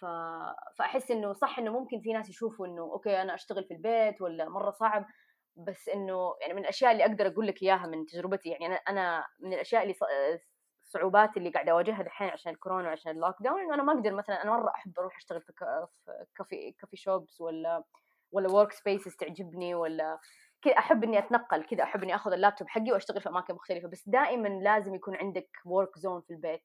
ف... 0.00 0.04
فأحس 0.78 1.10
إنه 1.10 1.32
صح 1.32 1.58
إنه 1.58 1.72
ممكن 1.72 2.00
في 2.00 2.12
ناس 2.12 2.28
يشوفوا 2.28 2.66
إنه 2.66 2.82
okay 2.82 3.22
أنا 3.22 3.34
أشتغل 3.34 3.64
في 3.64 3.74
البيت 3.74 4.22
ولا 4.22 4.48
مرة 4.48 4.70
صعب. 4.70 5.06
بس 5.56 5.88
إنه 5.88 6.34
يعني 6.40 6.54
من 6.54 6.62
الأشياء 6.62 6.92
اللي 6.92 7.04
أقدر 7.04 7.26
أقول 7.26 7.46
لك 7.46 7.62
إياها 7.62 7.86
من 7.86 8.06
تجربتي. 8.06 8.48
يعني 8.48 8.66
أنا 8.66 8.74
أنا 8.74 9.26
من 9.40 9.52
الأشياء 9.52 9.82
اللي 9.82 9.94
الصعوبات 10.94 11.36
اللي 11.36 11.50
قاعدة 11.50 11.72
أواجهها 11.72 12.02
دحين 12.02 12.28
عشان 12.28 12.52
الكورونا 12.52 12.88
وعشان 12.88 13.12
ال 13.12 13.34
lockdown 13.40 13.60
إنه 13.60 13.74
أنا 13.74 13.82
ما 13.82 13.92
أقدر 13.92 14.14
مثلا 14.14 14.42
أنا 14.42 14.50
مرة 14.50 14.70
أحب 14.70 14.98
أروح 14.98 15.16
أشتغل 15.16 15.40
في 15.42 15.52
coffee 16.36 16.72
coffee 16.80 16.96
shops 16.96 17.40
ولا 17.40 17.84
ولا 18.32 18.52
workspaces 18.52 19.16
تعجبني 19.16 19.74
ولا 19.74 20.18
كذا 20.62 20.78
أحب 20.78 21.04
إني 21.04 21.18
أتنقل 21.18 21.64
كذا 21.64 21.82
أحب 21.82 22.02
إني 22.02 22.14
آخذ 22.14 22.32
اللابتوب 22.32 22.68
حقي 22.68 22.92
وأشتغل 22.92 23.20
في 23.20 23.28
أماكن 23.28 23.54
مختلفة. 23.54 23.88
بس 23.88 24.08
دائما 24.08 24.48
لازم 24.48 24.94
يكون 24.94 25.16
عندك 25.16 25.48
work 25.64 25.98
zone 25.98 26.20
في 26.20 26.30
البيت. 26.30 26.62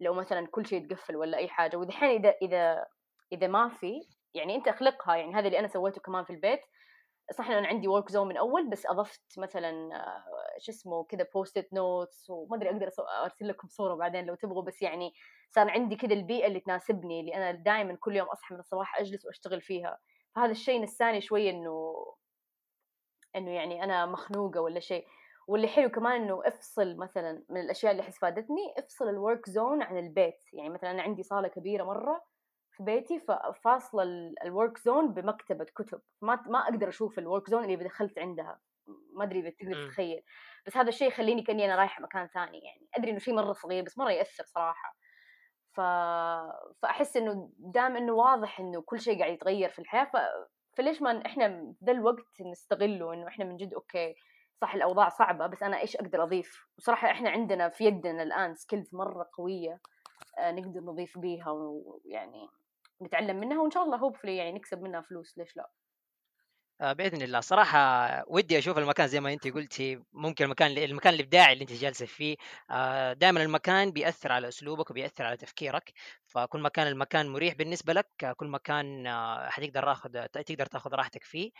لو 0.00 0.14
مثلا 0.14 0.46
كل 0.46 0.66
شيء 0.66 0.88
تقفل 0.88 1.16
ولا 1.16 1.38
أي 1.38 1.48
حاجة. 1.48 1.76
ودحين 1.76 2.10
إذا 2.10 2.34
إذا 2.42 2.86
إذا 3.32 3.46
ما 3.46 3.68
في 3.68 4.00
يعني 4.34 4.56
أنت 4.56 4.68
أخلقها. 4.68 5.16
يعني 5.16 5.34
هذا 5.34 5.46
اللي 5.46 5.58
أنا 5.58 5.68
سويته 5.68 6.00
كمان 6.00 6.24
في 6.24 6.32
البيت. 6.32 6.60
صح 7.32 7.50
أنا 7.50 7.66
عندي 7.66 7.88
work 7.88 8.10
zone 8.10 8.28
من 8.28 8.36
أول 8.36 8.70
بس 8.70 8.86
أضفت 8.86 9.38
مثلا 9.38 9.70
آه، 9.96 10.24
شو 10.58 10.72
اسمه 10.72 11.04
كذا 11.04 11.26
Post-it 11.34 11.72
notes 11.72 12.30
وما 12.30 12.56
أدري 12.56 12.70
أقدر 12.70 12.90
أرسل 13.24 13.48
لكم 13.48 13.68
صورة 13.68 13.94
بعدين 13.94 14.26
لو 14.26 14.34
تبغوا 14.34 14.62
بس 14.62 14.82
يعني 14.82 15.12
صار 15.50 15.70
عندي 15.70 15.96
كذا 15.96 16.12
البيئة 16.14 16.46
اللي 16.46 16.60
تناسبني 16.60 17.20
اللي 17.20 17.34
أنا 17.34 17.50
دائما 17.52 17.94
كل 18.00 18.16
يوم 18.16 18.28
أصحى 18.28 18.54
من 18.54 18.60
الصباح 18.60 19.00
أجلس 19.00 19.26
وأشتغل 19.26 19.60
فيها. 19.62 19.98
فهذا 20.34 20.50
الشيء 20.50 20.82
نساني 20.82 21.20
شوية 21.20 21.50
إنه 21.50 21.94
إنه 23.36 23.50
يعني 23.50 23.84
أنا 23.84 24.06
مخنوقة 24.06 24.60
ولا 24.60 24.80
شيء. 24.80 25.06
واللي 25.48 25.68
حلو 25.68 25.88
كمان 25.90 26.22
إنه 26.22 26.42
افصل 26.44 26.96
مثلا 26.96 27.44
من 27.50 27.60
الأشياء 27.60 27.92
اللي 27.92 28.02
أحس 28.02 28.18
فادتني 28.18 28.74
افصل 28.78 29.08
ال 29.08 29.16
work 29.16 29.50
zone 29.50 29.82
عن 29.82 29.98
البيت. 29.98 30.44
يعني 30.52 30.68
مثلا 30.70 30.90
أنا 30.90 31.02
عندي 31.02 31.22
صالة 31.22 31.48
كبيرة 31.48 31.84
مرة 31.84 32.22
في 32.80 32.84
بيتي 32.84 33.18
ففاصله 33.18 34.02
ال 34.44 34.51
work 34.51 34.78
zone 34.78 35.12
بمكتبة 35.12 35.64
كتب. 35.64 36.00
ما 36.22 36.42
ما 36.46 36.58
أقدر 36.58 36.88
أشوف 36.88 37.18
ال 37.18 37.24
work 37.24 37.50
zone 37.50 37.64
اللي 37.64 37.76
دخلت 37.76 38.18
عندها. 38.18 38.60
ما 39.14 39.24
أدري 39.24 39.40
إذا 39.40 39.50
تقدر 39.50 39.86
تتخيل. 39.86 40.22
بس 40.66 40.76
هذا 40.76 40.88
الشيء 40.88 41.08
يخليني 41.08 41.42
كأني 41.42 41.64
أنا 41.64 41.76
رايحة 41.76 42.02
مكان 42.02 42.26
ثاني 42.26 42.58
يعني. 42.58 42.88
أدري 42.94 43.10
إنه 43.10 43.18
شيء 43.18 43.34
مرة 43.34 43.52
صغير 43.52 43.84
بس 43.84 43.98
مرة 43.98 44.10
يأثر 44.10 44.44
صراحة. 44.44 44.96
ف... 45.72 45.80
فأحس 46.82 47.16
إنه 47.16 47.50
دام 47.58 47.96
إنه 47.96 48.12
واضح 48.12 48.60
إنه 48.60 48.82
كل 48.82 49.00
شيء 49.00 49.18
قاعد 49.18 49.32
يتغير 49.32 49.68
في 49.68 49.78
الحياة 49.78 50.04
ف... 50.04 50.16
فليش 50.76 51.02
ما 51.02 51.26
إحنا 51.26 51.74
ذا 51.84 51.92
الوقت 51.92 52.40
نستغله 52.40 53.14
إنه 53.14 53.28
إحنا 53.28 53.44
من 53.44 53.56
جد 53.56 53.74
okay 53.74 54.14
صح 54.60 54.74
الأوضاع 54.74 55.08
صعبة 55.08 55.46
بس 55.46 55.62
أنا 55.62 55.80
إيش 55.80 55.96
أقدر 55.96 56.22
أضيف؟ 56.22 56.66
وصراحة 56.78 57.10
إحنا 57.10 57.30
عندنا 57.30 57.68
في 57.68 57.84
يدنا 57.84 58.22
الآن 58.22 58.54
skills 58.54 58.94
مرة 58.94 59.30
قوية 59.32 59.80
آه، 60.38 60.52
نقدر 60.52 60.80
نضيف 60.80 61.18
بيها 61.18 61.50
ويعني 61.50 62.48
نتعلم 63.02 63.40
منها 63.40 63.62
وإن 63.62 63.70
شاء 63.70 63.82
الله 63.82 63.96
hopefully 63.96 64.36
يعني 64.36 64.52
نكسب 64.52 64.82
منها 64.82 65.00
فلوس 65.00 65.38
ليش 65.38 65.56
لأ؟ 65.56 65.70
آه، 66.80 66.92
بإذن 66.92 67.22
الله. 67.22 67.40
صراحة 67.40 67.78
ودي 68.28 68.58
أشوف 68.58 68.78
المكان 68.78 69.08
زي 69.08 69.20
ما 69.20 69.32
انت 69.32 69.48
قلتي 69.48 70.02
ممكن 70.12 70.44
المكان 70.44 70.78
المكان 70.78 71.14
الإبداعي 71.14 71.52
اللي 71.52 71.62
انت 71.62 71.72
جالسة 71.72 72.06
فيه 72.06 72.36
آه، 72.70 73.12
دائما 73.12 73.42
المكان 73.42 73.90
بيأثر 73.90 74.32
على 74.32 74.48
أسلوبك 74.48 74.90
وبيأثر 74.90 75.24
على 75.24 75.36
تفكيرك 75.36 75.92
فكل 76.26 76.60
ما 76.60 76.68
كان 76.68 76.86
المكان 76.86 77.28
مريح 77.28 77.54
بالنسبة 77.54 77.92
لك 77.92 78.34
كل 78.36 78.46
ما 78.46 78.58
كان 78.58 79.06
آه، 79.06 79.48
حتقدر 79.48 79.82
تاخذ 79.82 80.26
تقدر 80.26 80.66
تاخذ 80.66 80.94
راحتك 80.94 81.24
فيه. 81.24 81.50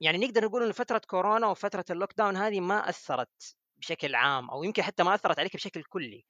يعني 0.00 0.18
نقدر 0.18 0.44
نقول 0.44 0.62
إن 0.62 0.72
فترة 0.72 1.00
كورونا 1.06 1.46
وفترة 1.46 1.84
ال 1.90 2.14
lockdown 2.16 2.36
هذه 2.36 2.60
ما 2.60 2.88
أثرت 2.88 3.56
بشكل 3.76 4.14
عام 4.14 4.50
أو 4.50 4.62
يمكن 4.64 4.82
حتى 4.82 5.02
ما 5.02 5.14
أثرت 5.14 5.38
عليك 5.38 5.56
بشكل 5.56 5.82
كلي 5.84 6.24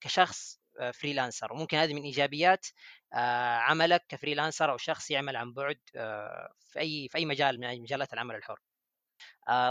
كشخص 0.00 0.61
freelancer 0.90 1.52
وممكن 1.52 1.76
هذه 1.76 1.94
من 1.94 2.02
إيجابيات 2.02 2.66
عملك 3.68 4.04
ك 4.08 4.14
freelancer 4.14 4.72
أو 4.72 4.76
شخص 4.76 5.10
يعمل 5.10 5.36
عن 5.36 5.52
بعد 5.52 5.78
في 6.60 6.78
أي 6.80 7.08
في 7.08 7.18
أي 7.18 7.24
مجال 7.26 7.60
من 7.60 7.82
مجالات 7.82 8.12
العمل 8.12 8.34
الحر. 8.34 8.60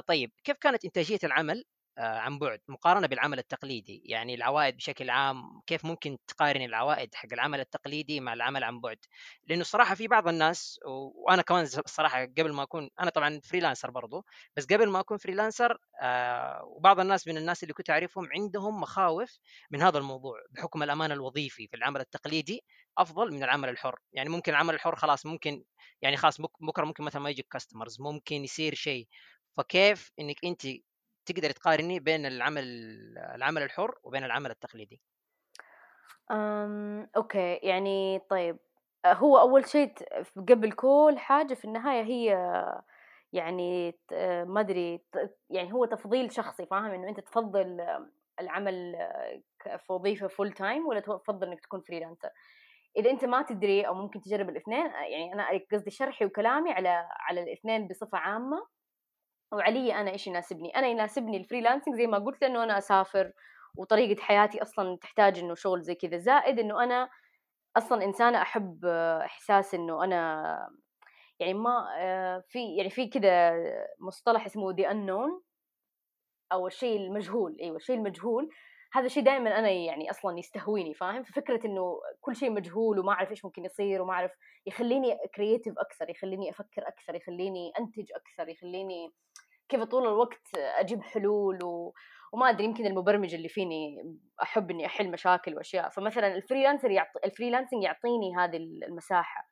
طيب 0.07 0.31
كيف 0.43 0.57
كانت 0.57 0.85
إنتاجية 0.85 1.19
العمل 1.23 1.57
آه، 1.57 1.80
عن 1.97 2.39
بعد 2.39 2.59
مقارنة 2.67 3.07
بالعمل 3.07 3.39
التقليدي. 3.39 4.01
يعني 4.05 4.35
العوائد 4.35 4.75
بشكل 4.77 5.09
عام 5.09 5.61
كيف 5.67 5.85
ممكن 5.85 6.17
تقارن 6.27 6.61
العوائد 6.61 7.15
حق 7.15 7.27
العمل 7.33 7.59
التقليدي 7.59 8.19
مع 8.19 8.33
العمل 8.33 8.63
عن 8.63 8.81
بعد؟ 8.81 8.97
لأنه 9.47 9.61
الصراحه 9.61 9.95
في 9.95 10.07
بعض 10.07 10.27
الناس 10.27 10.79
وأنا 10.85 11.41
كمان 11.41 11.63
الصراحه 11.63 12.25
قبل 12.25 12.53
ما 12.53 12.63
أكون 12.63 12.89
أنا 12.99 13.09
طبعا 13.09 13.39
freelancer 13.43 13.91
برضو 13.91 14.25
بس 14.57 14.65
قبل 14.65 14.89
ما 14.89 14.99
أكون 14.99 15.17
freelancer 15.17 15.77
آه 16.01 16.63
وبعض 16.63 16.99
الناس 16.99 17.27
من 17.27 17.37
الناس 17.37 17.63
اللي 17.63 17.73
كنت 17.73 17.89
أعرفهم 17.89 18.27
عندهم 18.35 18.81
مخاوف 18.81 19.39
من 19.71 19.81
هذا 19.81 19.97
الموضوع 19.97 20.39
بحكم 20.51 20.83
الأمان 20.83 21.11
الوظيفي 21.11 21.67
في 21.67 21.75
العمل 21.77 22.01
التقليدي 22.01 22.63
أفضل 22.97 23.31
من 23.33 23.43
العمل 23.43 23.69
الحر. 23.69 23.99
يعني 24.13 24.29
ممكن 24.29 24.51
العمل 24.51 24.73
الحر 24.73 24.95
خلاص 24.95 25.25
ممكن 25.25 25.63
يعني 26.01 26.17
خلاص 26.17 26.41
بكرة 26.61 26.85
ممكن 26.85 27.03
مثلا 27.03 27.21
ما 27.21 27.29
يجيك 27.29 27.47
كاستمرز 27.51 28.01
ممكن 28.01 28.35
يصير 28.43 28.75
شيء. 28.75 29.07
فكيف 29.57 30.11
إنك 30.19 30.35
أنت 30.45 30.61
تقدر 31.25 31.51
تقارني 31.51 31.99
بين 31.99 32.25
العمل 32.25 32.63
العمل 33.35 33.61
الحر 33.63 33.95
وبين 34.03 34.23
العمل 34.23 34.51
التقليدي؟ 34.51 35.01
أم، 36.31 37.09
أوكي 37.17 37.55
يعني 37.63 38.19
طيب 38.19 38.57
هو 39.05 39.37
أول 39.39 39.67
شيء 39.69 39.93
قبل 40.49 40.71
كل 40.71 41.15
حاجة 41.17 41.53
في 41.53 41.65
النهاية 41.65 42.03
هي 42.03 42.25
يعني 43.33 43.91
ما 44.45 44.59
أدري 44.61 45.05
يعني 45.49 45.73
هو 45.73 45.85
تفضيل 45.85 46.31
شخصي 46.33 46.65
فاهم؟ 46.65 46.85
إنه 46.91 47.09
أنت 47.09 47.19
تفضل 47.19 47.81
العمل 48.39 48.95
في 49.79 49.93
وظيفة 49.93 50.27
full 50.27 50.51
time 50.53 50.87
ولا 50.87 50.99
تفضل 50.99 51.47
إنك 51.47 51.59
تكون 51.61 51.81
freelancer 51.81 52.29
إذا 52.97 53.11
أنت 53.11 53.25
ما 53.25 53.41
تدري 53.43 53.87
أو 53.87 53.93
ممكن 53.93 54.21
تجرب 54.21 54.49
الاثنين 54.49 54.85
يعني 54.87 55.33
أنا 55.33 55.45
قصدي 55.73 55.91
شرحي 55.91 56.25
وكلامي 56.25 56.71
على 56.73 57.07
على 57.29 57.43
الاثنين 57.43 57.87
بصفة 57.87 58.17
عامة. 58.17 58.67
وعلي 59.51 59.95
أنا 59.95 60.11
إيش 60.11 60.27
يناسبني؟ 60.27 60.75
أنا 60.75 60.87
يناسبني 60.87 61.37
ال 61.37 61.42
freelancing 61.42 61.95
زي 61.95 62.07
ما 62.07 62.17
قلت 62.19 62.41
لأنه 62.41 62.63
أنا 62.63 62.77
أسافر 62.77 63.31
وطريقة 63.75 64.21
حياتي 64.21 64.61
أصلا 64.61 64.97
تحتاج 64.97 65.39
إنه 65.39 65.55
شغل 65.55 65.81
زي 65.81 65.95
كذا. 65.95 66.17
زائد 66.17 66.59
إنه 66.59 66.83
أنا 66.83 67.09
أصلا 67.77 68.03
إنسانة 68.03 68.41
أحب 68.41 68.85
إحساس 69.25 69.73
إنه 69.75 70.03
أنا 70.03 70.69
يعني 71.39 71.53
ما 71.53 71.87
في 72.49 72.75
يعني 72.75 72.89
في 72.89 73.07
كذا 73.07 73.53
مصطلح 73.99 74.45
اسمه 74.45 74.71
the 74.71 74.89
unknown 74.89 75.41
أو 76.51 76.67
الشيء 76.67 76.97
المجهول. 76.97 77.57
أيوه 77.61 77.75
الشيء 77.75 77.95
المجهول 77.95 78.49
هذا 78.93 79.05
الشيء 79.05 79.23
دائما 79.23 79.59
أنا 79.59 79.69
يعني 79.69 80.11
أصلا 80.11 80.39
يستهويني 80.39 80.93
فاهم؟ 80.93 81.23
ففكرة 81.23 81.65
إنه 81.65 81.99
كل 82.21 82.35
شيء 82.35 82.51
مجهول 82.51 82.99
وما 82.99 83.11
أعرف 83.11 83.31
إيش 83.31 83.45
ممكن 83.45 83.65
يصير 83.65 84.01
وما 84.01 84.13
أعرف 84.13 84.31
يخليني 84.65 85.17
creative 85.35 85.73
أكثر 85.77 86.09
يخليني 86.09 86.49
أفكر 86.49 86.87
أكثر 86.87 87.15
يخليني 87.15 87.71
أنتج 87.79 88.11
أكثر 88.15 88.49
يخليني 88.49 89.11
كيف 89.69 89.83
طول 89.83 90.07
الوقت 90.07 90.47
أجيب 90.55 91.01
حلول 91.01 91.63
و... 91.63 91.93
وما 92.33 92.49
أدري 92.49 92.65
يمكن 92.65 92.85
المبرمج 92.85 93.33
اللي 93.33 93.49
فيني 93.49 93.97
أحب 94.41 94.71
إني 94.71 94.85
أحل 94.85 95.11
مشاكل 95.11 95.55
وأشياء. 95.55 95.89
فمثلا 95.89 96.35
ال 96.35 96.40
freelancer 96.40 96.91
يعطي 96.91 97.19
ال 97.25 97.30
freelancing 97.30 97.83
يعطيني 97.83 98.35
هذه 98.35 98.57
المساحة. 98.57 99.49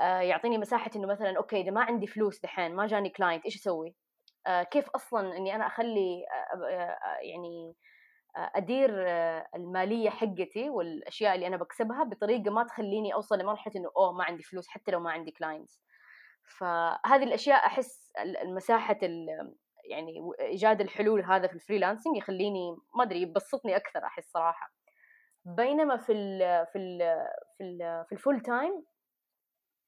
آه 0.00 0.20
يعطيني 0.20 0.58
مساحة 0.58 0.90
إنه 0.96 1.06
مثلا 1.06 1.36
okay 1.36 1.60
إذا 1.60 1.70
ما 1.70 1.82
عندي 1.82 2.06
فلوس 2.06 2.40
دحين 2.40 2.74
ما 2.74 2.86
جاني 2.86 3.10
client 3.10 3.44
إيش 3.44 3.56
أسوي؟ 3.56 3.94
آه 4.46 4.62
كيف 4.62 4.88
أصلا 4.90 5.36
إني 5.36 5.54
أنا 5.54 5.66
أخلي 5.66 6.24
آه 6.54 6.96
يعني 7.22 7.74
أدير 8.36 8.90
المالية 9.54 10.10
حقتي 10.10 10.70
والأشياء 10.70 11.34
اللي 11.34 11.46
أنا 11.46 11.56
بكسبها 11.56 12.04
بطريقة 12.04 12.50
ما 12.50 12.64
تخليني 12.64 13.14
أوصل 13.14 13.38
لمرحلة 13.38 13.72
إنه 13.76 13.90
أوه 13.96 14.12
ما 14.12 14.24
عندي 14.24 14.42
فلوس 14.42 14.68
حتى 14.68 14.90
لو 14.92 15.00
ما 15.00 15.10
عندي 15.10 15.30
clients 15.30 15.82
فهذه 16.58 17.22
الأشياء 17.22 17.66
أحس 17.66 18.12
المساحة 18.42 18.98
يعني 19.90 20.30
إيجاد 20.40 20.80
الحلول 20.80 21.24
هذا 21.24 21.46
في 21.46 21.54
ال 21.54 21.59
freelancing 21.59 22.16
يخليني 22.16 22.76
ما 22.96 23.04
أدري 23.04 23.22
يبسطني 23.22 23.76
أكثر 23.76 24.04
أحس 24.04 24.30
صراحة. 24.30 24.72
بينما 25.44 25.96
في 25.96 26.12
ال 26.12 26.38
في 26.66 26.78
ال 26.78 26.98
في 27.58 27.64
ال 27.64 28.04
في 28.06 28.12
ال 28.12 28.18
full 28.18 28.40
time 28.40 28.84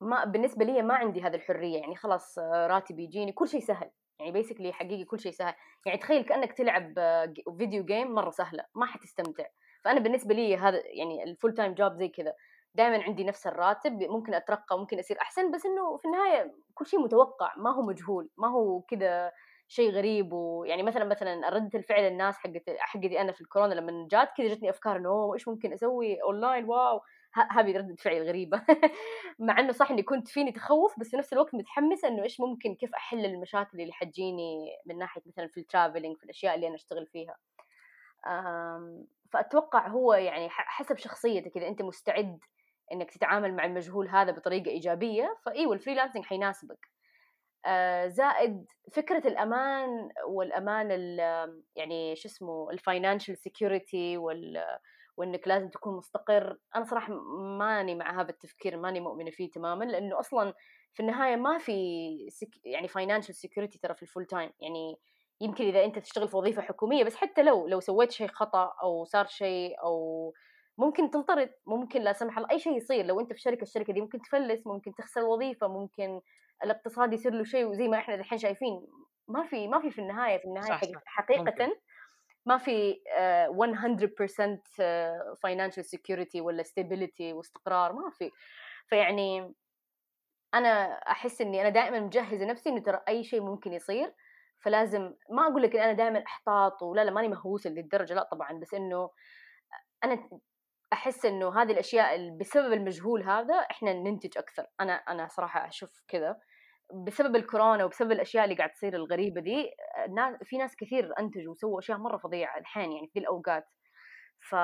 ما 0.01 0.25
بالنسبة 0.25 0.65
لي 0.65 0.83
ما 0.83 0.95
عندي 0.95 1.23
هذه 1.23 1.35
الحرية 1.35 1.79
يعني 1.79 1.97
خلاص 1.97 2.39
راتب 2.39 2.99
يجيني 2.99 3.33
كل 3.33 3.49
شيء 3.49 3.61
سهل. 3.61 3.91
يعني 4.19 4.33
basically 4.33 4.73
حقيقي 4.73 5.05
كل 5.05 5.21
شيء 5.21 5.33
سهل. 5.33 5.55
يعني 5.87 5.99
تخيل 5.99 6.23
كأنك 6.25 6.53
تلعب 6.53 6.95
video 7.59 7.85
game 7.85 8.15
مرة 8.15 8.31
سهلة 8.31 8.65
ما 8.75 8.87
حتستمتع. 8.87 9.45
فأنا 9.85 10.01
بالنسبة 10.01 10.35
لي 10.35 10.57
هذا 10.57 10.83
يعني 10.87 11.25
ال 11.25 11.31
full 11.31 11.55
time 11.55 11.75
job 11.75 11.95
زي 11.95 12.09
كذا 12.09 12.33
دائما 12.75 13.03
عندي 13.03 13.25
نفس 13.25 13.47
الراتب 13.47 13.93
ممكن 14.03 14.35
أترقى 14.35 14.79
ممكن 14.79 14.99
اصير 14.99 15.21
أحسن 15.21 15.51
بس 15.51 15.67
إنه 15.67 15.97
في 15.97 16.05
النهاية 16.05 16.55
كل 16.75 16.87
شيء 16.87 17.01
متوقع 17.01 17.53
ما 17.57 17.71
هو 17.75 17.83
مجهول 17.83 18.29
ما 18.39 18.49
هو 18.49 18.81
كذا 18.81 19.33
شيء 19.69 19.91
غريب. 19.91 20.33
ويعني 20.33 20.83
مثلا 20.83 21.05
مثلا 21.05 21.49
ردة 21.49 21.79
الفعل 21.79 22.05
الناس 22.05 22.39
حقت 22.39 22.63
حقتي 22.79 23.21
أنا 23.21 23.33
في 23.33 23.41
الكورونا 23.41 23.75
لما 23.75 24.09
جات 24.11 24.29
كذا 24.37 24.49
جتني 24.55 24.71
أفكار 24.71 24.97
إنه 24.97 25.35
إيش 25.35 25.49
ممكن 25.49 25.73
أسوي 25.73 26.23
online 26.23 26.65
wow! 26.65 27.01
هذه 27.51 27.77
ردة 27.77 27.97
فعل 27.97 28.29
غريبة. 28.29 28.63
مع 29.39 29.61
إنه 29.61 29.73
صح 29.73 29.91
إني 29.91 30.03
كنت 30.03 30.29
فيني 30.29 30.53
تخوف 30.53 31.01
بس 31.01 31.11
في 31.11 31.17
نفس 31.17 31.33
الوقت 31.33 31.55
متحمسة 31.55 32.09
إنه 32.09 32.23
إيش 32.23 32.41
ممكن 32.41 32.75
كيف 32.75 32.95
أحل 32.95 33.25
المشاكل 33.25 33.81
اللي 33.81 33.93
حتجيني 33.93 34.67
من 34.87 34.99
ناحية 34.99 35.23
مثلا 35.27 35.49
في 35.49 35.61
ال 35.61 35.66
traveling 35.66 36.17
في 36.17 36.25
الأشياء 36.25 36.55
اللي 36.55 36.67
أنا 36.67 36.75
أشتغل 36.75 37.07
فيها. 37.07 37.37
فأتوقع 39.33 39.89
هو 39.89 40.15
يعني 40.15 40.49
حسب 40.51 40.99
شخصيتك 40.99 41.57
إذا 41.57 41.69
أنت 41.69 41.83
مستعد 41.83 42.39
إنك 42.93 43.11
تتعامل 43.11 43.57
مع 43.57 43.65
المجهول 43.65 44.09
هذا 44.09 44.33
بطريقة 44.33 44.71
إيجابية 44.71 45.37
فايوه 45.45 45.73
ال 45.73 45.77
freelancing 45.77 46.25
حيناسبك. 46.25 46.89
آه 47.67 48.07
زائد 48.07 48.67
فكرة 48.93 49.29
الأمان 49.29 50.09
والأمان 50.29 50.91
يعني 51.77 52.17
شو 52.17 52.29
اسمه 52.29 52.71
ال 52.71 52.78
financial 52.78 53.37
security 53.37 54.17
وال 54.17 54.65
وإنك 55.17 55.49
لازم 55.49 55.69
تكون 55.69 55.97
مستقر. 55.97 56.59
أنا 56.77 56.85
صراحة 56.85 57.13
ماني 57.59 57.95
مع 57.95 58.21
هذا 58.21 58.31
التفكير 58.31 58.77
ماني 58.77 59.01
مؤمنة 59.01 59.31
فيه 59.31 59.51
تماما 59.51 59.85
لأنه 59.85 60.21
أصلا 60.21 60.55
في 60.95 61.01
النهاية 61.01 61.37
ما 61.37 61.59
في 61.59 61.77
سك... 62.31 62.49
يعني 62.65 62.89
financial 62.89 63.35
security 63.35 63.79
ترى 63.79 63.95
في 63.95 64.03
ال 64.03 64.07
full 64.07 64.25
time 64.27 64.51
يعني 64.61 64.97
يمكن 65.41 65.65
إذا 65.65 65.85
أنت 65.85 65.99
تشتغل 65.99 66.29
في 66.29 66.37
وظيفة 66.37 66.63
حكومية 66.63 67.05
بس 67.05 67.17
حتى 67.17 67.43
لو 67.43 67.69
لو 67.69 67.81
سويت 67.81 68.11
شيء 68.11 68.29
خطأ 68.29 68.75
أو 68.83 69.05
صار 69.05 69.27
شيء 69.27 69.83
أو 69.83 70.33
ممكن 70.79 71.11
تنطرد 71.11 71.51
ممكن 71.67 72.03
لا 72.03 72.13
سمح 72.13 72.39
الله 72.39 72.51
أي 72.51 72.59
شيء 72.59 72.77
يصير. 72.77 73.07
لو 73.07 73.21
أنت 73.21 73.33
في 73.33 73.39
شركة 73.41 73.63
الشركة 73.63 73.93
دي 73.93 74.01
ممكن 74.01 74.23
تفلس 74.23 74.67
ممكن 74.67 74.95
تخسر 74.95 75.25
وظيفة 75.25 75.69
ممكن 75.69 76.21
الاقتصاد 76.65 77.13
يصير 77.13 77.33
له 77.33 77.45
شيء 77.45 77.67
وزي 77.67 77.89
ما 77.89 77.99
إحنا 77.99 78.15
الحين 78.15 78.39
شايفين. 78.39 78.87
ما 79.29 79.47
في 79.47 79.69
ما 79.69 79.81
في 79.81 79.91
في 79.91 79.99
النهاية. 79.99 80.39
في 80.39 80.45
النهاية 80.45 80.79
صح. 80.79 81.03
حقيقة 81.05 81.43
ممكن. 81.43 81.69
ما 82.47 82.59
في 82.59 83.01
100% 83.51 85.37
financial 85.43 85.85
security 85.85 86.41
ولا 86.41 86.63
stability 86.63 87.33
واستقرار 87.33 87.93
ما 87.93 88.11
في. 88.11 88.31
فيعني 88.87 89.55
أنا 90.55 90.93
أحس 90.93 91.41
إني 91.41 91.61
أنا 91.61 91.69
دائما 91.69 92.01
مجهزة 92.01 92.45
نفسي 92.47 92.69
إنه 92.69 92.81
ترى 92.81 93.01
أي 93.09 93.25
شيء 93.25 93.41
ممكن 93.41 93.73
يصير 93.73 94.15
فلازم 94.59 95.15
ما 95.31 95.47
أقول 95.47 95.63
لك 95.63 95.77
أنا 95.77 95.93
دائما 95.93 96.25
أحتاط 96.27 96.83
ولا 96.83 97.05
لا 97.05 97.11
ماني 97.11 97.29
مهووسة 97.29 97.71
للدرجه 97.71 98.15
لا 98.15 98.23
طبعا 98.23 98.53
بس 98.53 98.75
إنه 98.75 99.11
أنا 100.05 100.29
أحس 100.93 101.27
إنه 101.27 101.63
هذه 101.63 101.73
الأشياء 101.73 102.37
بسبب 102.41 102.73
المجهول 102.73 103.23
هذا 103.23 103.55
إحنا 103.55 103.93
ننتج 103.93 104.39
أكثر. 104.39 104.67
أنا 104.81 104.93
أنا 104.93 105.29
صراحة 105.29 105.69
أشوف 105.69 105.91
كذا. 106.09 106.41
بسبب 107.07 107.37
الكورونا 107.37 107.85
وبسبب 107.85 108.13
الأشياء 108.13 108.45
اللي 108.45 108.57
قاعد 108.57 108.71
تصير 108.71 108.95
الغريبة 108.95 109.41
دي 109.41 109.71
في 110.43 110.59
ناس 110.59 110.77
كثير 110.77 111.13
أنتجوا 111.19 111.51
وسووا 111.51 111.79
أشياء 111.79 111.99
مرة 111.99 112.17
فظيعة 112.17 112.59
الحين 112.59 112.93
يعني 112.93 113.09
في 113.13 113.19
الأوقات. 113.19 113.65
ف... 114.51 114.55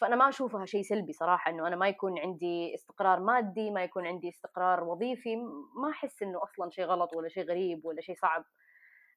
فأنا 0.00 0.16
ما 0.16 0.28
أشوفها 0.28 0.64
شيء 0.64 0.82
سلبي 0.82 1.12
صراحة 1.12 1.50
إنه 1.50 1.66
أنا 1.68 1.76
ما 1.76 1.88
يكون 1.88 2.18
عندي 2.18 2.74
استقرار 2.74 3.20
مادي 3.20 3.70
ما 3.70 3.84
يكون 3.84 4.06
عندي 4.06 4.28
استقرار 4.28 4.84
وظيفي 4.84 5.36
ما 5.82 5.90
أحس 5.90 6.22
إنه 6.22 6.42
أصلا 6.42 6.70
شيء 6.70 6.84
غلط 6.84 7.16
ولا 7.16 7.28
شيء 7.28 7.44
غريب 7.44 7.84
ولا 7.84 8.00
شيء 8.00 8.14
صعب. 8.14 8.44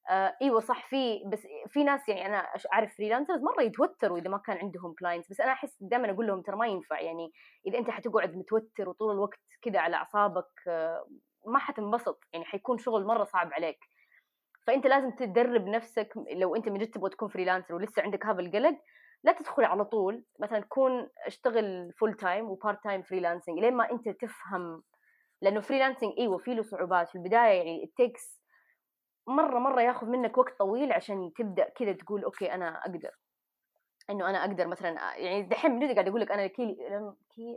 آه 0.09 0.37
إيوه 0.41 0.59
صح 0.59 0.89
في 0.89 1.23
بس 1.31 1.47
في 1.67 1.83
ناس 1.83 2.09
يعني 2.09 2.25
أنا 2.25 2.37
أعرف 2.73 2.97
freelancers 2.97 3.41
مرة 3.41 3.63
يتوتروا 3.63 4.17
إذا 4.17 4.29
ما 4.29 4.37
كان 4.37 4.57
عندهم 4.57 4.93
clients 4.99 5.29
بس 5.29 5.41
أنا 5.41 5.51
أحس 5.51 5.77
دائما 5.81 6.11
أقول 6.11 6.27
لهم 6.27 6.41
ترى 6.41 6.55
ما 6.55 6.67
ينفع 6.67 6.99
يعني 7.01 7.31
إذا 7.67 7.79
أنت 7.79 7.89
حتقعد 7.89 8.35
متوتر 8.37 8.89
وطول 8.89 9.13
الوقت 9.13 9.39
كذا 9.61 9.79
على 9.79 9.95
أعصابك 9.95 10.49
آه 10.67 11.05
ما 11.47 11.59
حتنبسط 11.59 12.23
يعني 12.33 12.45
حيكون 12.45 12.77
شغل 12.77 13.05
مرة 13.05 13.23
صعب 13.23 13.53
عليك. 13.53 13.79
فأنت 14.67 14.87
لازم 14.87 15.11
تدرب 15.11 15.67
نفسك 15.67 16.13
لو 16.31 16.55
أنت 16.55 16.69
من 16.69 16.79
جد 16.79 16.91
تبغى 16.91 17.09
تكون 17.09 17.29
freelancer 17.29 17.75
ولسه 17.75 18.01
عندك 18.01 18.25
هذا 18.25 18.39
القلق 18.39 18.77
لا 19.23 19.31
تدخل 19.31 19.65
على 19.65 19.85
طول 19.85 20.25
مثلا 20.39 20.59
تكون 20.59 21.09
اشتغل 21.25 21.93
full 21.99 22.13
time 22.13 22.49
و 22.49 22.56
part 22.56 22.83
time 22.83 23.01
freelancing 23.01 23.59
لين 23.59 23.73
ما 23.73 23.91
أنت 23.91 24.09
تفهم. 24.09 24.83
لأنه 25.41 25.61
freelancing 25.61 26.13
إيوه 26.19 26.37
في 26.37 26.53
له 26.53 26.61
صعوبات 26.61 27.09
في 27.09 27.15
البداية 27.15 27.57
يعني 27.57 27.83
it 27.83 28.00
takes 28.00 28.41
مرة 29.27 29.59
مرة 29.59 29.81
ياخذ 29.81 30.07
منك 30.07 30.37
وقت 30.37 30.59
طويل 30.59 30.91
عشان 30.91 31.31
تبدأ 31.37 31.69
كذا 31.69 31.93
تقول 31.93 32.23
okay 32.23 32.53
أنا 32.53 32.79
أقدر. 32.79 33.11
إنه 34.09 34.29
أنا 34.29 34.45
أقدر 34.45 34.67
مثلا 34.67 35.17
يعني 35.17 35.41
دحين 35.41 35.71
من 35.71 35.93
قاعد 35.93 36.07
أقول 36.07 36.21
لك 36.21 36.31
أنا 36.31 36.47
كي 36.47 36.77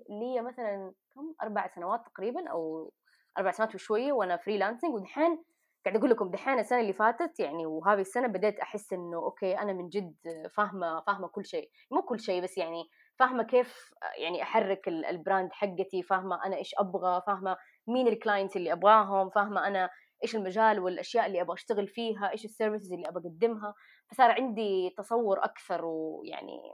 لي 0.09 0.41
مثلا 0.41 0.93
كم؟ 1.15 1.35
أربع 1.43 1.67
سنوات 1.75 2.01
تقريبا 2.07 2.51
أو 2.51 2.93
أربع 3.39 3.51
سنوات 3.51 3.75
وشوية 3.75 4.13
وأنا 4.13 4.37
freelancing 4.37 4.95
ودحين 4.95 5.45
قاعد 5.85 5.97
أقول 5.97 6.11
لكم 6.11 6.31
دحين 6.31 6.59
السنة 6.59 6.81
اللي 6.81 6.93
فاتت 6.93 7.41
يعني 7.41 7.67
وهذه 7.67 8.01
السنة 8.01 8.27
بديت 8.27 8.61
أحس 8.61 8.93
إنه 8.93 9.17
okay 9.17 9.59
أنا 9.59 9.73
من 9.73 9.89
جد 9.89 10.15
فاهمة 10.55 11.01
فاهمة 11.01 11.29
كل 11.29 11.45
شيء. 11.47 11.71
مو 11.91 12.03
كل 12.03 12.21
شيء 12.21 12.43
بس 12.43 12.59
يعني 12.59 12.85
فاهمة 13.19 13.43
كيف 13.43 13.95
يعني 14.19 14.43
أحرك 14.43 14.89
ال 14.89 14.99
brand 14.99 15.53
حقتي 15.53 16.03
فاهمة 16.03 16.47
أنا 16.47 16.57
إيش 16.57 16.75
أبغى 16.79 17.23
فاهمة 17.27 17.57
مين 17.87 18.09
ال 18.09 18.15
clients 18.15 18.57
اللي 18.57 18.73
أبغاهم 18.73 19.31
فاهمة 19.31 19.67
أنا 19.67 19.91
إيش 20.25 20.37
المجال 20.37 20.81
والأشياء 20.81 21.27
اللي 21.27 21.41
أبغى 21.41 21.55
أشتغل 21.55 21.89
فيها 21.89 22.31
إيش 22.31 22.45
ال 22.45 22.50
services 22.50 22.93
اللي 22.93 23.09
أبغى 23.09 23.23
أقدمها. 23.23 23.75
فصار 24.11 24.31
عندي 24.31 24.95
تصور 24.99 25.45
أكثر 25.45 25.85
ويعني 25.85 26.73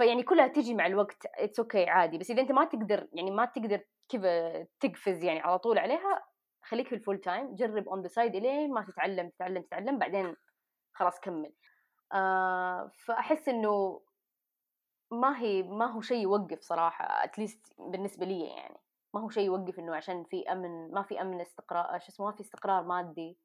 فيعني 0.00 0.22
كلها 0.22 0.46
تجي 0.48 0.74
مع 0.74 0.86
الوقت 0.86 1.26
it's 1.26 1.86
okay 1.86 1.87
okay 1.87 1.88
عادي. 1.88 2.18
بس 2.18 2.30
إذا 2.30 2.42
أنت 2.42 2.52
ما 2.52 2.64
تقدر 2.64 3.08
يعني 3.12 3.30
ما 3.30 3.44
تقدر 3.44 3.84
كذا 4.08 4.66
تقفز 4.80 5.24
يعني 5.24 5.40
على 5.40 5.58
طول 5.58 5.78
عليها 5.78 6.22
خليك 6.62 6.88
في 6.88 6.94
ال 6.94 6.99
full 6.99 7.18
time 7.18 7.54
جرب 7.54 7.88
on 7.88 8.02
the 8.02 8.08
side 8.08 8.34
إلين 8.34 8.72
ما 8.72 8.84
تتعلم 8.84 9.28
تتعلم 9.28 9.62
تتعلم 9.62 9.98
بعدين 9.98 10.36
خلاص 10.92 11.20
كمل. 11.20 11.52
آه 12.12 12.90
فأحس 12.94 13.48
إنه 13.48 14.00
ما 15.10 15.38
هي 15.38 15.62
ما 15.62 15.86
هو 15.86 16.00
شيء 16.00 16.22
يوقف 16.22 16.60
صراحة 16.60 17.24
at 17.24 17.38
least 17.38 17.72
بالنسبة 17.78 18.26
لي 18.26 18.48
يعني. 18.48 18.80
ما 19.14 19.20
هو 19.20 19.28
شيء 19.30 19.44
يوقف 19.44 19.78
إنه 19.78 19.96
عشان 19.96 20.24
في 20.24 20.52
أمن 20.52 20.90
ما 20.92 21.02
في 21.02 21.20
أمن 21.20 21.40
استقرار 21.40 21.98
شو 21.98 22.08
اسمه 22.08 22.26
ما 22.26 22.32
في 22.32 22.40
استقرار 22.40 22.84
مادي. 22.84 23.38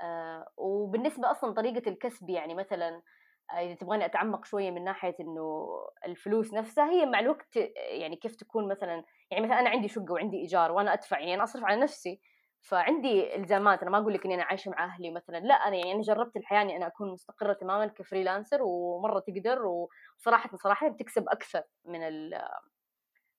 آه 0.00 0.48
وبالنسبة 0.56 1.30
أصلا 1.30 1.54
طريقة 1.54 1.88
الكسب 1.90 2.30
يعني 2.30 2.54
مثلا 2.54 3.02
إذا 3.52 3.74
تبغاني 3.74 4.04
أتعمق 4.04 4.44
شوية 4.44 4.70
من 4.70 4.84
ناحية 4.84 5.14
إنه 5.20 5.68
الفلوس 6.06 6.54
نفسها 6.54 6.90
هي 6.90 7.06
مع 7.06 7.20
الوقت 7.20 7.56
يعني 7.76 8.16
كيف 8.16 8.36
تكون 8.36 8.68
مثلا 8.68 9.04
يعني 9.30 9.44
مثلا 9.46 9.60
أنا 9.60 9.70
عندي 9.70 9.88
شقة 9.88 10.12
وعندي 10.12 10.36
إيجار 10.36 10.72
وأنا 10.72 10.92
أدفع 10.92 11.18
يعني 11.18 11.34
أنا 11.34 11.44
أصرف 11.44 11.64
على 11.64 11.80
نفسي 11.80 12.20
فعندي 12.60 13.36
إلزامات. 13.36 13.82
أنا 13.82 13.90
ما 13.90 13.98
أقول 13.98 14.14
لك 14.14 14.24
إني 14.24 14.34
أنا 14.34 14.42
عايشة 14.42 14.70
مع 14.70 14.84
أهلي 14.84 15.10
مثلا 15.10 15.38
لا 15.38 15.54
أنا 15.54 15.76
يعني 15.76 15.92
أنا 15.92 16.00
جربت 16.02 16.36
الحياة 16.36 16.62
إني 16.62 16.76
أنا 16.76 16.86
أكون 16.86 17.12
مستقرة 17.12 17.52
تماما 17.52 17.86
ك 17.86 17.93
freelancer 17.93 18.58
ومرة 18.62 19.20
تقدر 19.20 19.58
وصراحة 19.66 20.56
صراحة 20.56 20.88
بتكسب 20.88 21.28
أكثر 21.28 21.62
من 21.84 22.02
ال 22.02 22.42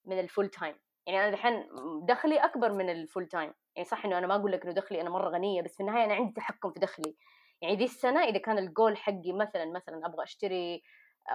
من 0.05 0.19
ال 0.19 0.25
full 0.25 0.49
time 0.49 0.75
يعني 1.07 1.19
أنا 1.19 1.29
الحين 1.29 1.63
دخلي 2.05 2.37
أكبر 2.37 2.71
من 2.73 2.89
ال 2.89 2.97
full 2.97 3.27
time 3.27 3.53
يعني 3.75 3.87
صح 3.89 4.05
إنه 4.05 4.17
أنا 4.17 4.27
ما 4.27 4.35
أقول 4.35 4.51
لك 4.51 4.63
إنه 4.63 4.73
دخلي 4.73 5.01
أنا 5.01 5.09
مرة 5.09 5.29
غنية 5.29 5.61
بس 5.61 5.75
في 5.75 5.79
النهاية 5.81 6.05
أنا 6.05 6.13
عندي 6.13 6.33
تحكم 6.33 6.71
في 6.71 6.79
دخلي. 6.79 7.15
يعني 7.61 7.75
دي 7.75 7.83
السنة 7.83 8.23
إذا 8.23 8.37
كان 8.37 8.57
الجول 8.57 8.97
حقي 8.97 9.33
مثلا 9.33 9.65
مثلا 9.65 10.05
أبغى 10.05 10.23
أشتري 10.23 10.83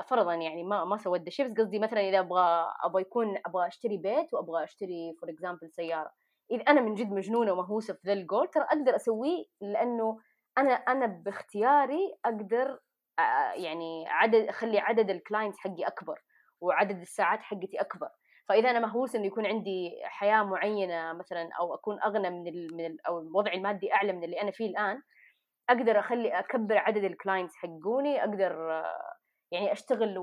فرضا 0.08 0.34
يعني 0.34 0.62
ما 0.64 0.84
ما 0.84 0.96
سويت 0.96 1.28
شيء 1.28 1.46
بس 1.48 1.60
قصدي 1.60 1.78
مثلا 1.78 2.00
إذا 2.00 2.18
أبغى 2.18 2.66
أبغى 2.84 3.02
يكون 3.02 3.38
أبغى 3.46 3.66
أشتري 3.66 3.96
بيت 3.96 4.34
وأبغى 4.34 4.64
أشتري 4.64 5.16
for 5.20 5.30
example 5.30 5.70
سيارة. 5.70 6.10
اذا 6.50 6.62
أنا 6.62 6.80
من 6.80 6.94
جد 6.94 7.10
مجنونة 7.12 7.52
ومهووسه 7.52 7.94
في 7.94 8.00
ذا 8.06 8.12
الجول 8.12 8.48
ترى 8.48 8.64
أقدر 8.64 8.96
أسويه 8.96 9.44
لأنه 9.60 10.18
أنا 10.58 10.72
أنا 10.72 11.06
باختياري 11.06 12.14
أقدر 12.24 12.78
يعني 13.54 14.04
عدد 14.08 14.48
أخلي 14.48 14.78
عدد 14.78 15.10
ال 15.10 15.16
clients 15.16 15.58
حقي 15.58 15.86
أكبر 15.86 16.22
وعدد 16.60 17.00
الساعات 17.00 17.40
حقتي 17.42 17.80
أكبر. 17.80 18.08
فإذا 18.48 18.70
أنا 18.70 18.80
مهووس 18.80 19.14
إنه 19.16 19.26
يكون 19.26 19.46
عندي 19.46 20.00
حياة 20.04 20.42
معينة 20.42 21.12
مثلا 21.12 21.48
أو 21.60 21.74
أكون 21.74 22.02
أغنى 22.02 22.30
من 22.30 22.48
ال 22.48 22.76
من 22.76 22.86
ال 22.86 23.06
أو 23.06 23.20
الوضع 23.20 23.52
المادي 23.52 23.92
أعلى 23.94 24.12
من 24.12 24.24
اللي 24.24 24.40
أنا 24.42 24.50
فيه 24.50 24.66
الآن 24.70 25.02
أقدر 25.70 25.98
أخلي 25.98 26.38
أكبر 26.38 26.78
عدد 26.78 27.04
ال 27.04 27.11
clients 27.11 27.56
حقوني 27.56 28.20
أقدر 28.24 28.82
يعني 29.52 29.72
أشتغل 29.72 30.18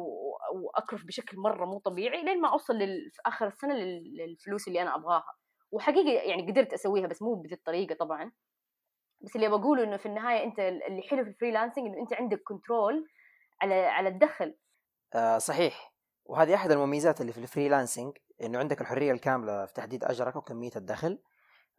وأكرف 0.53 1.05
بشكل 1.05 1.37
مرة 1.37 1.65
مو 1.65 1.79
طبيعي 1.79 2.23
لين 2.23 2.41
ما 2.41 2.51
أوصل 2.51 2.79
في 3.11 3.21
آخر 3.25 3.47
السنة 3.47 3.73
للفلوس 3.73 4.67
اللي 4.67 4.81
أنا 4.81 4.95
أبغاها. 4.95 5.33
وحقيقي 5.71 6.29
يعني 6.29 6.51
قدرت 6.51 6.73
أسويها 6.73 7.07
بس 7.07 7.21
مو 7.21 7.33
بهذه 7.33 7.53
الطريقة 7.53 7.95
طبعا. 7.95 8.31
بس 9.21 9.35
اللي 9.35 9.49
بقوله 9.49 9.83
إنه 9.83 9.97
في 9.97 10.05
النهاية 10.05 10.43
أنت 10.43 10.59
اللي 10.59 11.01
حلو 11.01 11.23
في 11.23 11.29
ال 11.29 11.34
freelancing 11.34 11.85
إنه 11.87 12.01
أنت 12.01 12.13
عندك 12.13 12.41
control 12.43 13.07
على 13.61 13.85
على 13.85 14.09
الدخل. 14.09 14.57
آه 15.15 15.37
صحيح. 15.37 15.93
وهذه 16.25 16.55
أحد 16.55 16.71
المميزات 16.71 17.21
اللي 17.21 17.31
في 17.31 17.37
ال 17.37 17.44
freelancing 17.44 18.17
إنه 18.41 18.59
عندك 18.59 18.81
الحرية 18.81 19.11
الكاملة 19.11 19.65
في 19.65 19.73
تحديد 19.73 20.03
أجرك 20.03 20.35
وكمية 20.35 20.71
الدخل. 20.75 21.19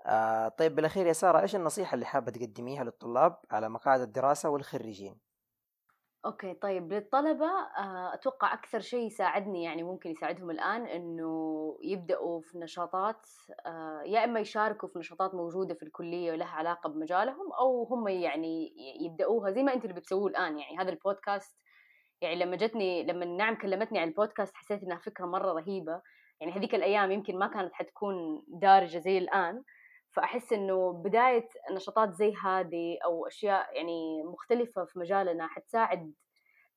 آه 0.06 0.48
طيب 0.48 0.74
بالأخير 0.74 1.06
يا 1.06 1.12
ساره 1.12 1.40
إيش 1.40 1.56
النصيحة 1.56 1.94
اللي 1.94 2.06
حابة 2.06 2.32
تقدميها 2.32 2.84
للطلاب 2.84 3.36
على 3.50 3.68
مقاعد 3.68 4.00
الدراسة 4.00 4.48
والخريجين؟ 4.50 5.30
أوكي 6.26 6.54
طيب 6.54 6.92
للطلبة 6.92 7.46
آه، 7.78 8.14
أتوقع 8.14 8.54
أكثر 8.54 8.80
شيء 8.80 9.06
يساعدني 9.06 9.64
يعني 9.64 9.82
ممكن 9.82 10.10
يساعدهم 10.10 10.50
الآن 10.50 10.86
إنه 10.86 11.30
يبدأوا 11.82 12.40
في 12.40 12.58
نشاطات 12.58 13.26
آه، 13.66 14.02
يا 14.06 14.24
إما 14.24 14.40
يشاركوا 14.40 14.88
في 14.88 14.98
نشاطات 14.98 15.34
موجودة 15.34 15.74
في 15.74 15.82
الكلية 15.82 16.32
لها 16.34 16.48
علاقة 16.48 16.88
بمجالهم 16.88 17.52
أو 17.52 17.84
هم 17.84 18.08
يعني 18.08 18.72
يبدأوها 19.00 19.50
زي 19.50 19.62
ما 19.62 19.74
أنتوا 19.74 19.90
اللي 19.90 20.00
بتسووه 20.00 20.30
الآن. 20.30 20.58
يعني 20.58 20.78
هذا 20.78 20.90
البودكاست 20.90 21.56
يعني 22.20 22.36
لما 22.36 22.56
جتني 22.56 23.02
لما 23.04 23.24
نعم 23.24 23.54
كلمتني 23.54 23.98
عن 23.98 24.08
البودكاست 24.08 24.56
حسيت 24.56 24.82
إنها 24.82 24.98
فكرة 24.98 25.26
مرة 25.26 25.52
رهيبة. 25.52 26.02
يعني 26.40 26.52
هذيك 26.52 26.74
الأيام 26.74 27.10
يمكن 27.10 27.38
ما 27.38 27.46
كانت 27.46 27.72
حتكون 27.74 28.44
دارجة 28.48 28.98
زي 28.98 29.18
الآن. 29.18 29.64
فأحس 30.12 30.52
إنه 30.52 30.92
بداية 30.92 31.48
نشاطات 31.70 32.14
زي 32.14 32.34
هذه 32.44 32.98
أو 33.04 33.26
أشياء 33.26 33.76
يعني 33.76 34.22
مختلفة 34.22 34.84
في 34.84 34.98
مجالنا 34.98 35.46
حتساعد 35.48 36.14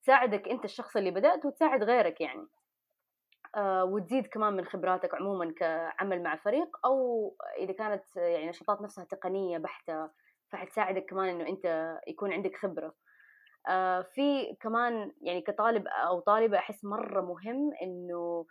تساعدك 0.03 0.47
أنت 0.47 0.65
الشخص 0.65 0.97
اللي 0.97 1.11
بدأت 1.11 1.45
وتساعد 1.45 1.83
غيرك 1.83 2.21
يعني. 2.21 2.47
آه 3.55 3.83
وتزيد 3.85 4.27
كمان 4.27 4.53
من 4.53 4.65
خبراتك 4.65 5.15
عموما 5.15 5.53
كعمل 5.57 6.23
مع 6.23 6.35
فريق 6.35 6.77
أو 6.85 7.29
إذا 7.57 7.73
كانت 7.73 8.03
يعني 8.15 8.49
نشاطات 8.49 8.81
نفسها 8.81 9.03
تقنية 9.03 9.57
بحتة 9.57 10.09
فحتساعدك 10.51 11.05
كمان 11.05 11.29
إنه 11.29 11.49
أنت 11.49 11.97
يكون 12.07 12.33
عندك 12.33 12.55
خبرة. 12.55 12.93
آه 13.69 14.01
في 14.01 14.55
كمان 14.61 15.11
يعني 15.21 15.41
كطالب 15.41 15.87
أو 15.87 16.19
طالبة 16.19 16.57
أحس 16.57 16.85
مرة 16.85 17.21
مهم 17.21 17.71
إنه 17.81 18.45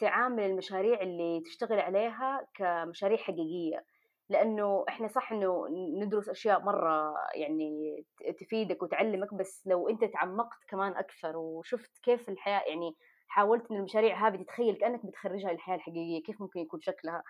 تعامل 0.00 0.42
المشاريع 0.42 1.00
اللي 1.00 1.42
تشتغل 1.46 1.80
عليها 1.80 2.46
كمشاريع 2.54 3.18
حقيقية. 3.18 3.84
لأنه 4.30 4.84
إحنا 4.88 5.08
صح 5.08 5.32
إنه 5.32 5.66
ندرس 6.04 6.28
أشياء 6.28 6.60
مرة 6.60 7.14
يعني 7.34 8.04
تفيدك 8.40 8.82
وتعلمك 8.82 9.34
بس 9.34 9.62
لو 9.66 9.88
أنت 9.88 10.04
تعمقت 10.04 10.58
كمان 10.68 10.96
أكثر 10.96 11.36
وشفت 11.36 11.90
كيف 12.02 12.28
الحياة 12.28 12.62
يعني 12.66 12.96
حاولت 13.28 13.70
إن 13.70 13.76
المشاريع 13.76 14.28
هذه 14.28 14.42
تتخيل 14.42 14.76
كأنك 14.76 15.06
بتخرجها 15.06 15.52
للحياة 15.52 15.76
الحقيقية 15.76 16.22
كيف 16.22 16.40
ممكن 16.40 16.60
يكون 16.60 16.80
شكلها؟ 16.80 17.22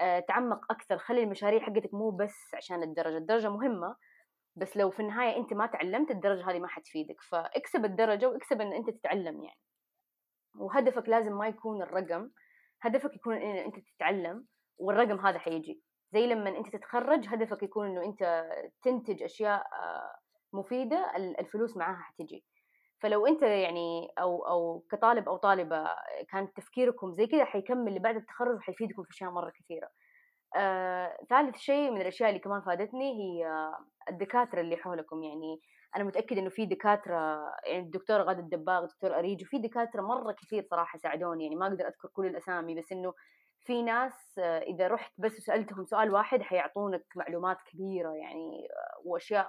أه 0.00 0.20
تعمق 0.20 0.72
أكثر 0.72 0.98
خلي 0.98 1.22
المشاريع 1.22 1.60
حقتك 1.60 1.94
مو 1.94 2.10
بس 2.10 2.54
عشان 2.54 2.82
الدرجة 2.82 3.16
الدرجة 3.16 3.48
مهمة 3.50 3.96
بس 4.56 4.76
لو 4.76 4.90
في 4.90 5.00
النهاية 5.00 5.36
أنت 5.36 5.52
ما 5.52 5.66
تعلمت 5.66 6.10
الدرجة 6.10 6.50
هذه 6.50 6.58
ما 6.58 6.68
حتفيدك 6.68 7.16
فاكسب 7.30 7.84
الدرجة 7.84 8.28
واكسب 8.28 8.60
إن 8.60 8.72
أنت 8.72 8.90
تتعلم 8.90 9.42
يعني. 9.42 9.60
وهدفك 10.58 11.08
لازم 11.08 11.32
ما 11.38 11.48
يكون 11.48 11.82
الرقم 11.82 12.30
هدفك 12.82 13.16
يكون 13.16 13.36
إن 13.36 13.56
أنت 13.56 13.74
تتعلم 13.96 14.46
والرقم 14.78 15.26
هذا 15.26 15.38
حيجي. 15.38 15.82
زي 16.16 16.26
لما 16.26 16.58
أنت 16.58 16.76
تتخرج 16.76 17.28
هدفك 17.28 17.62
يكون 17.62 17.86
إنه 17.86 18.04
أنت 18.04 18.46
تنتج 18.82 19.22
أشياء 19.22 19.66
آه، 19.72 20.18
مفيدة 20.52 21.12
الفلوس 21.16 21.76
معاها 21.76 21.96
حتجي. 22.02 22.44
فلو 23.00 23.26
أنت 23.26 23.42
يعني 23.42 24.08
أو 24.18 24.46
أو 24.46 24.84
كطالب 24.90 25.28
أو 25.28 25.36
طالبة 25.36 25.86
كان 26.28 26.52
تفكيركم 26.52 27.12
زي 27.12 27.26
كذا 27.26 27.44
حيكمل 27.44 27.98
بعد 27.98 28.16
التخرج 28.16 28.60
حيفيدكم 28.60 29.02
في 29.02 29.10
أشياء 29.10 29.30
مرة 29.30 29.50
كثيرة. 29.50 29.88
آه، 30.56 31.18
ثالث 31.30 31.56
شيء 31.56 31.90
من 31.90 32.00
الأشياء 32.00 32.28
اللي 32.28 32.40
كمان 32.40 32.60
فادتني 32.62 33.12
هي 33.22 33.70
الدكاترة 34.10 34.60
اللي 34.60 34.76
حولكم. 34.76 35.22
يعني 35.22 35.60
أنا 35.96 36.04
متأكدة 36.04 36.40
إنه 36.40 36.50
في 36.50 36.66
دكاترة 36.66 37.16
يعني 37.66 37.82
الدكتور 37.84 38.22
غادة 38.22 38.40
الدباغ 38.40 38.82
الدكتور 38.82 39.18
اريج 39.18 39.42
وفي 39.42 39.58
دكاترة 39.58 40.02
مرة 40.02 40.32
كثير 40.32 40.62
صراحة 40.70 40.98
ساعدوني. 40.98 41.44
يعني 41.44 41.56
ما 41.56 41.66
أقدر 41.66 41.86
أذكر 41.88 42.08
كل 42.08 42.26
الأسامي 42.26 42.74
بس 42.74 42.92
إنه 42.92 43.14
في 43.66 43.82
ناس 43.82 44.38
آه، 44.38 44.58
إذا 44.58 44.88
رحت 44.88 45.12
بس 45.18 45.38
وسالتهم 45.38 45.84
سؤال 45.84 46.10
واحد 46.10 46.42
حيعطونك 46.42 47.04
معلومات 47.16 47.62
كبيرة 47.62 48.12
يعني 48.12 48.68
آه، 48.70 49.00
وأشياء 49.04 49.48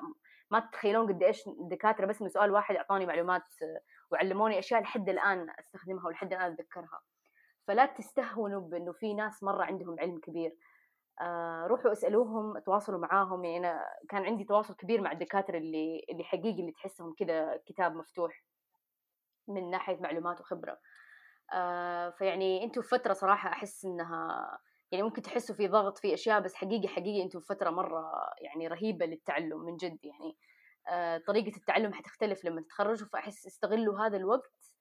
ما 0.51 0.59
تتخيلون 0.59 1.07
قد 1.07 1.23
إيش 1.23 1.47
الدكاتره 1.47 2.05
بس 2.05 2.21
من 2.21 2.29
سؤال 2.29 2.51
واحد 2.51 2.75
أعطوني 2.75 3.05
معلومات 3.05 3.41
آه، 3.41 3.81
وعلموني 4.11 4.59
أشياء 4.59 4.81
لحد 4.81 5.09
الآن 5.09 5.47
أستخدمها 5.59 6.05
ولحد 6.05 6.33
الآن 6.33 6.51
أتذكرها. 6.51 7.01
فلا 7.67 7.85
تستهونوا 7.85 8.61
بأنه 8.61 8.91
في 8.91 9.13
ناس 9.13 9.43
مرة 9.43 9.63
عندهم 9.63 9.99
علم 9.99 10.19
كبير. 10.19 10.55
روحوا 11.65 11.91
اسألوهم 11.91 12.59
تواصلوا 12.59 12.99
معاهم. 12.99 13.45
يعني 13.45 13.57
أنا 13.57 13.85
كان 14.09 14.25
عندي 14.25 14.43
تواصل 14.43 14.73
كبير 14.75 15.01
مع 15.01 15.11
الدكاترة 15.11 15.57
اللي 15.57 16.05
اللي 16.09 16.23
حقيقي 16.23 16.59
اللي 16.59 16.71
تحسهم 16.71 17.13
كذا 17.19 17.57
كتاب 17.65 17.95
مفتوح 17.95 18.43
من 19.47 19.69
ناحية 19.69 19.97
معلومات 19.99 20.41
وخبرة. 20.41 20.77
آه 21.53 22.09
فيعني 22.09 22.63
أنتم 22.63 22.81
في 22.81 22.87
فترة 22.87 23.13
صراحة 23.13 23.49
أحس 23.49 23.85
إنها 23.85 24.59
يعني 24.91 25.03
ممكن 25.03 25.21
تحسوا 25.21 25.55
في 25.55 25.67
ضغط 25.67 25.97
في 25.97 26.13
أشياء 26.13 26.39
بس 26.39 26.55
حقيقي 26.55 26.87
حقيقي 26.87 27.23
أنتم 27.23 27.39
في 27.39 27.45
فترة 27.45 27.69
مرة 27.69 28.11
يعني 28.41 28.67
رهيبة 28.67 29.05
للتعلم 29.05 29.65
من 29.65 29.77
جد 29.77 29.99
يعني. 30.05 30.37
آه، 30.89 31.17
طريقة 31.27 31.57
التعلم 31.57 31.93
حتختلف 31.93 32.45
لما 32.45 32.61
تتخرجوا 32.61 33.07
فأحس 33.07 33.47
استغلوا 33.47 33.99
هذا 33.99 34.17
الوقت 34.17 34.75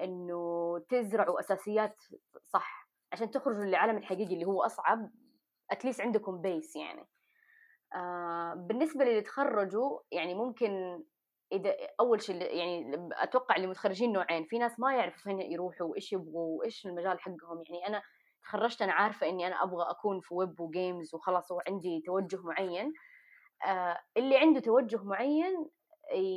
إنه 0.00 0.78
تزرعوا 0.88 1.40
أساسيات 1.40 2.02
صح 2.44 2.88
عشان 3.12 3.30
تخرجوا 3.30 3.64
للعالم 3.64 3.96
الحقيقي 3.96 4.34
اللي 4.34 4.44
هو 4.44 4.62
أصعب 4.62 5.10
at 5.70 5.79
least 5.79 6.00
عندكم 6.00 6.40
base 6.40 6.76
يعني. 6.76 7.06
آه 7.94 8.54
بالنسبة 8.54 9.04
للي 9.04 9.20
تخرجوا 9.22 10.00
يعني 10.12 10.34
ممكن 10.34 11.02
إذا 11.52 11.76
أول 12.00 12.22
شيء 12.22 12.42
يعني 12.42 13.08
أتوقع 13.12 13.56
اللي 13.56 13.66
متخرجين 13.66 14.12
نوعين 14.12 14.44
في 14.44 14.58
ناس 14.58 14.80
ما 14.80 14.94
يعرفوا 14.96 15.22
فين 15.22 15.40
يروحوا 15.40 15.86
وإيش 15.86 16.12
يبغوا 16.12 16.58
وإيش 16.58 16.86
المجال 16.86 17.20
حقهم. 17.20 17.62
يعني 17.68 17.86
أنا 17.86 18.02
تخرجت 18.42 18.82
أنا 18.82 18.92
عارفة 18.92 19.28
إني 19.28 19.46
أنا 19.46 19.62
أبغى 19.62 19.90
أكون 19.90 20.20
في 20.20 20.34
ويب 20.34 20.60
و 20.60 20.69
games 20.69 21.14
وخلاص 21.14 21.50
وعندي 21.50 22.02
توجه 22.06 22.40
معين. 22.42 22.92
آه 23.66 23.98
اللي 24.16 24.36
عنده 24.38 24.60
توجه 24.60 25.02
معين 25.02 25.66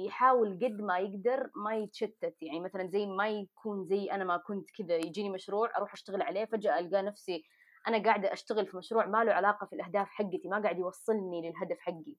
يحاول 0.06 0.60
قد 0.64 0.82
ما 0.82 1.00
يقدر 1.00 1.50
ما 1.66 1.76
يتشتت. 1.76 2.36
يعني 2.42 2.60
مثلا 2.60 2.88
زي 2.88 3.06
ما 3.06 3.30
يكون 3.30 3.86
زي 3.86 4.12
أنا 4.12 4.24
ما 4.24 4.38
كنت 4.38 4.70
كذا 4.78 4.96
يجيني 4.96 5.30
مشروع 5.30 5.78
أروح 5.78 5.94
أشتغل 5.94 6.22
عليه 6.22 6.46
فجأة 6.46 6.80
ألقى 6.80 7.02
نفسي 7.02 7.44
أنا 7.88 8.04
قاعدة 8.04 8.34
أشتغل 8.34 8.68
في 8.68 8.78
مشروع 8.78 9.06
ما 9.06 9.24
له 9.24 9.34
علاقة 9.34 9.66
في 9.68 9.74
الأهداف 9.74 10.08
حقتي 10.10 10.42
ما 10.46 10.62
قاعد 10.64 10.80
يوصلني 10.80 11.42
للهدف 11.42 11.80
حقي. 11.80 12.16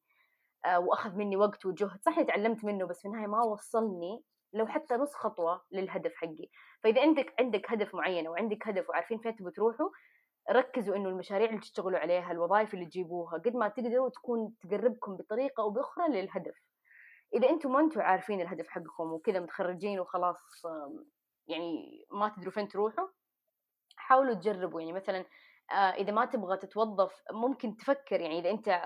وأخذ 0.66 1.16
مني 1.16 1.36
وقت 1.36 1.66
وجهد. 1.66 2.00
صح 2.02 2.22
تعلمت 2.22 2.64
منه 2.64 2.86
بس 2.86 3.00
في 3.00 3.08
النهاية 3.08 3.26
ما 3.26 3.42
وصلني 3.42 4.22
لو 4.52 4.66
حتى 4.66 4.94
نص 4.94 5.14
خطوة 5.14 5.62
للهدف 5.72 6.14
حقي. 6.14 6.48
فإذا 6.82 7.02
عندك 7.02 7.34
عندك 7.40 7.72
هدف 7.72 7.94
معين 7.94 8.28
وعندك 8.28 8.68
هدف 8.68 8.88
وعارفين 8.88 9.18
فين 9.18 9.36
تبغوا 9.36 9.50
تروحوا 9.52 9.90
ركزوا 10.50 10.96
إنه 10.96 11.08
المشاريع 11.08 11.48
اللي 11.48 11.60
تشتغلوا 11.60 11.98
عليها 11.98 12.32
الوظائف 12.32 12.74
اللي 12.74 12.86
تجيبوها 12.86 13.38
قد 13.38 13.56
ما 13.56 13.68
تقدروا 13.68 14.08
تكون 14.08 14.54
تقربكم 14.60 15.16
بطريقة 15.16 15.60
أو 15.62 15.70
بأخرى 15.70 16.08
للهدف. 16.08 16.54
إذا 17.34 17.50
أنتم 17.50 17.72
ما 17.72 17.80
أنتم 17.80 18.00
عارفين 18.00 18.40
الهدف 18.40 18.68
حقكم 18.68 19.12
وكذا 19.12 19.40
متخرجين 19.40 20.00
وخلاص 20.00 20.62
يعني 21.46 22.04
ما 22.12 22.28
تدروا 22.28 22.52
فين 22.52 22.68
تروحوا 22.68 23.08
حاولوا 23.96 24.34
تجربوا. 24.34 24.80
يعني 24.80 24.92
مثلا 24.92 25.18
آه، 25.18 25.26
إذا 25.72 26.12
ما 26.12 26.24
تبغى 26.24 26.56
تتوظف 26.56 27.22
ممكن 27.32 27.76
تفكر 27.76 28.20
يعني 28.20 28.38
إذا 28.38 28.50
أنت 28.50 28.82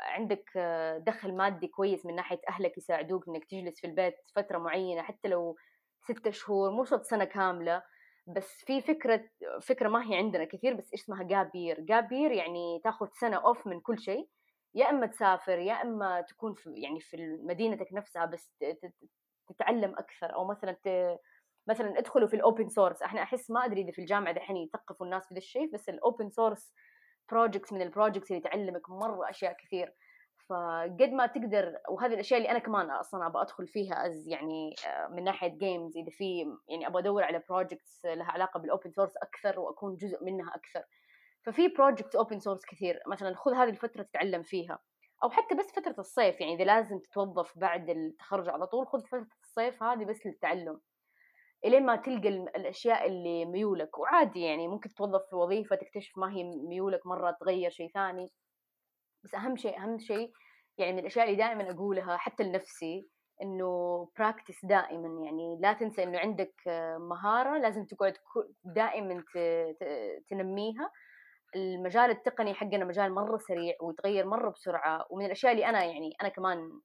عندك 0.00 0.50
آه، 0.56 0.98
دخل 0.98 1.36
مادي 1.36 1.68
كويس 1.68 2.06
من 2.06 2.14
ناحية 2.14 2.40
أهلك 2.48 2.78
يساعدوك 2.78 3.28
إنك 3.28 3.44
تجلس 3.44 3.80
في 3.80 3.86
البيت 3.86 4.14
فترة 4.36 4.58
معينة 4.58 5.02
حتى 5.02 5.28
لو 5.28 5.56
ستة 6.02 6.30
شهور 6.30 6.70
مو 6.70 6.84
شرط 6.84 7.02
سنة 7.02 7.24
كاملة 7.24 7.82
بس 8.26 8.64
في 8.66 8.80
فكرة 8.80 9.28
فكرة 9.62 9.88
ما 9.88 10.10
هي 10.10 10.16
عندنا 10.16 10.44
كثير 10.44 10.74
بس 10.74 10.94
اسمها 10.94 11.22
جابير 11.22 11.80
جابير 11.80 12.30
يعني 12.30 12.80
تاخذ 12.84 13.08
سنة 13.20 13.36
اوف 13.36 13.66
من 13.66 13.80
كل 13.80 13.98
شيء 13.98 14.28
يا 14.74 14.90
إما 14.90 15.06
تسافر 15.06 15.58
يا 15.58 15.82
إما 15.82 16.20
تكون 16.20 16.54
في 16.54 16.70
يعني 16.76 17.00
في 17.00 17.38
مدينتك 17.42 17.92
نفسها 17.92 18.24
بس 18.24 18.52
تتعلم 19.48 19.94
أكثر 19.98 20.34
أو 20.34 20.44
مثلا 20.44 20.76
مثلا 21.70 21.98
ادخلوا 21.98 22.28
في 22.28 22.36
ال 22.36 22.42
open 22.42 22.68
source 22.68 23.02
إحنا 23.02 23.22
أحس 23.22 23.50
ما 23.50 23.64
أدري 23.64 23.80
إذا 23.80 23.92
في 23.92 23.98
الجامعة 23.98 24.34
دحين 24.34 24.56
يثقفوا 24.56 25.06
الناس 25.06 25.28
في 25.28 25.36
الشيء 25.36 25.72
بس 25.72 25.88
ال 25.88 25.96
open 25.96 26.30
source 26.30 26.74
projects 27.30 27.72
من 27.72 27.82
ال 27.82 27.87
projects 27.87 28.30
اللي 28.30 28.42
تعلمك 28.42 28.90
مرة 28.90 29.30
أشياء 29.30 29.52
كثير. 29.52 29.94
فقد 30.48 31.10
ما 31.12 31.26
تقدر 31.26 31.78
وهذه 31.88 32.14
الأشياء 32.14 32.38
اللي 32.38 32.50
أنا 32.50 32.58
كمان 32.58 32.90
أصلا 32.90 33.26
أبغى 33.26 33.42
أدخل 33.42 33.68
فيها 33.68 34.06
as 34.06 34.28
يعني 34.28 34.74
آه، 34.86 35.08
من 35.08 35.24
ناحية 35.24 35.48
games 35.48 35.96
إذا 35.96 36.10
في 36.10 36.46
يعني 36.68 36.86
أبغى 36.86 37.02
أدور 37.02 37.22
على 37.24 37.42
projects 37.48 38.04
لها 38.04 38.32
علاقة 38.32 38.60
بال 38.60 38.70
open 38.70 38.90
source 38.90 39.16
أكثر 39.16 39.60
وأكون 39.60 39.96
جزء 39.96 40.24
منها 40.24 40.54
أكثر. 40.54 40.82
ففي 41.46 41.68
project 41.68 42.14
open 42.14 42.38
source 42.38 42.66
كثير. 42.66 43.00
مثلا 43.06 43.34
خذ 43.36 43.54
هذه 43.54 43.68
الفترة 43.68 44.02
تتعلم 44.02 44.42
فيها. 44.42 44.78
أو 45.24 45.30
حتى 45.30 45.54
بس 45.54 45.66
فترة 45.72 45.94
الصيف 45.98 46.40
يعني 46.40 46.54
إذا 46.54 46.64
لازم 46.64 46.98
تتوظف 46.98 47.58
بعد 47.58 47.90
التخرج 47.90 48.48
على 48.48 48.66
طول 48.66 48.86
خذ 48.86 49.00
فترة 49.06 49.28
الصيف 49.42 49.82
هذه 49.82 50.04
بس 50.04 50.26
للتعلم. 50.26 50.80
إلين 51.64 51.86
ما 51.86 51.96
تلقى 51.96 52.28
الأشياء 52.28 53.06
اللي 53.06 53.44
ميولك 53.44 53.98
وعادي 53.98 54.40
يعني 54.40 54.68
ممكن 54.68 54.88
تتوظف 54.88 55.22
في 55.30 55.36
وظيفة 55.36 55.76
تكتشف 55.76 56.18
ما 56.18 56.32
هي 56.32 56.44
ميولك 56.44 57.06
مرة 57.06 57.36
تغير 57.40 57.70
شيء 57.70 57.90
ثاني. 57.94 58.30
بس 59.24 59.34
أهم 59.34 59.56
شيء 59.56 59.78
أهم 59.78 59.98
شيء 59.98 60.32
يعني 60.78 60.92
من 60.92 60.98
الأشياء 60.98 61.24
اللي 61.24 61.36
دائما 61.36 61.70
أقولها 61.70 62.16
حتى 62.16 62.42
لنفسي 62.42 63.08
إنه 63.42 64.08
براكتس 64.18 64.64
دائما. 64.64 65.24
يعني 65.24 65.58
لا 65.60 65.72
تنسى 65.72 66.02
إنه 66.02 66.18
عندك 66.18 66.54
مهارة 67.10 67.58
لازم 67.58 67.84
تقعد 67.84 68.14
دائما 68.64 69.24
تنميها. 70.30 70.90
المجال 71.56 72.10
التقني 72.10 72.54
حقنا 72.54 72.84
مجال 72.84 73.14
مرة 73.14 73.38
سريع 73.38 73.74
ويتغير 73.82 74.26
مرة 74.26 74.50
بسرعة 74.50 75.06
ومن 75.10 75.24
الأشياء 75.24 75.52
اللي 75.52 75.66
أنا 75.66 75.84
يعني 75.84 76.10
أنا 76.20 76.28
كمان 76.28 76.80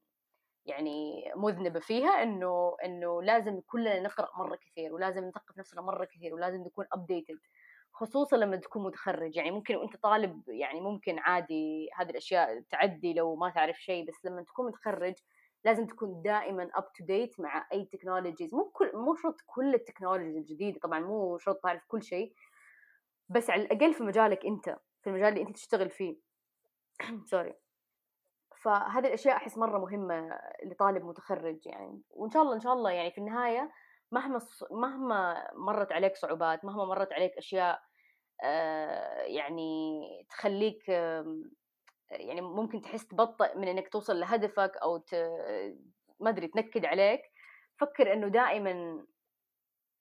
يعني 0.66 1.32
مذنبة 1.36 1.80
فيها 1.80 2.24
إنه 2.24 2.78
إنه 2.86 3.22
لازم 3.24 3.62
كلنا 3.68 4.00
نقرأ 4.00 4.30
مرة 4.38 4.56
كثير 4.56 4.94
ولازم 4.94 5.26
نثقف 5.26 5.58
نفسنا 5.58 5.82
مرة 5.82 6.06
كثير 6.06 6.34
ولازم 6.34 6.62
نكون 6.62 6.86
updated 6.94 7.40
خصوصا 7.92 8.38
لما 8.38 8.58
تكون 8.58 8.84
متخرج. 8.84 9.36
يعني 9.38 9.52
ممكن 9.52 9.76
وأنت 9.76 9.96
طالب 9.96 10.50
يعني 10.50 10.82
ممكن 10.82 11.20
عادي 11.20 11.90
هذه 11.96 12.10
الأشياء 12.10 12.62
تعدي 12.72 13.14
لو 13.14 13.36
ما 13.36 13.50
تعرف 13.50 13.78
شيء 13.78 14.08
بس 14.08 14.26
لما 14.26 14.44
تكون 14.44 14.68
متخرج 14.68 15.14
لازم 15.66 15.88
تكون 15.88 16.22
دائما 16.22 16.70
up 16.74 16.94
to 16.94 17.06
date 17.06 17.40
مع 17.40 17.68
أي 17.74 17.86
technologies 17.86 18.54
مو 18.54 18.70
كل 18.74 18.92
مو 18.94 19.16
شرط 19.16 19.36
كل 19.46 19.74
ال 19.74 19.79
technologies 19.79 20.36
الجديدة 20.38 20.80
طبعا 20.80 21.00
مو 21.00 21.38
شرط 21.38 21.60
تعرف 21.64 21.84
كل 21.88 22.04
شيء 22.04 22.34
بس 23.30 23.50
على 23.50 23.62
الأقل 23.62 23.94
في 23.94 24.04
مجالك 24.04 24.46
أنت 24.46 24.78
في 25.02 25.10
المجال 25.10 25.28
اللي 25.28 25.42
أنت 25.42 25.56
تشتغل 25.56 25.90
فيه. 25.90 26.18
سوري 27.32 27.54
فهذه 28.66 29.08
الأشياء 29.08 29.36
أحس 29.36 29.58
مرة 29.58 29.80
مهمة 29.80 30.40
لطالب 30.66 31.06
متخرج 31.06 31.68
يعني 31.68 32.02
وإن 32.10 32.32
شاء 32.32 32.42
الله 32.42 32.54
إن 32.56 32.60
شاء 32.60 32.74
الله 32.74 32.92
يعني 32.92 33.12
في 33.12 33.18
النهاية 33.18 33.72
مهما 34.12 34.40
مهما 34.72 35.48
مرت 35.54 35.92
عليك 35.92 36.16
صعوبات 36.16 36.66
مهما 36.66 36.86
مرت 36.86 37.14
عليك 37.14 37.32
أشياء 37.38 37.80
آه، 38.44 39.22
يعني 39.22 40.02
تخليك 40.30 40.90
يعني 42.10 42.42
ممكن 42.42 42.82
تحس 42.82 43.08
تبطئ 43.08 43.58
من 43.58 43.68
إنك 43.68 43.88
توصل 43.90 44.20
لهدفك 44.20 44.72
أو. 44.84 45.04
ما 46.20 46.30
أدري 46.30 46.48
تنكد 46.48 46.86
عليك 46.86 47.22
فكر 47.80 48.14
إنه 48.14 48.28
دائما 48.28 49.06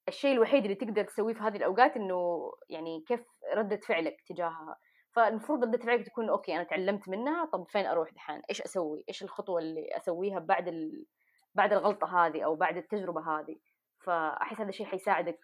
الشيء 0.08 0.32
الوحيد 0.32 0.64
اللي 0.64 0.74
تقدر 0.74 1.04
تسويه 1.04 1.34
في 1.34 1.40
هذه 1.40 1.56
الأوقات 1.56 1.96
إنه 1.96 2.52
يعني 2.68 3.04
كيف 3.08 3.20
ردة 3.54 3.76
فعلك 3.76 4.16
تجاهها 4.28 4.76
فالمفروض 5.14 5.64
ردة 5.64 5.78
فعلك 5.78 6.06
تكون 6.06 6.28
أوكي 6.28 6.56
أنا 6.56 6.64
تعلمت 6.64 7.08
منها 7.08 7.44
طب 7.44 7.66
فين 7.68 7.86
أروح 7.86 8.10
دحين؟ 8.10 8.42
إيش 8.50 8.62
أسوي؟ 8.62 9.04
إيش 9.08 9.22
الخطوة 9.22 9.60
اللي 9.60 9.96
أسويها 9.96 10.38
بعد 10.38 10.68
ال... 10.68 11.06
بعد 11.54 11.72
الغلطة 11.72 12.26
هذه 12.26 12.44
أو 12.44 12.54
بعد 12.54 12.76
التجربة 12.76 13.20
هذه؟ 13.20 13.56
فأحس 14.04 14.60
هذا 14.60 14.68
الشيء 14.68 14.86
حيساعدك 14.86 15.40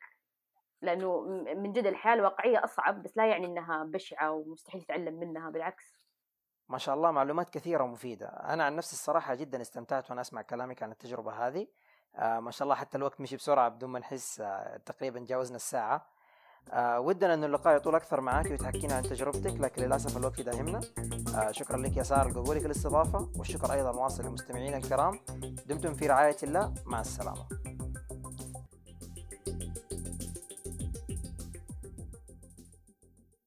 لأنه 0.82 1.20
من 1.56 1.72
جد 1.72 1.86
الحياة 1.86 2.14
الواقعية 2.14 2.64
أصعب 2.64 3.02
بس 3.02 3.16
لا 3.16 3.26
يعني 3.26 3.46
إنها 3.46 3.84
بشعة 3.84 4.30
ومستحيل 4.30 4.82
تتعلم 4.82 5.14
منها 5.14 5.50
بالعكس. 5.50 6.00
ما 6.68 6.78
شاء 6.78 6.94
الله 6.94 7.10
معلومات 7.10 7.50
كثيرة 7.50 7.84
ومفيدة. 7.84 8.26
أنا 8.26 8.64
عن 8.64 8.76
نفسي 8.76 8.92
الصراحة 8.92 9.34
جدا 9.34 9.60
استمتعت 9.60 10.10
وأنا 10.10 10.20
أسمع 10.20 10.42
كلامك 10.42 10.82
عن 10.82 10.90
التجربة 10.90 11.32
هذه. 11.32 11.66
آه 12.16 12.40
ما 12.40 12.50
شاء 12.50 12.64
الله 12.64 12.74
حتى 12.74 12.98
الوقت 12.98 13.20
مشي 13.20 13.36
بسرعة 13.36 13.68
بدون 13.68 13.90
ما 13.90 13.98
نحس 13.98 14.40
آه 14.40 14.76
تقريبا 14.76 15.24
جاوزنا 15.28 15.56
الساعة. 15.56 16.06
آه 16.72 17.00
ودنا 17.00 17.34
انه 17.34 17.46
اللقاء 17.46 17.76
يطول 17.76 17.94
أكثر 17.94 18.20
معك 18.20 18.50
وتحكينا 18.50 18.94
عن 18.94 19.02
تجربتك 19.02 19.60
لكن 19.60 19.82
للأسف 19.82 20.16
الوقت 20.16 20.40
داهمنا 20.40 20.80
آه 21.34 21.50
شكرا 21.50 21.76
لك 21.76 21.96
يا 21.96 22.02
سارة 22.02 22.28
لقبولك 22.28 22.66
الاستضافة 22.66 23.28
والشكر 23.38 23.72
أيضا 23.72 23.90
واصل 23.90 24.24
للمستمعين 24.24 24.74
الكرام. 24.74 25.20
دمتم 25.66 25.94
في 25.94 26.06
رعاية 26.06 26.36
الله. 26.42 26.74
مع 26.86 27.00
السلامة. 27.00 27.46